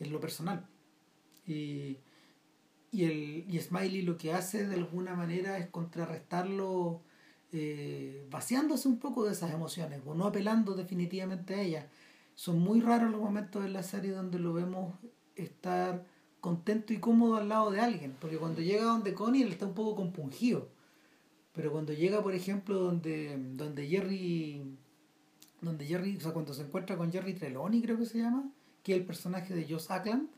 en 0.00 0.12
lo 0.12 0.20
personal 0.20 0.66
y 1.46 1.98
y, 2.94 3.04
el, 3.04 3.44
y 3.48 3.58
Smiley 3.58 4.02
lo 4.02 4.16
que 4.16 4.32
hace 4.32 4.68
de 4.68 4.76
alguna 4.76 5.16
manera 5.16 5.58
es 5.58 5.66
contrarrestarlo 5.66 7.00
eh, 7.50 8.24
vaciándose 8.30 8.86
un 8.86 9.00
poco 9.00 9.24
de 9.24 9.32
esas 9.32 9.52
emociones 9.52 10.00
o 10.06 10.14
no 10.14 10.26
apelando 10.26 10.74
definitivamente 10.74 11.56
a 11.56 11.62
ellas. 11.62 11.86
Son 12.36 12.60
muy 12.60 12.80
raros 12.80 13.10
los 13.10 13.20
momentos 13.20 13.64
en 13.64 13.72
la 13.72 13.82
serie 13.82 14.12
donde 14.12 14.38
lo 14.38 14.52
vemos 14.52 14.94
estar 15.34 16.04
contento 16.40 16.92
y 16.92 16.98
cómodo 16.98 17.36
al 17.36 17.48
lado 17.48 17.72
de 17.72 17.80
alguien, 17.80 18.14
porque 18.20 18.36
cuando 18.38 18.60
llega 18.60 18.84
donde 18.84 19.12
Connie 19.12 19.42
él 19.42 19.50
está 19.50 19.66
un 19.66 19.74
poco 19.74 19.96
compungido, 19.96 20.68
pero 21.52 21.72
cuando 21.72 21.92
llega 21.92 22.22
por 22.22 22.34
ejemplo 22.34 22.78
donde, 22.78 23.36
donde 23.54 23.88
Jerry, 23.88 24.76
donde 25.64 25.86
Jerry, 25.86 26.16
o 26.16 26.20
sea 26.20 26.32
cuando 26.32 26.54
se 26.54 26.62
encuentra 26.62 26.96
con 26.96 27.10
Jerry 27.10 27.34
Trelawney 27.34 27.82
creo 27.82 27.98
que 27.98 28.06
se 28.06 28.18
llama, 28.18 28.50
que 28.82 28.92
es 28.92 28.98
el 29.00 29.06
personaje 29.06 29.54
de 29.54 29.66
Joss 29.68 29.90
Ackland, 29.90 30.28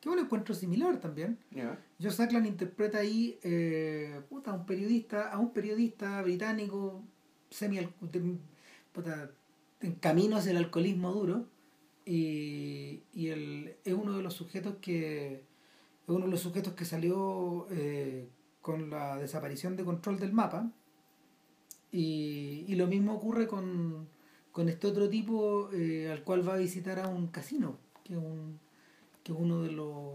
que 0.00 0.08
un 0.08 0.18
encuentro 0.18 0.54
similar 0.54 0.98
también. 0.98 1.38
Yeah. 1.50 1.78
Joe 2.00 2.48
interpreta 2.48 2.98
ahí 2.98 3.38
eh, 3.42 4.22
puta, 4.28 4.52
a 4.52 4.54
un 4.54 4.64
periodista, 4.64 5.30
a 5.30 5.38
un 5.38 5.52
periodista 5.52 6.22
británico 6.22 7.02
semi 7.50 7.78
puta, 8.92 9.30
en 9.80 9.94
camino 9.96 10.36
hacia 10.36 10.52
el 10.52 10.58
alcoholismo 10.58 11.12
duro 11.12 11.46
y, 12.06 13.02
y 13.12 13.28
él 13.28 13.76
es 13.84 13.94
uno 13.94 14.16
de 14.16 14.22
los 14.22 14.34
sujetos 14.34 14.76
que 14.80 15.34
es 15.34 16.08
uno 16.08 16.24
de 16.24 16.30
los 16.30 16.40
sujetos 16.40 16.74
que 16.74 16.84
salió 16.84 17.66
eh, 17.70 18.28
con 18.62 18.90
la 18.90 19.16
desaparición 19.16 19.76
de 19.76 19.84
control 19.84 20.18
del 20.18 20.32
mapa 20.32 20.70
y, 21.92 22.64
y 22.66 22.74
lo 22.76 22.86
mismo 22.86 23.14
ocurre 23.14 23.46
con, 23.46 24.08
con 24.52 24.68
este 24.68 24.86
otro 24.86 25.08
tipo 25.08 25.70
eh, 25.72 26.10
al 26.10 26.22
cual 26.24 26.46
va 26.46 26.54
a 26.54 26.58
visitar 26.58 26.98
a 26.98 27.08
un 27.08 27.28
casino 27.28 27.78
que 28.04 28.14
es 28.14 28.18
un 28.18 28.58
que 29.22 29.32
es 29.32 29.38
uno 29.38 29.62
de 29.62 29.72
los 29.72 30.14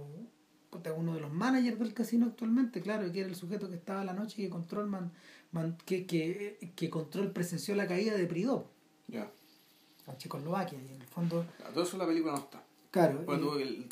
uno 0.95 1.15
de 1.15 1.21
los 1.21 1.31
managers 1.31 1.79
del 1.79 1.93
casino 1.93 2.27
actualmente, 2.27 2.81
claro, 2.81 3.11
que 3.11 3.21
era 3.21 3.29
el 3.29 3.35
sujeto 3.35 3.69
que 3.69 3.75
estaba 3.75 4.03
la 4.03 4.13
noche 4.13 4.41
y 4.41 4.45
que 4.45 4.49
Control 4.49 4.87
man, 4.87 5.11
que, 5.85 6.05
que, 6.05 6.73
que 6.75 6.89
Control 6.89 7.31
presenció 7.31 7.75
la 7.75 7.87
caída 7.87 8.15
de 8.15 8.25
Pridó. 8.25 8.69
Ya. 9.07 9.31
A 10.07 10.17
Checoslovaquia, 10.17 10.77
y 10.79 10.93
en 10.93 11.01
el 11.01 11.07
fondo. 11.07 11.45
todo 11.73 11.83
eso 11.83 11.97
la 11.97 12.05
película 12.05 12.33
no 12.33 12.39
está. 12.39 12.63
Claro. 12.91 13.25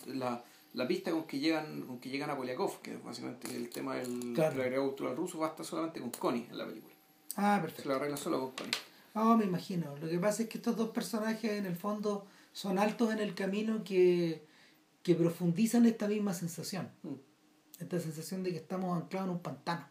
la, 0.07 0.43
la 0.73 0.87
pista 0.87 1.11
con 1.11 1.23
que 1.23 1.39
llegan, 1.39 1.81
con 1.81 1.99
que 1.99 2.09
llegan 2.09 2.29
a 2.29 2.37
Polyakov, 2.37 2.81
que 2.81 2.93
es 2.93 3.03
básicamente 3.03 3.53
el 3.55 3.69
tema 3.69 3.95
del, 3.95 4.33
claro. 4.33 4.61
agregado 4.61 5.15
ruso, 5.15 5.39
basta 5.39 5.63
solamente 5.63 5.99
con 5.99 6.11
Connie 6.11 6.47
en 6.49 6.57
la 6.57 6.65
película. 6.65 6.93
Ah, 7.35 7.59
perfecto. 7.61 7.83
Se 7.83 7.89
lo 7.89 7.95
arregla 7.95 8.17
solo 8.17 8.39
con 8.39 8.51
Connie. 8.51 8.71
Ah, 9.13 9.35
me 9.37 9.45
imagino. 9.45 9.95
Lo 9.97 10.09
que 10.09 10.19
pasa 10.19 10.43
es 10.43 10.49
que 10.49 10.57
estos 10.57 10.75
dos 10.75 10.89
personajes 10.89 11.51
en 11.51 11.65
el 11.65 11.75
fondo 11.75 12.25
son 12.51 12.79
altos 12.79 13.11
en 13.11 13.19
el 13.19 13.35
camino 13.35 13.83
que 13.83 14.45
que 15.03 15.15
profundizan 15.15 15.85
esta 15.85 16.07
misma 16.07 16.33
sensación. 16.33 16.89
Mm. 17.03 17.13
Esta 17.79 17.99
sensación 17.99 18.43
de 18.43 18.51
que 18.51 18.57
estamos 18.57 18.99
anclados 18.99 19.27
en 19.29 19.35
un 19.35 19.41
pantano. 19.41 19.87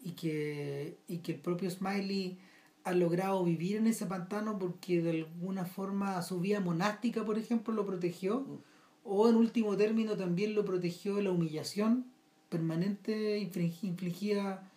Y 0.00 0.12
que, 0.12 0.98
y 1.08 1.18
que 1.18 1.32
el 1.32 1.40
propio 1.40 1.70
Smiley 1.70 2.38
ha 2.84 2.92
logrado 2.92 3.42
vivir 3.42 3.76
en 3.76 3.86
ese 3.86 4.06
pantano 4.06 4.58
porque 4.58 5.02
de 5.02 5.10
alguna 5.10 5.64
forma 5.64 6.20
su 6.22 6.40
vida 6.40 6.60
monástica, 6.60 7.24
por 7.24 7.38
ejemplo, 7.38 7.74
lo 7.74 7.84
protegió. 7.84 8.40
Mm. 8.40 8.58
O 9.06 9.28
en 9.28 9.36
último 9.36 9.76
término 9.76 10.16
también 10.16 10.54
lo 10.54 10.64
protegió 10.64 11.16
de 11.16 11.24
la 11.24 11.30
humillación 11.30 12.06
permanente 12.48 13.38
infligida 13.38 14.70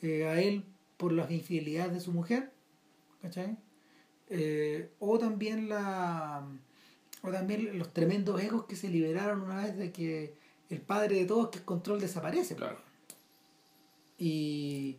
eh, 0.00 0.26
a 0.26 0.40
él 0.40 0.64
por 0.96 1.12
las 1.12 1.30
infidelidades 1.30 1.92
de 1.92 2.00
su 2.00 2.12
mujer. 2.12 2.52
¿Cachai? 3.26 3.56
Eh, 4.28 4.92
o 5.00 5.18
también 5.18 5.68
la 5.68 6.46
o 7.22 7.30
también 7.32 7.76
los 7.76 7.92
tremendos 7.92 8.40
egos 8.40 8.66
que 8.66 8.76
se 8.76 8.88
liberaron 8.88 9.42
una 9.42 9.64
vez 9.64 9.76
de 9.76 9.90
que 9.90 10.36
el 10.68 10.80
padre 10.80 11.16
de 11.16 11.24
todos, 11.24 11.48
que 11.50 11.58
es 11.58 11.64
control, 11.64 12.00
desaparece. 12.00 12.54
Claro. 12.54 12.78
Y 14.16 14.98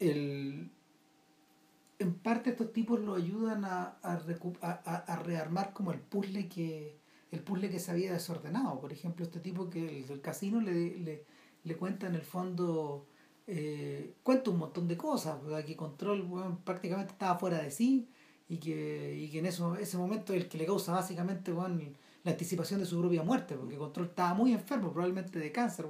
el, 0.00 0.70
en 2.00 2.14
parte 2.14 2.50
estos 2.50 2.72
tipos 2.72 2.98
lo 2.98 3.14
ayudan 3.14 3.64
a, 3.64 3.96
a, 4.02 4.14
a, 5.06 5.16
rearmar 5.16 5.72
como 5.72 5.92
el 5.92 6.00
puzzle 6.00 6.48
que 6.48 6.98
el 7.30 7.40
puzzle 7.40 7.70
que 7.70 7.78
se 7.78 7.92
había 7.92 8.12
desordenado. 8.12 8.80
Por 8.80 8.92
ejemplo, 8.92 9.24
este 9.24 9.38
tipo 9.38 9.70
que 9.70 10.00
el 10.00 10.06
del 10.08 10.20
casino 10.20 10.60
le, 10.60 10.98
le, 10.98 11.24
le 11.62 11.76
cuenta 11.76 12.08
en 12.08 12.16
el 12.16 12.22
fondo, 12.22 13.06
eh, 13.46 14.14
cuenta 14.22 14.50
un 14.50 14.58
montón 14.58 14.88
de 14.88 14.96
cosas, 14.96 15.36
que 15.64 15.76
Control 15.76 16.58
prácticamente 16.64 17.12
estaba 17.12 17.38
fuera 17.38 17.58
de 17.62 17.70
sí, 17.70 18.08
y 18.48 18.58
que, 18.58 19.16
y 19.18 19.30
que 19.30 19.38
en 19.40 19.46
eso, 19.46 19.76
ese 19.76 19.96
momento 19.96 20.32
es 20.32 20.42
el 20.42 20.48
que 20.48 20.58
le 20.58 20.66
causa 20.66 20.92
básicamente 20.92 21.52
la 21.52 22.30
anticipación 22.30 22.80
de 22.80 22.86
su 22.86 22.98
propia 22.98 23.22
muerte, 23.22 23.54
porque 23.56 23.76
Control 23.76 24.06
estaba 24.06 24.34
muy 24.34 24.52
enfermo, 24.52 24.92
probablemente 24.92 25.38
de 25.38 25.52
cáncer, 25.52 25.86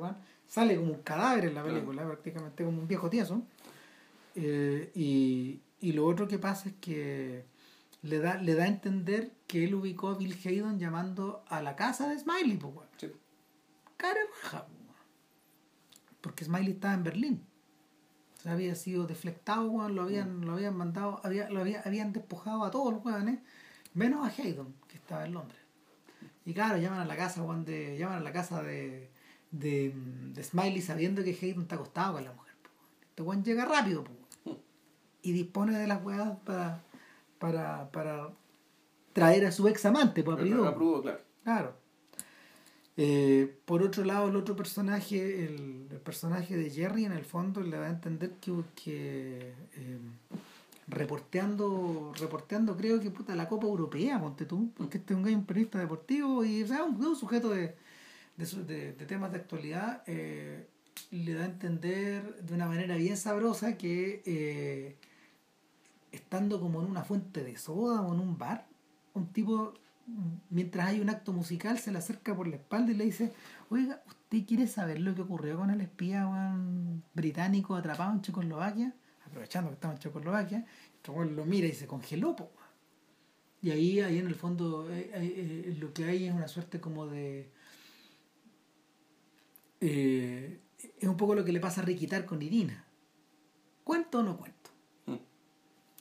sale 0.46 0.76
como 0.76 0.92
un 0.92 1.02
cadáver 1.02 1.46
en 1.46 1.54
la 1.54 1.62
película, 1.62 2.04
prácticamente 2.04 2.64
como 2.64 2.80
un 2.80 2.88
viejo 2.88 3.10
tieso. 3.10 3.42
Eh, 4.34 4.90
y, 4.94 5.60
y 5.80 5.92
lo 5.92 6.06
otro 6.06 6.28
que 6.28 6.38
pasa 6.38 6.68
es 6.68 6.74
que 6.80 7.44
le 8.02 8.18
da, 8.18 8.40
le 8.40 8.54
da 8.54 8.64
a 8.64 8.68
entender 8.68 9.32
que 9.46 9.64
él 9.64 9.74
ubicó 9.74 10.08
a 10.10 10.14
Bill 10.14 10.36
Hayden 10.44 10.78
llamando 10.78 11.42
a 11.48 11.62
la 11.62 11.74
casa 11.74 12.08
de 12.08 12.18
Smiley, 12.18 12.56
pues, 12.56 12.88
sí. 12.98 13.10
Cara 13.96 14.20
porque 16.20 16.44
Smiley 16.44 16.72
estaba 16.72 16.94
en 16.94 17.04
Berlín 17.04 17.46
había 18.46 18.74
sido 18.74 19.06
deflectado, 19.06 19.88
lo 19.88 20.02
habían, 20.02 20.44
lo 20.44 20.54
habían 20.54 20.76
mandado, 20.76 21.20
había, 21.24 21.50
lo 21.50 21.60
había, 21.60 21.82
habían 21.84 22.12
despojado 22.12 22.64
a 22.64 22.70
todos 22.70 22.92
los 22.92 23.02
jóvenes, 23.02 23.40
menos 23.94 24.26
a 24.26 24.30
Haydon, 24.30 24.74
que 24.88 24.96
estaba 24.96 25.24
en 25.24 25.34
Londres. 25.34 25.60
Y 26.44 26.54
claro, 26.54 26.78
llaman 26.78 27.00
a 27.00 27.04
la 27.04 27.16
casa, 27.16 27.42
de, 27.42 27.98
llaman 27.98 28.18
a 28.18 28.20
la 28.20 28.32
casa 28.32 28.62
de, 28.62 29.10
de, 29.50 29.92
Smiley 30.42 30.80
sabiendo 30.80 31.24
que 31.24 31.36
Haydon 31.40 31.62
está 31.62 31.76
acostado 31.76 32.14
con 32.14 32.24
la 32.24 32.32
mujer. 32.32 32.54
Este 33.08 33.22
Juan 33.22 33.42
llega 33.42 33.64
rápido 33.64 34.04
y 35.22 35.32
dispone 35.32 35.76
de 35.76 35.86
las 35.86 36.04
huevas 36.04 36.38
para, 36.44 36.82
para, 37.38 37.90
para 37.90 38.30
traer 39.12 39.46
a 39.46 39.52
su 39.52 39.66
ex 39.66 39.84
amante, 39.86 40.22
pues, 40.22 40.36
claro. 40.36 40.62
Claro. 41.42 41.74
Eh, 42.98 43.54
por 43.66 43.82
otro 43.82 44.04
lado, 44.04 44.28
el 44.28 44.36
otro 44.36 44.56
personaje, 44.56 45.44
el, 45.44 45.86
personaje 46.04 46.56
de 46.56 46.70
Jerry, 46.70 47.04
en 47.04 47.12
el 47.12 47.24
fondo 47.24 47.60
le 47.60 47.76
da 47.76 47.86
a 47.86 47.90
entender 47.90 48.32
que, 48.40 48.52
que 48.74 49.52
eh, 49.74 49.98
reporteando, 50.88 52.12
reporteando, 52.18 52.76
creo 52.76 53.00
que 53.00 53.10
puta 53.10 53.34
la 53.34 53.48
Copa 53.48 53.66
Europea, 53.66 54.20
ponte 54.20 54.46
tú, 54.46 54.70
porque 54.76 54.98
este 54.98 55.14
es 55.14 55.20
un, 55.20 55.44
periodista 55.44 55.78
deportivo 55.78 56.44
y 56.44 56.62
o 56.62 56.66
sea, 56.66 56.84
un, 56.84 57.16
sujeto 57.16 57.50
de, 57.50 57.74
de, 58.36 58.92
de, 58.92 59.06
temas 59.06 59.32
de 59.32 59.38
actualidad, 59.38 60.02
eh, 60.06 60.66
le 61.10 61.34
da 61.34 61.42
a 61.42 61.46
entender 61.46 62.42
de 62.42 62.54
una 62.54 62.66
manera 62.66 62.96
bien 62.96 63.16
sabrosa 63.16 63.76
que 63.76 64.96
estando 66.12 66.60
como 66.60 66.80
en 66.82 66.90
una 66.90 67.04
fuente 67.04 67.44
de 67.44 67.56
soda 67.58 68.00
o 68.00 68.14
en 68.14 68.20
un 68.20 68.38
bar, 68.38 68.66
un 69.14 69.26
tipo 69.32 69.74
mientras 70.50 70.88
hay 70.88 71.00
un 71.00 71.10
acto 71.10 71.32
musical, 71.32 71.78
se 71.78 71.92
le 71.92 71.98
acerca 71.98 72.34
por 72.34 72.46
la 72.46 72.56
espalda 72.56 72.92
y 72.92 72.94
le 72.94 73.04
dice, 73.04 73.32
oiga, 73.68 74.02
¿usted 74.06 74.46
quiere 74.46 74.66
saber 74.66 75.00
lo 75.00 75.14
que 75.14 75.22
ocurrió 75.22 75.58
con 75.58 75.70
el 75.70 75.80
espía 75.80 76.28
británico 77.14 77.74
atrapado 77.74 78.12
en 78.12 78.22
Checoslovaquia? 78.22 78.94
Aprovechando 79.24 79.70
que 79.70 79.74
estaba 79.74 79.94
en 79.94 80.00
Checoslovaquia, 80.00 80.66
lo 81.06 81.44
mira 81.44 81.66
y 81.66 81.72
se 81.72 81.86
congeló. 81.86 82.36
Y 83.62 83.70
ahí, 83.70 84.00
ahí 84.00 84.18
en 84.18 84.26
el 84.26 84.34
fondo 84.34 84.90
eh, 84.90 85.10
eh, 85.14 85.64
eh, 85.66 85.76
lo 85.80 85.92
que 85.92 86.04
hay 86.04 86.26
es 86.26 86.34
una 86.34 86.48
suerte 86.48 86.80
como 86.80 87.06
de... 87.06 87.50
es 89.80 91.08
un 91.08 91.16
poco 91.16 91.34
lo 91.34 91.44
que 91.44 91.52
le 91.52 91.60
pasa 91.60 91.80
a 91.80 91.84
Riquitar 91.84 92.24
con 92.26 92.42
Irina. 92.42 92.84
¿Cuento 93.82 94.20
o 94.20 94.22
no 94.22 94.36
cuento? 94.36 94.70
Mm. 95.06 95.16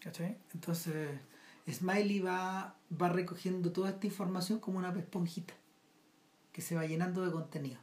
¿Cachai? 0.02 0.38
Entonces 0.54 1.20
Smiley 1.70 2.20
va, 2.20 2.78
va 3.02 3.10
recogiendo 3.10 3.72
toda 3.72 3.90
esta 3.90 4.08
información 4.08 4.60
como 4.60 4.78
una 4.78 4.90
esponjita 4.90 5.54
que 6.52 6.62
se 6.62 6.76
va 6.76 6.86
llenando 6.86 7.26
de 7.26 7.32
contenido. 7.32 7.80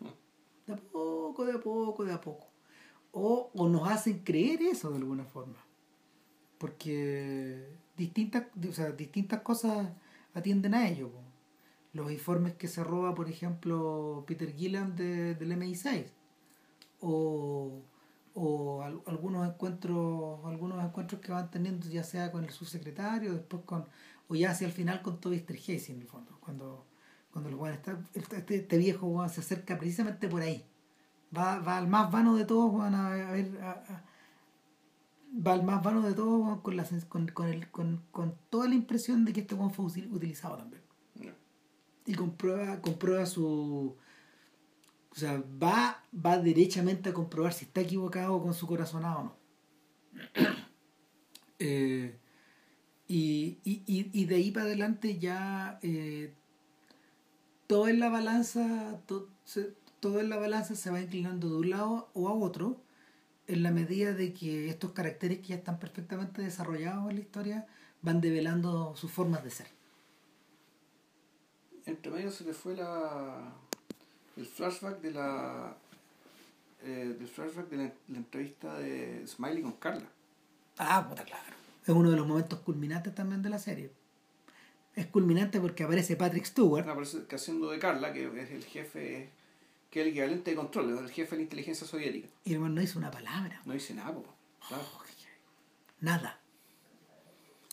De 0.67 0.75
a 0.75 0.77
poco, 0.77 1.45
de 1.45 1.53
a 1.53 1.61
poco, 1.61 2.05
de 2.05 2.13
a 2.13 2.21
poco. 2.21 2.47
O, 3.11 3.51
o 3.55 3.69
nos 3.69 3.89
hacen 3.89 4.21
creer 4.21 4.63
eso 4.63 4.91
de 4.91 4.97
alguna 4.97 5.25
forma. 5.25 5.59
Porque 6.59 7.69
distintas, 7.97 8.47
o 8.69 8.73
sea, 8.73 8.93
distintas 8.93 9.43
cosas 9.43 9.89
atienden 10.33 10.75
a 10.75 10.89
ello. 10.89 11.11
Los 11.93 12.11
informes 12.11 12.55
que 12.55 12.69
se 12.69 12.83
roba, 12.83 13.15
por 13.15 13.29
ejemplo, 13.29 14.25
Peter 14.27 14.55
Gillan 14.55 14.97
de, 14.97 15.35
del 15.35 15.53
MI6. 15.53 16.07
o, 17.01 17.83
o 18.35 18.83
algunos 18.83 19.47
encuentros 19.47 20.45
algunos 20.45 20.83
encuentros 20.83 21.21
que 21.21 21.33
van 21.33 21.51
teniendo 21.51 21.89
ya 21.89 22.03
sea 22.05 22.33
con 22.33 22.45
el 22.45 22.51
subsecretario 22.51 23.35
después 23.35 23.63
con 23.65 23.87
o 24.29 24.35
ya 24.35 24.51
hacia 24.51 24.67
el 24.67 24.73
final 24.73 25.03
con 25.03 25.21
Toby 25.21 25.37
Esterhazy 25.37 25.93
en 25.93 26.01
el 26.01 26.07
fondo 26.07 26.39
cuando 26.41 26.87
cuando 27.33 27.49
el 27.49 27.75
está 27.75 27.99
este, 28.15 28.57
este 28.57 28.79
viejo 28.79 29.27
se 29.29 29.41
acerca 29.41 29.79
precisamente 29.79 30.29
por 30.29 30.43
ahí. 30.43 30.65
Va, 31.37 31.61
va 31.61 31.79
al 31.79 31.89
más 31.89 32.13
vano 32.13 32.37
de 32.37 32.45
todos 32.45 32.77
van 32.77 32.95
a 32.95 33.11
ver 33.11 33.59
va 35.35 35.53
al 35.55 35.63
más 35.65 35.83
vano 35.83 36.03
de 36.03 36.13
todos 36.13 36.61
con, 36.61 36.77
la, 36.77 36.85
con, 37.09 37.27
con, 37.29 37.49
el, 37.49 37.71
con, 37.71 38.03
con 38.11 38.35
toda 38.51 38.69
la 38.69 38.75
impresión 38.75 39.25
de 39.25 39.33
que 39.33 39.41
este 39.41 39.57
fue 39.57 39.87
utilizado 39.87 40.59
también. 40.59 40.83
Y 42.05 42.15
comprueba 42.15 42.83
comprueba 42.83 43.25
su 43.25 43.97
o 45.13 45.15
sea, 45.15 45.43
va, 45.63 46.03
va 46.15 46.39
derechamente 46.39 47.11
a 47.11 47.13
comprobar 47.13 47.53
si 47.53 47.67
está 47.67 47.83
equivocado 47.83 48.43
con 48.43 48.55
su 48.55 48.67
corazonado 48.67 49.19
o 49.19 49.25
no. 49.25 49.37
Eh, 51.65 52.19
y, 53.07 53.59
y, 53.63 53.85
y, 53.87 54.25
de 54.25 54.35
ahí 54.35 54.51
para 54.51 54.67
adelante 54.67 55.21
ya 55.21 55.79
eh, 55.83 56.35
todo 57.69 57.87
en 57.87 58.01
la 58.01 58.09
balanza, 58.09 59.01
todo, 59.07 59.29
todo 60.01 60.19
en 60.19 60.29
la 60.29 60.39
balanza 60.39 60.75
se 60.75 60.91
va 60.91 61.01
inclinando 61.01 61.49
de 61.49 61.55
un 61.55 61.71
lado 61.71 62.11
o 62.15 62.29
a 62.29 62.33
otro 62.33 62.81
en 63.47 63.63
la 63.63 63.71
medida 63.71 64.13
de 64.13 64.35
que 64.35 64.71
estos 64.71 64.91
caracteres 64.91 65.39
que 65.39 65.49
ya 65.49 65.55
están 65.55 65.79
perfectamente 65.79 66.43
desarrollados 66.43 67.11
en 67.11 67.15
la 67.15 67.23
historia 67.23 67.67
van 68.01 68.21
develando 68.21 68.97
sus 68.97 69.13
formas 69.13 69.45
de 69.45 69.51
ser. 69.51 69.69
Entre 71.87 72.11
medio 72.11 72.33
se 72.33 72.43
le 72.43 72.55
fue 72.55 72.75
la 72.75 73.55
el 74.37 74.47
flashback 74.47 75.01
de 75.01 75.11
la 75.11 75.77
eh, 76.85 77.15
del 77.19 77.29
flashback 77.29 77.69
de 77.69 77.77
la, 77.77 77.93
entrevista 78.17 78.75
de 78.79 79.25
Smiley 79.27 79.63
con 79.63 79.73
Carla. 79.73 80.09
Ah, 80.79 81.07
puta, 81.09 81.25
claro. 81.25 81.55
Es 81.83 81.89
uno 81.89 82.11
de 82.11 82.17
los 82.17 82.27
momentos 82.27 82.59
culminantes 82.61 83.15
también 83.15 83.43
de 83.43 83.51
la 83.51 83.59
serie. 83.59 83.93
Es 84.95 85.07
culminante 85.07 85.61
porque 85.61 85.85
aparece 85.85 86.17
Patrick 86.17 86.45
Stewart. 86.45 86.89
Aparece 86.89 87.25
que 87.27 87.37
haciendo 87.37 87.71
de 87.71 87.79
Carla, 87.79 88.13
que 88.13 88.27
es 88.27 88.51
el 88.51 88.65
jefe, 88.65 89.31
que 89.91 90.01
es 90.01 90.07
el 90.07 90.11
equivalente 90.11 90.51
de 90.51 90.57
control, 90.57 90.93
es 90.93 91.01
el 91.01 91.11
jefe 91.11 91.31
de 91.33 91.37
la 91.37 91.43
inteligencia 91.43 91.87
soviética. 91.87 92.29
Y 92.45 92.55
hermano 92.55 92.75
no 92.75 92.81
dice 92.81 92.99
una 92.99 93.11
palabra. 93.11 93.63
No 93.65 93.73
dice 93.73 93.95
nada, 93.95 94.13
po. 94.13 94.25
nada. 96.01 96.42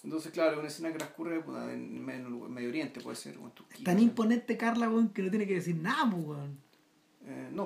Entonces, 0.04 0.32
claro, 0.32 0.60
una 0.60 0.70
escena 0.70 0.92
que 0.92 0.98
transcurre 0.98 1.44
en, 1.74 2.06
Medio 2.06 2.70
Oriente, 2.70 3.02
puede 3.02 3.16
ser. 3.16 3.38
Tan 3.84 4.00
imponente 4.00 4.56
Carla, 4.58 4.90
weón, 4.90 5.10
que 5.10 5.22
no 5.22 5.30
tiene 5.30 5.46
que 5.46 5.56
decir 5.56 5.76
nada, 5.76 6.06
weón. 6.06 6.58
Eh, 7.26 7.50
no, 7.52 7.66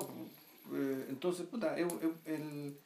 eh, 0.72 1.06
entonces, 1.08 1.46
puta, 1.46 1.76
es, 1.78 1.86
el, 2.24 2.76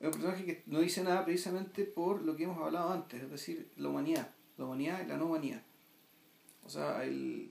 un 0.00 0.10
personaje 0.10 0.44
que 0.44 0.62
no 0.66 0.80
dice 0.80 1.02
nada 1.02 1.24
precisamente 1.24 1.84
por 1.84 2.22
lo 2.22 2.36
que 2.36 2.44
hemos 2.44 2.58
hablado 2.58 2.92
antes, 2.92 3.22
es 3.22 3.30
decir, 3.30 3.70
la 3.76 3.90
humanidad, 3.90 4.30
la 4.56 4.64
humanidad 4.64 5.04
y 5.04 5.08
la 5.08 5.18
no 5.18 5.26
humanidad. 5.26 5.62
O 6.64 6.70
sea, 6.70 7.04
el, 7.04 7.50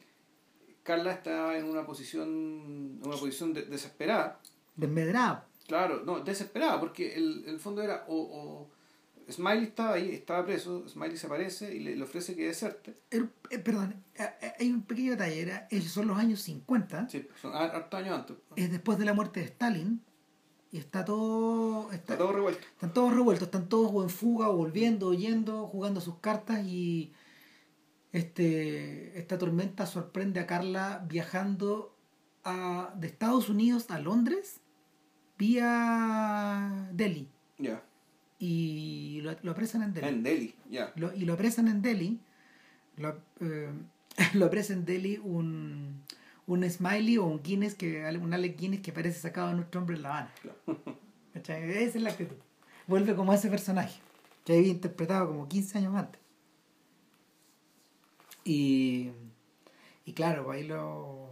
Carla 0.83 1.13
está 1.13 1.57
en 1.57 1.65
una 1.65 1.85
posición, 1.85 2.99
una 3.03 3.15
posición 3.17 3.53
desesperada. 3.53 4.41
Desmedrada. 4.75 5.47
Claro, 5.67 6.03
no, 6.03 6.19
desesperada, 6.19 6.79
porque 6.79 7.15
el, 7.15 7.43
el 7.47 7.59
fondo 7.59 7.81
era 7.81 8.05
o 8.07 8.69
Smiley 9.31 9.63
estaba 9.63 9.93
ahí, 9.93 10.11
estaba 10.13 10.45
preso, 10.45 10.87
Smiley 10.87 11.17
se 11.17 11.25
aparece 11.27 11.75
y 11.75 11.79
le, 11.79 12.01
ofrece 12.01 12.35
que 12.35 12.47
deserte. 12.47 12.95
Eh, 13.11 13.59
perdón, 13.59 14.03
eh, 14.15 14.29
eh, 14.41 14.53
hay 14.59 14.71
un 14.71 14.83
pequeño 14.83 15.11
detalle, 15.11 15.41
era, 15.41 15.67
son 15.87 16.07
los 16.07 16.17
años 16.17 16.41
50. 16.41 17.09
Sí, 17.09 17.27
son 17.41 17.55
hartos 17.55 17.99
años 17.99 18.19
antes. 18.19 18.37
Es 18.55 18.71
después 18.71 18.99
de 18.99 19.05
la 19.05 19.13
muerte 19.13 19.39
de 19.39 19.47
Stalin 19.47 20.01
y 20.71 20.77
está 20.77 21.03
todo... 21.03 21.91
Está, 21.91 22.17
todo 22.17 22.33
revuelto. 22.33 22.61
Están 22.73 22.93
todos 22.93 23.13
revueltos, 23.13 23.47
están 23.47 23.67
todos 23.67 23.91
o 23.93 24.03
en 24.03 24.09
fuga 24.09 24.49
o 24.49 24.57
volviendo, 24.57 25.07
oyendo, 25.07 25.67
jugando 25.67 26.01
sus 26.01 26.19
cartas 26.19 26.63
y 26.63 27.11
este, 28.11 29.17
esta 29.17 29.37
tormenta 29.37 29.85
sorprende 29.87 30.39
a 30.39 30.45
Carla 30.45 31.03
viajando 31.07 31.95
a, 32.43 32.93
de 32.95 33.07
Estados 33.07 33.49
Unidos 33.49 33.89
a 33.89 33.99
Londres 33.99 34.61
vía 35.37 36.89
Delhi. 36.93 37.27
Ya 37.57 37.83
y 38.47 39.21
lo, 39.21 39.35
lo, 39.41 39.51
apresan 39.51 39.81
en 39.81 39.93
Delhi. 39.93 40.07
En 40.07 40.23
Delhi, 40.23 40.55
ya. 40.69 40.93
y 41.15 41.25
lo 41.25 41.33
apresan 41.33 41.67
en 41.67 41.81
Delhi. 41.81 42.19
Lo, 42.97 43.19
eh, 43.39 43.71
lo 44.33 44.45
apresan 44.45 44.79
en 44.79 44.85
Delhi 44.85 45.19
un, 45.23 46.03
un 46.45 46.69
Smiley 46.69 47.17
o 47.17 47.25
un 47.25 47.41
Guinness, 47.41 47.73
que, 47.73 48.05
un 48.21 48.33
Alec 48.35 48.55
Guinness 48.55 48.81
que 48.81 48.91
parece 48.91 49.19
sacado 49.19 49.47
de 49.47 49.55
nuestro 49.55 49.81
hombre 49.81 49.95
en 49.95 50.03
La 50.03 50.09
Habana. 50.09 50.31
Esa 51.33 51.57
es 51.57 51.95
la 51.95 52.11
actitud. 52.11 52.35
Vuelve 52.85 53.15
como 53.15 53.33
ese 53.33 53.49
personaje, 53.49 53.99
que 54.45 54.57
había 54.57 54.71
interpretado 54.71 55.27
como 55.27 55.47
15 55.47 55.79
años 55.79 55.95
antes. 55.95 56.21
Y, 58.43 59.09
y 60.05 60.13
claro, 60.13 60.51
ahí 60.51 60.67
lo, 60.67 61.31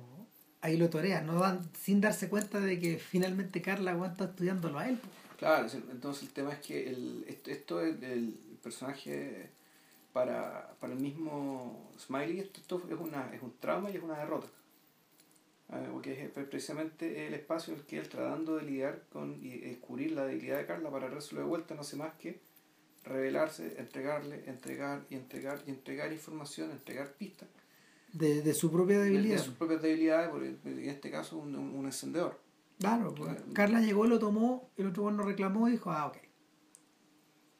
ahí 0.61 0.77
lo 0.77 0.89
torea, 0.89 1.21
no 1.21 1.35
dan, 1.35 1.69
sin 1.79 2.01
darse 2.01 2.27
cuenta 2.27 2.59
de 2.59 2.79
que 2.79 2.97
finalmente 2.97 3.61
Carla 3.61 3.91
aguanta 3.91 4.25
estudiándolo 4.25 4.79
a 4.79 4.89
él. 4.89 4.99
Claro, 5.43 5.67
entonces 5.91 6.23
el 6.23 6.29
tema 6.29 6.53
es 6.53 6.59
que 6.59 6.87
el, 6.87 7.25
esto, 7.47 7.81
es 7.81 8.01
el 8.01 8.33
personaje 8.63 9.49
para, 10.13 10.73
para 10.79 10.93
el 10.93 10.99
mismo 11.01 11.91
Smiley, 11.99 12.39
esto, 12.39 12.81
es, 12.89 12.97
una, 12.97 13.29
es 13.33 13.41
un 13.41 13.53
trauma 13.59 13.91
y 13.91 13.97
es 13.97 14.03
una 14.03 14.17
derrota. 14.17 14.47
Porque 15.91 16.23
es 16.23 16.45
precisamente 16.45 17.27
el 17.27 17.33
espacio 17.33 17.73
en 17.73 17.81
el 17.81 17.85
que 17.85 17.97
él 17.97 18.07
tratando 18.07 18.55
de 18.55 18.63
lidiar 18.63 19.03
con 19.11 19.37
y 19.43 19.57
descubrir 19.57 20.13
la 20.13 20.25
debilidad 20.25 20.59
de 20.59 20.65
Carla 20.65 20.89
para 20.89 21.09
darse 21.09 21.35
de 21.35 21.43
vuelta 21.43 21.75
no 21.75 21.81
hace 21.81 21.97
más 21.97 22.13
que 22.13 22.39
revelarse, 23.03 23.75
entregarle, 23.79 24.45
entregar 24.47 25.05
y 25.09 25.15
entregar 25.15 25.61
y 25.67 25.71
entregar 25.71 26.13
información, 26.13 26.71
entregar 26.71 27.11
pistas. 27.15 27.49
De, 28.13 28.43
de 28.43 28.53
su 28.53 28.71
propia 28.71 29.01
debilidad. 29.01 29.35
De, 29.35 29.43
sus 29.43 29.55
propias 29.55 29.81
debilidades, 29.81 30.29
en 30.63 30.89
este 30.89 31.11
caso 31.11 31.35
un, 31.35 31.53
un 31.53 31.85
encendedor. 31.85 32.39
Claro, 32.79 33.13
pues, 33.15 33.37
Carla 33.53 33.79
llegó, 33.79 34.05
lo 34.05 34.19
tomó, 34.19 34.71
el 34.77 34.87
otro 34.87 35.03
bueno 35.03 35.23
reclamó 35.23 35.67
y 35.67 35.73
dijo, 35.73 35.91
ah, 35.91 36.07
ok. 36.07 36.17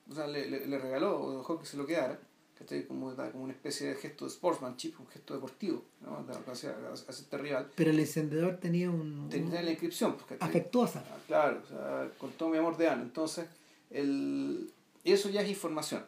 O 0.10 0.16
sea, 0.16 0.28
le, 0.28 0.50
le, 0.50 0.78
regaló 0.78 1.22
o 1.22 1.38
dejó 1.38 1.60
que 1.60 1.66
se 1.66 1.78
lo 1.78 1.86
quedara, 1.86 2.20
que 2.68 2.88
como, 2.88 3.16
como 3.16 3.44
una 3.44 3.54
especie 3.54 3.88
de 3.88 3.96
gesto 3.96 4.26
de 4.26 4.32
sportsmanship, 4.32 4.96
un 5.00 5.08
gesto 5.08 5.34
deportivo, 5.34 5.84
¿no? 6.02 6.26
hacia, 6.52 6.76
hacia 6.92 7.12
este 7.12 7.38
rival. 7.38 7.72
Pero 7.76 7.92
el 7.92 8.00
encendedor 8.00 8.58
tenía 8.58 8.90
un... 8.90 9.30
Tenía 9.30 9.62
la 9.62 9.72
inscripción. 9.72 10.16
Pues, 10.16 10.42
afectuosa. 10.42 11.04
Ah, 11.10 11.18
claro, 11.26 11.62
o 11.64 11.68
sea, 11.68 12.12
con 12.18 12.32
todo 12.32 12.50
mi 12.50 12.58
amor 12.58 12.78
de 12.78 12.90
Ana. 12.90 13.04
Entonces, 13.04 13.46
el, 13.90 14.72
eso 15.04 15.30
ya 15.30 15.42
es 15.42 15.50
información 15.50 16.04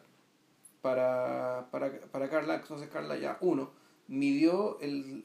para, 0.82 1.68
para, 1.70 1.90
para 2.12 2.30
Carla. 2.30 2.56
Entonces 2.56 2.88
Carla 2.88 3.16
ya, 3.16 3.38
uno, 3.40 3.70
midió 4.08 4.78
el, 4.80 5.24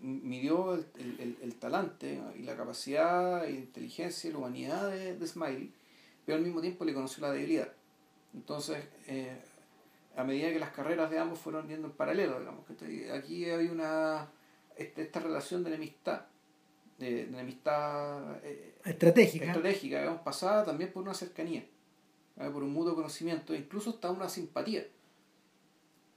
midió 0.00 0.74
el, 0.74 0.86
el, 0.98 1.36
el, 1.42 1.54
talante 1.56 2.20
y 2.38 2.42
la 2.42 2.56
capacidad 2.56 3.44
e 3.44 3.52
inteligencia 3.52 4.28
y 4.28 4.32
la 4.32 4.38
humanidad 4.38 4.90
de, 4.90 5.16
de, 5.16 5.26
Smiley, 5.26 5.72
pero 6.24 6.38
al 6.38 6.44
mismo 6.44 6.60
tiempo 6.60 6.84
le 6.84 6.94
conoció 6.94 7.22
la 7.22 7.32
debilidad. 7.32 7.68
Entonces, 8.34 8.82
eh, 9.06 9.36
a 10.16 10.24
medida 10.24 10.50
que 10.50 10.58
las 10.58 10.70
carreras 10.70 11.10
de 11.10 11.18
ambos 11.18 11.38
fueron 11.38 11.68
yendo 11.68 11.88
en 11.88 11.92
paralelo, 11.92 12.38
digamos, 12.38 12.64
que 12.66 13.12
aquí 13.12 13.44
hay 13.44 13.66
una 13.66 14.28
este, 14.76 15.02
esta 15.02 15.20
relación 15.20 15.62
de 15.62 15.70
enemistad, 15.70 16.22
de, 16.98 17.26
de 17.26 17.32
enemistad 17.32 18.38
eh, 18.44 18.74
estratégica, 18.84 19.46
estratégica 19.46 20.00
digamos, 20.00 20.22
pasada 20.22 20.64
también 20.64 20.92
por 20.92 21.02
una 21.02 21.14
cercanía, 21.14 21.64
por 22.36 22.62
un 22.62 22.72
mutuo 22.72 22.94
conocimiento, 22.94 23.54
incluso 23.54 23.90
hasta 23.90 24.10
una 24.10 24.28
simpatía. 24.28 24.86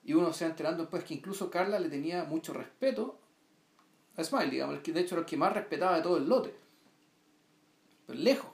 Y 0.05 0.13
uno 0.13 0.33
se 0.33 0.45
va 0.45 0.51
enterando 0.51 0.83
después 0.83 1.03
que 1.03 1.13
incluso 1.13 1.49
Carla 1.49 1.79
le 1.79 1.89
tenía 1.89 2.25
mucho 2.25 2.53
respeto 2.53 3.19
a 4.15 4.23
Smiley, 4.23 4.51
digamos, 4.51 4.83
de 4.83 4.99
hecho 4.99 5.15
era 5.15 5.21
el 5.21 5.25
que 5.25 5.37
más 5.37 5.53
respetaba 5.53 5.97
de 5.97 6.03
todo 6.03 6.17
el 6.17 6.27
lote. 6.27 6.53
Pero 8.05 8.19
lejos. 8.19 8.51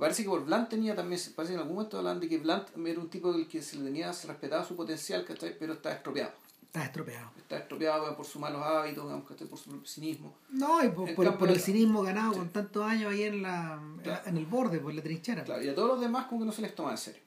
Parece 0.00 0.22
que 0.22 0.30
por 0.30 0.42
Blunt 0.46 0.70
tenía 0.70 0.96
también, 0.96 1.20
parece 1.36 1.52
que 1.52 1.56
en 1.56 1.60
algún 1.60 1.74
momento 1.74 1.98
hablan 1.98 2.20
de 2.20 2.26
que 2.26 2.38
Blunt 2.38 2.68
era 2.74 2.98
un 2.98 3.10
tipo 3.10 3.30
del 3.34 3.46
que 3.46 3.60
se 3.60 3.76
le 3.76 3.84
tenía, 3.84 4.10
se 4.14 4.28
respetaba 4.28 4.64
su 4.64 4.74
potencial, 4.74 5.26
pero 5.58 5.74
está 5.74 5.92
estropeado. 5.92 6.32
Está 6.62 6.84
estropeado. 6.84 7.30
Está 7.36 7.58
estropeado 7.58 8.16
por 8.16 8.24
sus 8.24 8.40
malos 8.40 8.62
hábitos, 8.62 9.04
digamos, 9.04 9.26
por 9.26 9.58
su 9.58 9.84
cinismo. 9.84 10.38
No, 10.48 10.82
y 10.82 10.88
por, 10.88 11.36
por, 11.36 11.50
el 11.50 11.60
cinismo 11.60 12.02
ganado 12.02 12.32
con 12.32 12.48
tantos 12.48 12.82
años 12.82 13.12
ahí 13.12 13.24
en, 13.24 13.42
la, 13.42 13.78
en 14.24 14.36
el 14.38 14.46
borde, 14.46 14.78
por 14.78 14.94
la 14.94 15.02
trinchera. 15.02 15.44
Claro, 15.44 15.62
y 15.62 15.68
a 15.68 15.74
todos 15.74 15.88
los 15.88 16.00
demás 16.00 16.26
como 16.28 16.40
que 16.40 16.46
no 16.46 16.52
se 16.52 16.62
les 16.62 16.74
toma 16.74 16.92
en 16.92 16.98
serio. 16.98 17.22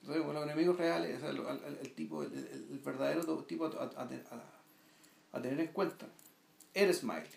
Entonces, 0.00 0.24
con 0.24 0.34
los 0.34 0.42
enemigos 0.42 0.76
reales, 0.76 1.22
el, 1.22 1.40
el, 1.80 1.94
tipo, 1.94 2.24
el, 2.24 2.80
verdadero 2.84 3.44
tipo 3.44 3.66
a, 3.66 3.90
a, 3.96 4.08
a 5.32 5.40
tener 5.42 5.60
en 5.60 5.68
cuenta 5.68 6.08
eres 6.74 6.98
Smiley. 6.98 7.28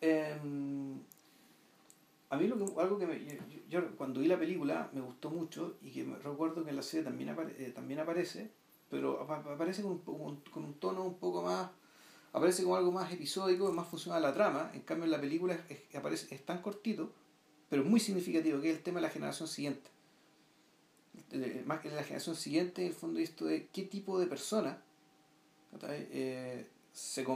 Em, 0.00 1.00
a 2.30 2.36
mí 2.36 2.46
lo 2.46 2.56
que, 2.56 2.80
algo 2.80 2.98
que 2.98 3.06
me, 3.06 3.20
yo, 3.68 3.96
cuando 3.96 4.20
vi 4.20 4.28
la 4.28 4.38
película 4.38 4.90
me 4.92 5.00
gustó 5.00 5.30
mucho 5.30 5.76
y 5.82 5.90
que 5.90 6.04
recuerdo 6.04 6.64
que 6.64 6.70
en 6.70 6.76
la 6.76 6.82
serie 6.82 7.04
también, 7.04 7.34
eh, 7.58 7.72
también 7.74 8.00
aparece, 8.00 8.50
pero 8.88 9.20
aparece 9.20 9.82
con 9.82 10.02
un, 10.06 10.40
con 10.50 10.64
un 10.64 10.74
tono 10.74 11.04
un 11.04 11.18
poco 11.18 11.42
más 11.42 11.70
aparece 12.32 12.62
como 12.62 12.76
algo 12.76 12.92
más 12.92 13.12
episódico, 13.12 13.72
más 13.72 13.88
funcional 13.88 14.22
la 14.22 14.34
trama. 14.34 14.70
En 14.74 14.82
cambio, 14.82 15.04
en 15.04 15.10
la 15.10 15.20
película 15.20 15.58
es, 15.68 15.94
aparece, 15.94 16.34
es 16.34 16.44
tan 16.44 16.62
cortito, 16.62 17.12
pero 17.68 17.84
muy 17.84 18.00
significativo, 18.00 18.60
que 18.60 18.70
es 18.70 18.76
el 18.76 18.82
tema 18.82 19.00
de 19.00 19.06
la 19.06 19.10
generación 19.10 19.48
siguiente. 19.48 19.90
Más 21.66 21.80
que 21.80 21.90
la 21.90 22.02
generación 22.02 22.36
siguiente, 22.36 22.82
en 22.82 22.88
el 22.88 22.94
fondo, 22.94 23.18
esto 23.18 23.44
de 23.44 23.68
qué 23.68 23.82
tipo 23.82 24.18
de 24.18 24.26
persona 24.26 24.82
eh, 25.82 26.66
se, 26.92 27.26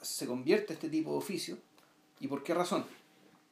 se 0.00 0.26
convierte 0.26 0.72
este 0.74 0.88
tipo 0.88 1.12
de 1.12 1.18
oficio 1.18 1.58
y 2.20 2.28
por 2.28 2.42
qué 2.42 2.54
razón. 2.54 2.84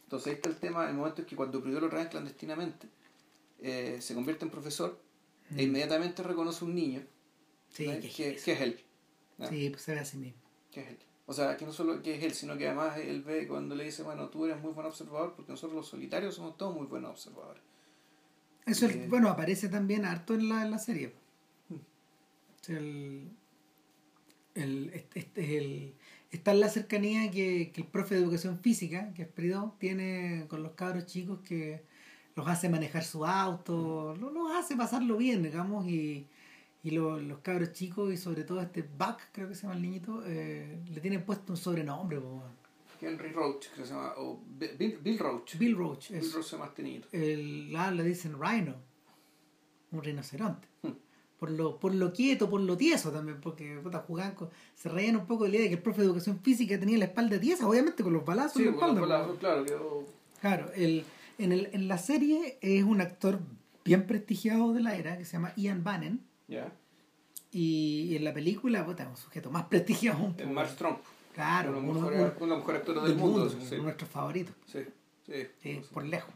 Entonces 0.04 0.28
ahí 0.28 0.34
está 0.34 0.48
el 0.48 0.56
tema, 0.56 0.88
el 0.88 0.94
momento 0.94 1.22
en 1.22 1.26
que 1.26 1.36
cuando 1.36 1.62
Prior 1.62 1.82
lo 1.82 1.88
traen 1.88 2.08
clandestinamente, 2.08 2.88
eh, 3.60 3.98
se 4.00 4.14
convierte 4.14 4.44
en 4.44 4.50
profesor 4.50 5.00
e 5.50 5.54
mm. 5.54 5.60
inmediatamente 5.60 6.22
reconoce 6.22 6.64
un 6.64 6.74
niño 6.74 7.02
que, 7.74 8.36
es 8.36 8.48
él. 8.48 8.80
Sí, 9.48 9.70
pues 9.70 9.82
se 9.82 9.94
ve 9.94 10.00
así 10.00 10.18
mismo. 10.18 10.40
Que 10.70 10.80
es 10.80 10.88
él. 10.88 10.98
O 11.26 11.32
sea, 11.32 11.56
que 11.56 11.64
no 11.64 11.72
solo 11.72 12.02
que 12.02 12.16
es 12.16 12.24
él, 12.24 12.34
sino 12.34 12.58
que 12.58 12.66
además 12.66 12.98
él 12.98 13.22
ve 13.22 13.46
cuando 13.48 13.74
le 13.74 13.84
dice, 13.84 14.02
bueno, 14.02 14.28
tú 14.28 14.44
eres 14.44 14.60
muy 14.60 14.72
buen 14.72 14.86
observador, 14.86 15.34
porque 15.34 15.52
nosotros 15.52 15.76
los 15.76 15.88
solitarios 15.88 16.34
somos 16.34 16.58
todos 16.58 16.74
muy 16.74 16.86
buenos 16.86 17.12
observadores. 17.12 17.62
Eso, 18.66 18.86
eh, 18.86 19.06
bueno, 19.08 19.28
aparece 19.28 19.68
también 19.68 20.04
harto 20.04 20.34
en 20.34 20.48
la, 20.48 20.62
en 20.62 20.70
la 20.70 20.78
serie. 20.78 21.14
Mm. 21.68 22.72
el, 22.72 23.30
el, 24.54 24.90
este, 24.94 25.18
este, 25.20 25.58
el, 25.58 25.94
está 26.30 26.52
en 26.52 26.60
la 26.60 26.68
cercanía 26.68 27.30
que, 27.30 27.70
que, 27.72 27.82
el 27.82 27.86
profe 27.86 28.14
de 28.14 28.22
educación 28.22 28.58
física, 28.58 29.12
que 29.14 29.22
es 29.22 29.28
Pridó, 29.28 29.74
tiene 29.78 30.46
con 30.48 30.62
los 30.62 30.72
cabros 30.72 31.06
chicos 31.06 31.40
que 31.40 31.82
los 32.34 32.48
hace 32.48 32.68
manejar 32.68 33.04
su 33.04 33.26
auto, 33.26 34.16
los, 34.16 34.32
hace 34.56 34.76
pasarlo 34.76 35.16
bien, 35.16 35.42
digamos, 35.42 35.86
y, 35.86 36.26
y 36.82 36.90
los 36.90 37.38
cabros 37.40 37.72
chicos 37.72 38.12
y 38.12 38.16
sobre 38.16 38.44
todo 38.44 38.60
este 38.60 38.82
Buck, 38.82 39.20
creo 39.32 39.48
que 39.48 39.54
se 39.54 39.62
llama 39.62 39.74
el 39.74 39.82
niñito, 39.82 40.22
eh, 40.26 40.78
le 40.90 41.00
tienen 41.00 41.24
puesto 41.24 41.52
un 41.52 41.58
sobrenombre. 41.58 42.20
Henry 43.00 43.32
Roach, 43.32 43.68
que 43.74 43.84
se 43.84 43.92
llama, 43.92 44.14
o 44.16 44.40
Bill, 44.46 44.98
Bill 45.02 45.18
Roach. 45.18 45.58
Bill 45.58 45.76
Roach. 45.76 46.10
Bill 46.10 46.32
Roach 46.32 46.44
se 46.44 46.56
llama 46.56 46.66
este 46.66 47.02
El, 47.12 47.74
ah, 47.76 47.90
le 47.90 48.04
dicen 48.04 48.40
Rhino, 48.40 48.76
un 49.90 50.02
rinoceronte. 50.02 50.71
Por 51.42 51.50
lo, 51.50 51.76
por 51.80 51.92
lo 51.92 52.12
quieto, 52.12 52.48
por 52.48 52.60
lo 52.60 52.76
tieso 52.76 53.10
también, 53.10 53.40
porque 53.40 53.76
puta, 53.82 53.98
jugaban 54.06 54.36
se 54.76 54.88
reían 54.88 55.16
un 55.16 55.26
poco 55.26 55.42
de 55.42 55.50
la 55.50 55.56
idea 55.56 55.64
de 55.64 55.68
que 55.70 55.74
el 55.74 55.82
profe 55.82 56.02
de 56.02 56.06
educación 56.06 56.38
física 56.38 56.78
tenía 56.78 56.96
la 56.98 57.06
espalda 57.06 57.40
tiesa, 57.40 57.66
obviamente 57.66 58.04
con 58.04 58.12
los 58.12 58.24
balazos 58.24 58.58
en 58.58 58.66
la 58.66 58.70
espalda. 58.70 59.00
Con 59.00 59.08
los 59.08 59.08
balazos, 59.08 59.38
claro. 59.40 60.06
Claro, 60.40 60.72
el, 60.76 61.04
en, 61.38 61.50
el, 61.50 61.68
en 61.72 61.88
la 61.88 61.98
serie 61.98 62.58
es 62.60 62.84
un 62.84 63.00
actor 63.00 63.40
bien 63.84 64.06
prestigiado 64.06 64.72
de 64.72 64.82
la 64.82 64.94
era 64.94 65.18
que 65.18 65.24
se 65.24 65.32
llama 65.32 65.52
Ian 65.56 65.82
Bannon. 65.82 66.20
Ya. 66.46 66.72
Y 67.50 68.14
en 68.14 68.22
la 68.22 68.32
película, 68.32 68.86
puta, 68.86 69.08
un 69.08 69.16
sujeto 69.16 69.50
más 69.50 69.64
prestigiado 69.64 70.22
un 70.22 70.36
poco. 70.36 70.48
Mark 70.48 70.70
Strong. 70.70 70.98
Claro, 71.34 71.76
uno, 71.76 71.90
uno, 71.90 72.06
uno, 72.06 72.32
uno 72.38 72.56
mejor 72.58 72.76
actor 72.76 73.02
del, 73.02 73.16
mundo. 73.16 73.46
mundo 73.46 73.66
sí. 73.68 73.78
Nuestro 73.78 74.06
favorito. 74.06 74.52
Sí, 74.66 74.84
sí. 75.60 75.80
por 75.92 76.04
lejos. 76.04 76.32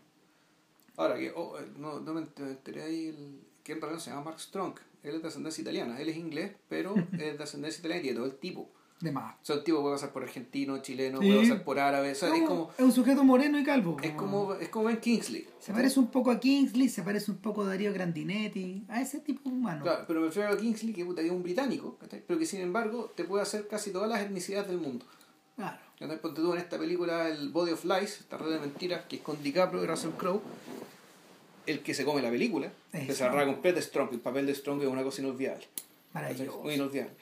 Ahora, 0.96 1.16
que 1.16 1.30
oh, 1.30 1.60
eh, 1.60 1.66
no, 1.78 2.00
no 2.00 2.12
me 2.12 2.22
enteré 2.22 2.82
ahí 2.82 3.06
el, 3.06 3.46
que 3.66 3.72
en 3.72 3.80
realidad 3.80 4.00
se 4.00 4.10
llama 4.10 4.26
Mark 4.26 4.38
Strong. 4.38 4.74
Él 5.06 5.16
es 5.16 5.22
de 5.22 5.28
ascendencia 5.28 5.62
italiana. 5.62 6.00
Él 6.00 6.08
es 6.08 6.16
inglés, 6.16 6.52
pero 6.68 6.94
es 7.12 7.38
de 7.38 7.42
ascendencia 7.42 7.80
italiana 7.80 8.00
y 8.00 8.02
tiene 8.02 8.16
todo 8.16 8.26
el 8.26 8.36
tipo. 8.36 8.70
De 9.00 9.12
más. 9.12 9.34
O 9.34 9.44
sea, 9.44 9.56
el 9.56 9.62
tipo 9.62 9.82
puede 9.82 9.96
pasar 9.96 10.10
por 10.10 10.22
argentino, 10.22 10.78
chileno, 10.78 11.18
puede 11.18 11.40
pasar 11.40 11.64
por 11.64 11.78
árabe. 11.78 12.12
O 12.12 12.14
sea, 12.14 12.34
es, 12.34 12.42
como, 12.44 12.70
es 12.78 12.82
un 12.82 12.92
sujeto 12.92 13.24
moreno 13.24 13.58
y 13.58 13.64
calvo. 13.64 13.98
Es 14.02 14.12
como, 14.12 14.54
es 14.54 14.70
como 14.70 14.86
Ben 14.86 14.96
Kingsley. 14.96 15.46
Se 15.58 15.74
parece 15.74 16.00
un 16.00 16.06
poco 16.06 16.30
a 16.30 16.40
Kingsley, 16.40 16.88
se 16.88 17.02
parece 17.02 17.30
un 17.30 17.36
poco 17.36 17.62
a 17.62 17.66
Darío 17.66 17.92
Grandinetti, 17.92 18.86
a 18.88 19.02
ese 19.02 19.20
tipo 19.20 19.50
humano. 19.50 19.82
Claro, 19.82 20.04
pero 20.06 20.20
me 20.20 20.26
refiero 20.26 20.48
a 20.48 20.56
Kingsley, 20.56 20.94
que 20.94 21.02
es 21.02 21.30
un 21.30 21.42
británico, 21.42 21.98
pero 22.26 22.38
que 22.38 22.46
sin 22.46 22.62
embargo 22.62 23.12
te 23.14 23.24
puede 23.24 23.42
hacer 23.42 23.68
casi 23.68 23.90
todas 23.90 24.08
las 24.08 24.22
etnicidades 24.22 24.68
del 24.68 24.78
mundo. 24.78 25.04
Claro. 25.56 25.78
Ponte 26.20 26.42
tú 26.42 26.52
en 26.52 26.58
esta 26.58 26.78
película, 26.78 27.28
el 27.28 27.48
Body 27.48 27.72
of 27.72 27.84
Lies, 27.84 28.20
esta 28.20 28.36
red 28.36 28.50
de 28.50 28.58
mentiras, 28.60 29.04
que 29.08 29.16
es 29.16 29.22
con 29.22 29.42
DiCaprio 29.42 29.82
y 29.82 29.86
Russell 29.86 30.10
Crowe, 30.10 30.42
el 31.66 31.80
que 31.80 31.94
se 31.94 32.04
come 32.04 32.22
la 32.22 32.30
película, 32.30 32.72
que 32.92 33.12
se 33.12 33.24
agarra 33.24 33.46
completo 33.46 33.80
Strong, 33.80 34.12
el 34.12 34.20
papel 34.20 34.46
de 34.46 34.54
Strong 34.54 34.82
es 34.82 34.88
una 34.88 35.02
cosa 35.02 35.22
inolvidable. 35.22 35.66
Maravilloso. 36.12 36.62
Muy 36.62 36.74
inolvidable. 36.74 37.14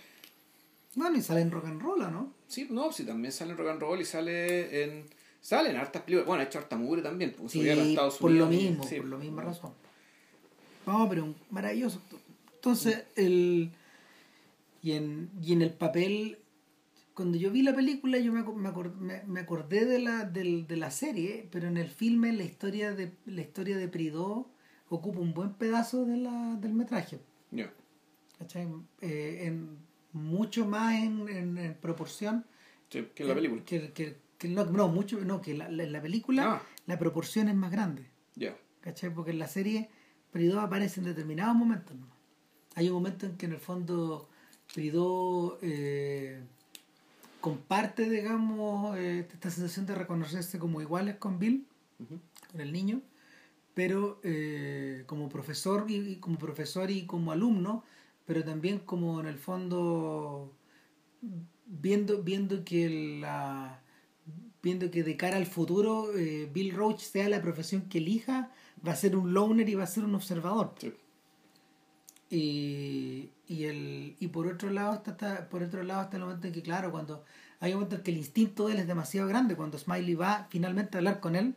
Bueno, 0.95 1.17
y 1.17 1.23
sale 1.23 1.41
en 1.41 1.51
rock 1.51 1.67
and 1.67 1.83
roll, 1.83 2.01
¿no? 2.01 2.33
Sí, 2.47 2.69
no, 2.71 2.93
sí, 2.93 3.05
también 3.05 3.33
sale 3.33 3.53
en 3.53 3.59
rock 3.59 3.69
and 3.69 3.81
roll 3.81 4.01
y 4.01 4.05
sale 4.05 4.85
en. 4.85 5.05
Sale 5.41 5.71
en 5.71 5.77
hartas 5.77 6.03
películas. 6.03 6.27
Bueno, 6.27 6.43
ha 6.43 6.47
hecho 6.47 6.59
harta 6.59 6.77
mugre 6.77 7.03
también. 7.03 7.35
Pues, 7.37 7.53
sí, 7.53 7.59
por 8.19 8.31
lo 8.31 8.47
mismo, 8.47 8.89
por 8.89 9.05
la 9.05 9.17
misma 9.17 9.43
razón. 9.43 9.73
No, 10.87 11.09
pero 11.09 11.35
maravilloso. 11.51 12.01
Entonces, 12.55 13.05
el. 13.17 13.71
Y 14.83 14.93
en, 14.93 15.31
y 15.43 15.53
en 15.53 15.63
el 15.63 15.71
papel. 15.71 16.39
Cuando 17.15 17.39
yo 17.39 17.51
vi 17.51 17.63
la 17.63 17.75
película, 17.75 18.19
yo 18.19 18.33
me, 18.33 18.43
me, 18.43 18.69
acordé, 18.69 19.23
me 19.27 19.41
acordé 19.41 19.85
de 19.85 20.01
la, 20.01 20.25
de, 20.25 20.65
de, 20.67 20.77
la 20.77 20.91
serie, 20.91 21.49
pero 21.53 21.69
en 21.69 21.77
el 21.77 21.89
filme 21.89 22.33
la 22.33 22.43
historia 22.43 22.93
de 22.93 23.13
la 23.27 23.41
historia 23.41 23.77
de 23.77 23.89
Pridó 23.89 24.51
ocupa 24.89 25.21
un 25.21 25.33
buen 25.33 25.55
pedazo 25.55 26.05
de 26.05 26.17
la, 26.17 26.57
del 26.57 26.75
metraje. 26.75 27.21
Yeah. 27.53 27.73
Eh, 29.01 29.47
en, 29.47 29.79
mucho 30.13 30.67
más 30.67 30.95
en, 30.95 31.29
en, 31.29 31.75
proporción 31.81 32.45
que 32.89 33.11
en 33.17 33.29
la 33.29 33.35
película. 33.35 33.65
Que, 33.65 33.93
que, 33.93 34.19
que, 34.39 34.49
no, 34.49 34.65
no, 34.65 34.89
mucho, 34.89 35.19
no, 35.25 35.41
que 35.41 35.55
la, 35.55 35.69
la, 35.69 36.03
película 36.03 36.55
ah. 36.55 36.63
la 36.87 36.99
proporción 36.99 37.49
es 37.49 37.55
más 37.55 37.71
grande. 37.71 38.07
Ya. 38.37 38.57
¿Cachai? 38.81 39.13
Porque 39.13 39.31
en 39.31 39.39
la 39.39 39.49
serie 39.49 39.89
Pridó 40.31 40.61
aparece 40.61 41.01
en 41.01 41.07
determinados 41.07 41.57
momentos. 41.57 41.97
¿no? 41.97 42.07
Hay 42.75 42.89
un 42.89 42.95
momento 42.95 43.27
en 43.27 43.37
que 43.37 43.47
en 43.47 43.53
el 43.53 43.61
fondo 43.61 44.29
Pridó 44.73 45.59
eh, 45.63 46.43
comparte, 47.45 48.09
digamos, 48.09 48.97
eh, 48.97 49.29
esta 49.31 49.51
sensación 49.51 49.85
de 49.85 49.95
reconocerse 49.95 50.59
como 50.59 50.81
iguales 50.81 51.17
con 51.17 51.39
Bill, 51.39 51.67
con 52.51 52.59
el 52.59 52.73
niño, 52.73 53.03
pero 53.75 54.19
eh, 54.23 55.05
como 55.07 55.29
profesor 55.29 55.85
y, 55.91 56.17
como 56.17 56.39
profesor 56.39 56.91
y 56.91 57.05
como 57.05 57.33
alumno 57.33 57.85
pero 58.25 58.43
también 58.43 58.79
como 58.79 59.21
en 59.21 59.27
el 59.27 59.37
fondo 59.37 60.55
viendo, 61.67 62.23
viendo 62.23 62.65
que 62.65 63.19
la 63.21 63.83
viendo 64.63 64.91
que 64.91 65.03
de 65.03 65.19
cara 65.19 65.37
al 65.37 65.45
futuro 65.45 66.17
eh, 66.17 66.49
Bill 66.51 66.73
Roach 66.75 67.01
sea 67.01 67.29
la 67.29 67.43
profesión 67.43 67.83
que 67.91 67.99
elija, 67.99 68.51
va 68.87 68.93
a 68.93 68.97
ser 68.97 69.17
un 69.17 69.35
loner 69.35 69.69
y 69.69 69.75
va 69.75 69.85
a 69.85 69.87
ser 69.87 70.05
un 70.05 70.15
observador. 70.15 70.73
Y, 72.31 73.31
y, 73.47 73.65
el, 73.65 74.17
y 74.19 74.29
por 74.29 74.47
otro 74.47 74.71
lado 74.71 74.95
está, 74.95 75.49
por 75.49 75.63
otro 75.63 75.83
lado 75.83 76.03
está 76.03 76.17
el 76.17 76.23
momento 76.25 76.47
en 76.47 76.53
que 76.53 76.63
claro 76.63 76.91
cuando 76.91 77.25
hay 77.61 77.73
un 77.73 77.81
momento 77.81 77.97
en 77.97 78.03
que 78.03 78.11
el 78.11 78.17
instinto 78.17 78.67
de 78.67 78.73
él 78.73 78.79
es 78.81 78.87
demasiado 78.87 79.29
grande 79.29 79.57
cuando 79.57 79.79
Smiley 79.79 80.15
va 80.15 80.47
finalmente 80.51 80.97
a 80.97 80.99
hablar 80.99 81.21
con 81.21 81.37
él 81.37 81.55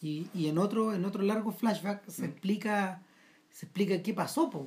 y, 0.00 0.26
y 0.34 0.48
en 0.48 0.58
otro 0.58 0.92
en 0.94 1.04
otro 1.04 1.22
largo 1.22 1.52
flashback 1.52 2.06
se 2.08 2.22
mm. 2.22 2.24
explica 2.24 3.02
se 3.50 3.66
explica 3.66 4.02
qué 4.02 4.12
pasó 4.12 4.50
pues, 4.50 4.66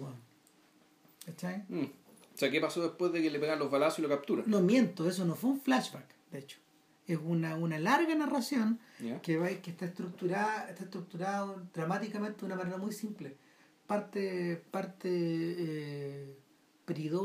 Mm. 1.69 1.83
O 1.83 2.37
sea, 2.37 2.49
¿qué 2.49 2.59
pasó 2.59 2.81
después 2.81 3.11
de 3.13 3.21
que 3.21 3.29
le 3.29 3.39
pegan 3.39 3.59
los 3.59 3.69
balazos 3.69 3.99
y 3.99 4.01
lo 4.01 4.09
capturan? 4.09 4.45
No 4.47 4.61
miento, 4.61 5.07
eso 5.07 5.25
no 5.25 5.35
fue 5.35 5.51
un 5.51 5.61
flashback, 5.61 6.07
de 6.31 6.39
hecho. 6.39 6.59
Es 7.05 7.19
una, 7.21 7.55
una 7.55 7.79
larga 7.79 8.15
narración 8.15 8.79
que, 9.21 9.37
va, 9.37 9.49
que 9.49 9.71
está 9.71 9.85
estructurada, 9.85 10.69
está 10.69 10.85
estructurado 10.85 11.61
dramáticamente 11.73 12.39
de 12.39 12.45
una 12.45 12.55
manera 12.55 12.77
muy 12.77 12.93
simple. 12.93 13.37
Parte, 13.93 14.55
parte 14.71 15.07
eh, 15.07 16.35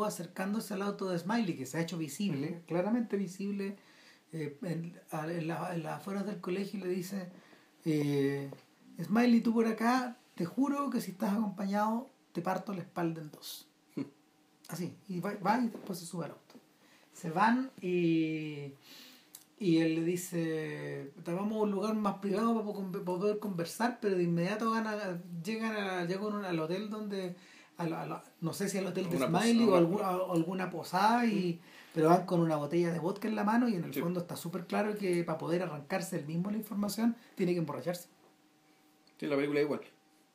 acercándose 0.05 0.75
al 0.75 0.83
auto 0.83 1.09
de 1.09 1.19
Smiley, 1.19 1.57
que 1.57 1.65
se 1.65 1.79
ha 1.79 1.81
hecho 1.81 1.97
visible, 1.97 2.63
claramente 2.67 3.17
visible, 3.17 3.79
eh, 4.35 4.59
en, 4.61 4.95
en, 5.11 5.49
las 5.49 5.87
afueras 5.87 6.27
del 6.27 6.43
colegio 6.43 6.79
y 6.79 6.83
le 6.83 6.89
dice, 6.91 7.31
eh, 7.87 8.51
Smiley, 9.03 9.41
tú 9.41 9.55
por 9.55 9.67
acá, 9.67 10.19
te 10.35 10.45
juro 10.45 10.91
que 10.91 11.01
si 11.01 11.13
estás 11.13 11.33
acompañado, 11.33 12.11
te 12.33 12.43
parto 12.43 12.75
la 12.75 12.83
espalda 12.83 13.23
en 13.23 13.31
dos. 13.31 13.67
Así, 14.69 14.95
y 15.09 15.21
va, 15.21 15.59
y 15.65 15.69
después 15.69 15.99
se 15.99 16.05
sube 16.05 16.27
al 16.27 16.33
auto. 16.33 16.57
Se 17.15 17.31
van 17.31 17.71
y, 17.81 18.75
y 19.61 19.79
él 19.79 19.97
le 19.97 20.05
dice, 20.05 21.11
vamos 21.27 21.59
a 21.59 21.63
un 21.63 21.71
lugar 21.71 21.95
más 21.95 22.19
privado 22.19 22.55
para 22.55 23.05
poder 23.05 23.39
conversar, 23.39 23.99
pero 24.01 24.17
de 24.17 24.23
inmediato 24.23 24.71
van 24.71 24.87
a, 24.87 25.21
llegan, 25.43 25.77
a, 25.77 26.05
llegan 26.05 26.45
al 26.45 26.61
hotel 26.61 26.89
donde, 26.89 27.35
a 27.77 28.23
no 28.41 28.53
sé 28.53 28.69
si 28.69 28.79
al 28.79 28.87
hotel 28.87 29.11
de 29.11 29.19
Smiley 29.19 29.69
o 29.69 29.75
alguna, 29.75 30.09
alguna 30.09 30.71
posada, 30.71 31.27
y, 31.27 31.61
pero 31.93 32.09
van 32.09 32.25
con 32.25 32.41
una 32.41 32.57
botella 32.57 32.93
de 32.93 33.01
vodka 33.01 33.27
en 33.27 33.35
la 33.35 33.43
mano 33.43 33.69
y 33.69 33.75
en 33.75 33.85
el 33.85 33.95
fondo 33.95 34.21
está 34.21 34.37
súper 34.37 34.67
claro 34.67 34.97
que 34.97 35.25
para 35.25 35.39
poder 35.39 35.63
arrancarse 35.63 36.17
el 36.19 36.27
mismo 36.27 36.51
la 36.51 36.57
información 36.57 37.17
tiene 37.35 37.53
que 37.53 37.59
emborracharse. 37.59 38.09
Sí, 39.19 39.27
la 39.27 39.35
película 39.35 39.61
igual. 39.61 39.81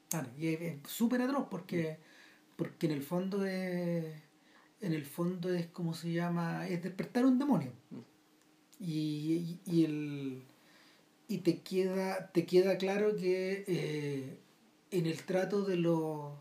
Claro, 0.09 0.27
y 0.37 0.47
es 0.47 0.77
súper 0.85 1.21
atroz 1.21 1.47
porque 1.49 1.97
porque 2.55 2.85
en 2.85 2.91
el 2.91 3.01
fondo 3.01 3.45
es 3.45 4.05
en 4.81 4.93
el 4.93 5.05
fondo 5.05 5.51
es 5.53 5.67
como 5.67 5.93
se 5.93 6.11
llama 6.11 6.67
es 6.67 6.83
despertar 6.83 7.25
un 7.25 7.39
demonio 7.39 7.71
mm. 7.89 8.12
Y, 8.85 9.59
y, 9.65 9.85
el 9.85 10.43
y 11.27 11.37
te 11.39 11.59
queda 11.61 12.31
te 12.31 12.45
queda 12.45 12.77
claro 12.77 13.15
que 13.15 13.63
eh, 13.67 14.37
en 14.91 15.05
el 15.05 15.23
trato 15.23 15.63
de 15.63 15.77
los 15.77 16.33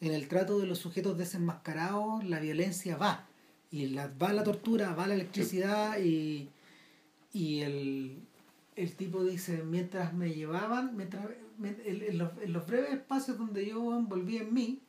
en 0.00 0.12
el 0.12 0.28
trato 0.28 0.58
de 0.58 0.66
los 0.66 0.78
sujetos 0.78 1.16
desenmascarados 1.16 2.24
la 2.24 2.40
violencia 2.40 2.96
va. 2.96 3.26
Y 3.70 3.86
la, 3.88 4.08
va 4.08 4.32
la 4.32 4.44
tortura, 4.44 4.94
va 4.94 5.06
la 5.06 5.14
electricidad 5.14 5.98
y, 5.98 6.48
y 7.32 7.60
el, 7.62 8.22
el 8.76 8.94
tipo 8.94 9.24
dice, 9.24 9.62
mientras 9.64 10.14
me 10.14 10.32
llevaban, 10.32 10.96
mientras 10.96 11.26
en, 11.62 12.18
los, 12.18 12.30
en, 12.40 12.52
los, 12.52 12.66
breves 12.66 12.92
espacios 12.92 13.38
donde 13.38 13.66
yo 13.66 13.80
volví 14.02 14.36
en 14.36 14.54
mí, 14.54 14.80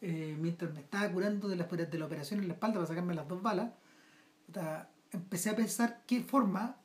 eh, 0.00 0.36
mientras 0.40 0.72
me 0.72 0.80
estaba 0.80 1.10
curando 1.12 1.48
de 1.48 1.56
la, 1.56 1.64
de 1.64 1.98
la 1.98 2.06
operación 2.06 2.40
en 2.40 2.48
la 2.48 2.54
espalda 2.54 2.76
para 2.76 2.86
sacarme 2.86 3.14
las 3.14 3.28
dos 3.28 3.42
balas, 3.42 3.72
empecé 5.16 5.50
a 5.50 5.56
pensar 5.56 6.02
qué 6.06 6.20
forma 6.20 6.76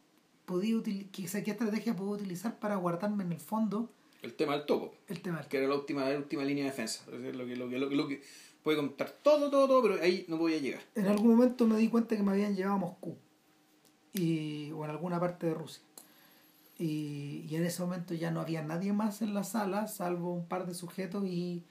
podía 0.45 0.81
qué, 0.83 1.09
qué 1.11 1.23
estrategia 1.23 1.95
puedo 1.95 2.11
utilizar 2.11 2.59
para 2.59 2.75
guardarme 2.75 3.23
en 3.23 3.33
el 3.33 3.39
fondo 3.39 3.91
el 4.21 4.33
tema 4.33 4.53
del 4.53 4.65
topo. 4.65 4.93
El 5.07 5.21
tema 5.21 5.41
Que 5.43 5.57
era 5.57 5.67
la 5.67 5.75
última, 5.75 6.09
la 6.09 6.17
última 6.17 6.43
línea 6.43 6.65
de 6.65 6.71
defensa. 6.71 7.03
Es 7.11 7.35
lo 7.35 7.45
que, 7.45 7.55
lo, 7.55 7.69
que, 7.69 7.79
lo, 7.79 8.07
que 8.07 8.21
puede 8.63 8.77
contar 8.77 9.11
todo, 9.23 9.49
todo, 9.49 9.67
todo, 9.67 9.81
pero 9.81 10.01
ahí 10.01 10.25
no 10.27 10.37
voy 10.37 10.55
a 10.55 10.57
llegar. 10.57 10.81
En 10.95 11.07
algún 11.07 11.35
momento 11.35 11.65
me 11.65 11.77
di 11.77 11.87
cuenta 11.87 12.17
que 12.17 12.23
me 12.23 12.31
habían 12.31 12.55
llevado 12.55 12.75
a 12.75 12.79
Moscú. 12.79 13.17
Y, 14.13 14.71
o 14.71 14.83
en 14.83 14.91
alguna 14.91 15.19
parte 15.19 15.47
de 15.47 15.53
Rusia. 15.53 15.83
Y, 16.77 17.45
y 17.49 17.55
en 17.55 17.65
ese 17.65 17.81
momento 17.81 18.13
ya 18.13 18.31
no 18.31 18.41
había 18.41 18.61
nadie 18.61 18.91
más 18.91 19.21
en 19.21 19.33
la 19.33 19.43
sala, 19.43 19.87
salvo 19.87 20.33
un 20.33 20.47
par 20.47 20.65
de 20.65 20.73
sujetos 20.73 21.25
y 21.25 21.63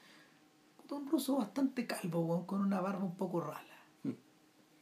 un 0.91 1.07
ruso 1.07 1.37
bastante 1.37 1.87
calvo, 1.87 2.47
con 2.47 2.63
una 2.63 2.81
barba 2.81 3.05
un 3.05 3.17
poco 3.17 3.41
rala. 3.41 3.79
Hmm. 4.05 4.13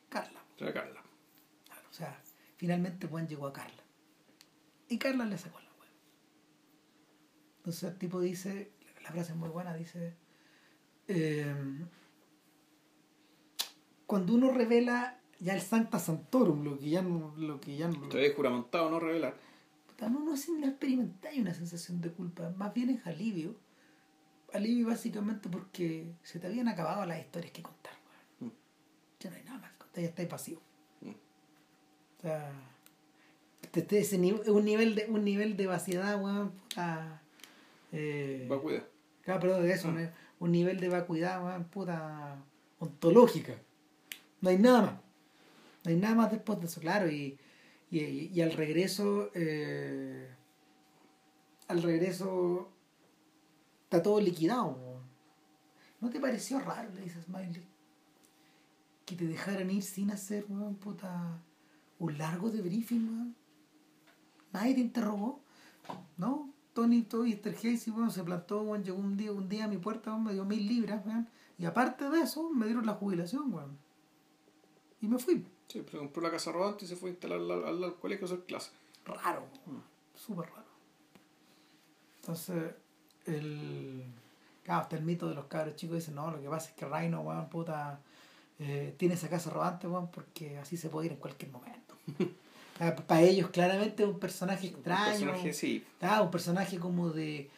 Carla. 0.09 0.41
Carla. 0.59 1.03
O 1.97 1.99
sea, 1.99 2.21
finalmente 2.57 3.07
Juan 3.07 3.27
llegó 3.27 3.47
a 3.47 3.55
Carla. 3.55 3.83
Y 4.87 4.99
Carla 4.99 5.25
le 5.25 5.39
sacó 5.39 5.59
la 5.61 5.71
hueá. 5.81 5.91
Entonces 7.57 7.85
el 7.85 7.97
tipo 7.97 8.21
dice, 8.21 8.71
la 9.03 9.13
frase 9.13 9.33
es 9.33 9.39
muy 9.39 9.49
buena, 9.49 9.75
dice, 9.75 10.15
em, 11.09 11.89
cuando 14.07 14.35
uno 14.35 14.51
revela 14.53 15.23
ya 15.41 15.55
el 15.55 15.63
Sancta 15.63 15.99
Santorum, 15.99 16.65
lo 16.65 16.79
que 16.79 16.91
ya 16.91 17.01
no... 17.01 17.35
Lo 17.39 17.59
que 17.63 17.79
ya 17.79 17.89
no 17.89 18.11
Te 18.11 18.31
juramentado 18.35 18.91
no 18.91 19.01
revelar. 19.01 19.35
No, 19.99 20.11
no, 20.11 20.21
no 20.21 20.67
experimentáis 20.67 21.41
una 21.41 21.55
sensación 21.55 22.03
de 22.03 22.13
culpa, 22.13 22.51
más 22.59 22.75
bien 22.75 22.91
es 22.91 23.07
alivio. 23.07 23.57
Alivio 24.53 24.89
básicamente 24.89 25.49
porque 25.49 26.13
se 26.23 26.39
te 26.41 26.47
habían 26.47 26.69
acabado 26.69 27.07
las 27.07 27.21
historias 27.21 27.53
que 27.53 27.63
contar. 27.63 27.95
Mm. 28.41 28.49
Ya 29.19 29.31
no 29.31 29.37
hay 29.37 29.45
nada 29.45 29.59
más, 29.61 29.71
ya 29.95 30.03
estáis 30.03 30.29
pasivo. 30.29 30.66
Un 34.49 34.65
nivel 34.65 34.95
de, 34.95 35.07
un 35.09 35.25
nivel 35.25 35.57
de 35.57 35.67
vaciedad, 35.67 36.23
weón, 36.23 36.51
puta. 36.51 37.23
Eh, 37.93 38.47
vacuidad. 38.49 38.85
Claro, 39.23 39.41
perdón, 39.41 39.63
de 39.63 39.73
eso, 39.73 39.89
ah. 39.89 40.11
un 40.39 40.53
nivel 40.53 40.81
de 40.81 40.89
vacuidad, 40.89 41.45
weón, 41.45 41.65
puta 41.65 42.37
ontológica. 42.79 43.55
No 44.41 44.51
hay 44.51 44.59
nada 44.59 44.83
más. 44.83 44.95
No 45.85 45.91
hay 45.91 45.97
nada 45.97 46.15
más 46.15 46.31
después 46.31 46.61
de 46.61 46.67
eso, 46.67 46.81
claro, 46.81 47.11
y 47.11 47.39
y, 47.91 48.31
y 48.35 48.41
al 48.43 48.53
regreso, 48.53 49.31
eh, 49.35 50.29
al 51.69 51.83
regreso, 51.83 52.71
está 53.85 54.03
todo 54.03 54.21
liquidado. 54.21 54.77
¿No 56.01 56.11
te 56.11 56.21
pareció 56.21 56.61
raro, 56.61 56.91
le 56.95 57.03
dices 57.03 57.25
Smiley? 57.25 57.65
Que 59.05 59.15
te 59.15 59.27
dejaran 59.27 59.71
ir 59.71 59.83
sin 59.83 60.11
hacer, 60.11 60.45
puta, 60.81 61.41
un 61.99 62.19
largo 62.19 62.51
debriefing, 62.51 63.35
Nadie 64.53 64.75
te 64.75 64.81
interrogó, 64.81 65.41
¿no? 66.17 66.51
Tony, 66.73 67.03
Tony 67.03 67.33
Estergeisi, 67.33 67.91
bueno, 67.91 68.11
se 68.11 68.23
plantó, 68.23 68.77
llegó 68.77 68.99
un 68.99 69.17
día, 69.17 69.33
un 69.33 69.49
día 69.49 69.65
a 69.65 69.69
mi 69.69 69.79
puerta, 69.79 70.17
me 70.17 70.33
dio 70.33 70.45
mil 70.45 70.67
libras, 70.67 71.03
y 71.59 71.65
aparte 71.65 72.09
de 72.11 72.21
eso, 72.21 72.51
me 72.51 72.67
dieron 72.67 72.87
la 72.87 72.95
jubilación, 72.95 73.79
Y 75.01 75.09
me 75.09 75.19
fui. 75.19 75.45
Sí, 75.69 75.85
se 75.91 75.99
compró 75.99 76.23
la 76.23 76.31
casa 76.31 76.53
rodante 76.53 76.85
y 76.85 76.89
se 76.89 76.97
fue 76.97 77.09
a 77.09 77.13
instalar 77.13 77.39
al, 77.39 77.83
al, 77.83 77.95
colegio 77.97 78.27
a 78.27 78.29
hacer 78.29 78.45
clases. 78.45 78.73
Raro, 79.05 79.47
súper 80.15 80.49
raro. 80.51 80.67
Entonces, 82.21 82.75
el. 83.25 84.05
Claro, 84.63 84.89
el 84.91 85.03
mito 85.03 85.29
de 85.29 85.35
los 85.35 85.47
cabros 85.47 85.77
chicos 85.77 85.97
dice, 85.97 86.13
no, 86.13 86.31
lo 86.31 86.41
que 86.41 86.49
pasa 86.49 86.71
es 86.71 86.77
que 86.77 86.87
Reino, 86.87 87.21
weón, 87.21 87.49
puta, 87.49 88.01
eh, 88.59 88.95
tiene 88.97 89.15
esa 89.15 89.29
casa 89.29 89.51
rodante, 89.51 89.87
weón, 89.87 90.11
porque 90.11 90.59
así 90.59 90.77
se 90.77 90.89
puede 90.89 91.07
ir 91.07 91.13
en 91.13 91.19
cualquier 91.19 91.51
momento. 91.51 91.95
Para 93.07 93.23
ellos, 93.23 93.51
claramente, 93.51 94.03
es 94.03 94.09
un 94.09 94.19
personaje 94.19 94.67
extraño. 94.67 95.13
Un 95.13 95.19
personaje, 95.21 95.53
sí. 95.55 95.85
Ah, 96.01 96.21
un 96.23 96.31
personaje 96.31 96.79
como 96.79 97.11
de. 97.11 97.51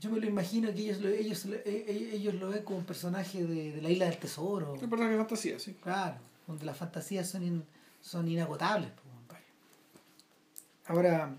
Yo 0.00 0.10
me 0.10 0.18
lo 0.18 0.26
imagino 0.26 0.72
que 0.72 0.80
ellos 0.80 1.00
lo, 1.00 1.08
ellos, 1.08 1.44
e, 1.44 1.62
e, 1.66 2.16
ellos 2.16 2.34
lo 2.34 2.48
ven 2.48 2.64
como 2.64 2.78
un 2.78 2.84
personaje 2.84 3.44
de, 3.44 3.72
de 3.72 3.82
la 3.82 3.90
isla 3.90 4.06
del 4.06 4.18
tesoro. 4.18 4.72
Un 4.72 4.78
personaje 4.80 5.12
de 5.12 5.18
fantasía, 5.18 5.58
sí. 5.58 5.76
Claro 5.82 6.16
donde 6.46 6.64
las 6.64 6.76
fantasías 6.76 7.28
son, 7.28 7.64
son 8.00 8.28
inagotables. 8.28 8.90
Ahora, 10.86 11.34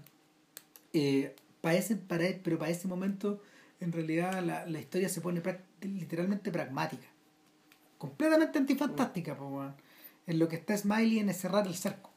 eh, 0.93 1.35
para 1.61 1.79
para, 2.07 2.25
pero 2.43 2.57
para 2.57 2.71
ese 2.71 2.87
momento, 2.87 3.41
en 3.79 3.91
realidad 3.91 4.41
la, 4.41 4.65
la 4.65 4.79
historia 4.79 5.09
se 5.09 5.21
pone 5.21 5.41
literalmente 5.81 6.49
pragmática, 6.49 7.05
completamente 8.03 8.59
antifantástica. 8.59 9.37
En 10.27 10.39
lo 10.39 10.49
que 10.49 10.57
está 10.57 10.75
Smiley 10.75 11.19
en 11.19 11.29
es 11.29 11.37
cerrar 11.37 11.65
el 11.67 11.75
cerco. 11.75 12.11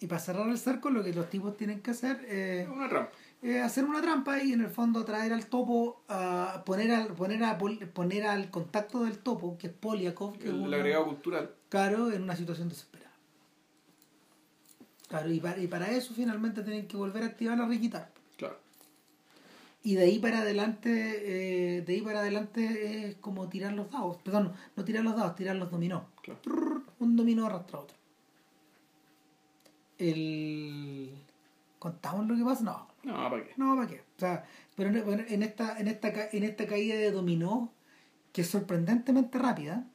Y 0.00 0.06
para 0.06 0.20
cerrar 0.20 0.48
el 0.48 0.58
cerco, 0.58 0.88
lo 0.90 1.04
que 1.04 1.12
los 1.12 1.28
tipos 1.28 1.56
tienen 1.56 1.80
que 1.80 1.90
hacer 1.90 2.24
es. 2.24 2.66
una 2.68 2.88
trampa 2.88 3.12
eh, 3.42 3.60
hacer 3.60 3.84
una 3.84 4.00
trampa 4.00 4.42
y 4.42 4.54
en 4.54 4.62
el 4.62 4.70
fondo 4.70 5.04
traer 5.04 5.34
al 5.34 5.46
topo 5.46 6.02
a 6.08 6.62
poner 6.64 6.90
al 6.92 7.08
poner 7.08 7.44
a 7.44 7.58
poner 7.58 8.24
al 8.26 8.50
contacto 8.50 9.04
del 9.04 9.18
topo 9.18 9.58
que 9.58 9.66
es 9.66 9.72
Poliakov 9.74 10.38
que 10.38 10.48
el, 10.48 10.72
agregado 10.72 11.04
cultural 11.04 11.54
claro 11.68 12.10
en 12.10 12.22
una 12.22 12.36
situación 12.36 12.70
desesperada 12.70 13.12
claro 15.08 15.30
y 15.30 15.40
para, 15.40 15.60
y 15.60 15.66
para 15.66 15.90
eso 15.90 16.14
finalmente 16.14 16.62
tienen 16.62 16.88
que 16.88 16.96
volver 16.96 17.22
a 17.22 17.26
activar 17.26 17.58
la 17.58 17.66
riquita 17.66 18.10
claro 18.38 18.58
y 19.84 19.94
de 19.94 20.02
ahí 20.02 20.18
para 20.18 20.40
adelante 20.40 21.76
eh, 21.76 21.82
de 21.82 21.94
ahí 21.94 22.00
para 22.00 22.18
adelante 22.18 23.08
es 23.08 23.16
como 23.16 23.48
tirar 23.48 23.72
los 23.72 23.90
dados 23.90 24.16
perdón 24.24 24.52
no 24.74 24.84
tirar 24.84 25.04
los 25.04 25.14
dados 25.14 25.36
tirar 25.36 25.54
los 25.54 25.70
dominó 25.70 26.08
claro. 26.22 26.40
un 26.98 27.16
dominó 27.16 27.46
arrastra 27.46 27.78
otro 27.78 27.96
el 29.98 31.12
contamos 31.78 32.26
lo 32.26 32.36
que 32.36 32.44
pasa 32.44 32.64
no 32.64 32.94
no, 33.04 33.14
¿para 33.30 33.44
qué? 33.44 33.52
No, 33.56 33.76
¿para 33.76 33.86
qué? 33.86 34.00
O 34.00 34.18
sea, 34.18 34.44
pero 34.74 34.90
en, 34.90 35.42
esta, 35.42 35.78
en, 35.78 35.88
esta, 35.88 36.28
en 36.32 36.44
esta 36.44 36.66
caída 36.66 36.96
de 36.96 37.10
dominó, 37.10 37.72
que 38.32 38.42
es 38.42 38.48
sorprendentemente 38.48 39.38
rápida, 39.38 39.86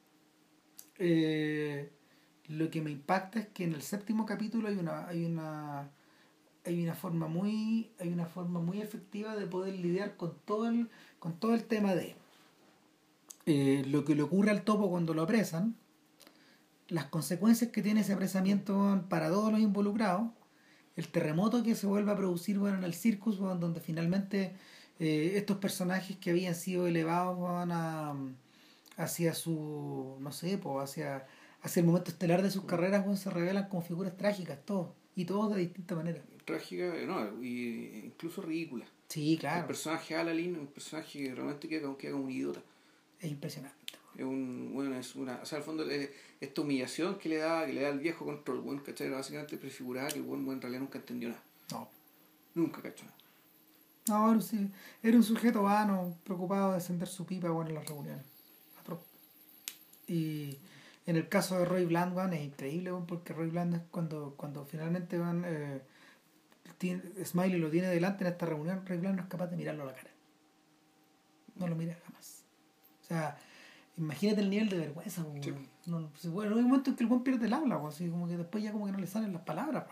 eh, 0.99 1.91
lo 2.47 2.69
que 2.69 2.81
me 2.81 2.91
impacta 2.91 3.39
es 3.39 3.47
que 3.47 3.63
en 3.63 3.73
el 3.73 3.81
séptimo 3.81 4.25
capítulo 4.25 4.67
hay 4.67 4.77
una, 4.77 5.07
hay 5.07 5.25
una, 5.25 5.89
hay 6.69 6.83
una 6.83 6.95
forma 6.95 7.27
muy, 7.27 7.91
hay 7.99 8.09
una 8.09 8.25
forma 8.25 8.59
muy 8.59 8.81
efectiva 8.81 9.35
de 9.35 9.47
poder 9.47 9.75
lidiar 9.75 10.15
con 10.17 10.33
todo 10.45 10.67
el, 10.67 10.89
con 11.19 11.39
todo 11.39 11.53
el 11.53 11.63
tema 11.65 11.95
de 11.95 12.15
eh, 13.45 13.83
lo 13.87 14.05
que 14.05 14.15
le 14.15 14.21
ocurre 14.21 14.51
al 14.51 14.63
topo 14.63 14.89
cuando 14.89 15.13
lo 15.13 15.23
apresan, 15.23 15.75
las 16.87 17.05
consecuencias 17.05 17.71
que 17.71 17.81
tiene 17.81 18.01
ese 18.01 18.13
apresamiento 18.13 19.03
para 19.09 19.29
todos 19.29 19.51
los 19.51 19.61
involucrados 19.61 20.29
el 20.99 21.07
terremoto 21.07 21.63
que 21.63 21.75
se 21.75 21.87
vuelve 21.87 22.11
a 22.11 22.15
producir 22.15 22.59
bueno, 22.59 22.77
en 22.77 22.83
el 22.83 22.93
circus, 22.93 23.39
donde 23.39 23.79
finalmente 23.79 24.53
eh, 24.99 25.33
estos 25.35 25.57
personajes 25.57 26.17
que 26.17 26.31
habían 26.31 26.55
sido 26.55 26.87
elevados 26.87 27.37
a, 27.41 28.15
hacia 28.97 29.33
su, 29.33 30.17
no 30.19 30.31
sé, 30.33 30.57
pues, 30.57 30.83
hacia, 30.83 31.25
hacia 31.61 31.79
el 31.79 31.85
momento 31.85 32.11
estelar 32.11 32.41
de 32.41 32.51
sus 32.51 32.65
carreras, 32.65 33.19
se 33.19 33.29
revelan 33.29 33.69
como 33.69 33.81
figuras 33.81 34.17
trágicas, 34.17 34.59
todos, 34.65 34.89
y 35.15 35.23
todos 35.23 35.55
de 35.55 35.61
distinta 35.61 35.95
manera. 35.95 36.21
Trágica, 36.49 36.93
no, 37.05 37.43
y 37.43 38.01
incluso 38.05 38.41
ridícula. 38.41 38.85
Sí, 39.07 39.37
claro. 39.39 39.61
El 39.61 39.67
personaje 39.67 40.15
Alalín 40.15 40.57
un 40.57 40.67
personaje 40.67 41.19
que 41.19 41.35
realmente 41.35 41.67
queda, 41.67 41.97
queda 41.97 42.11
como 42.11 42.25
un 42.25 42.31
idiota. 42.31 42.61
Es 43.19 43.31
impresionante. 43.31 43.77
Es 44.15 44.23
un, 44.23 44.71
bueno, 44.73 44.95
es 44.95 45.15
una, 45.15 45.39
o 45.41 45.45
sea, 45.45 45.59
al 45.59 45.63
fondo 45.63 45.85
esta 46.39 46.61
humillación 46.61 47.17
que 47.17 47.29
le 47.29 47.37
da, 47.37 47.65
que 47.65 47.73
le 47.73 47.81
da 47.81 47.89
el 47.89 47.99
viejo 47.99 48.25
contra 48.25 48.53
el 48.53 48.61
buen, 48.61 48.79
¿cachai? 48.79 49.09
Básicamente 49.09 49.57
prefiguraba 49.57 50.09
que 50.09 50.19
el 50.19 50.23
buen, 50.23 50.47
en 50.47 50.61
realidad 50.61 50.81
nunca 50.81 50.99
entendió 50.99 51.29
nada. 51.29 51.43
No. 51.71 51.89
Nunca, 52.55 52.81
¿cachai? 52.81 53.07
No, 54.07 54.41
sí, 54.41 54.69
era 55.03 55.15
un 55.15 55.23
sujeto 55.23 55.63
vano, 55.63 56.17
preocupado 56.23 56.71
de 56.71 56.77
encender 56.77 57.07
su 57.07 57.25
pipa 57.25 57.49
bueno, 57.49 57.69
en 57.69 57.75
las 57.75 57.85
reuniones. 57.85 58.25
Y 60.07 60.57
en 61.05 61.15
el 61.15 61.29
caso 61.29 61.59
de 61.59 61.65
Roy 61.65 61.85
Bland, 61.85 62.13
bueno, 62.13 62.33
es 62.33 62.41
increíble, 62.41 62.91
porque 63.07 63.33
Roy 63.33 63.49
Bland 63.49 63.75
es 63.75 63.81
cuando, 63.91 64.33
cuando 64.35 64.65
finalmente 64.65 65.19
van, 65.19 65.43
eh, 65.45 65.81
Smiley 66.79 67.59
lo 67.59 67.69
tiene 67.69 67.87
delante 67.87 68.23
en 68.23 68.31
esta 68.31 68.45
reunión, 68.45 68.83
Bland 68.85 69.15
no 69.15 69.21
es 69.23 69.27
capaz 69.27 69.47
de 69.47 69.57
mirarlo 69.57 69.83
a 69.83 69.87
la 69.87 69.93
cara. 69.93 70.11
No 71.55 71.67
lo 71.67 71.75
mira 71.75 71.97
jamás. 72.05 72.45
O 73.01 73.05
sea, 73.05 73.37
imagínate 73.97 74.41
el 74.41 74.49
nivel 74.49 74.69
de 74.69 74.77
vergüenza. 74.77 75.25
No, 75.85 76.09
pues, 76.09 76.27
bueno, 76.27 76.55
hay 76.55 76.61
un 76.61 76.69
momento 76.69 76.91
en 76.91 76.95
que 76.95 77.03
el 77.03 77.09
buen 77.09 77.23
pierde 77.23 77.47
el 77.47 77.53
habla, 77.53 77.81
así 77.87 78.07
como 78.09 78.27
que 78.27 78.37
después 78.37 78.63
ya 78.63 78.71
como 78.71 78.85
que 78.85 78.91
no 78.91 78.99
le 78.99 79.07
salen 79.07 79.33
las 79.33 79.41
palabras. 79.41 79.85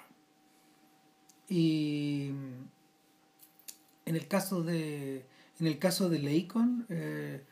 Y 1.49 2.30
en 4.05 4.15
el 4.15 4.27
caso 4.27 4.64
de 4.64 5.26
en 5.59 5.68
el 5.68 5.80
caso 5.80 6.09
de 6.09 6.19
Leicon, 6.19 6.85
eh, 6.89 7.43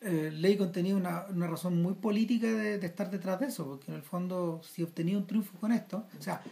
eh, 0.00 0.30
Leicon 0.32 0.72
tenía 0.72 0.96
una, 0.96 1.26
una 1.28 1.46
razón 1.46 1.82
muy 1.82 1.94
política 1.94 2.46
de, 2.46 2.78
de, 2.78 2.86
estar 2.86 3.10
detrás 3.10 3.38
de 3.40 3.46
eso, 3.46 3.66
porque 3.66 3.90
en 3.90 3.96
el 3.96 4.02
fondo, 4.02 4.62
si 4.62 4.82
obtenía 4.82 5.18
un 5.18 5.26
triunfo 5.26 5.58
con 5.58 5.72
esto, 5.72 6.06
o 6.18 6.22
sea, 6.22 6.42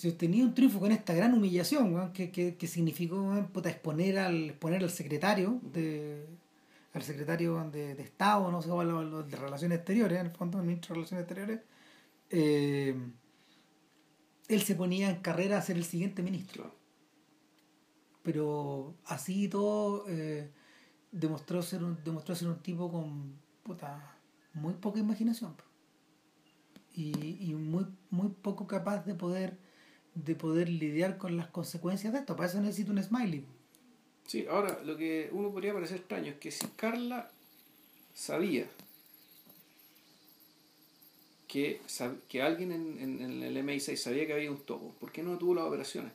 si 0.00 0.08
obtenía 0.08 0.44
un 0.44 0.54
triunfo 0.54 0.80
con 0.80 0.92
esta 0.92 1.12
gran 1.12 1.34
humillación, 1.34 2.12
que, 2.12 2.30
que, 2.30 2.56
que, 2.56 2.66
significó 2.66 3.36
exponer, 3.64 4.18
al, 4.18 4.50
exponer 4.50 4.82
al 4.82 4.90
secretario 4.90 5.60
de 5.62 6.26
al 6.94 7.02
secretario 7.02 7.68
de, 7.70 7.94
de 7.94 8.02
Estado, 8.02 8.50
no 8.50 8.62
sé, 8.62 8.68
de 8.70 9.36
Relaciones 9.36 9.78
Exteriores, 9.78 10.18
en 10.18 10.26
el 10.26 10.32
fondo, 10.32 10.58
el 10.58 10.64
ministro 10.64 10.94
de 10.94 10.94
Relaciones 10.94 11.22
Exteriores, 11.24 11.60
eh, 12.30 12.96
él 14.48 14.62
se 14.62 14.74
ponía 14.74 15.10
en 15.10 15.16
carrera 15.20 15.58
a 15.58 15.62
ser 15.62 15.76
el 15.76 15.84
siguiente 15.84 16.22
ministro. 16.22 16.74
Pero 18.22 18.94
así 19.04 19.48
todo 19.48 20.06
eh, 20.08 20.50
demostró, 21.12 21.62
ser 21.62 21.84
un, 21.84 22.02
demostró 22.02 22.34
ser 22.34 22.48
un 22.48 22.62
tipo 22.62 22.90
con 22.90 23.34
puta, 23.62 24.16
muy 24.54 24.72
poca 24.72 24.98
imaginación 24.98 25.54
y, 26.94 27.50
y 27.50 27.54
muy, 27.54 27.86
muy 28.10 28.28
poco 28.28 28.66
capaz 28.66 29.04
de 29.04 29.14
poder, 29.14 29.58
de 30.14 30.34
poder 30.34 30.68
lidiar 30.68 31.18
con 31.18 31.36
las 31.36 31.48
consecuencias 31.48 32.12
de 32.12 32.20
esto. 32.20 32.36
Para 32.36 32.48
eso 32.48 32.60
necesita 32.60 32.92
un 32.92 33.02
smiley. 33.02 33.44
Sí, 34.26 34.46
ahora 34.48 34.80
lo 34.84 34.96
que 34.96 35.28
uno 35.32 35.50
podría 35.50 35.72
parecer 35.72 35.98
extraño 35.98 36.32
es 36.32 36.38
que 36.38 36.50
si 36.50 36.66
Carla 36.68 37.30
sabía 38.14 38.66
que, 41.48 41.80
que 42.28 42.42
alguien 42.42 42.70
en, 42.70 43.20
en, 43.20 43.42
el 43.42 43.56
MI6 43.56 43.96
sabía 43.96 44.26
que 44.26 44.34
había 44.34 44.50
un 44.52 44.60
topo, 44.60 44.94
¿por 45.00 45.10
qué 45.10 45.22
no 45.22 45.36
tuvo 45.36 45.56
las 45.56 45.64
operaciones? 45.64 46.12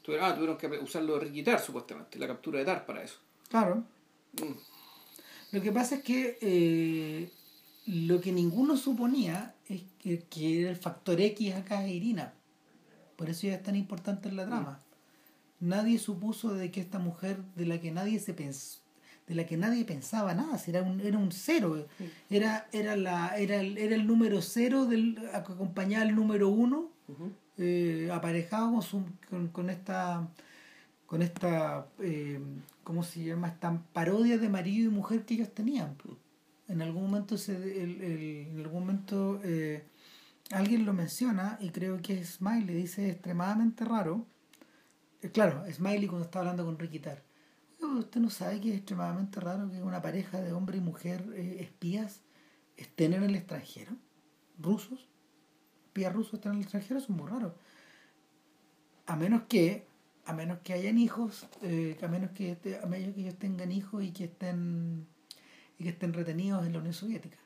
Tuvieron, 0.00 0.30
ah, 0.30 0.34
tuvieron 0.34 0.56
que 0.56 0.66
usarlo 0.78 1.14
de 1.14 1.20
Riquitar, 1.26 1.60
supuestamente, 1.60 2.18
la 2.18 2.26
captura 2.26 2.58
de 2.58 2.64
TAR 2.64 2.86
para 2.86 3.04
eso. 3.04 3.18
Claro. 3.50 3.84
Mm. 4.32 4.54
Lo 5.52 5.60
que 5.60 5.72
pasa 5.72 5.96
es 5.96 6.02
que 6.02 6.38
eh, 6.40 7.30
lo 7.86 8.20
que 8.20 8.32
ninguno 8.32 8.78
suponía 8.78 9.54
es 9.68 9.82
que, 9.98 10.20
que, 10.24 10.68
el 10.70 10.76
factor 10.76 11.20
X 11.20 11.54
acá 11.54 11.84
es 11.84 11.92
Irina. 11.92 12.32
Por 13.22 13.30
eso 13.30 13.46
ya 13.46 13.54
es 13.54 13.62
tan 13.62 13.76
importante 13.76 14.28
en 14.28 14.34
la 14.34 14.46
trama. 14.46 14.80
Nadie 15.60 16.00
supuso 16.00 16.54
de 16.54 16.72
que 16.72 16.80
esta 16.80 16.98
mujer 16.98 17.36
de 17.54 17.66
la 17.66 17.80
que 17.80 17.92
nadie 17.92 18.18
se 18.18 18.34
pensó 18.34 18.80
de 19.28 19.36
la 19.36 19.46
que 19.46 19.56
nadie 19.56 19.84
pensaba 19.84 20.34
nada, 20.34 20.60
era 20.66 20.82
un, 20.82 21.00
era 21.00 21.16
un 21.16 21.30
cero, 21.30 21.86
era, 22.28 22.66
era, 22.72 22.96
la, 22.96 23.38
era, 23.38 23.60
el, 23.60 23.78
era 23.78 23.94
el 23.94 24.08
número 24.08 24.42
cero 24.42 24.86
del, 24.86 25.16
acompañaba 25.32 26.02
al 26.02 26.16
número 26.16 26.48
uno, 26.48 26.90
eh, 27.58 28.10
aparejado 28.12 28.80
con, 29.30 29.46
con, 29.48 29.70
esta, 29.70 30.28
con 31.06 31.22
esta 31.22 31.86
eh, 32.00 32.40
¿cómo 32.82 33.04
se 33.04 33.22
llama? 33.22 33.46
Esta 33.46 33.80
parodia 33.92 34.38
de 34.38 34.48
marido 34.48 34.90
y 34.90 34.92
mujer 34.92 35.24
que 35.24 35.34
ellos 35.34 35.54
tenían. 35.54 35.96
En 36.66 36.82
algún 36.82 37.04
momento, 37.04 37.38
se, 37.38 37.54
el, 37.54 38.02
el, 38.02 38.48
en 38.50 38.58
algún 38.58 38.80
momento 38.80 39.40
eh, 39.44 39.84
alguien 40.50 40.84
lo 40.84 40.92
menciona 40.92 41.56
y 41.60 41.70
creo 41.70 42.00
que 42.02 42.20
es 42.20 42.34
Smiley, 42.34 42.74
dice 42.74 43.10
extremadamente 43.10 43.84
raro. 43.84 44.26
claro, 45.32 45.64
Smiley 45.72 46.06
cuando 46.08 46.24
está 46.24 46.40
hablando 46.40 46.64
con 46.64 46.78
Ricky 46.78 46.98
Tar 46.98 47.22
usted 47.98 48.20
no 48.20 48.30
sabe 48.30 48.60
que 48.60 48.70
es 48.70 48.76
extremadamente 48.76 49.40
raro 49.40 49.70
que 49.70 49.82
una 49.82 50.02
pareja 50.02 50.40
de 50.40 50.52
hombre 50.52 50.78
y 50.78 50.80
mujer 50.80 51.24
eh, 51.34 51.58
espías 51.60 52.22
estén 52.76 53.12
en 53.12 53.22
el 53.24 53.34
extranjero. 53.34 53.92
Rusos, 54.58 55.08
espías 55.86 56.12
rusos 56.12 56.34
estén 56.34 56.52
en 56.52 56.58
el 56.58 56.62
extranjero, 56.62 57.00
es 57.00 57.08
muy 57.08 57.28
raro. 57.28 57.54
A 59.06 59.16
menos 59.16 59.42
que, 59.48 59.86
a 60.24 60.32
menos 60.32 60.58
que 60.60 60.72
hayan 60.72 60.98
hijos, 60.98 61.48
eh, 61.62 61.98
a 62.02 62.08
menos 62.08 62.30
que 62.30 62.58
a 62.82 62.86
menos 62.86 63.14
que 63.14 63.20
ellos 63.20 63.38
tengan 63.38 63.72
hijos 63.72 64.02
y 64.04 64.12
que 64.12 64.24
estén 64.24 65.06
y 65.78 65.84
que 65.84 65.90
estén 65.90 66.12
retenidos 66.12 66.64
en 66.66 66.72
la 66.72 66.78
Unión 66.78 66.94
Soviética. 66.94 67.38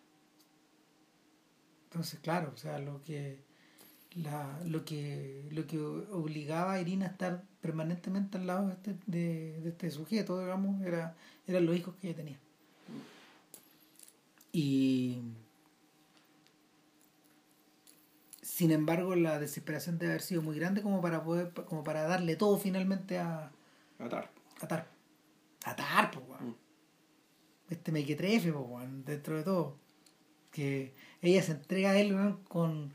Entonces, 1.87 2.21
claro, 2.21 2.53
o 2.55 2.57
sea, 2.57 2.79
lo 2.79 3.03
que 3.03 3.39
la, 4.15 4.61
lo 4.65 4.85
que 4.85 5.47
lo 5.51 5.67
que 5.67 5.79
obligaba 5.79 6.75
a 6.75 6.81
Irina 6.81 7.07
a 7.07 7.11
estar 7.11 7.45
permanentemente 7.61 8.39
al 8.39 8.47
lado 8.47 8.69
de 8.69 8.73
este, 8.75 8.97
de, 9.07 9.69
este 9.69 9.91
sujeto, 9.91 10.41
digamos, 10.41 10.83
era, 10.83 11.17
eran 11.47 11.67
los 11.67 11.77
hijos 11.77 11.95
que 11.97 12.09
ella 12.09 12.17
tenía. 12.17 12.39
Y 14.53 15.21
sin 18.41 18.71
embargo 18.71 19.15
la 19.15 19.39
desesperación 19.39 19.99
debe 19.99 20.13
haber 20.13 20.23
sido 20.23 20.41
muy 20.41 20.57
grande 20.57 20.81
como 20.81 21.03
para 21.03 21.23
poder, 21.23 21.53
como 21.53 21.85
para 21.85 22.05
darle 22.05 22.37
todo 22.37 22.57
finalmente 22.57 23.19
a 23.19 23.53
atar. 23.99 24.31
Atar. 24.63 24.89
Atar, 25.65 26.11
pues 26.11 26.25
mm. 26.41 26.55
Este 27.69 27.93
mequetrefe, 27.93 28.53
pues 28.53 28.89
dentro 29.05 29.37
de 29.37 29.43
todo. 29.43 29.77
Que 30.53 30.95
ella 31.27 31.43
se 31.43 31.53
entrega 31.53 31.91
a 31.91 31.99
él 31.99 32.15
con 32.49 32.93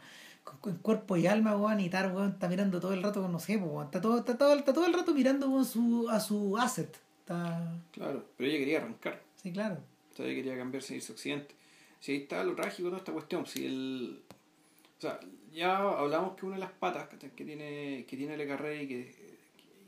con 0.59 0.77
cuerpo 0.77 1.17
y 1.17 1.27
alma, 1.27 1.55
weón, 1.55 1.79
y 1.79 1.89
Tar, 1.89 2.13
weón, 2.13 2.31
está 2.31 2.47
mirando 2.47 2.79
todo 2.79 2.93
el 2.93 3.03
rato, 3.03 3.27
no 3.27 3.39
sé, 3.39 3.57
weón, 3.57 3.85
está 3.85 4.01
todo, 4.01 4.19
está 4.19 4.37
todo, 4.37 4.53
está 4.53 4.73
todo 4.73 4.85
el 4.85 4.93
rato 4.93 5.13
mirando 5.13 5.63
su, 5.63 6.07
a 6.09 6.19
su 6.19 6.57
asset. 6.57 6.99
Está... 7.19 7.79
Claro, 7.91 8.25
pero 8.37 8.49
ella 8.49 8.59
quería 8.59 8.77
arrancar. 8.79 9.21
Sí, 9.41 9.51
claro. 9.51 9.77
O 10.11 10.15
sea, 10.15 10.25
ella 10.25 10.35
quería 10.35 10.57
cambiarse 10.57 10.93
y 10.93 10.97
irse 10.97 11.13
occidente. 11.13 11.55
Si 11.99 12.11
ahí 12.11 12.17
está 12.19 12.43
lo 12.43 12.55
trágico 12.55 12.89
de 12.89 12.97
esta 12.97 13.11
cuestión, 13.11 13.45
si 13.45 13.65
el... 13.65 14.21
O 14.97 15.01
sea, 15.01 15.19
ya 15.51 15.77
hablamos 15.77 16.35
que 16.35 16.45
una 16.45 16.55
de 16.55 16.61
las 16.61 16.71
patas 16.71 17.07
que 17.09 17.43
tiene, 17.43 18.05
que 18.07 18.17
tiene 18.17 18.37
Le 18.37 18.47
Carré 18.47 18.83
y 18.83 18.87
que, 18.87 19.15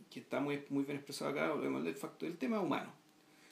que, 0.10 0.20
está 0.20 0.40
muy, 0.40 0.64
muy 0.70 0.84
bien 0.84 0.98
expresado 0.98 1.32
acá, 1.32 1.48
hablamos 1.50 1.84
del 1.84 1.96
factor 1.96 2.30
del 2.30 2.38
tema 2.38 2.60
humano. 2.60 2.92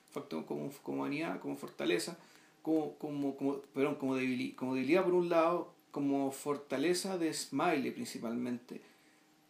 Factor 0.09 0.45
como, 0.45 0.71
como 0.81 1.01
humanidad, 1.01 1.39
como 1.39 1.55
fortaleza, 1.55 2.17
como, 2.61 2.97
como, 2.97 3.35
como, 3.35 3.61
perdón, 3.73 3.95
como, 3.95 4.15
debilidad, 4.15 4.55
como 4.55 4.75
debilidad 4.75 5.03
por 5.03 5.13
un 5.13 5.29
lado, 5.29 5.73
como 5.91 6.31
fortaleza 6.31 7.17
de 7.17 7.33
Smiley 7.33 7.91
principalmente. 7.91 8.81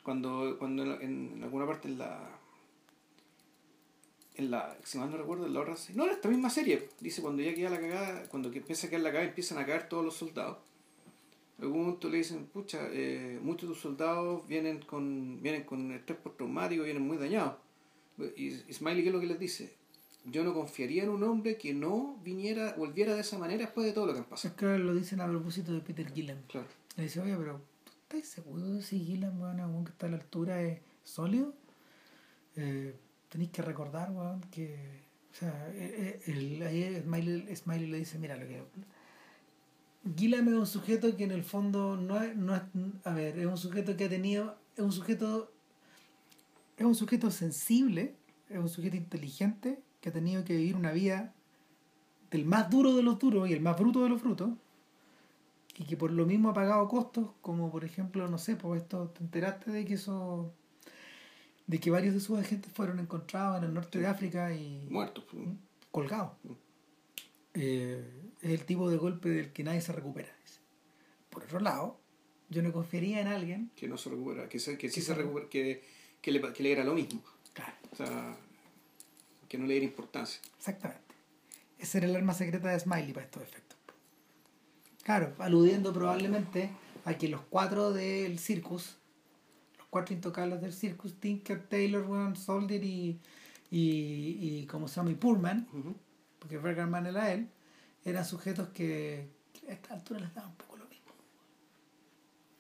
Cuando, 0.04 0.58
cuando 0.58 1.00
en, 1.00 1.42
alguna 1.44 1.68
parte 1.68 1.88
en 1.88 1.98
la. 2.00 2.40
En 4.36 4.50
la. 4.50 4.78
Si 4.84 4.98
mal 4.98 5.12
no 5.12 5.18
recuerdo, 5.18 5.46
en 5.46 5.54
la 5.54 5.62
otra. 5.62 5.76
No, 5.94 6.06
en 6.06 6.12
esta 6.12 6.30
misma 6.30 6.50
serie. 6.50 6.90
Dice 7.00 7.22
cuando 7.22 7.44
ya 7.44 7.54
queda 7.54 7.70
la 7.70 7.80
cagada. 7.80 8.24
Cuando 8.30 8.52
empieza 8.52 8.88
a 8.88 8.90
caer 8.90 9.04
la 9.04 9.10
cagada, 9.10 9.30
empiezan 9.30 9.60
a 9.60 9.66
caer 9.66 9.88
todos 9.88 10.04
los 10.04 10.16
soldados. 10.16 10.58
En 11.60 11.66
algún 11.66 11.82
momento 11.82 12.10
le 12.10 12.18
dicen, 12.18 12.48
pucha, 12.48 12.88
eh, 12.92 13.40
muchos 13.40 13.70
de 13.70 13.76
tus 13.76 13.84
soldados 13.84 14.48
vienen 14.48 14.80
con, 14.82 15.44
vienen 15.44 15.64
con 15.64 15.92
estrés 15.92 16.18
postraumático, 16.18 16.84
vienen 16.84 17.06
muy 17.06 17.18
dañados. 17.18 17.56
Y, 18.36 18.48
y 18.48 18.74
Smiley, 18.74 19.04
¿qué 19.04 19.10
es 19.10 19.14
lo 19.14 19.20
que 19.20 19.28
les 19.28 19.38
dice? 19.38 19.81
Yo 20.26 20.44
no 20.44 20.54
confiaría 20.54 21.04
en 21.04 21.10
un 21.10 21.24
hombre 21.24 21.58
que 21.58 21.74
no 21.74 22.20
viniera, 22.24 22.74
volviera 22.78 23.16
de 23.16 23.22
esa 23.22 23.38
manera 23.38 23.66
después 23.66 23.88
de 23.88 23.94
todo 23.94 24.06
lo 24.06 24.14
que 24.14 24.20
han 24.20 24.26
pasado. 24.26 24.54
Es 24.54 24.60
que 24.60 24.78
lo 24.78 24.94
dicen 24.94 25.22
a 25.22 25.28
propósito 25.28 25.74
de 25.74 25.82
Peter 25.82 26.12
Gillen. 26.14 26.44
Claro. 26.48 26.68
Le 26.96 27.04
dice, 27.04 27.22
oye, 27.22 27.36
pero 27.36 27.62
¿tú 27.84 27.92
estás 27.92 28.30
seguro 28.30 28.74
de 28.74 28.82
si 28.84 29.00
Gillen, 29.00 29.42
weón, 29.42 29.84
que 29.84 29.92
está 29.92 30.08
a 30.08 30.10
la 30.10 30.18
altura 30.18 30.62
es 30.62 30.80
sólido? 31.04 31.54
Eh, 32.56 32.96
tenéis 33.30 33.52
que 33.52 33.62
recordar, 33.62 34.12
weón, 34.12 34.42
que. 34.52 35.02
O 35.32 35.34
sea, 35.34 35.72
eh, 35.74 36.22
eh, 36.28 36.32
el, 36.32 36.62
ahí 36.64 37.02
Smiley, 37.04 37.56
Smiley 37.56 37.88
le 37.88 37.98
dice, 37.98 38.20
mira 38.20 38.36
lo 38.36 38.48
que. 38.48 38.62
Gilliam 40.16 40.48
es 40.50 40.54
un 40.56 40.68
sujeto 40.68 41.16
que 41.16 41.24
en 41.24 41.32
el 41.32 41.44
fondo 41.44 41.96
no 41.96 42.22
es, 42.22 42.36
no 42.36 42.56
es. 42.56 42.62
A 43.06 43.14
ver, 43.14 43.40
es 43.40 43.46
un 43.46 43.58
sujeto 43.58 43.98
que 43.98 44.06
ha 44.06 44.10
tenido. 44.10 44.56
Es 44.76 44.84
un 44.84 44.92
sujeto. 44.92 45.52
Es 46.78 46.86
un 46.86 46.96
sujeto 46.96 47.30
sensible, 47.32 48.16
es 48.50 48.58
un 48.58 48.70
sujeto 48.70 48.96
inteligente 48.96 49.80
que 50.02 50.10
ha 50.10 50.12
tenido 50.12 50.44
que 50.44 50.56
vivir 50.56 50.76
una 50.76 50.92
vida 50.92 51.34
del 52.32 52.46
más 52.46 52.70
duro 52.70 52.96
de 52.96 53.04
los 53.04 53.20
duros 53.20 53.50
y 53.50 53.54
el 53.54 53.62
más 53.62 53.78
bruto 53.80 54.04
de 54.04 54.10
los 54.10 54.22
frutos, 54.22 54.50
y 55.78 55.86
que 55.86 55.96
por 55.96 56.12
lo 56.12 56.26
mismo 56.26 56.50
ha 56.50 56.54
pagado 56.54 56.88
costos, 56.88 57.30
como 57.42 57.72
por 57.72 57.86
ejemplo, 57.86 58.28
no 58.28 58.38
sé, 58.38 58.56
pues 58.56 58.82
esto, 58.82 59.10
te 59.10 59.24
enteraste 59.24 59.72
de 59.72 59.86
que 59.86 59.94
eso 59.94 60.54
de 61.68 61.80
que 61.80 61.92
varios 61.92 62.14
de 62.14 62.20
sus 62.20 62.38
agentes 62.38 62.72
fueron 62.74 63.00
encontrados 63.00 63.60
en 63.60 63.66
el 63.66 63.74
norte 63.74 64.00
de 64.00 64.08
África 64.08 64.54
y 64.54 64.88
muertos 64.90 65.24
¿Mm? 65.32 65.52
colgados 65.90 66.34
mm. 66.44 66.52
eh, 67.54 68.32
es 68.42 68.52
el 68.52 68.66
tipo 68.66 68.90
de 68.90 68.98
golpe 68.98 69.30
del 69.30 69.54
que 69.54 69.64
nadie 69.64 69.80
se 69.80 69.94
recupera 69.94 70.28
por 71.30 71.44
otro 71.44 71.62
lado 71.62 71.98
yo 72.50 72.62
no 72.62 72.74
confiaría 72.74 73.22
en 73.22 73.28
alguien 73.28 73.72
que 73.76 73.88
no 73.88 73.96
se 73.98 74.10
recupera 74.10 74.50
que, 74.50 74.60
se, 74.60 74.78
que 74.78 74.90
sí 74.90 75.02
se, 75.02 75.14
recupera. 75.14 75.48
que, 75.48 75.82
que, 76.22 76.32
le, 76.32 76.42
que 76.52 76.64
le 76.64 76.72
era 76.74 76.84
lo 76.84 76.94
mismo. 76.94 77.22
Claro. 77.54 77.74
O 77.92 77.96
sea 77.96 78.38
que 79.52 79.58
no 79.58 79.66
le 79.66 79.74
diera 79.74 79.86
importancia. 79.86 80.40
Exactamente. 80.58 81.14
Ese 81.78 81.98
era 81.98 82.08
el 82.08 82.16
arma 82.16 82.34
secreta 82.34 82.70
de 82.70 82.80
Smiley 82.80 83.12
para 83.12 83.26
estos 83.26 83.44
efectos. 83.44 83.78
Claro, 85.04 85.36
aludiendo 85.40 85.92
probablemente 85.92 86.70
a 87.04 87.16
que 87.16 87.28
los 87.28 87.42
cuatro 87.42 87.92
del 87.92 88.40
Circus, 88.40 88.96
los 89.78 89.88
cuatro 89.90 90.16
intocables 90.16 90.62
del 90.62 90.72
Circus, 90.72 91.20
Tinker, 91.20 91.68
Taylor, 91.68 92.06
William 92.10 92.38
Soldier 92.38 92.82
y, 92.82 93.20
y, 93.70 94.38
y 94.40 94.66
como 94.68 94.88
se 94.88 94.96
llama, 94.96 95.12
y 95.12 95.16
Pullman, 95.16 95.68
porque 96.40 96.58
Bergerman 96.58 97.08
era 97.08 97.34
él, 97.34 97.50
eran 98.06 98.24
sujetos 98.24 98.70
que, 98.70 99.28
a 99.68 99.74
esta 99.74 99.96
altura 99.96 100.22
les 100.22 100.34
daba 100.34 100.48
un 100.48 100.56
poco 100.56 100.78
lo 100.78 100.86
mismo. 100.86 101.12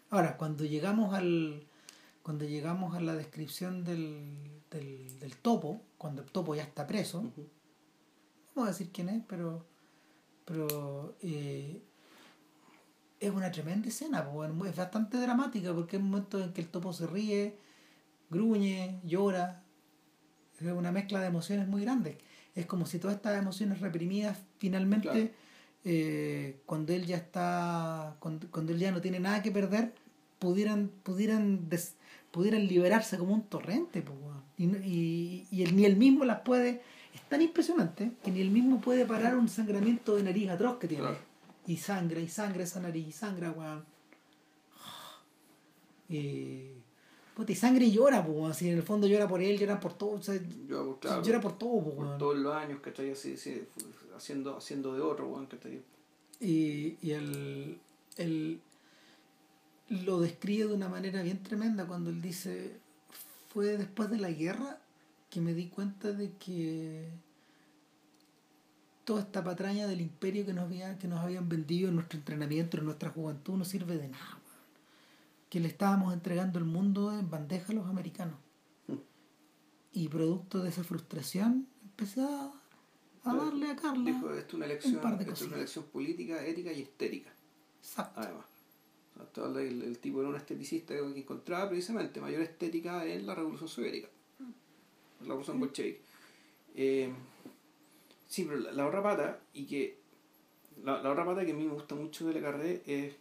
Ahora, 0.09 0.35
cuando 0.35 0.65
llegamos 0.65 1.13
al 1.13 1.65
cuando 2.21 2.45
llegamos 2.45 2.95
a 2.95 2.99
la 2.99 3.15
descripción 3.15 3.83
del, 3.85 4.35
del, 4.69 5.19
del 5.19 5.37
topo, 5.37 5.81
cuando 6.01 6.23
el 6.23 6.31
topo 6.31 6.55
ya 6.55 6.63
está 6.63 6.87
preso, 6.87 7.31
vamos 8.55 8.69
a 8.69 8.71
decir 8.71 8.89
quién 8.91 9.07
es, 9.09 9.21
pero, 9.27 9.67
pero 10.45 11.15
eh, 11.21 11.79
es 13.19 13.29
una 13.29 13.51
tremenda 13.51 13.87
escena, 13.87 14.27
es 14.67 14.75
bastante 14.75 15.17
dramática 15.17 15.71
porque 15.75 15.97
hay 15.97 16.01
momentos 16.01 16.43
en 16.43 16.53
que 16.53 16.61
el 16.61 16.69
topo 16.69 16.91
se 16.91 17.05
ríe, 17.05 17.55
gruñe, 18.31 18.99
llora, 19.03 19.61
es 20.59 20.71
una 20.71 20.91
mezcla 20.91 21.19
de 21.19 21.27
emociones 21.27 21.67
muy 21.67 21.83
grandes. 21.83 22.17
Es 22.55 22.65
como 22.65 22.87
si 22.87 22.97
todas 22.97 23.17
estas 23.17 23.39
emociones 23.39 23.79
reprimidas 23.79 24.39
finalmente, 24.57 25.35
eh, 25.85 26.61
cuando 26.65 26.93
él 26.93 27.05
ya 27.05 27.17
está, 27.17 28.15
cuando, 28.19 28.47
él 28.73 28.79
ya 28.79 28.91
no 28.91 29.01
tiene 29.01 29.19
nada 29.19 29.43
que 29.43 29.51
perder, 29.51 29.93
pudieran, 30.39 30.89
pudieran, 31.03 31.69
pudieran 32.31 32.65
liberarse 32.65 33.19
como 33.19 33.35
un 33.35 33.43
torrente. 33.43 34.03
y, 34.57 34.65
y, 34.65 35.10
y 35.61 35.63
él, 35.63 35.75
ni 35.75 35.85
él 35.85 35.95
mismo 35.95 36.25
las 36.25 36.41
puede, 36.41 36.81
es 37.13 37.21
tan 37.29 37.41
impresionante 37.41 38.11
que 38.23 38.31
ni 38.31 38.41
él 38.41 38.51
mismo 38.51 38.81
puede 38.81 39.05
parar 39.05 39.37
un 39.37 39.47
sangramiento 39.47 40.15
de 40.15 40.23
nariz 40.23 40.49
atroz 40.49 40.77
que 40.77 40.87
tiene. 40.87 41.09
Y 41.67 41.77
sangre, 41.77 42.21
y 42.21 42.27
sangre 42.27 42.63
esa 42.63 42.79
nariz, 42.79 43.07
y 43.07 43.11
sangra, 43.11 43.51
weón. 43.51 43.85
Y 46.09 46.81
y 47.47 47.55
sangre 47.55 47.89
llora, 47.89 48.25
pues, 48.25 48.51
así 48.51 48.69
en 48.69 48.77
el 48.77 48.83
fondo 48.83 49.07
llora 49.07 49.27
por 49.27 49.41
él, 49.41 49.57
llora 49.57 49.79
por 49.79 49.93
todo, 49.93 50.11
o 50.11 50.21
sea, 50.21 50.39
llora 50.67 51.41
por 51.41 51.57
todo, 51.57 51.83
pues, 51.83 51.95
por 51.95 52.17
todos 52.17 52.37
los 52.37 52.53
años 52.53 52.81
que 52.81 52.89
estoy 52.89 53.11
así, 53.11 53.35
haciendo, 54.15 54.57
haciendo 54.57 54.93
de 54.93 55.01
otro, 55.01 55.27
weón, 55.27 55.47
que. 55.47 55.81
Y, 56.39 56.97
y 57.01 57.11
el, 57.11 57.79
el 58.17 58.59
lo 59.89 60.19
describe 60.19 60.67
de 60.67 60.73
una 60.73 60.87
manera 60.87 61.21
bien 61.21 61.43
tremenda 61.43 61.85
cuando 61.85 62.09
él 62.09 62.21
dice 62.21 62.77
fue 63.49 63.77
después 63.77 64.09
de 64.09 64.17
la 64.17 64.31
guerra 64.31 64.79
que 65.31 65.41
me 65.41 65.55
di 65.55 65.69
cuenta 65.69 66.11
de 66.11 66.33
que 66.33 67.09
toda 69.03 69.21
esta 69.21 69.43
patraña 69.43 69.87
del 69.87 70.01
imperio 70.01 70.45
que 70.45 70.53
nos, 70.53 70.65
había, 70.65 70.99
que 70.99 71.07
nos 71.07 71.21
habían 71.21 71.49
vendido 71.49 71.89
en 71.89 71.95
nuestro 71.95 72.19
entrenamiento, 72.19 72.77
en 72.77 72.85
nuestra 72.85 73.09
juventud, 73.09 73.55
no 73.57 73.65
sirve 73.65 73.97
de 73.97 74.09
nada 74.09 74.41
que 75.51 75.59
le 75.59 75.67
estábamos 75.67 76.13
entregando 76.13 76.59
el 76.59 76.65
mundo 76.65 77.11
en 77.11 77.29
bandeja 77.29 77.73
a 77.73 77.75
los 77.75 77.85
americanos. 77.85 78.35
Mm. 78.87 78.93
Y 79.91 80.07
producto 80.07 80.59
de 80.59 80.69
esa 80.69 80.81
frustración 80.85 81.67
empecé 81.83 82.21
a, 82.21 82.53
darle 83.25 83.69
a 83.69 83.75
Carla. 83.75 84.05
Dijo, 84.05 84.33
esto 84.33 84.47
es 84.47 84.53
una 84.53 84.65
elección, 84.65 84.95
es 85.29 85.41
una 85.41 85.57
elección 85.57 85.85
política, 85.91 86.45
ética 86.45 86.71
y 86.71 86.83
estética. 86.83 87.33
Exacto. 87.81 88.21
Además. 88.21 88.45
el, 89.57 89.99
tipo 89.99 90.21
era 90.21 90.29
un 90.29 90.37
esteticista 90.37 90.93
que 90.93 91.19
encontraba 91.19 91.67
precisamente 91.67 92.21
mayor 92.21 92.43
estética 92.43 93.05
en 93.05 93.27
la 93.27 93.35
revolución 93.35 93.67
soviética, 93.67 94.07
la 95.21 95.29
revolución 95.29 95.59
bolchevique. 95.59 96.01
Eh, 96.75 97.11
sí, 98.27 98.45
pero 98.45 98.59
la, 98.59 98.87
otra 98.87 99.03
pata, 99.03 99.39
y 99.53 99.65
que 99.65 99.97
la, 100.83 101.01
la, 101.01 101.11
otra 101.11 101.25
pata 101.25 101.45
que 101.45 101.51
a 101.51 101.55
mí 101.55 101.65
me 101.65 101.73
gusta 101.73 101.95
mucho 101.95 102.27
de 102.27 102.33
Le 102.33 102.41
Carré 102.41 102.81
es 102.85 103.15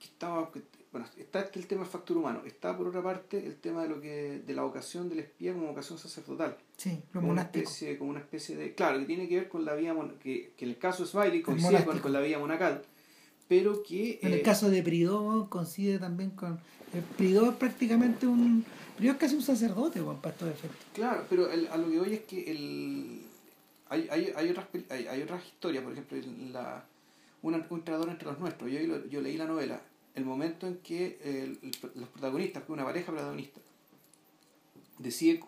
estaba 0.00 0.50
bueno, 0.92 1.08
está 1.18 1.40
este 1.40 1.58
el 1.58 1.66
tema 1.66 1.82
del 1.82 1.90
factor 1.90 2.16
humano, 2.16 2.42
está 2.46 2.76
por 2.76 2.86
otra 2.86 3.02
parte 3.02 3.44
el 3.44 3.56
tema 3.56 3.82
de 3.82 3.88
lo 3.88 4.00
que 4.00 4.42
de 4.46 4.54
la 4.54 4.62
vocación 4.62 5.08
del 5.08 5.18
espía 5.20 5.52
como 5.52 5.66
vocación 5.66 5.98
sacerdotal. 5.98 6.56
Sí, 6.76 7.02
lo 7.12 7.20
como 7.20 7.32
una 7.32 7.42
especie 7.42 7.98
como 7.98 8.10
una 8.10 8.20
especie 8.20 8.56
de 8.56 8.74
claro, 8.74 9.00
que 9.00 9.04
tiene 9.04 9.28
que 9.28 9.36
ver 9.36 9.48
con 9.48 9.64
la 9.64 9.74
vida 9.74 9.92
que, 10.22 10.52
que 10.56 10.64
en 10.64 10.70
el 10.70 10.78
caso 10.78 11.02
de 11.02 11.08
Smiley 11.10 11.42
coincide 11.42 11.84
con, 11.84 12.12
la 12.12 12.20
vida 12.20 12.38
monacal, 12.38 12.82
pero 13.48 13.82
que 13.82 14.20
en 14.22 14.34
el 14.34 14.38
eh, 14.38 14.42
caso 14.42 14.70
de 14.70 14.84
Prido 14.84 15.48
coincide 15.50 15.98
también 15.98 16.30
con 16.30 16.60
el 16.92 17.02
Prido 17.02 17.50
es 17.50 17.56
prácticamente 17.56 18.28
un 18.28 18.64
Prido 18.96 19.12
es 19.12 19.18
casi 19.18 19.34
un 19.34 19.42
sacerdote 19.42 20.00
Juan 20.00 20.18
para 20.20 20.34
estos 20.34 20.48
efectos. 20.48 20.86
Claro, 20.92 21.26
pero 21.28 21.48
a 21.50 21.76
lo 21.76 21.90
que 21.90 21.98
voy 21.98 22.14
es 22.14 22.20
que 22.22 22.50
el 22.50 23.22
hay, 23.88 24.08
hay, 24.10 24.32
hay 24.36 24.50
otras 24.50 24.66
hay, 24.90 25.06
hay 25.06 25.22
otras 25.22 25.44
historias, 25.44 25.82
por 25.82 25.92
ejemplo, 25.92 26.18
la 26.52 26.84
un 27.42 27.54
entrenador 27.54 28.08
entre 28.08 28.26
los 28.26 28.38
nuestros. 28.38 28.70
Yo, 28.70 29.06
yo 29.06 29.20
leí 29.20 29.36
la 29.36 29.46
novela 29.46 29.80
el 30.14 30.24
momento 30.24 30.66
en 30.66 30.78
que 30.78 31.58
los 31.94 32.08
protagonistas, 32.08 32.62
una 32.68 32.84
pareja 32.84 33.12
protagonista, 33.12 33.60
decide, 34.98 35.44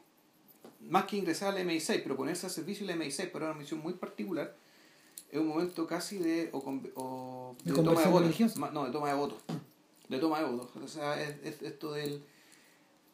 más 0.81 1.05
que 1.05 1.17
ingresar 1.17 1.55
a 1.55 1.59
la 1.59 1.61
MI6, 1.61 2.03
pero 2.03 2.17
ponerse 2.17 2.47
al 2.47 2.53
servicio 2.53 2.87
de 2.87 2.95
la 2.95 3.05
MI6 3.05 3.31
para 3.31 3.47
una 3.47 3.55
misión 3.55 3.81
muy 3.81 3.95
particular, 3.95 4.55
es 5.31 5.39
un 5.39 5.49
momento 5.49 5.87
casi 5.87 6.19
de, 6.19 6.51
o, 6.53 6.61
de, 7.65 7.73
toma 7.73 8.03
de 8.03 8.09
votos. 8.09 8.57
No, 8.73 8.85
de 8.87 8.91
toma 8.91 9.09
de 9.09 9.15
votos. 9.15 9.39
De 10.09 10.19
toma 10.19 10.41
de 10.41 10.47
votos. 10.47 10.83
O 10.83 10.89
sea, 10.89 11.21
es, 11.23 11.63
esto 11.63 11.93
del 11.93 12.23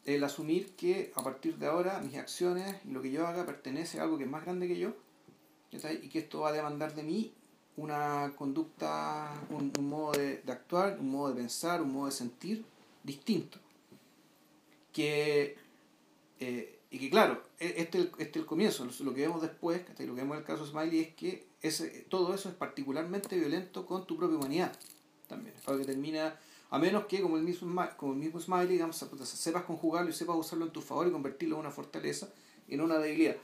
el 0.05 0.25
asumir 0.25 0.75
que 0.77 1.13
a 1.15 1.23
partir 1.23 1.59
de 1.59 1.67
ahora 1.67 2.01
mis 2.01 2.17
acciones 2.17 2.77
y 2.85 2.91
lo 2.91 3.03
que 3.03 3.11
yo 3.11 3.27
haga 3.27 3.47
pertenece 3.47 4.01
a 4.01 4.03
algo 4.03 4.19
que 4.19 4.25
es 4.25 4.31
más 4.31 4.45
grande 4.45 4.67
que 4.67 4.79
yo 4.79 4.95
y 5.71 6.09
que 6.09 6.19
esto 6.19 6.41
va 6.41 6.51
a 6.51 6.53
demandar 6.53 6.95
de 6.95 7.03
mí 7.03 7.33
una 7.77 8.33
conducta, 8.37 9.33
un, 9.51 9.73
modo 9.89 10.13
de, 10.13 10.43
actuar, 10.49 10.99
un 11.01 11.11
modo 11.11 11.31
de 11.31 11.37
pensar, 11.37 11.81
un 11.81 11.93
modo 11.93 12.07
de 12.07 12.13
sentir 12.13 12.65
distinto. 13.03 13.59
Que, 14.93 15.57
eh, 16.39 16.79
y 16.91 16.99
que 16.99 17.09
claro, 17.09 17.43
e, 17.59 17.75
este 17.79 18.01
es 18.01 18.09
este 18.19 18.41
el 18.41 18.47
comienzo, 18.47 18.87
lo 19.01 19.15
que 19.15 19.23
vemos 19.23 19.41
después, 19.41 19.81
lo 19.89 19.95
que 20.15 20.21
vemos 20.21 20.37
en 20.37 20.43
el 20.43 20.47
caso 20.47 20.65
de 20.65 20.71
Smiley 20.71 21.01
es 21.01 21.15
que 21.15 21.47
ese, 21.63 22.05
todo 22.11 22.35
eso 22.35 22.51
es 22.51 22.55
particularmente 22.55 23.39
violento 23.39 23.87
con 23.87 24.07
tu 24.07 24.17
propia 24.17 24.37
humanidad 24.37 24.73
también. 25.27 25.55
Algo 25.67 25.81
que 25.81 25.87
termina, 25.87 26.39
a 26.73 26.79
menos 26.79 27.05
que 27.05 27.21
como 27.21 27.37
el 27.37 27.43
mismo, 27.43 27.69
como 27.99 28.15
el 28.15 28.19
mismo 28.19 28.41
Smiley, 28.41 28.67
digamos, 28.67 28.97
sepas 28.97 29.65
conjugarlo 29.65 30.09
y 30.11 30.15
sepas 30.15 30.37
usarlo 30.37 30.65
en 30.65 30.73
tu 30.73 30.81
favor 30.81 31.07
y 31.07 31.11
convertirlo 31.11 31.57
en 31.57 31.61
una 31.61 31.71
fortaleza 31.71 32.29
en 32.69 32.81
una 32.81 32.99
debilidad. 32.99 33.37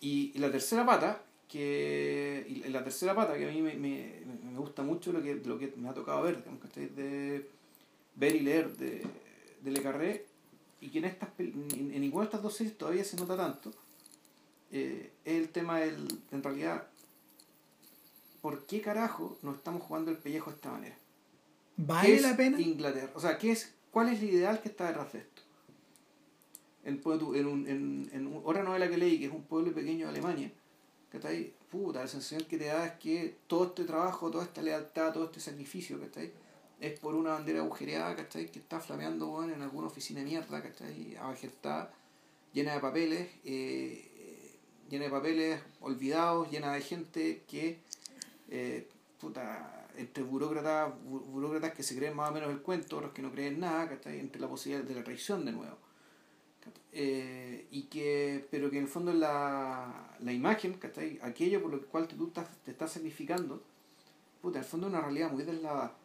y 0.00 0.32
la 0.38 0.50
tercera 0.50 0.86
pata 0.86 1.22
que 1.46 2.46
y 2.48 2.68
la 2.70 2.82
tercera 2.82 3.14
pata 3.14 3.36
que 3.36 3.48
a 3.48 3.52
mí 3.52 3.60
me, 3.60 3.74
me, 3.74 4.22
me 4.50 4.58
gusta 4.58 4.82
mucho 4.82 5.12
lo 5.12 5.22
que, 5.22 5.34
lo 5.34 5.58
que 5.58 5.74
me 5.76 5.90
ha 5.90 5.94
tocado 5.94 6.22
ver, 6.22 6.42
de 6.42 7.46
ver 8.14 8.36
y 8.36 8.40
leer 8.40 8.74
de, 8.78 9.06
de 9.60 9.70
Le 9.70 9.82
Carré, 9.82 10.26
y 10.80 10.88
que 10.88 11.00
en, 11.00 11.04
estas, 11.04 11.28
en, 11.38 12.00
ninguna 12.00 12.22
de 12.22 12.28
estas 12.28 12.42
dos 12.42 12.56
series 12.56 12.78
todavía 12.78 13.04
se 13.04 13.16
nota 13.16 13.36
tanto, 13.36 13.72
eh, 14.70 15.10
es 15.24 15.34
el 15.34 15.50
tema 15.50 15.80
del, 15.80 16.06
en 16.30 16.42
realidad, 16.42 16.86
¿por 18.40 18.64
qué 18.64 18.80
carajo 18.80 19.36
nos 19.42 19.56
estamos 19.56 19.82
jugando 19.82 20.10
el 20.10 20.16
pellejo 20.16 20.50
de 20.50 20.56
esta 20.56 20.70
manera? 20.70 20.96
¿Vale 21.86 22.20
la 22.20 22.36
pena? 22.36 22.60
Inglaterra, 22.60 23.12
o 23.14 23.20
sea, 23.20 23.38
¿qué 23.38 23.52
es, 23.52 23.74
¿cuál 23.90 24.08
es 24.08 24.20
el 24.22 24.30
ideal 24.30 24.60
que 24.60 24.68
está 24.68 24.88
detrás 24.88 25.12
de 25.12 25.20
esto? 25.20 25.42
En, 26.84 27.00
en, 27.04 27.46
un, 27.46 27.66
en, 27.66 28.10
en 28.12 28.40
otra 28.44 28.62
novela 28.62 28.88
que 28.88 28.96
leí, 28.96 29.18
que 29.18 29.26
es 29.26 29.32
un 29.32 29.44
pueblo 29.44 29.72
pequeño 29.72 30.06
de 30.06 30.10
Alemania, 30.10 30.52
ahí 31.24 31.54
Puta, 31.70 32.00
la 32.00 32.08
sensación 32.08 32.48
que 32.48 32.58
te 32.58 32.64
da 32.64 32.84
es 32.84 32.92
que 32.94 33.36
todo 33.46 33.66
este 33.66 33.84
trabajo, 33.84 34.28
toda 34.28 34.42
esta 34.42 34.60
lealtad, 34.60 35.12
todo 35.12 35.26
este 35.26 35.38
sacrificio, 35.38 36.00
¿cachai? 36.00 36.32
Es 36.80 36.98
por 36.98 37.14
una 37.14 37.30
bandera 37.30 37.60
agujereada, 37.60 38.16
¿cachai? 38.16 38.50
Que 38.50 38.58
está 38.58 38.80
flameando, 38.80 39.44
en 39.44 39.62
alguna 39.62 39.86
oficina 39.86 40.18
de 40.18 40.26
mierda, 40.26 40.60
¿cachai? 40.60 41.14
Abajertada, 41.14 41.94
llena 42.52 42.74
de 42.74 42.80
papeles, 42.80 43.28
eh, 43.44 44.58
llena 44.88 45.04
de 45.04 45.10
papeles 45.10 45.60
olvidados, 45.80 46.50
llena 46.50 46.72
de 46.72 46.80
gente 46.80 47.44
que, 47.46 47.78
eh, 48.48 48.88
puta, 49.20 49.79
entre 50.00 50.22
burócratas, 50.22 50.92
burócratas 51.04 51.72
que 51.72 51.82
se 51.82 51.96
creen 51.96 52.16
más 52.16 52.30
o 52.30 52.32
menos 52.32 52.50
el 52.50 52.60
cuento, 52.60 52.96
otros 52.98 53.12
que 53.12 53.22
no 53.22 53.30
creen 53.30 53.60
nada, 53.60 53.88
¿cachai? 53.88 54.18
Entre 54.18 54.40
la 54.40 54.48
posibilidad 54.48 54.86
de 54.86 54.94
la 54.94 55.04
traición 55.04 55.44
de 55.44 55.52
nuevo 55.52 55.76
eh, 56.92 57.66
y 57.70 57.84
que, 57.84 58.46
pero 58.50 58.70
que 58.70 58.78
en 58.78 58.84
el 58.84 58.88
fondo 58.88 59.12
la, 59.12 60.16
la 60.18 60.32
imagen, 60.32 60.78
aquello 61.22 61.62
por 61.62 61.72
lo 61.72 61.86
cual 61.86 62.08
tú 62.08 62.26
estás, 62.26 62.48
te 62.64 62.72
estás 62.72 62.92
sacrificando, 62.92 63.62
puta, 64.42 64.58
en 64.58 64.64
fondo 64.64 64.88
es 64.88 64.92
una 64.92 65.02
realidad 65.02 65.30
muy 65.30 65.44
deslavada. 65.44 65.96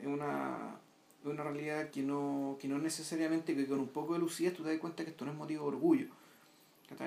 Es 0.00 0.06
una, 0.06 0.76
una 1.24 1.42
realidad 1.42 1.90
que 1.90 2.02
no, 2.02 2.56
que 2.60 2.68
no 2.68 2.78
necesariamente, 2.78 3.56
que 3.56 3.66
con 3.66 3.80
un 3.80 3.88
poco 3.88 4.14
de 4.14 4.20
lucidez 4.20 4.54
tú 4.54 4.62
te 4.62 4.70
das 4.70 4.78
cuenta 4.78 5.04
que 5.04 5.10
esto 5.10 5.24
no 5.24 5.32
es 5.32 5.36
motivo 5.36 5.62
de 5.64 5.76
orgullo. 5.76 6.06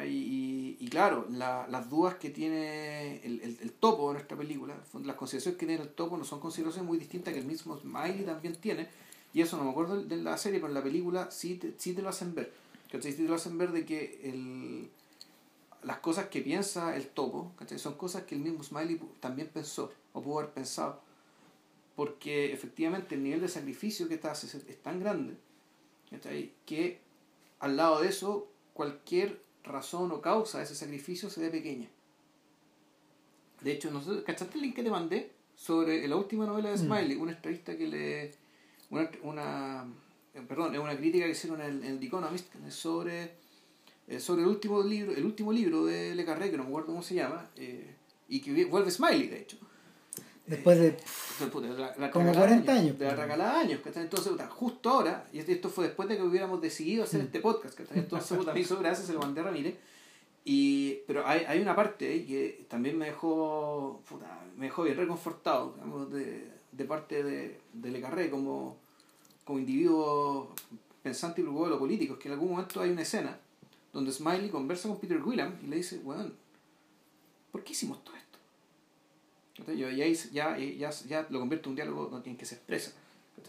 Y, 0.05 0.87
claro, 0.89 1.27
la, 1.29 1.67
las 1.67 1.89
dudas 1.89 2.15
que 2.15 2.29
tiene 2.29 3.17
el, 3.25 3.41
el, 3.41 3.57
el, 3.61 3.71
topo 3.73 4.07
de 4.07 4.13
nuestra 4.13 4.37
película, 4.37 4.75
las 5.03 5.15
consideraciones 5.15 5.59
que 5.59 5.65
tiene 5.65 5.83
el 5.83 5.89
topo 5.89 6.17
no 6.17 6.23
son 6.23 6.39
consideraciones 6.39 6.87
muy 6.87 6.97
distintas 6.97 7.33
que 7.33 7.39
el 7.39 7.45
mismo 7.45 7.77
Smiley 7.77 8.25
también 8.25 8.55
tiene, 8.55 8.87
y 9.33 9.41
eso 9.41 9.57
no 9.57 9.65
me 9.65 9.71
acuerdo 9.71 10.01
de 10.01 10.17
la 10.17 10.37
serie, 10.37 10.59
pero 10.59 10.69
en 10.69 10.75
la 10.75 10.83
película 10.83 11.29
sí 11.31 11.55
te, 11.55 11.73
sí 11.77 11.93
te 11.93 12.01
lo 12.01 12.09
hacen 12.09 12.33
ver 12.33 12.53
¿cachai? 12.93 13.13
Te 13.13 13.23
lo 13.23 13.33
hacen 13.33 13.57
ver 13.57 13.71
de 13.71 13.85
que 13.85 14.19
el, 14.23 14.89
las 15.83 15.97
cosas 15.97 16.27
que 16.27 16.41
piensa 16.41 16.95
el 16.95 17.07
topo, 17.07 17.51
Son 17.77 17.95
cosas 17.95 18.23
que 18.23 18.35
el 18.35 18.41
mismo 18.41 18.63
Smiley 18.63 18.99
también 19.19 19.49
pensó, 19.49 19.91
o 20.13 20.21
pudo 20.21 20.39
haber 20.39 20.53
pensado. 20.53 21.01
Porque 21.95 22.53
efectivamente 22.53 23.15
el 23.15 23.23
nivel 23.23 23.41
de 23.41 23.49
sacrificio 23.49 24.07
que 24.07 24.15
estás 24.15 24.43
es, 24.43 24.55
es 24.55 24.81
tan 24.81 24.99
grande, 24.99 25.35
Que 26.65 27.01
al 27.59 27.77
lado 27.77 28.01
de 28.01 28.09
eso, 28.09 28.47
cualquier 28.73 29.41
razón 29.63 30.11
o 30.11 30.21
causa 30.21 30.59
de 30.59 30.65
ese 30.65 30.75
sacrificio 30.75 31.29
se 31.29 31.41
ve 31.41 31.49
pequeña. 31.49 31.89
De 33.61 33.71
hecho, 33.71 33.89
¿cachaste 34.25 34.57
el 34.57 34.63
link 34.63 34.75
que 34.75 34.83
te 34.83 34.89
mandé 34.89 35.31
sobre 35.55 36.07
la 36.07 36.15
última 36.15 36.45
novela 36.45 36.69
de 36.69 36.75
mm. 36.75 36.85
Smiley? 36.85 37.15
Una 37.17 37.31
entrevista 37.31 37.77
que 37.77 37.87
le. 37.87 38.31
Una, 38.89 39.09
una, 39.23 39.85
eh, 40.33 40.41
perdón, 40.47 40.75
es 40.75 40.81
una 40.81 40.95
crítica 40.97 41.25
que 41.25 41.31
hicieron 41.31 41.61
en 41.61 41.83
el, 41.83 41.99
The 41.99 42.05
Economist 42.05 42.53
sobre 42.69 43.31
eh, 44.07 44.19
sobre 44.19 44.41
el 44.41 44.49
último 44.49 44.83
libro, 44.83 45.13
el 45.13 45.25
último 45.25 45.53
libro 45.53 45.85
de 45.85 46.13
Le 46.13 46.25
Carré, 46.25 46.51
que 46.51 46.57
no 46.57 46.63
me 46.63 46.69
acuerdo 46.69 46.87
cómo 46.87 47.01
se 47.01 47.15
llama, 47.15 47.49
eh, 47.55 47.95
y 48.27 48.41
que 48.41 48.65
vuelve 48.65 48.91
Smiley, 48.91 49.27
de 49.27 49.41
hecho. 49.41 49.57
Después 50.45 50.77
de, 50.77 50.97
la, 51.97 52.11
como 52.11 52.33
40 52.33 52.71
años. 52.73 52.99
De 52.99 53.05
la 53.05 53.15
recalada 53.15 53.59
años, 53.61 53.79
Entonces, 53.95 54.33
justo 54.49 54.89
ahora, 54.89 55.25
y 55.31 55.39
esto 55.39 55.69
fue 55.69 55.85
después 55.85 56.09
de 56.09 56.17
que 56.17 56.23
hubiéramos 56.23 56.61
decidido 56.61 57.05
hacer 57.05 57.21
este 57.21 57.39
podcast, 57.39 57.79
Entonces, 57.91 58.37
puta, 58.37 58.53
me 58.53 58.59
hizo 58.59 58.77
gracias, 58.77 59.07
se 59.07 59.13
lo 59.13 59.19
mandé 59.19 59.41
a 59.41 59.45
Ramírez. 59.45 59.75
Y, 60.45 60.99
pero 61.07 61.25
hay, 61.25 61.45
hay 61.47 61.61
una 61.61 61.73
parte 61.73 62.25
que 62.25 62.65
también 62.69 62.97
me 62.97 63.05
dejó, 63.05 64.01
me 64.57 64.65
dejó 64.65 64.83
bien 64.83 64.97
reconfortado, 64.97 65.71
digamos, 65.73 66.11
de, 66.11 66.51
de 66.73 66.85
parte 66.85 67.23
de, 67.23 67.61
de 67.71 67.91
Le 67.91 68.01
Carré 68.01 68.29
como, 68.29 68.77
como 69.45 69.59
individuo 69.59 70.53
pensante 71.01 71.41
y 71.41 71.43
preocupado 71.43 71.69
de 71.69 71.75
lo 71.75 71.79
político, 71.79 72.13
es 72.13 72.19
que 72.19 72.27
en 72.27 72.33
algún 72.33 72.51
momento 72.51 72.81
hay 72.81 72.89
una 72.89 73.01
escena 73.01 73.37
donde 73.91 74.11
Smiley 74.11 74.49
conversa 74.49 74.87
con 74.89 74.99
Peter 74.99 75.21
William 75.21 75.57
y 75.61 75.67
le 75.67 75.77
dice, 75.77 75.99
bueno, 75.99 76.31
¿por 77.51 77.63
qué 77.63 77.73
hicimos 77.73 78.03
todo 78.03 78.15
esto? 78.15 78.22
Yo 79.67 79.89
ya, 79.89 80.05
ya, 80.31 80.57
ya, 80.57 80.89
ya 80.89 81.27
lo 81.29 81.39
convierto 81.39 81.69
en 81.69 81.71
un 81.71 81.75
diálogo 81.75 82.21
en 82.25 82.37
que 82.37 82.45
se 82.45 82.55
expresa, 82.55 82.91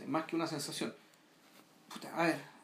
más 0.06 0.24
que 0.24 0.36
una 0.36 0.46
sensación. 0.46 0.94
Puta, 1.92 2.12
a 2.16 2.26
ver, 2.26 2.54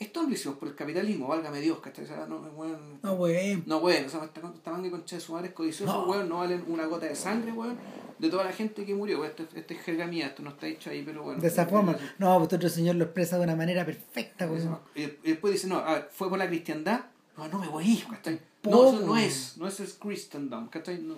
esto 0.00 0.22
lo 0.22 0.30
hicimos 0.30 0.56
por 0.56 0.66
el 0.66 0.74
capitalismo, 0.74 1.28
válgame 1.28 1.60
Dios, 1.60 1.78
¿cachai? 1.80 2.06
no, 2.26 2.38
bueno, 2.38 2.78
no, 3.02 3.12
weón. 3.12 3.64
No, 3.66 3.78
weón, 3.78 4.06
o 4.06 4.08
sea, 4.08 4.24
esta, 4.24 4.40
esta 4.54 4.70
manga 4.70 4.90
concha 4.90 5.16
de 5.16 5.20
su 5.20 5.34
madre 5.34 5.48
es 5.48 5.52
codicioso, 5.52 5.92
no. 5.92 6.10
weón, 6.10 6.26
no 6.26 6.38
valen 6.38 6.64
una 6.68 6.86
gota 6.86 7.04
de 7.04 7.14
sangre, 7.14 7.52
weón, 7.52 7.76
de 8.18 8.30
toda 8.30 8.44
la 8.44 8.52
gente 8.52 8.86
que 8.86 8.94
murió, 8.94 9.22
Esto, 9.26 9.46
este 9.54 9.74
es 9.74 9.82
jerga 9.82 10.06
mía, 10.06 10.28
esto 10.28 10.42
no 10.42 10.50
está 10.50 10.66
hecho 10.66 10.88
ahí, 10.88 11.02
pero 11.02 11.22
bueno. 11.22 11.42
De 11.42 11.48
esa 11.48 11.66
forma, 11.66 11.98
no, 12.18 12.38
pues 12.38 12.50
otro 12.50 12.70
señor 12.70 12.96
lo 12.96 13.04
expresa 13.04 13.36
de 13.36 13.44
una 13.44 13.56
manera 13.56 13.84
perfecta, 13.84 14.46
weón. 14.46 14.78
Y, 14.94 15.06
después 15.22 15.52
dice, 15.52 15.66
no, 15.66 15.76
a 15.76 15.92
ver, 15.92 16.08
fue 16.10 16.30
por 16.30 16.38
la 16.38 16.48
cristiandad, 16.48 17.02
no, 17.36 17.48
no 17.48 17.58
me 17.58 17.68
voy 17.68 17.84
a 17.84 17.88
ir, 17.88 18.06
¿cachai? 18.06 18.40
No, 18.62 18.88
eso 18.88 19.00
no 19.06 19.16
es, 19.18 19.58
no 19.58 19.68
es 19.68 19.80
el 19.80 19.92
Christendom, 19.92 20.68
¿cachai? 20.68 20.98
No, 21.02 21.16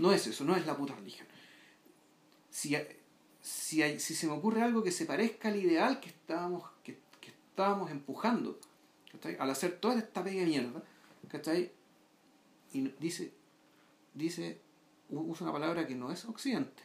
no 0.00 0.12
es 0.12 0.26
eso, 0.26 0.44
no 0.44 0.56
es 0.56 0.66
la 0.66 0.76
puta 0.76 0.94
religión. 0.94 1.26
Si, 2.50 2.76
si, 3.40 3.98
si 3.98 4.14
se 4.14 4.26
me 4.26 4.32
ocurre 4.32 4.62
algo 4.62 4.82
que 4.82 4.90
se 4.90 5.06
parezca 5.06 5.48
al 5.48 5.56
ideal 5.56 6.00
que 6.00 6.08
estábamos, 6.08 6.64
que, 6.82 6.98
que 7.20 7.28
estábamos 7.28 7.90
empujando, 7.90 8.58
al 9.38 9.50
hacer 9.50 9.78
toda 9.78 9.98
esta 9.98 10.24
pega 10.24 10.40
de 10.40 10.46
mierda, 10.46 10.82
¿cachai? 11.28 11.70
Y 12.72 12.88
dice, 12.98 13.32
dice, 14.14 14.60
usa 15.10 15.44
una 15.44 15.52
palabra 15.52 15.86
que 15.86 15.94
no 15.94 16.10
es 16.10 16.24
occidente, 16.24 16.82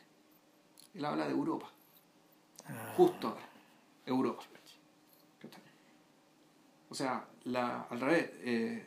él 0.94 1.06
habla 1.06 1.26
de 1.26 1.32
Europa. 1.32 1.72
Ah. 2.68 2.94
Justo 2.98 3.30
ahora, 3.30 3.50
Europa. 4.06 4.44
O 6.90 6.96
sea, 6.96 7.28
la, 7.46 7.82
al 7.90 8.00
revés, 8.00 8.30
eh, 8.42 8.86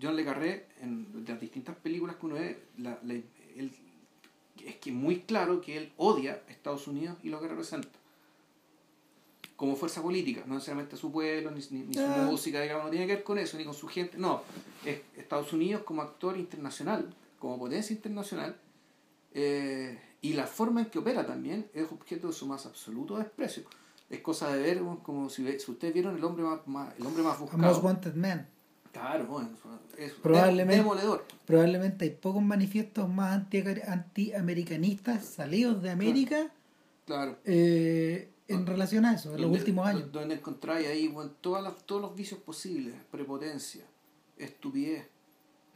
John 0.00 0.14
Le 0.14 0.24
Carré, 0.24 0.66
en 0.80 1.24
las 1.26 1.40
distintas 1.40 1.74
películas 1.76 2.16
que 2.16 2.26
uno 2.26 2.36
ve, 2.36 2.64
la, 2.78 2.98
es 3.56 4.76
que 4.76 4.92
muy 4.92 5.20
claro 5.20 5.60
que 5.60 5.76
él 5.76 5.92
odia 5.96 6.42
a 6.48 6.50
Estados 6.50 6.86
Unidos 6.88 7.16
y 7.22 7.28
lo 7.28 7.40
que 7.40 7.48
representa. 7.48 7.88
Como 9.56 9.76
fuerza 9.76 10.02
política, 10.02 10.42
no 10.46 10.54
necesariamente 10.54 10.96
su 10.96 11.12
pueblo, 11.12 11.50
ni, 11.50 11.60
ni, 11.70 11.94
su 11.94 12.00
ah. 12.00 12.26
música, 12.28 12.60
digamos, 12.60 12.84
no 12.84 12.90
tiene 12.90 13.06
que 13.06 13.14
ver 13.16 13.24
con 13.24 13.38
eso, 13.38 13.56
ni 13.56 13.64
con 13.64 13.74
su 13.74 13.86
gente. 13.86 14.18
No, 14.18 14.42
es 14.84 15.00
Estados 15.16 15.52
Unidos 15.52 15.82
como 15.84 16.02
actor 16.02 16.36
internacional, 16.36 17.14
como 17.38 17.58
potencia 17.58 17.94
internacional, 17.94 18.56
eh, 19.32 19.98
y 20.22 20.32
la 20.32 20.46
forma 20.46 20.80
en 20.80 20.86
que 20.86 20.98
opera 20.98 21.24
también 21.24 21.68
es 21.72 21.90
objeto 21.92 22.28
de 22.28 22.32
su 22.32 22.46
más 22.46 22.66
absoluto 22.66 23.18
desprecio. 23.18 23.64
Es 24.10 24.20
cosa 24.20 24.52
de 24.52 24.60
ver 24.60 24.82
como 25.02 25.28
si, 25.28 25.58
si 25.58 25.70
ustedes 25.70 25.94
vieron 25.94 26.16
el 26.16 26.24
hombre 26.24 26.44
más, 26.66 26.94
el 26.98 27.06
hombre 27.06 27.22
más 27.22 27.38
buscado. 27.38 27.62
Most 27.62 27.82
Wanted 27.82 28.14
Man. 28.14 28.48
Claro, 28.94 29.26
bueno, 29.26 29.48
es 29.98 30.12
probablemente, 30.12 30.76
demoledor. 30.76 31.26
Probablemente 31.44 32.04
hay 32.04 32.12
pocos 32.12 32.42
manifiestos 32.42 33.08
más 33.08 33.42
anti-americanistas 33.86 35.16
anti 35.16 35.26
salidos 35.26 35.82
de 35.82 35.90
América 35.90 36.52
claro. 37.04 37.36
Eh, 37.44 38.30
en 38.46 38.66
relación 38.66 39.04
a 39.04 39.14
eso, 39.14 39.34
en 39.34 39.42
los 39.42 39.50
últimos 39.50 39.84
años. 39.88 40.12
Donde 40.12 40.36
encontráis 40.36 40.86
ahí 40.86 41.08
bueno, 41.08 41.32
todas 41.40 41.64
las, 41.64 41.76
todos 41.84 42.02
los 42.02 42.14
vicios 42.14 42.38
posibles, 42.38 42.94
prepotencia, 43.10 43.82
estupidez, 44.38 45.08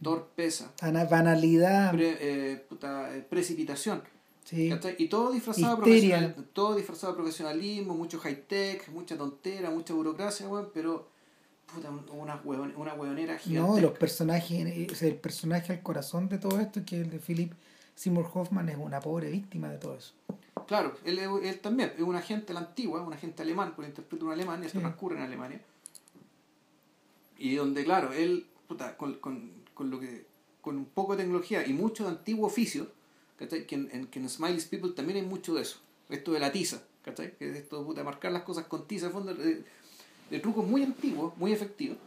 torpeza, 0.00 0.72
banalidad, 1.10 2.00
eh, 2.00 2.64
eh, 2.70 3.26
precipitación. 3.28 4.00
Sí. 4.44 4.70
Y 4.96 5.08
todo 5.08 5.32
disfrazado, 5.32 5.76
de 5.78 6.34
todo 6.52 6.76
disfrazado 6.76 7.14
de 7.14 7.16
profesionalismo, 7.16 7.94
mucho 7.94 8.20
high-tech, 8.20 8.88
mucha 8.90 9.18
tontera, 9.18 9.70
mucha 9.70 9.92
burocracia, 9.92 10.46
bueno, 10.46 10.68
pero 10.72 11.17
puta, 11.72 11.90
una, 11.90 12.40
una 12.44 12.94
hueonera 12.94 13.38
gigante. 13.38 13.70
No, 13.70 13.80
los 13.80 13.98
personajes, 13.98 15.02
el 15.02 15.14
personaje 15.16 15.72
al 15.72 15.82
corazón 15.82 16.28
de 16.28 16.38
todo 16.38 16.58
esto, 16.60 16.84
que 16.84 17.00
es 17.00 17.04
el 17.04 17.10
de 17.10 17.18
Philip 17.18 17.52
Seymour 17.94 18.30
Hoffman, 18.32 18.68
es 18.68 18.76
una 18.76 19.00
pobre 19.00 19.30
víctima 19.30 19.68
de 19.68 19.78
todo 19.78 19.96
eso. 19.96 20.12
Claro, 20.66 20.94
él, 21.04 21.18
él 21.18 21.60
también 21.60 21.92
es 21.96 22.02
un 22.02 22.16
agente 22.16 22.52
la 22.52 22.60
antigua, 22.60 23.00
un 23.02 23.12
agente 23.12 23.42
alemán, 23.42 23.74
por 23.74 23.84
interpretar 23.84 24.26
un 24.26 24.32
alemán, 24.32 24.62
y 24.62 24.66
esto 24.66 24.80
transcurre 24.80 25.16
en 25.16 25.22
Alemania. 25.22 25.60
Y 27.38 27.54
donde, 27.54 27.84
claro, 27.84 28.12
él, 28.12 28.46
puta, 28.66 28.96
con, 28.96 29.14
con, 29.14 29.50
con, 29.74 29.90
lo 29.90 30.00
que, 30.00 30.26
con 30.60 30.76
un 30.76 30.86
poco 30.86 31.16
de 31.16 31.22
tecnología 31.22 31.66
y 31.66 31.72
mucho 31.72 32.04
de 32.04 32.10
antiguo 32.10 32.46
oficio, 32.46 32.88
que 33.38 33.66
en, 33.70 33.88
en, 33.92 34.06
que 34.08 34.18
en 34.18 34.28
Smiley's 34.28 34.66
People 34.66 34.92
también 34.92 35.18
hay 35.20 35.24
mucho 35.24 35.54
de 35.54 35.62
eso. 35.62 35.78
Esto 36.08 36.32
de 36.32 36.40
la 36.40 36.50
tiza, 36.50 36.82
¿cachai? 37.04 37.36
Que 37.36 37.50
es 37.50 37.56
esto 37.56 37.84
puta, 37.84 38.02
marcar 38.02 38.32
las 38.32 38.42
cosas 38.42 38.66
con 38.66 38.86
tiza, 38.86 39.10
fondo, 39.10 39.34
de, 39.34 39.64
de 40.30 40.40
trucos 40.40 40.66
muy 40.66 40.82
antiguos, 40.82 41.36
muy 41.36 41.52
efectivos, 41.52 41.98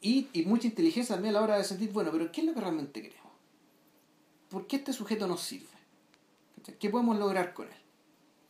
y, 0.00 0.28
y 0.32 0.44
mucha 0.44 0.66
inteligencia 0.66 1.14
también 1.14 1.34
a 1.34 1.38
la 1.38 1.44
hora 1.44 1.56
de 1.56 1.64
sentir, 1.64 1.90
bueno, 1.90 2.10
pero 2.12 2.30
¿qué 2.30 2.42
es 2.42 2.46
lo 2.46 2.54
que 2.54 2.60
realmente 2.60 3.00
queremos? 3.00 3.32
¿Por 4.50 4.66
qué 4.66 4.76
este 4.76 4.92
sujeto 4.92 5.26
nos 5.26 5.40
sirve? 5.40 5.66
¿Qué 6.78 6.90
podemos 6.90 7.18
lograr 7.18 7.54
con 7.54 7.66
él? 7.66 7.83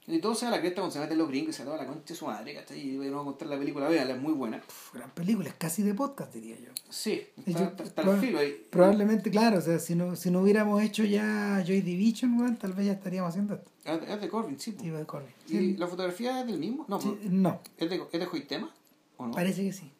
Y 0.06 0.18
todo 0.18 0.34
sea 0.34 0.50
la 0.50 0.60
cresta 0.60 0.82
cuando 0.82 0.92
se 0.92 1.00
meten 1.00 1.16
los 1.16 1.28
gringos 1.28 1.54
y 1.54 1.58
se 1.58 1.64
toda 1.64 1.78
la 1.78 1.86
concha 1.86 2.04
de 2.08 2.14
su 2.14 2.26
madre, 2.26 2.54
¿cachai? 2.54 2.78
Y 2.78 2.96
vamos 2.98 3.22
a 3.22 3.24
contar 3.24 3.48
la 3.48 3.58
película, 3.58 3.88
vean, 3.88 4.10
es 4.10 4.20
muy 4.20 4.34
buena. 4.34 4.62
gran 4.92 5.10
película, 5.10 5.48
es 5.48 5.54
casi 5.54 5.82
de 5.82 5.94
podcast, 5.94 6.34
diría 6.34 6.56
yo. 6.60 6.70
Sí, 6.90 7.26
está, 7.46 8.02
el 8.02 8.20
filo 8.20 8.38
ahí. 8.38 8.66
Probablemente, 8.68 9.30
claro, 9.30 9.58
o 9.58 9.60
sea, 9.62 9.78
si 9.78 9.94
no, 9.94 10.14
si 10.14 10.30
no 10.30 10.42
hubiéramos 10.42 10.82
hecho 10.82 11.04
ya 11.04 11.62
Joy 11.66 11.80
Division, 11.80 12.56
tal 12.58 12.74
vez 12.74 12.86
ya 12.86 12.92
estaríamos 12.92 13.30
haciendo 13.30 13.54
esto. 13.54 13.70
Es 13.84 14.20
de 14.20 14.28
Corbin, 14.28 14.60
sí. 14.60 14.76
Sí, 14.78 14.90
de 14.90 15.06
Corbin. 15.06 15.32
¿Y 15.48 15.76
la 15.78 15.86
fotografía 15.86 16.40
es 16.40 16.46
del 16.46 16.58
mismo? 16.58 16.84
No. 16.86 16.98
no. 17.30 17.60
¿Es 17.78 17.88
de, 17.88 18.02
¿Es 18.12 18.20
de 18.20 18.26
Joitema? 18.26 18.74
¿O 19.16 19.26
no? 19.26 19.32
Parece 19.32 19.62
que 19.62 19.72
sí. 19.72 19.90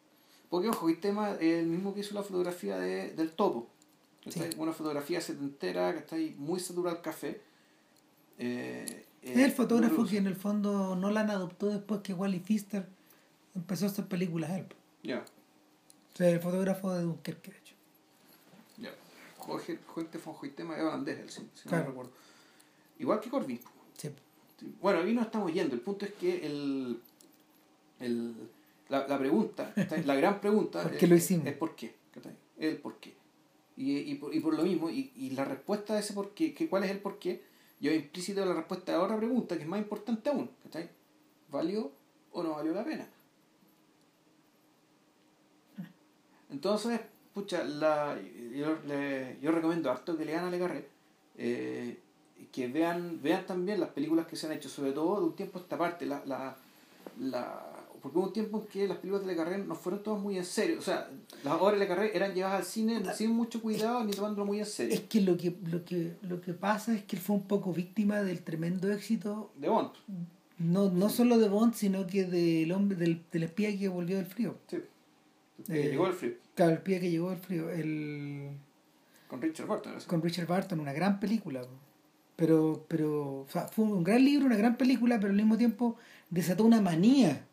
Porque 0.49 0.69
Joitema 0.69 1.31
es 1.33 1.59
el 1.59 1.65
mismo 1.65 1.95
que 1.95 2.01
hizo 2.01 2.13
la 2.13 2.21
fotografía 2.21 2.77
de, 2.77 3.11
del 3.11 3.31
topo. 3.31 3.67
Sí. 4.29 4.41
Una 4.57 4.71
fotografía 4.71 5.19
setentera 5.19 5.93
que 5.93 5.99
está 5.99 6.15
ahí 6.15 6.35
muy 6.37 6.59
saturada 6.59 6.95
al 6.95 7.01
café. 7.01 7.41
Eh, 8.37 9.04
es 9.31 9.37
el 9.37 9.51
fotógrafo 9.51 10.05
que 10.05 10.17
en 10.17 10.27
el 10.27 10.35
fondo 10.35 10.95
Nolan 10.95 11.29
adoptó 11.31 11.67
después 11.67 12.01
que 12.01 12.13
Wally 12.13 12.39
Pfister 12.39 12.87
empezó 13.55 13.85
a 13.85 13.89
hacer 13.89 14.05
películas 14.05 14.51
él. 14.51 14.65
Ya. 15.03 15.25
O 16.13 16.17
sea, 16.17 16.29
el 16.29 16.39
fotógrafo 16.39 16.93
de 16.93 17.03
Dunkerque, 17.03 17.51
de 17.51 17.57
hecho. 17.57 17.75
Ya. 18.77 18.93
Jorge, 19.37 19.79
Jorge 19.87 20.49
tema 20.49 20.75
de 20.75 20.83
holandés, 20.83 21.33
si, 21.33 21.41
si 21.53 21.67
claro. 21.67 21.85
no 21.85 21.89
recuerdo. 21.89 22.11
Igual 22.99 23.19
que 23.19 23.29
Corbin. 23.29 23.59
Sí. 23.97 24.11
Bueno, 24.81 24.99
aquí 24.99 25.13
no 25.13 25.21
estamos 25.21 25.53
yendo. 25.53 25.75
El 25.75 25.81
punto 25.81 26.05
es 26.05 26.13
que 26.13 26.45
el, 26.45 27.01
el, 27.99 28.33
la, 28.89 29.07
la 29.07 29.17
pregunta, 29.17 29.73
la 30.05 30.15
gran 30.15 30.39
pregunta 30.39 30.81
¿Por 30.83 30.97
qué 30.97 31.05
es, 31.05 31.09
lo 31.09 31.15
hicimos? 31.17 31.47
es 31.47 31.57
por 31.57 31.75
qué. 31.75 31.95
El 32.57 32.77
por 32.77 32.97
qué. 32.99 33.13
Y, 33.75 33.97
y, 33.97 34.15
por, 34.15 34.33
y 34.33 34.39
por 34.39 34.55
lo 34.55 34.63
mismo, 34.63 34.89
y, 34.89 35.11
y 35.17 35.31
la 35.31 35.43
respuesta 35.43 35.95
a 35.95 35.99
ese 35.99 36.13
por 36.13 36.33
qué, 36.33 36.53
que, 36.53 36.69
¿cuál 36.69 36.85
es 36.85 36.91
el 36.91 36.99
por 36.99 37.19
qué? 37.19 37.43
Yo 37.79 37.91
implícito 37.91 38.45
la 38.45 38.53
respuesta 38.53 38.95
a 38.95 39.01
otra 39.01 39.17
pregunta 39.17 39.55
que 39.55 39.63
es 39.63 39.67
más 39.67 39.79
importante 39.79 40.29
aún. 40.29 40.49
¿cachai? 40.63 40.89
¿Valió 41.49 41.91
o 42.31 42.43
no 42.43 42.51
valió 42.51 42.73
la 42.73 42.83
pena? 42.83 43.07
Entonces, 46.49 47.01
pucha, 47.33 47.63
la, 47.63 48.17
yo, 48.55 48.77
le, 48.87 49.37
yo 49.41 49.51
recomiendo 49.51 49.91
harto 49.91 50.17
que 50.17 50.25
lean 50.25 50.45
a 50.45 50.51
Le 50.51 50.59
Carré, 50.59 50.87
eh, 51.37 51.99
que 52.51 52.67
vean, 52.67 53.21
vean 53.21 53.45
también 53.45 53.79
las 53.79 53.89
películas 53.89 54.27
que 54.27 54.35
se 54.35 54.47
han 54.47 54.53
hecho, 54.53 54.69
sobre 54.69 54.93
todo 54.93 55.19
de 55.19 55.25
un 55.25 55.35
tiempo 55.35 55.59
a 55.59 55.61
esta 55.61 55.77
parte. 55.77 56.05
La, 56.05 56.23
la, 56.25 56.55
la, 57.19 57.65
porque 58.05 58.19
hubo 58.19 58.27
un 58.27 58.33
tiempo 58.33 58.61
en 58.61 58.67
que 58.67 58.87
las 58.87 58.97
películas 58.97 59.25
de 59.25 59.31
Le 59.31 59.35
Carré 59.35 59.57
no 59.57 59.73
fueron 59.73 60.03
todas 60.03 60.21
muy 60.21 60.37
en 60.37 60.45
serio. 60.45 60.77
O 60.77 60.81
sea, 60.83 61.09
las 61.43 61.59
obras 61.59 61.73
de 61.73 61.79
Le 61.79 61.87
Carré 61.87 62.15
eran 62.15 62.35
llevadas 62.35 62.59
al 62.59 62.63
cine 62.63 63.01
sin 63.15 63.31
mucho 63.31 63.63
cuidado 63.63 64.03
ni 64.03 64.11
tomándolo 64.11 64.45
muy 64.45 64.59
en 64.59 64.67
serio. 64.67 64.93
Es 64.93 65.01
que 65.01 65.21
lo 65.21 65.35
que, 65.35 65.55
lo 65.65 65.83
que 65.83 66.13
lo 66.21 66.39
que 66.39 66.53
pasa 66.53 66.93
es 66.93 67.03
que 67.03 67.15
él 67.15 67.21
fue 67.23 67.35
un 67.35 67.47
poco 67.47 67.73
víctima 67.73 68.21
del 68.21 68.43
tremendo 68.43 68.91
éxito. 68.91 69.51
De 69.55 69.69
Bond. 69.69 69.89
No, 70.59 70.91
no 70.91 71.09
solo 71.09 71.39
de 71.39 71.49
Bond, 71.49 71.73
sino 71.73 72.05
que 72.05 72.25
del 72.25 72.71
hombre, 72.73 72.95
del, 72.95 73.23
del 73.31 73.41
espía 73.41 73.75
que 73.75 73.87
volvió 73.87 74.17
del 74.17 74.27
frío. 74.27 74.55
Sí. 74.67 74.77
El 75.67 75.75
eh, 75.75 75.89
llegó 75.89 76.05
del 76.05 76.13
frío. 76.13 76.33
Claro, 76.53 76.73
el 76.73 76.77
espía 76.77 76.99
que 76.99 77.09
llegó 77.09 77.31
del 77.31 77.39
frío. 77.39 77.71
El... 77.71 78.51
Con 79.27 79.41
Richard 79.41 79.65
Barton. 79.65 79.93
Con 80.05 80.21
Richard 80.21 80.45
Barton, 80.45 80.79
una 80.79 80.93
gran 80.93 81.19
película. 81.19 81.63
Pero, 82.35 82.85
pero 82.87 83.47
fue 83.47 83.83
un 83.83 84.03
gran 84.03 84.23
libro, 84.23 84.45
una 84.45 84.57
gran 84.57 84.77
película, 84.77 85.19
pero 85.19 85.31
al 85.31 85.37
mismo 85.37 85.57
tiempo 85.57 85.95
desató 86.29 86.65
una 86.65 86.81
manía. 86.81 87.47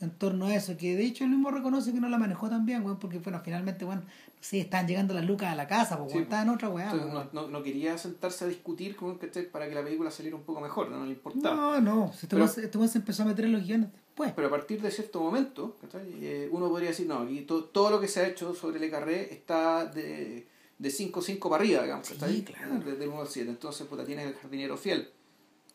En 0.00 0.10
torno 0.10 0.46
a 0.46 0.54
eso, 0.54 0.76
que 0.78 0.96
de 0.96 1.04
hecho 1.04 1.24
él 1.24 1.30
mismo 1.30 1.50
reconoce 1.50 1.92
que 1.92 2.00
no 2.00 2.08
la 2.08 2.16
manejó 2.16 2.48
tan 2.48 2.64
bien, 2.64 2.82
weón, 2.84 2.98
porque 2.98 3.18
bueno, 3.18 3.40
finalmente, 3.44 3.84
bueno, 3.84 4.02
sí, 4.40 4.58
están 4.60 4.86
llegando 4.88 5.12
las 5.12 5.26
lucas 5.26 5.52
a 5.52 5.54
la 5.54 5.66
casa, 5.66 5.98
porque 5.98 6.14
Sí, 6.14 6.18
estaban 6.20 6.48
en 6.48 6.54
otra 6.54 6.70
weá. 6.70 6.90
Weón. 6.94 7.12
no, 7.12 7.24
no, 7.32 7.48
no 7.48 7.62
quería 7.62 7.98
sentarse 7.98 8.46
a 8.46 8.48
discutir 8.48 8.96
con 8.96 9.18
para 9.52 9.68
que 9.68 9.74
la 9.74 9.82
película 9.84 10.10
saliera 10.10 10.36
un 10.36 10.42
poco 10.44 10.60
mejor, 10.62 10.88
no, 10.90 10.98
No 11.00 11.04
le 11.04 11.12
importaba. 11.12 11.54
No, 11.54 11.80
no, 11.82 12.10
este 12.14 12.28
Pero- 12.28 12.44
weón 12.46 12.64
este 12.64 12.78
weón 12.78 12.88
se 12.88 12.98
empezó 12.98 13.24
a 13.24 13.26
meter 13.26 13.44
en 13.44 13.52
los 13.52 13.62
guiones 13.66 13.90
después. 13.92 14.32
Pero 14.34 14.48
a 14.48 14.50
partir 14.50 14.80
de 14.80 14.90
cierto 14.90 15.20
momento. 15.20 15.76
Eh, 15.94 16.48
uno 16.50 16.70
podría 16.70 16.88
decir, 16.88 17.06
no, 17.06 17.18
aquí 17.18 17.42
to- 17.42 17.64
todo 17.64 17.90
lo 17.90 18.00
que 18.00 18.08
se 18.08 18.20
ha 18.20 18.26
hecho 18.28 18.54
sobre 18.54 18.80
Le 18.80 18.88
Carré 18.90 19.34
está 19.34 19.84
de, 19.84 20.46
de 20.78 20.88
5-5 20.90 21.50
para 21.50 21.62
arriba, 21.62 21.82
digamos, 21.82 22.06
Sí, 22.06 22.14
¿cachai? 22.14 22.42
claro. 22.42 22.76
Desde 22.82 23.04
el 23.04 23.10
1 23.10 23.20
al 23.20 23.28
7. 23.28 23.50
Entonces, 23.50 23.86
puta, 23.86 24.06
tienes 24.06 24.26
el 24.28 24.34
jardinero 24.34 24.78
fiel, 24.78 25.10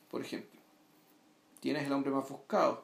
por 0.10 0.22
ejemplo. 0.22 0.60
Tienes 1.60 1.86
el 1.86 1.92
hombre 1.94 2.10
más 2.12 2.28
buscado. 2.28 2.84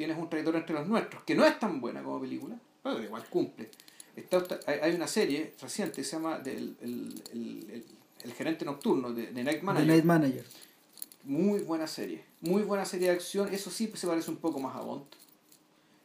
Tienes 0.00 0.16
un 0.16 0.30
traidor 0.30 0.56
entre 0.56 0.74
los 0.74 0.88
nuestros, 0.88 1.22
que 1.24 1.34
no 1.34 1.44
es 1.44 1.58
tan 1.58 1.78
buena 1.78 2.02
como 2.02 2.18
película, 2.22 2.56
pero 2.82 3.04
igual 3.04 3.22
cumple. 3.28 3.68
Está, 4.16 4.42
hay, 4.66 4.94
una 4.94 5.06
serie 5.06 5.52
reciente 5.60 5.96
que 5.96 6.04
se 6.04 6.12
llama 6.16 6.38
del, 6.38 6.74
el, 6.80 7.22
el, 7.34 7.70
el- 7.70 7.84
el 8.24 8.32
gerente 8.32 8.64
nocturno 8.64 9.12
de, 9.12 9.26
de 9.26 9.44
Night 9.44 9.58
The 9.58 9.62
Manager. 9.66 9.86
Night 9.88 10.04
Manager. 10.04 10.44
Muy 11.24 11.60
buena 11.60 11.86
serie. 11.86 12.24
Muy 12.40 12.62
buena 12.62 12.86
serie 12.86 13.08
de 13.08 13.14
acción. 13.14 13.52
Eso 13.52 13.70
sí 13.70 13.92
se 13.94 14.06
parece 14.06 14.30
un 14.30 14.38
poco 14.38 14.58
más 14.58 14.74
a 14.74 14.80
Bond. 14.80 15.04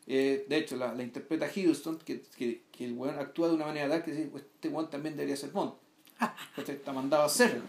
Eh, 0.07 0.45
de 0.49 0.57
hecho, 0.57 0.75
la, 0.75 0.93
la 0.93 1.01
interpreta 1.01 1.47
Hiddleston, 1.49 1.97
que, 1.99 2.21
que, 2.37 2.63
que 2.73 2.83
el 2.83 2.93
weón 2.97 3.17
actúa 3.17 3.47
de 3.47 3.53
una 3.55 3.65
manera 3.65 3.87
tal 3.87 4.03
que 4.03 4.11
dice, 4.11 4.27
"Pues 4.29 4.43
este 4.43 4.67
weón 4.67 4.89
también 4.89 5.15
debería 5.15 5.37
ser 5.37 5.51
Bond. 5.51 5.71
Está 6.67 6.91
mandado 6.91 7.23
a 7.23 7.27
hacer. 7.27 7.61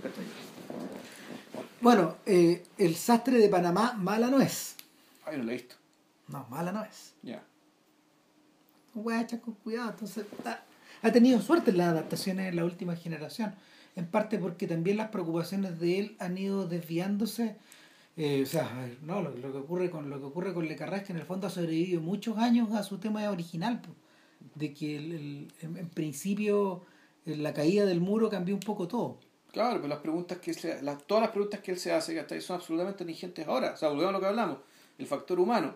Bueno, 1.81 2.17
eh, 2.27 2.65
el 2.79 2.97
sastre 2.97 3.39
de 3.39 3.49
Panamá 3.49 3.93
mala 3.97 4.29
no 4.29 4.41
es. 4.41 4.75
Ay, 5.25 5.39
no 5.39 5.45
la 5.45 5.53
he 5.53 5.55
visto. 5.55 5.77
No, 6.29 6.47
mala 6.51 6.73
no 6.73 6.85
es. 6.85 7.15
Ya. 7.23 7.43
Hecha 9.21 9.41
con 9.41 9.55
cuidado. 9.55 9.91
Entonces, 9.91 10.25
ha, 10.45 10.61
ha 11.03 11.13
tenido 11.13 11.41
suerte 11.41 11.71
en 11.71 11.79
las 11.79 11.89
adaptaciones 11.89 12.49
en 12.49 12.57
la 12.57 12.65
última 12.65 12.97
generación. 12.97 13.55
En 13.95 14.07
parte 14.07 14.39
porque 14.39 14.67
también 14.67 14.97
las 14.97 15.09
preocupaciones 15.11 15.79
de 15.79 15.99
él 15.99 16.17
han 16.19 16.37
ido 16.39 16.67
desviándose. 16.67 17.57
Eh, 18.17 18.43
o 18.43 18.47
sea, 18.47 18.71
no, 19.03 19.21
lo, 19.21 19.31
lo 19.37 19.53
que 19.53 19.59
ocurre 19.59 19.91
con 19.91 20.09
lo 20.09 20.19
que 20.19 20.25
ocurre 20.27 20.55
con 20.55 20.67
Le 20.67 20.77
Carré 20.77 20.99
es 20.99 21.03
que 21.05 21.13
en 21.13 21.19
el 21.19 21.27
fondo 21.27 21.47
ha 21.47 21.51
sobrevivido 21.51 22.01
muchos 22.01 22.39
años 22.39 22.73
a 22.73 22.83
su 22.83 22.99
tema 22.99 23.29
original. 23.31 23.81
de 24.55 24.73
que 24.73 24.97
el- 24.97 25.13
el- 25.13 25.53
en, 25.61 25.77
en 25.77 25.89
principio 25.89 26.83
eh, 27.27 27.37
la 27.37 27.53
caída 27.53 27.85
del 27.85 28.01
muro 28.01 28.31
cambió 28.31 28.55
un 28.55 28.61
poco 28.61 28.87
todo. 28.89 29.19
Claro, 29.53 29.77
pero 29.77 29.89
las 29.89 29.99
preguntas 29.99 30.39
que 30.39 30.55
se, 30.55 30.81
las, 30.83 31.03
todas 31.07 31.23
las 31.23 31.31
preguntas 31.33 31.61
que 31.61 31.73
él 31.73 31.79
se 31.79 31.93
hace. 31.93 32.41
Son 32.41 32.57
absolutamente 32.57 33.05
vigentes 33.05 33.47
ahora. 33.47 33.73
O 33.73 33.77
sea, 33.77 33.89
volvemos 33.89 34.11
a 34.11 34.13
lo 34.13 34.21
que 34.21 34.27
hablamos. 34.27 34.59
El 34.99 35.07
factor 35.07 35.39
humano. 35.41 35.75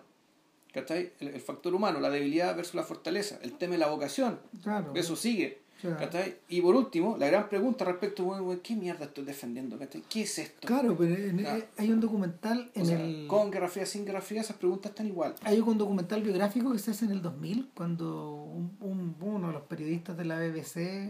¿Cachai? 0.73 1.11
El, 1.19 1.29
el 1.29 1.41
factor 1.41 1.73
humano, 1.75 1.99
la 1.99 2.09
debilidad 2.09 2.55
versus 2.55 2.75
la 2.75 2.83
fortaleza. 2.83 3.39
El 3.41 3.53
tema 3.57 3.73
de 3.73 3.79
la 3.79 3.87
vocación. 3.89 4.39
Claro. 4.63 4.93
Eso 4.95 5.15
sigue. 5.15 5.59
¿Cachai? 5.81 6.35
Y 6.47 6.61
por 6.61 6.75
último, 6.75 7.17
la 7.17 7.25
gran 7.25 7.49
pregunta 7.49 7.83
respecto, 7.83 8.23
bueno, 8.23 8.43
bueno, 8.43 8.61
¿qué 8.63 8.75
mierda 8.75 9.05
estoy 9.05 9.23
defendiendo? 9.25 9.79
¿Cachai? 9.79 10.03
¿Qué 10.07 10.21
es 10.21 10.37
esto? 10.37 10.67
claro, 10.67 10.95
pero 10.95 11.15
en- 11.15 11.39
Claro. 11.39 11.63
hay 11.75 11.91
un 11.91 11.99
documental 11.99 12.69
en 12.75 12.81
O 12.83 12.85
sea, 12.85 13.01
el... 13.03 13.25
Con 13.27 13.49
Guerra 13.49 13.67
Fría, 13.67 13.87
sin 13.87 14.05
Guerra 14.05 14.21
Fría, 14.21 14.41
esas 14.41 14.57
preguntas 14.57 14.91
están 14.91 15.07
igual. 15.07 15.33
Hay 15.41 15.59
un 15.59 15.79
documental 15.79 16.21
biográfico 16.21 16.71
que 16.71 16.77
se 16.77 16.91
hace 16.91 17.05
en 17.05 17.11
el 17.13 17.23
2000 17.23 17.71
cuando 17.73 18.43
un, 18.43 18.77
un- 18.79 19.15
uno 19.21 19.47
de 19.47 19.53
los 19.53 19.63
periodistas 19.63 20.15
de 20.17 20.25
la 20.25 20.37
BBC, 20.37 21.09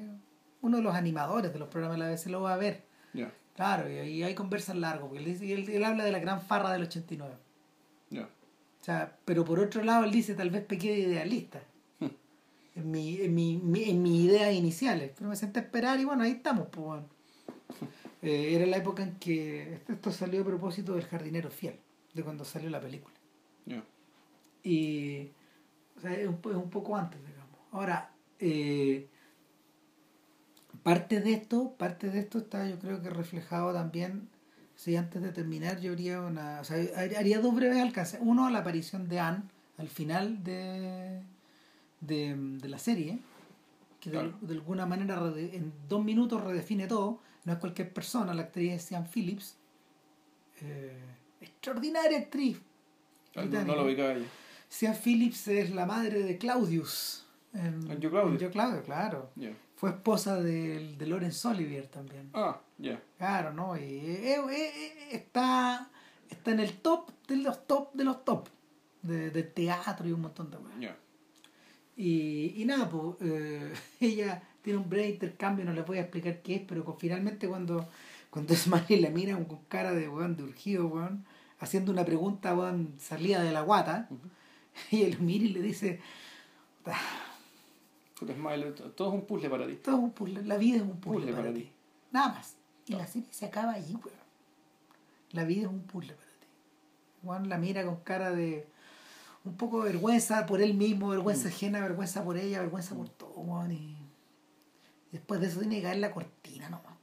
uno 0.61 0.77
de 0.77 0.83
los 0.83 0.95
animadores 0.95 1.51
de 1.51 1.59
los 1.59 1.67
programas 1.67 1.97
de 1.97 2.05
la 2.05 2.09
BBC 2.09 2.27
lo 2.27 2.41
va 2.41 2.53
a 2.53 2.57
ver. 2.57 2.85
Claro, 3.53 3.91
y 3.91 3.97
ahí 3.97 4.23
hay 4.23 4.33
conversas 4.33 4.77
largo, 4.77 5.09
porque 5.09 5.21
él, 5.25 5.38
él, 5.43 5.69
él 5.69 5.83
habla 5.83 6.05
de 6.05 6.11
la 6.13 6.19
gran 6.19 6.41
farra 6.41 6.71
del 6.71 6.83
89. 6.83 7.35
O 8.81 8.83
sea, 8.83 9.15
pero 9.25 9.45
por 9.45 9.59
otro 9.59 9.83
lado 9.83 10.03
él 10.05 10.11
dice 10.11 10.33
tal 10.33 10.49
vez 10.49 10.63
pequé 10.65 10.91
de 10.91 10.99
idealista. 10.99 11.61
En 12.73 12.89
mi, 12.89 13.17
en, 13.21 13.35
mi, 13.35 13.57
mi- 13.57 13.83
en 13.89 14.01
mis 14.01 14.21
ideas 14.21 14.53
iniciales. 14.53 15.11
Pero 15.15 15.29
me 15.29 15.35
senté 15.35 15.59
a 15.59 15.63
esperar 15.63 15.99
y 15.99 16.05
bueno, 16.05 16.23
ahí 16.23 16.31
estamos. 16.31 16.67
Pues, 16.71 16.85
bueno. 16.85 17.05
Eh, 18.21 18.55
era 18.55 18.65
la 18.65 18.77
época 18.77 19.03
en 19.03 19.15
que 19.17 19.81
esto- 19.87 20.11
salió 20.11 20.41
a 20.41 20.45
propósito 20.45 20.93
del 20.95 21.03
jardinero 21.05 21.49
fiel, 21.51 21.75
de 22.13 22.23
cuando 22.23 22.45
salió 22.45 22.69
la 22.69 22.79
película. 22.79 23.13
Y 24.63 25.29
o 25.97 26.01
sea, 26.01 26.13
es, 26.13 26.27
un, 26.27 26.35
es 26.35 26.55
un 26.55 26.69
poco 26.69 26.95
antes, 26.95 27.19
digamos. 27.25 27.57
Ahora, 27.71 28.11
eh, 28.39 29.07
parte 30.83 31.19
de 31.21 31.33
esto, 31.33 31.73
parte 31.77 32.09
de 32.09 32.19
esto 32.19 32.37
está 32.39 32.67
yo 32.69 32.79
creo 32.79 33.01
que 33.01 33.09
reflejado 33.09 33.73
también, 33.73 34.29
si 34.81 34.95
antes 34.95 35.21
de 35.21 35.31
terminar 35.31 35.79
yo 35.79 35.91
haría 35.93 36.21
una, 36.21 36.59
o 36.59 36.63
sea, 36.63 36.77
har- 36.77 37.15
haría 37.15 37.39
dos 37.39 37.53
breves 37.53 37.77
alcances. 37.79 38.19
Uno, 38.23 38.49
la 38.49 38.59
aparición 38.59 39.07
de 39.07 39.19
Anne 39.19 39.43
al 39.77 39.89
final 39.89 40.43
de, 40.43 41.21
de, 41.99 42.35
de 42.35 42.67
la 42.67 42.79
serie, 42.79 43.19
que 43.99 44.09
de, 44.09 44.17
Claro. 44.17 44.33
de 44.41 44.53
alguna 44.55 44.85
manera 44.87 45.17
rede- 45.19 45.55
en 45.55 45.71
dos 45.87 46.03
minutos 46.03 46.43
redefine 46.43 46.87
todo. 46.87 47.19
No 47.45 47.53
es 47.53 47.59
cualquier 47.59 47.93
persona, 47.93 48.33
la 48.33 48.41
actriz 48.43 48.73
es 48.73 48.81
Sean 48.83 49.05
Phillips. 49.07 49.55
Eh, 50.61 50.97
extraordinaria 51.41 52.17
actriz. 52.17 52.59
No, 53.35 53.43
no 53.45 53.75
lo 53.75 53.85
ubicaba 53.85 54.13
yo. 54.15 54.23
Sean 54.67 54.95
Phillips 54.95 55.47
es 55.47 55.69
la 55.71 55.85
madre 55.85 56.23
de 56.23 56.37
Claudius. 56.39 57.25
En, 57.53 57.99
Yo, 57.99 58.09
Claudio. 58.09 58.33
en 58.33 58.37
Yo, 58.39 58.49
Claudio, 58.51 58.81
claro. 58.83 59.29
Fue 59.75 59.89
esposa 59.91 60.39
del- 60.41 60.97
de, 60.97 61.05
Laurence 61.07 61.47
Olivier 61.47 61.87
también. 61.87 62.29
Ah, 62.33 62.59
Claro, 63.17 63.53
¿no? 63.53 63.77
Y 63.77 63.81
eh, 63.81 64.35
eh, 64.35 64.43
eh, 64.51 65.07
está, 65.11 65.89
está 66.29 66.51
en 66.51 66.59
el 66.59 66.73
top 66.79 67.11
de 67.27 67.37
los 67.37 67.67
top 67.67 67.93
de 67.93 68.03
los 68.03 68.25
top. 68.25 68.47
De, 69.03 69.31
del 69.31 69.51
teatro 69.51 70.07
y 70.07 70.11
un 70.11 70.21
montón 70.21 70.51
de 70.51 70.57
cosas. 70.57 70.77
Y, 71.97 72.53
y 72.61 72.65
nada, 72.65 72.87
pues 72.89 73.15
eh, 73.21 73.73
ella 73.99 74.43
tiene 74.61 74.77
un 74.79 74.89
breve 74.89 75.09
intercambio, 75.09 75.65
no 75.65 75.73
les 75.73 75.85
voy 75.85 75.97
a 75.97 76.01
explicar 76.01 76.41
qué 76.41 76.55
es, 76.55 76.61
pero 76.67 76.85
con- 76.85 76.97
finalmente 76.99 77.47
cuando, 77.47 77.87
cuando 78.29 78.53
Smiley 78.55 78.99
la 79.01 79.09
mira 79.09 79.33
con 79.35 79.57
cara 79.67 79.91
de 79.93 80.07
weón, 80.07 80.35
de 80.37 80.43
urgido, 80.43 80.87
weón, 80.87 81.25
haciendo 81.59 81.91
una 81.91 82.05
pregunta, 82.05 82.55
weón, 82.55 82.93
salida 82.99 83.41
de 83.41 83.51
la 83.51 83.61
guata, 83.61 84.07
y 84.91 85.01
él 85.03 85.13
lo 85.17 85.23
mira 85.23 85.45
y 85.45 85.49
le 85.49 85.61
dice, 85.61 85.99
Puta, 88.19 88.33
Smile, 88.35 88.71
todo 88.95 89.07
es 89.09 89.13
un 89.15 89.25
puzzle 89.25 89.49
para 89.49 89.65
ti. 89.67 89.75
todo 89.77 89.95
es 89.95 90.01
un 90.03 90.11
puzzle, 90.11 90.43
la 90.43 90.57
vida 90.57 90.77
es 90.77 90.83
un 90.83 90.99
puzzle, 90.99 91.21
Puzzle 91.21 91.33
para, 91.33 91.53
ti. 91.53 91.71
Nada 92.11 92.33
más. 92.33 92.55
Y 92.87 92.93
la 92.93 93.07
serie 93.07 93.27
se 93.31 93.45
acaba 93.45 93.73
allí, 93.73 93.93
weón. 93.95 94.17
La 95.31 95.45
vida 95.45 95.61
es 95.63 95.67
un 95.67 95.81
puzzle 95.81 96.13
para 96.13 96.27
ti. 96.27 96.47
Juan 97.23 97.49
la 97.49 97.57
mira 97.57 97.85
con 97.85 97.97
cara 97.97 98.31
de 98.31 98.65
un 99.45 99.55
poco 99.55 99.83
de 99.83 99.91
vergüenza 99.91 100.45
por 100.45 100.61
él 100.61 100.73
mismo, 100.73 101.09
vergüenza 101.09 101.47
ajena, 101.47 101.79
vergüenza 101.81 102.23
por 102.23 102.37
ella, 102.37 102.59
vergüenza 102.59 102.95
por 102.95 103.09
todo, 103.09 103.31
weón. 103.39 103.71
Y 103.71 103.95
después 105.11 105.39
de 105.41 105.47
eso 105.47 105.59
tiene 105.59 105.77
que 105.77 105.83
caer 105.83 105.97
la 105.97 106.11
cortina 106.11 106.69
nomás. 106.69 106.93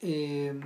Eh, 0.00 0.58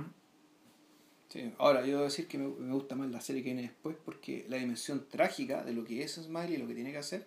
Sí. 1.29 1.53
Ahora, 1.59 1.79
yo 1.85 1.93
debo 1.93 2.01
decir 2.03 2.27
que 2.27 2.37
me, 2.37 2.45
me 2.49 2.73
gusta 2.73 2.93
más 2.93 3.09
la 3.09 3.21
serie 3.21 3.41
que 3.41 3.53
viene 3.53 3.61
después 3.61 3.95
porque 4.03 4.45
la 4.49 4.57
dimensión 4.57 5.05
trágica 5.09 5.63
de 5.63 5.71
lo 5.71 5.85
que 5.85 6.03
es 6.03 6.15
Smiley 6.15 6.55
y 6.55 6.57
lo 6.57 6.67
que 6.67 6.75
tiene 6.75 6.91
que 6.91 6.97
hacer, 6.97 7.25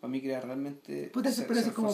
para 0.00 0.10
mí 0.10 0.22
crea 0.22 0.40
realmente... 0.40 1.10
puta, 1.12 1.28
eso 1.28 1.42
se- 1.42 1.46
pero 1.48 1.60
eso 1.60 1.68
es 1.68 1.74
como. 1.74 1.92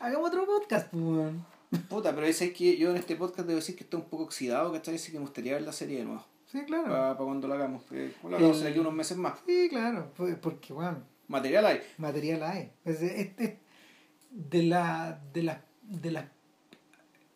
Hagamos 0.00 0.28
otro 0.28 0.46
podcast, 0.46 0.90
po, 0.90 0.96
weón. 0.96 1.44
Puta, 1.88 2.14
pero 2.14 2.26
es 2.26 2.38
que 2.52 2.76
yo 2.76 2.90
en 2.90 2.96
este 2.96 3.16
podcast 3.16 3.46
debo 3.46 3.58
decir 3.60 3.76
que 3.76 3.84
estoy 3.84 4.00
un 4.00 4.06
poco 4.08 4.24
oxidado, 4.24 4.72
¿cachai? 4.72 4.94
Así 4.96 5.10
que 5.12 5.18
me 5.18 5.24
gustaría 5.24 5.52
ver 5.54 5.62
la 5.62 5.72
serie 5.72 5.98
de 5.98 6.04
nuevo. 6.04 6.24
Sí, 6.46 6.60
claro. 6.66 6.84
Para, 6.88 7.14
cuando 7.16 7.48
lo 7.48 7.54
hagamos. 7.54 7.82
Eh, 7.92 8.12
lo 8.22 8.36
hagamos 8.36 8.58
El- 8.58 8.62
de 8.64 8.68
aquí 8.70 8.78
unos 8.78 8.92
meses 8.94 9.16
más. 9.16 9.38
Sí, 9.46 9.66
claro. 9.68 10.12
pues, 10.16 10.36
Porque, 10.36 10.72
weón. 10.72 11.04
Material 11.28 11.64
hay. 11.66 11.80
material 11.98 12.42
hay. 12.42 12.72
Es, 12.84 13.00
es- 13.02 13.30
es- 13.38 13.54
de 14.30 14.62
la 14.64 15.20
de 15.32 15.42
las 15.44 15.58
de 15.82 16.10
las 16.10 16.24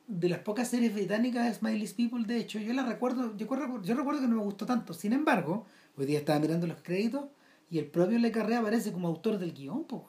de 0.06 0.28
las 0.28 0.39
pocas 0.40 0.69
series 0.69 0.94
británicas 0.94 1.44
de 1.47 1.55
Smiley's 1.55 1.93
People, 1.94 2.24
de 2.24 2.39
hecho, 2.39 2.59
yo 2.59 2.73
la 2.73 2.85
recuerdo, 2.86 3.36
yo 3.36 3.47
recuerdo, 3.47 3.82
yo 3.82 3.94
recuerdo 3.94 4.20
que 4.23 4.27
no 4.28 4.36
me 4.36 4.43
gustó 4.43 4.65
tanto. 4.66 4.94
Sin 4.94 5.12
embargo, 5.12 5.66
hoy 5.97 6.06
día 6.06 6.19
estaba 6.19 6.39
mirando 6.39 6.66
los 6.66 6.81
créditos 6.82 7.27
y 7.70 7.78
el 7.78 7.86
propio 7.86 8.19
Le 8.19 8.32
Carré 8.32 8.56
aparece 8.56 8.90
como 8.93 9.09
autor 9.09 9.39
del 9.39 9.52
guion, 9.52 9.85
po. 9.85 10.09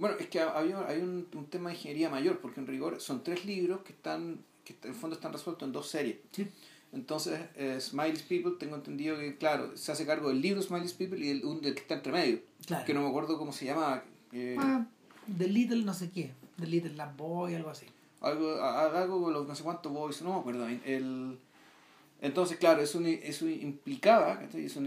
Bueno, 0.00 0.16
es 0.18 0.26
que 0.28 0.40
había, 0.40 0.84
hay 0.88 0.98
un, 1.00 1.28
un 1.34 1.46
tema 1.46 1.68
de 1.70 1.76
ingeniería 1.76 2.08
mayor, 2.10 2.38
porque 2.40 2.58
en 2.60 2.66
rigor 2.66 3.00
son 3.00 3.22
tres 3.22 3.44
libros 3.44 3.82
que 3.82 3.92
están 3.92 4.38
que 4.64 4.74
en 4.82 4.88
el 4.90 4.94
fondo 4.94 5.14
están 5.14 5.32
resueltos 5.32 5.66
en 5.66 5.72
dos 5.72 5.88
series. 5.88 6.16
Sí. 6.32 6.48
Entonces, 6.92 7.38
eh, 7.54 7.78
Smiley's 7.80 8.22
People, 8.22 8.52
tengo 8.58 8.74
entendido 8.76 9.16
que, 9.18 9.36
claro, 9.36 9.76
se 9.76 9.92
hace 9.92 10.04
cargo 10.06 10.28
del 10.30 10.40
libro 10.40 10.60
Smiley's 10.60 10.92
People 10.94 11.18
y 11.24 11.30
el, 11.30 11.44
un 11.44 11.60
del 11.60 11.74
que 11.74 11.80
está 11.82 11.94
entre 11.94 12.10
medio. 12.12 12.40
Claro. 12.66 12.84
Que 12.84 12.94
no 12.94 13.02
me 13.02 13.08
acuerdo 13.08 13.38
cómo 13.38 13.52
se 13.52 13.66
llama. 13.66 14.02
eh, 14.32 14.56
Ah, 14.58 14.86
The 15.38 15.46
Little 15.46 15.84
no 15.84 15.94
sé 15.94 16.10
qué, 16.10 16.32
The 16.58 16.66
Little 16.66 16.94
Lamb 16.94 17.16
Boy, 17.16 17.54
algo 17.54 17.70
así. 17.70 17.86
algo, 18.20 18.60
algo 18.62 19.22
con 19.22 19.32
los 19.32 19.46
no 19.46 19.54
sé 19.54 19.62
cuántos 19.62 19.92
boys, 19.92 20.20
no 20.22 20.34
me 20.34 20.40
acuerdo. 20.40 20.66
El, 20.84 21.38
entonces, 22.20 22.58
claro, 22.58 22.82
eso, 22.82 23.00
eso 23.04 23.48
implicaba. 23.48 24.42
Eso, 24.52 24.80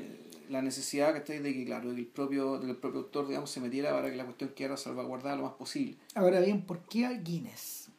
la 0.50 0.62
necesidad 0.62 1.24
que, 1.24 1.66
claro, 1.66 1.90
de 1.90 1.96
que 1.96 2.02
el 2.02 2.08
propio, 2.08 2.60
de 2.60 2.66
que 2.66 2.72
el 2.72 2.78
propio 2.78 3.02
autor 3.02 3.28
digamos, 3.28 3.50
se 3.50 3.60
metiera 3.60 3.92
para 3.92 4.10
que 4.10 4.16
la 4.16 4.26
cuestión 4.26 4.52
quedara 4.52 4.78
salvaguardada 4.78 5.36
lo 5.36 5.44
más 5.44 5.54
posible. 5.54 5.98
Ahora 6.16 6.40
bien, 6.40 6.62
¿por 6.62 6.80
qué 6.84 7.06
a 7.06 7.14
Guinness? 7.14 7.90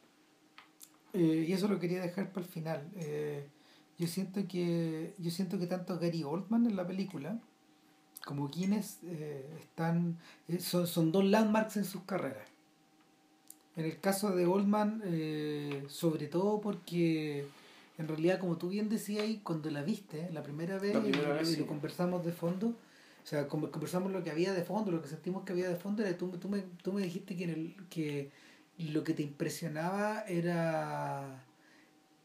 Eh, 1.13 1.45
y 1.47 1.53
eso 1.53 1.67
lo 1.67 1.79
quería 1.79 2.01
dejar 2.01 2.29
para 2.31 2.45
el 2.45 2.51
final. 2.51 2.91
Eh, 2.97 3.47
yo 3.97 4.07
siento 4.07 4.45
que 4.47 5.13
yo 5.17 5.31
siento 5.31 5.57
que 5.57 5.67
tanto 5.67 5.97
Gary 5.97 6.23
Oldman 6.23 6.65
en 6.65 6.75
la 6.75 6.85
película 6.85 7.39
como 8.25 8.49
Guinness 8.49 8.99
eh, 9.03 9.47
están 9.61 10.17
son, 10.59 10.87
son 10.87 11.13
dos 11.13 11.23
landmarks 11.23 11.77
en 11.77 11.85
sus 11.85 12.03
carreras. 12.03 12.49
En 13.77 13.85
el 13.85 13.99
caso 13.99 14.35
de 14.35 14.45
Oldman, 14.45 15.01
sobre 15.89 16.27
todo 16.27 16.61
porque 16.61 17.45
en 17.97 18.07
realidad, 18.07 18.39
como 18.39 18.57
tú 18.57 18.69
bien 18.69 18.89
decías, 18.89 19.25
cuando 19.43 19.69
la 19.69 19.83
viste 19.83 20.29
la 20.31 20.43
primera 20.43 20.77
vez, 20.79 20.95
y, 21.05 21.57
lo 21.57 21.67
conversamos 21.67 22.25
de 22.25 22.31
fondo, 22.31 22.67
o 23.23 23.27
sea, 23.27 23.47
conversamos 23.47 24.11
lo 24.11 24.23
que 24.23 24.31
había 24.31 24.53
de 24.53 24.63
fondo, 24.63 24.91
lo 24.91 25.01
que 25.01 25.07
sentimos 25.07 25.43
que 25.43 25.53
había 25.53 25.69
de 25.69 25.77
fondo, 25.77 26.03
era 26.03 26.17
tú, 26.17 26.29
tú, 26.37 26.49
me, 26.49 26.63
tú 26.83 26.93
me 26.93 27.01
dijiste 27.01 27.35
que, 27.35 27.45
en 27.45 27.49
el, 27.49 27.75
que 27.89 28.31
lo 28.77 29.03
que 29.03 29.13
te 29.13 29.23
impresionaba 29.23 30.23
era, 30.27 31.43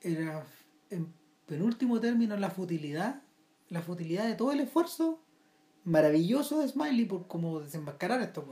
era 0.02 0.44
en 0.90 1.12
penúltimo 1.46 2.00
término 2.00 2.36
la 2.36 2.50
futilidad, 2.50 3.22
la 3.68 3.82
futilidad 3.82 4.26
de 4.26 4.34
todo 4.34 4.52
el 4.52 4.60
esfuerzo 4.60 5.20
maravilloso 5.84 6.60
de 6.60 6.68
Smiley 6.68 7.06
por 7.06 7.26
como 7.26 7.60
desenmascarar 7.60 8.20
esto. 8.20 8.44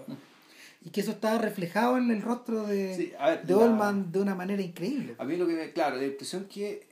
Y 0.85 0.91
que 0.91 1.01
eso 1.01 1.11
estaba 1.11 1.39
reflejado 1.39 1.99
en 1.99 2.11
el 2.11 2.23
rostro 2.23 2.63
de, 2.63 3.15
de 3.45 3.55
Oldman 3.55 4.11
de 4.11 4.21
una 4.21 4.35
manera 4.35 4.63
increíble. 4.63 5.17
A 5.19 5.25
mí 5.25 5.37
lo 5.37 5.47
que 5.47 5.55
me, 5.55 5.73
claro, 5.73 5.97
la 5.97 6.07
impresión 6.07 6.47
que, 6.47 6.88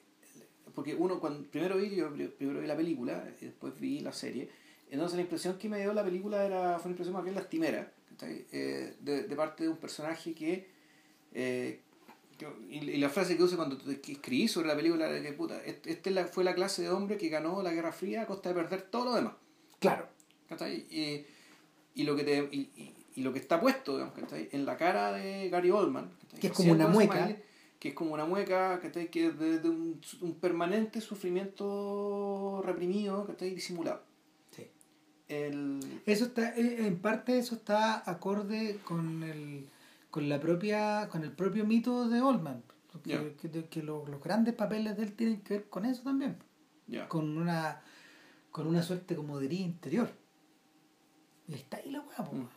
porque 0.77 0.94
uno 0.94 1.19
cuando 1.19 1.48
primero 1.48 1.78
vi, 1.78 1.97
yo 1.97 2.12
primero 2.12 2.61
vi 2.61 2.66
la 2.66 2.77
película, 2.77 3.27
y 3.40 3.47
después 3.47 3.73
vi 3.81 4.01
la 4.01 4.12
serie, 4.12 4.51
entonces 4.90 5.16
la 5.16 5.23
impresión 5.23 5.57
que 5.57 5.70
me 5.70 5.81
dio 5.81 5.94
la 5.94 6.05
película 6.05 6.44
era, 6.44 6.78
fue 6.78 6.90
una 6.90 6.93
impresión 6.93 7.15
más 7.15 7.24
bien 7.24 7.35
lastimera, 7.35 7.90
eh, 8.20 8.94
de, 9.01 9.23
de 9.23 9.36
parte 9.36 9.65
de 9.65 9.70
un 9.70 9.78
personaje 9.78 10.35
que, 10.35 10.69
eh, 11.32 11.81
y, 12.69 12.98
la 12.98 13.09
frase 13.09 13.39
que 13.39 13.43
usé 13.43 13.57
cuando 13.57 13.78
escribí 13.90 14.48
sobre 14.48 14.69
la 14.69 14.77
película 14.77 15.09
era 15.09 15.23
que 15.23 15.32
puta, 15.32 15.59
este, 15.65 16.24
fue 16.27 16.44
la 16.44 16.55
clase 16.55 16.82
de 16.82 16.90
hombre 16.90 17.16
que 17.16 17.31
ganó 17.31 17.62
la 17.62 17.73
Guerra 17.73 17.93
Fría 17.93 18.23
a 18.23 18.27
costa 18.27 18.51
de 18.51 18.57
perder 18.57 18.82
todo 18.82 19.07
lo 19.07 19.15
demás. 19.15 19.32
Claro. 19.81 20.09
Y, 20.90 21.24
y, 21.94 22.05
lo 22.05 22.15
que 22.15 22.23
te, 22.23 22.48
y, 22.53 22.93
y, 23.15 23.23
lo 23.23 23.32
que 23.32 23.39
está 23.39 23.59
puesto 23.59 23.94
digamos, 23.94 24.15
en 24.53 24.66
la 24.66 24.77
cara 24.77 25.12
de 25.12 25.48
Gary 25.48 25.70
Oldman, 25.70 26.11
que 26.39 26.48
es 26.48 26.53
como 26.53 26.73
una 26.73 26.86
mueca, 26.86 27.35
que 27.78 27.89
es 27.89 27.94
como 27.94 28.15
una 28.15 28.24
mueca 28.24 28.81
que 28.81 29.27
es 29.27 29.39
de, 29.39 29.69
un, 29.69 30.01
un, 30.20 30.35
permanente 30.35 31.01
sufrimiento 31.01 32.62
reprimido, 32.65 33.27
que 33.27 33.32
está 33.32 33.44
disimulado. 33.44 34.03
Sí. 34.51 34.66
El... 35.28 35.81
Eso 36.07 36.27
está, 36.27 36.57
eh, 36.57 36.86
en 36.86 36.98
parte 36.98 37.39
eso 37.39 37.55
está 37.55 38.09
acorde 38.11 38.78
con 38.85 39.23
el 39.23 39.66
con 40.11 40.28
la 40.28 40.40
propia 40.40 41.09
con 41.11 41.24
el 41.24 41.32
propio 41.32 41.66
mito 41.66 42.09
de 42.09 42.23
Oldman 42.23 42.62
que, 43.03 43.66
que, 43.70 43.82
los, 43.82 44.09
los, 44.09 44.23
grandes 44.23 44.55
papeles 44.55 44.97
de 44.97 45.05
él 45.05 45.12
tienen 45.12 45.40
que 45.40 45.55
ver 45.55 45.69
con 45.69 45.85
eso 45.85 46.03
también. 46.03 46.36
Con 47.09 47.36
una 47.36 47.82
con 48.51 48.66
una 48.66 48.82
suerte 48.82 49.16
como 49.16 49.39
de 49.39 49.47
herida 49.47 49.65
interior. 49.65 50.11
Y 51.48 51.55
está 51.55 51.77
ahí 51.77 51.90
la 51.90 52.01
weá, 52.01 52.23
mm. 52.23 52.48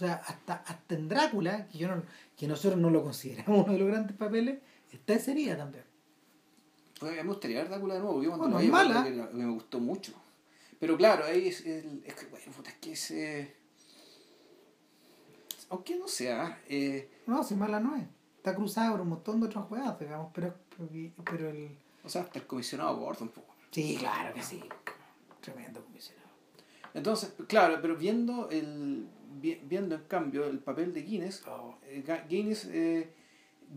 O 0.00 0.02
sea, 0.02 0.14
hasta, 0.14 0.54
hasta 0.54 0.94
en 0.94 1.10
Drácula, 1.10 1.68
que, 1.68 1.76
yo 1.76 1.94
no, 1.94 2.02
que 2.34 2.48
nosotros 2.48 2.80
no 2.80 2.88
lo 2.88 3.02
consideramos 3.02 3.48
uno 3.66 3.74
de 3.74 3.78
los 3.78 3.88
grandes 3.88 4.16
papeles, 4.16 4.58
está 4.90 5.12
esa 5.12 5.32
herida 5.32 5.58
también. 5.58 5.84
Pues 6.98 7.16
me 7.16 7.22
gustaría 7.24 7.58
ver 7.58 7.68
Drácula 7.68 7.94
de 7.94 8.00
nuevo. 8.00 8.22
Yo 8.22 8.30
cuando 8.30 8.56
bueno, 8.56 8.66
lo 8.66 8.72
mala. 8.72 9.30
me 9.34 9.46
gustó 9.50 9.78
mucho. 9.78 10.14
Pero 10.78 10.96
claro, 10.96 11.26
ahí 11.26 11.48
es, 11.48 11.66
el, 11.66 12.02
es 12.06 12.14
que, 12.14 12.26
bueno, 12.28 12.46
es 12.66 12.74
que 12.76 12.92
ese... 12.92 13.56
Aunque 15.68 15.96
no 15.96 16.08
sea... 16.08 16.62
Eh... 16.66 17.10
No, 17.26 17.44
si 17.44 17.54
mala 17.54 17.78
no 17.78 17.94
es. 17.96 18.04
Está 18.38 18.54
cruzada 18.54 18.92
por 18.92 19.02
un 19.02 19.10
montón 19.10 19.38
de 19.38 19.48
otros 19.48 19.66
juegos, 19.66 20.00
digamos, 20.00 20.30
pero, 20.32 20.54
pero 21.26 21.50
el... 21.50 21.76
O 22.02 22.08
sea, 22.08 22.22
hasta 22.22 22.38
el 22.38 22.46
comisionado 22.46 22.96
Gordon, 22.96 23.24
un 23.24 23.34
poco. 23.34 23.54
Sí, 23.70 23.96
claro 23.98 24.32
que 24.32 24.42
sí. 24.42 24.64
Tremendo 25.42 25.84
comisionado. 25.84 26.30
Entonces, 26.94 27.34
claro, 27.46 27.78
pero 27.82 27.96
viendo 27.96 28.48
el 28.48 29.06
viendo 29.40 29.94
en 29.94 30.02
cambio 30.02 30.46
el 30.46 30.58
papel 30.58 30.92
de 30.92 31.02
Guinness, 31.02 31.44
oh. 31.46 31.76
eh, 31.84 32.04
Guinness, 32.28 32.66
eh, 32.66 33.12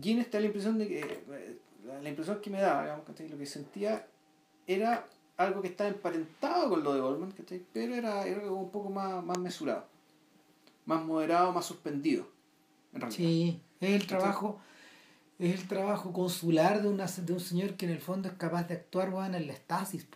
Guinness 0.00 0.30
da 0.30 0.40
la 0.40 0.46
impresión 0.46 0.78
de 0.78 0.88
que 0.88 1.00
eh, 1.00 1.58
la 2.02 2.08
impresión 2.08 2.40
que 2.40 2.50
me 2.50 2.60
da, 2.60 2.82
digamos, 2.82 3.06
lo 3.30 3.38
que 3.38 3.46
sentía 3.46 4.06
era 4.66 5.06
algo 5.36 5.62
que 5.62 5.68
estaba 5.68 5.90
emparentado 5.90 6.70
con 6.70 6.82
lo 6.82 6.94
de 6.94 7.00
Goldman, 7.00 7.34
pero 7.72 7.94
era, 7.94 8.26
era 8.26 8.42
algo 8.42 8.56
un 8.56 8.70
poco 8.70 8.90
más, 8.90 9.24
más 9.24 9.38
mesurado, 9.38 9.86
más 10.86 11.04
moderado, 11.04 11.52
más 11.52 11.66
suspendido. 11.66 12.26
Sí, 13.10 13.60
es 13.80 13.90
el 13.90 14.06
trabajo, 14.06 14.60
es 15.38 15.60
el 15.60 15.68
trabajo 15.68 16.12
consular 16.12 16.82
de, 16.82 16.88
una, 16.88 17.06
de 17.06 17.32
un 17.32 17.40
señor 17.40 17.74
que 17.74 17.86
en 17.86 17.92
el 17.92 18.00
fondo 18.00 18.28
es 18.28 18.34
capaz 18.34 18.68
de 18.68 18.74
actuar 18.74 19.12
en 19.26 19.34
el 19.34 19.50
estasis. 19.50 20.06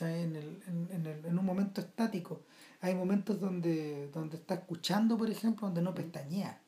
En, 0.00 0.34
el, 0.34 0.62
en, 0.66 1.06
el, 1.06 1.24
en 1.24 1.38
un 1.38 1.44
momento 1.44 1.80
estático. 1.80 2.40
Hay 2.80 2.94
momentos 2.94 3.40
donde, 3.40 4.08
donde 4.12 4.36
está 4.36 4.54
escuchando, 4.54 5.16
por 5.16 5.30
ejemplo, 5.30 5.66
donde 5.66 5.82
no 5.82 5.94
pestañea. 5.94 6.60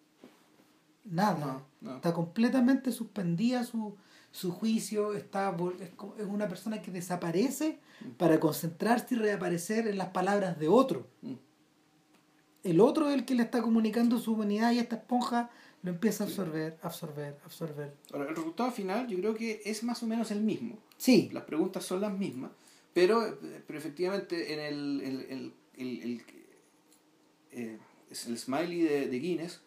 Nada. 1.04 1.64
Está 1.82 2.12
completamente 2.12 2.92
suspendida 2.92 3.64
su, 3.64 3.96
su 4.30 4.52
juicio. 4.52 5.14
Está, 5.14 5.56
es, 5.80 6.26
una 6.26 6.48
persona 6.48 6.82
que 6.82 6.90
desaparece 6.90 7.78
mm. 8.00 8.10
para 8.12 8.38
concentrarse 8.40 9.14
y 9.14 9.18
reaparecer 9.18 9.86
en 9.86 9.98
las 9.98 10.08
palabras 10.08 10.58
de 10.58 10.68
otro. 10.68 11.06
Mm. 11.22 11.34
El 12.64 12.80
otro 12.80 13.08
es 13.08 13.14
el 13.14 13.24
que 13.24 13.34
le 13.34 13.44
está 13.44 13.62
comunicando 13.62 14.18
su 14.18 14.32
humanidad 14.32 14.72
y 14.72 14.78
esta 14.78 14.96
esponja 14.96 15.50
lo 15.82 15.90
empieza 15.90 16.24
a 16.24 16.26
absorber, 16.26 16.78
absorber, 16.82 17.38
absorber. 17.44 17.94
Ahora, 18.12 18.28
el 18.28 18.36
resultado 18.36 18.70
final 18.70 19.06
yo 19.06 19.16
creo 19.18 19.34
que 19.34 19.62
es 19.64 19.84
más 19.84 20.02
o 20.02 20.06
menos 20.06 20.30
el 20.30 20.40
mismo. 20.40 20.78
Sí. 20.96 21.30
Las 21.32 21.44
preguntas 21.44 21.84
son 21.84 22.00
las 22.00 22.12
mismas. 22.12 22.50
Pero, 22.92 23.38
pero 23.66 23.78
efectivamente 23.78 24.52
en 24.52 24.60
el, 24.60 25.00
el, 25.30 25.54
el, 25.78 26.02
el, 26.02 26.22
eh, 27.52 27.78
el 28.26 28.38
smiley 28.38 28.82
de, 28.82 29.08
de, 29.08 29.18
Guinness 29.18 29.60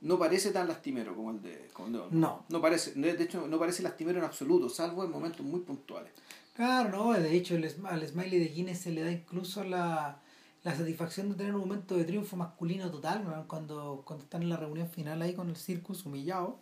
no 0.00 0.18
parece 0.18 0.50
tan 0.50 0.68
lastimero 0.68 1.14
como 1.14 1.30
el 1.30 1.42
de, 1.42 1.68
como 1.72 1.88
No. 2.10 2.44
No 2.48 2.60
parece, 2.60 2.92
de 2.92 3.22
hecho 3.22 3.46
no 3.48 3.58
parece 3.58 3.82
lastimero 3.82 4.18
en 4.18 4.24
absoluto, 4.24 4.68
salvo 4.68 5.04
en 5.04 5.10
momentos 5.10 5.44
muy 5.44 5.60
puntuales. 5.60 6.12
Claro, 6.54 6.90
no, 6.90 7.12
de 7.12 7.34
hecho 7.34 7.56
el, 7.56 7.64
al 7.84 8.06
smiley 8.06 8.38
de 8.38 8.48
Guinness 8.48 8.78
se 8.80 8.92
le 8.92 9.02
da 9.02 9.10
incluso 9.10 9.64
la, 9.64 10.20
la 10.62 10.74
satisfacción 10.74 11.30
de 11.30 11.34
tener 11.36 11.54
un 11.54 11.60
momento 11.60 11.96
de 11.96 12.04
triunfo 12.04 12.36
masculino 12.36 12.90
total, 12.90 13.44
cuando, 13.46 14.02
cuando 14.04 14.24
están 14.24 14.42
en 14.42 14.48
la 14.48 14.56
reunión 14.56 14.88
final 14.88 15.20
ahí 15.20 15.34
con 15.34 15.48
el 15.48 15.56
circus 15.56 16.06
humillado, 16.06 16.60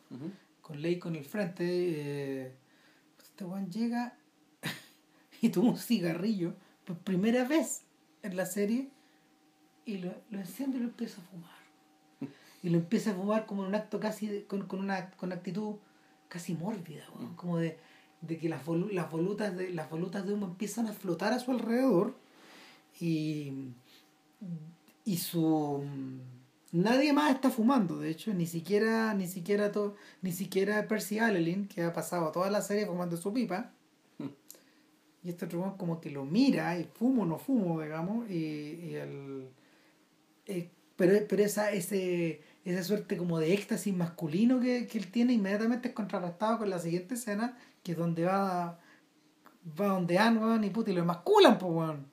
con 0.61 0.81
Ley 0.81 0.99
con 0.99 1.15
el 1.15 1.24
frente, 1.24 1.65
eh, 1.66 2.57
este 3.23 3.45
Juan 3.45 3.70
llega 3.70 4.16
y 5.41 5.51
toma 5.51 5.70
un 5.70 5.79
cigarrillo 5.79 6.55
por 6.85 6.99
primera 6.99 7.45
vez 7.45 7.83
en 8.23 8.36
la 8.36 8.47
serie 8.47 8.89
y 9.85 9.99
lo, 9.99 10.15
lo 10.31 10.39
enciende 10.39 10.78
y 10.78 10.81
lo 10.81 10.86
empieza 10.86 11.20
a 11.20 11.24
fumar. 11.24 11.62
Y 12.62 12.70
lo 12.70 12.78
empieza 12.78 13.11
a 13.11 13.15
fumar 13.15 13.47
como 13.47 13.62
en 13.62 13.69
un 13.69 13.74
acto 13.74 13.99
casi, 13.99 14.43
con, 14.43 14.66
con 14.66 14.81
una 14.81 15.11
con 15.11 15.32
actitud 15.32 15.77
casi 16.28 16.55
mórbida, 16.55 17.05
mm. 17.19 17.35
como 17.35 17.59
de, 17.59 17.78
de 18.23 18.39
que 18.39 18.49
las, 18.49 18.66
las, 18.66 19.11
volutas 19.11 19.57
de, 19.57 19.70
las 19.70 19.90
volutas 19.90 20.27
de 20.27 20.32
humo 20.32 20.47
empiezan 20.47 20.86
a 20.86 20.93
flotar 20.93 21.32
a 21.32 21.40
su 21.40 21.51
alrededor 21.51 22.15
y, 23.01 23.53
y 25.05 25.16
su 25.19 25.85
nadie 26.70 27.12
más 27.12 27.35
está 27.35 27.51
fumando 27.51 27.99
de 27.99 28.11
hecho 28.11 28.32
ni 28.32 28.47
siquiera 28.47 29.12
ni 29.12 29.27
siquiera 29.27 29.73
to, 29.73 29.94
ni 30.23 30.32
siquiera 30.32 30.89
Percy 30.89 31.19
Allelin 31.19 31.69
que 31.69 31.82
ha 31.82 31.93
pasado 31.93 32.31
toda 32.32 32.51
la 32.51 32.62
serie 32.62 32.86
fumando 32.86 33.16
su 33.16 33.32
pipa 33.32 33.73
y 35.23 35.31
este 35.31 35.47
otro 35.47 35.77
como 35.78 36.01
que 36.01 36.11
lo 36.11 36.24
mira 36.24 36.78
y 36.78 36.85
fumo 36.85 37.23
o 37.23 37.27
no 37.27 37.39
fumo, 37.39 37.81
digamos, 37.81 38.28
y, 38.28 38.35
y 38.35 38.94
el, 38.97 39.49
eh, 40.47 40.70
pero, 40.97 41.27
pero 41.28 41.44
esa, 41.44 41.70
ese, 41.70 42.43
esa 42.65 42.82
suerte 42.82 43.16
como 43.16 43.39
de 43.39 43.53
éxtasis 43.53 43.94
masculino 43.94 44.61
que, 44.61 44.86
que 44.86 44.99
él 44.99 45.11
tiene 45.11 45.32
inmediatamente 45.32 45.89
es 45.89 45.94
contrarrestado 45.94 46.59
con 46.59 46.70
la 46.70 46.78
siguiente 46.78 47.15
escena, 47.15 47.57
que 47.82 47.93
es 47.93 47.99
donde 47.99 48.24
va, 48.24 48.81
va 49.81 49.86
donde 49.86 50.19
Anne, 50.19 50.66
y 50.66 50.70
puta, 50.70 50.90
y 50.90 50.94
lo 50.94 51.03
emasculan, 51.03 51.59
pues, 51.59 51.73
weón. 51.73 52.07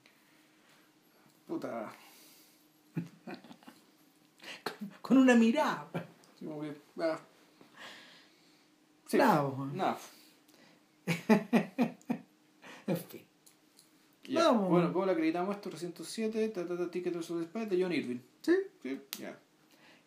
Puta. 1.48 1.92
con, 5.02 5.18
una 5.18 5.36
mirada. 5.36 5.88
Sí, 6.38 6.46
como 6.46 6.62
que, 6.62 6.76
ah. 7.00 7.20
sí, 9.08 9.18
Nada, 9.18 9.98
En 12.92 12.98
fin. 12.98 13.22
Bueno, 14.32 14.94
¿cómo 14.94 15.06
le 15.06 15.12
acreditamos 15.14 15.56
esto? 15.56 15.70
307, 15.70 16.54
Ticket 16.92 17.14
to 17.14 17.20
Space 17.20 17.66
de 17.66 17.82
John 17.82 17.92
Irving. 17.92 18.20
Sí. 18.42 18.56
Sí, 18.84 19.00
ya. 19.20 19.38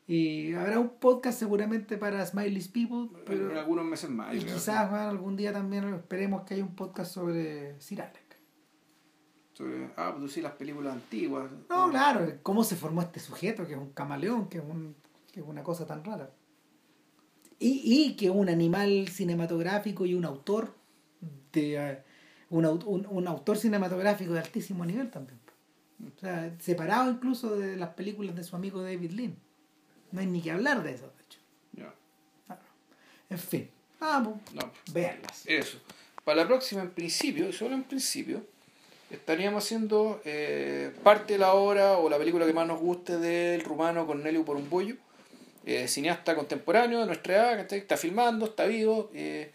Y 0.07 0.53
habrá 0.55 0.79
un 0.79 0.91
podcast 0.91 1.39
seguramente 1.39 1.97
para 1.97 2.25
Smiley's 2.25 2.69
People. 2.69 3.09
Pero 3.25 3.51
en 3.51 3.57
algunos 3.57 3.85
meses 3.85 4.11
más. 4.11 4.35
Y 4.35 4.41
quizás 4.41 4.93
algún 4.93 5.37
día 5.37 5.53
también 5.53 5.95
esperemos 5.95 6.43
que 6.43 6.55
haya 6.55 6.65
un 6.65 6.75
podcast 6.75 7.13
sobre 7.13 7.81
Sir 7.81 8.03
Alec. 8.03 8.21
Sobre, 9.55 9.91
ah, 9.97 10.15
pues 10.19 10.33
sí, 10.33 10.41
las 10.41 10.53
películas 10.53 10.95
antiguas. 10.95 11.51
No, 11.69 11.91
claro, 11.91 12.39
cómo 12.43 12.65
se 12.65 12.75
formó 12.75 13.03
este 13.03 13.21
sujeto, 13.21 13.67
que 13.67 13.75
es 13.75 13.79
un 13.79 13.93
camaleón, 13.93 14.49
que 14.49 14.59
es, 14.59 14.65
un, 14.65 14.97
que 15.33 15.41
es 15.41 15.47
una 15.47 15.63
cosa 15.63 15.87
tan 15.87 16.05
rara. 16.05 16.31
Y, 17.59 17.81
y 17.85 18.17
que 18.17 18.27
es 18.27 18.33
un 18.33 18.49
animal 18.49 19.09
cinematográfico 19.09 20.05
y 20.05 20.15
un 20.15 20.25
autor 20.25 20.75
de 21.53 22.03
un, 22.53 22.67
un, 22.67 23.07
un, 23.11 23.29
autor 23.29 23.57
cinematográfico 23.59 24.33
de 24.33 24.41
altísimo 24.41 24.85
nivel 24.85 25.11
también. 25.11 25.39
O 26.05 26.21
sea, 26.21 26.51
separado 26.61 27.11
incluso 27.11 27.57
de 27.57 27.77
las 27.77 27.91
películas 27.91 28.35
de 28.37 28.45
su 28.45 28.55
amigo 28.57 28.83
David 28.83 29.13
Lean. 29.13 29.37
No 30.11 30.21
hay 30.21 30.27
ni 30.27 30.41
que 30.43 30.51
hablar 30.51 30.83
de 30.83 30.93
eso, 30.93 31.07
de 31.07 31.23
hecho. 31.25 31.39
Ya. 31.73 32.59
En 33.31 33.39
fin, 33.39 33.71
vamos, 34.01 34.39
No. 34.53 34.71
verlas. 34.93 35.43
Eso. 35.47 35.79
Para 36.25 36.43
la 36.43 36.47
próxima, 36.47 36.83
en 36.83 36.91
principio, 36.91 37.53
solo 37.53 37.75
en 37.75 37.85
principio, 37.85 38.45
estaríamos 39.11 39.65
haciendo 39.65 40.21
eh, 40.25 40.93
parte 41.03 41.35
de 41.35 41.39
la 41.39 41.55
obra 41.55 41.99
o 41.99 42.09
la 42.11 42.19
película 42.19 42.47
que 42.47 42.53
más 42.53 42.67
nos 42.67 42.81
guste 42.81 43.17
del 43.19 43.63
rumano 43.63 44.07
Cornelio 44.07 44.45
por 44.45 44.57
un 44.57 44.69
bollo, 44.69 44.97
eh, 45.65 45.89
cineasta 45.89 46.35
contemporáneo 46.35 47.01
de 47.01 47.07
nuestra 47.07 47.35
edad, 47.35 47.57
¿cachai? 47.63 47.79
está 47.79 47.97
filmando, 47.97 48.47
está 48.47 48.67
vivo. 48.67 49.11
eh, 49.15 49.53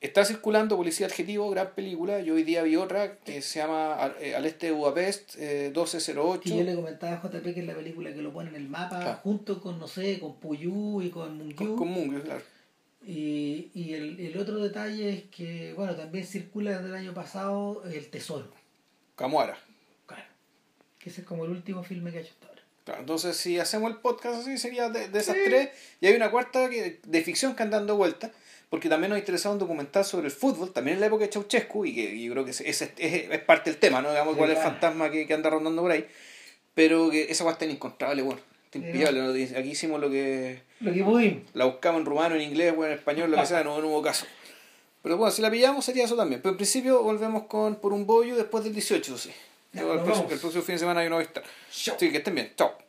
está 0.00 0.24
circulando 0.24 0.76
Policía 0.76 1.06
Adjetivo, 1.06 1.50
gran 1.50 1.74
película. 1.74 2.20
Yo 2.20 2.34
hoy 2.34 2.44
día 2.44 2.62
vi 2.62 2.76
otra 2.76 3.16
que 3.18 3.42
se 3.42 3.58
llama 3.58 3.94
Al, 3.94 4.14
eh, 4.20 4.34
Al 4.36 4.46
Este 4.46 4.66
de 4.66 4.72
Budapest, 4.72 5.34
eh, 5.38 5.64
1208. 5.74 6.40
Que 6.42 6.50
yo 6.50 6.62
le 6.64 6.74
comentaba 6.74 7.14
a 7.14 7.22
JP 7.22 7.42
que 7.54 7.60
es 7.60 7.66
la 7.66 7.74
película 7.74 8.12
que 8.14 8.22
lo 8.22 8.32
pone 8.32 8.50
en 8.50 8.56
el 8.56 8.68
mapa 8.68 9.00
Claro. 9.00 9.18
junto 9.22 9.60
con, 9.60 9.78
no 9.78 9.88
sé, 9.88 10.18
con 10.20 10.36
Puyú 10.36 11.02
y 11.02 11.10
con 11.10 11.28
Con, 11.28 11.38
Mungiu. 11.38 11.76
con 11.76 11.88
Mungo, 11.88 12.20
claro. 12.22 12.42
Y, 13.04 13.70
y 13.74 13.94
el, 13.94 14.18
el 14.20 14.38
otro 14.38 14.58
detalle 14.58 15.08
es 15.10 15.22
que, 15.24 15.72
bueno, 15.74 15.94
también 15.94 16.26
circula 16.26 16.72
desde 16.72 16.88
el 16.88 16.94
año 16.94 17.14
pasado 17.14 17.82
El 17.84 18.08
Tesoro. 18.10 18.52
Camuara. 19.16 19.58
Claro. 20.06 20.24
Que 20.98 21.08
ese 21.10 21.22
es 21.22 21.26
como 21.26 21.44
el 21.44 21.50
último 21.52 21.82
filme 21.82 22.10
que 22.12 22.18
ha 22.18 22.20
hecho 22.20 22.32
hasta 22.34 22.48
ahora. 22.48 22.62
Claro, 22.84 23.00
entonces 23.00 23.36
si 23.36 23.58
hacemos 23.58 23.90
el 23.90 23.98
podcast 23.98 24.40
así 24.42 24.58
sería 24.58 24.88
de, 24.90 25.08
de 25.08 25.18
esas 25.18 25.36
tres 25.44 25.70
y 26.00 26.06
hay 26.06 26.14
una 26.14 26.30
cuarta 26.30 26.70
que, 26.70 27.00
de 27.04 27.22
ficción 27.22 27.54
que 27.54 27.62
anda 27.62 27.78
dando 27.78 27.96
vuelta 27.96 28.30
porque 28.70 28.88
también 28.88 29.10
nos 29.10 29.18
interesaba 29.18 29.54
un 29.54 29.58
documental 29.58 30.04
sobre 30.04 30.26
el 30.26 30.32
fútbol 30.32 30.72
también 30.72 30.96
en 30.96 31.00
la 31.00 31.06
época 31.06 31.24
de 31.24 31.32
Ceausescu 31.32 31.86
y 31.86 31.94
que 31.94 32.14
y 32.14 32.24
yo 32.24 32.32
creo 32.32 32.44
que 32.44 32.50
ese, 32.50 32.68
ese 32.68 32.92
es, 32.98 33.30
es 33.30 33.38
parte 33.40 33.70
del 33.70 33.78
tema 33.78 34.02
no 34.02 34.10
digamos 34.10 34.36
cuál 34.36 34.50
es 34.50 34.58
el 34.58 34.62
fantasma 34.62 35.10
que, 35.10 35.26
que 35.26 35.34
anda 35.34 35.50
rondando 35.50 35.82
por 35.82 35.90
ahí. 35.90 36.06
Pero 36.74 37.10
que 37.10 37.30
esa 37.30 37.44
cuarta 37.44 37.64
es 37.64 37.70
inencontrable 37.70 38.22
bueno 38.22 38.40
Sí, 38.70 38.78
impillable, 38.80 39.22
¿no? 39.22 39.30
aquí 39.58 39.70
hicimos 39.70 39.98
lo 39.98 40.10
que 40.10 40.60
Lo 40.80 40.92
que 40.92 41.02
pudimos. 41.02 41.42
la 41.54 41.64
buscamos 41.64 42.00
en 42.00 42.06
rumano 42.06 42.34
en 42.34 42.42
inglés 42.42 42.74
o 42.76 42.84
en 42.84 42.92
español 42.92 43.30
lo 43.30 43.38
que 43.38 43.46
sea 43.46 43.64
no, 43.64 43.80
no 43.80 43.88
hubo 43.88 44.02
caso. 44.02 44.26
Pero 45.02 45.16
bueno 45.16 45.30
si 45.30 45.40
la 45.40 45.50
pillamos 45.50 45.84
sería 45.84 46.04
eso 46.04 46.16
también. 46.16 46.42
Pero 46.42 46.50
en 46.52 46.56
principio 46.58 47.02
volvemos 47.02 47.44
con 47.44 47.76
por 47.76 47.92
un 47.94 48.06
bollo 48.06 48.36
después 48.36 48.64
del 48.64 48.74
18 48.74 49.16
sí. 49.16 49.30
Ya, 49.72 49.82
el, 49.82 50.00
próximo, 50.00 50.28
el 50.30 50.38
próximo 50.38 50.62
fin 50.62 50.74
de 50.74 50.78
semana 50.80 51.02
yo 51.02 51.10
no 51.10 51.16
voy 51.16 51.24
a 51.24 51.26
estar. 51.26 51.44
Chao. 51.70 51.96
así 51.96 52.10
que 52.10 52.18
estén 52.18 52.34
bien. 52.34 52.52
Chao 52.56 52.87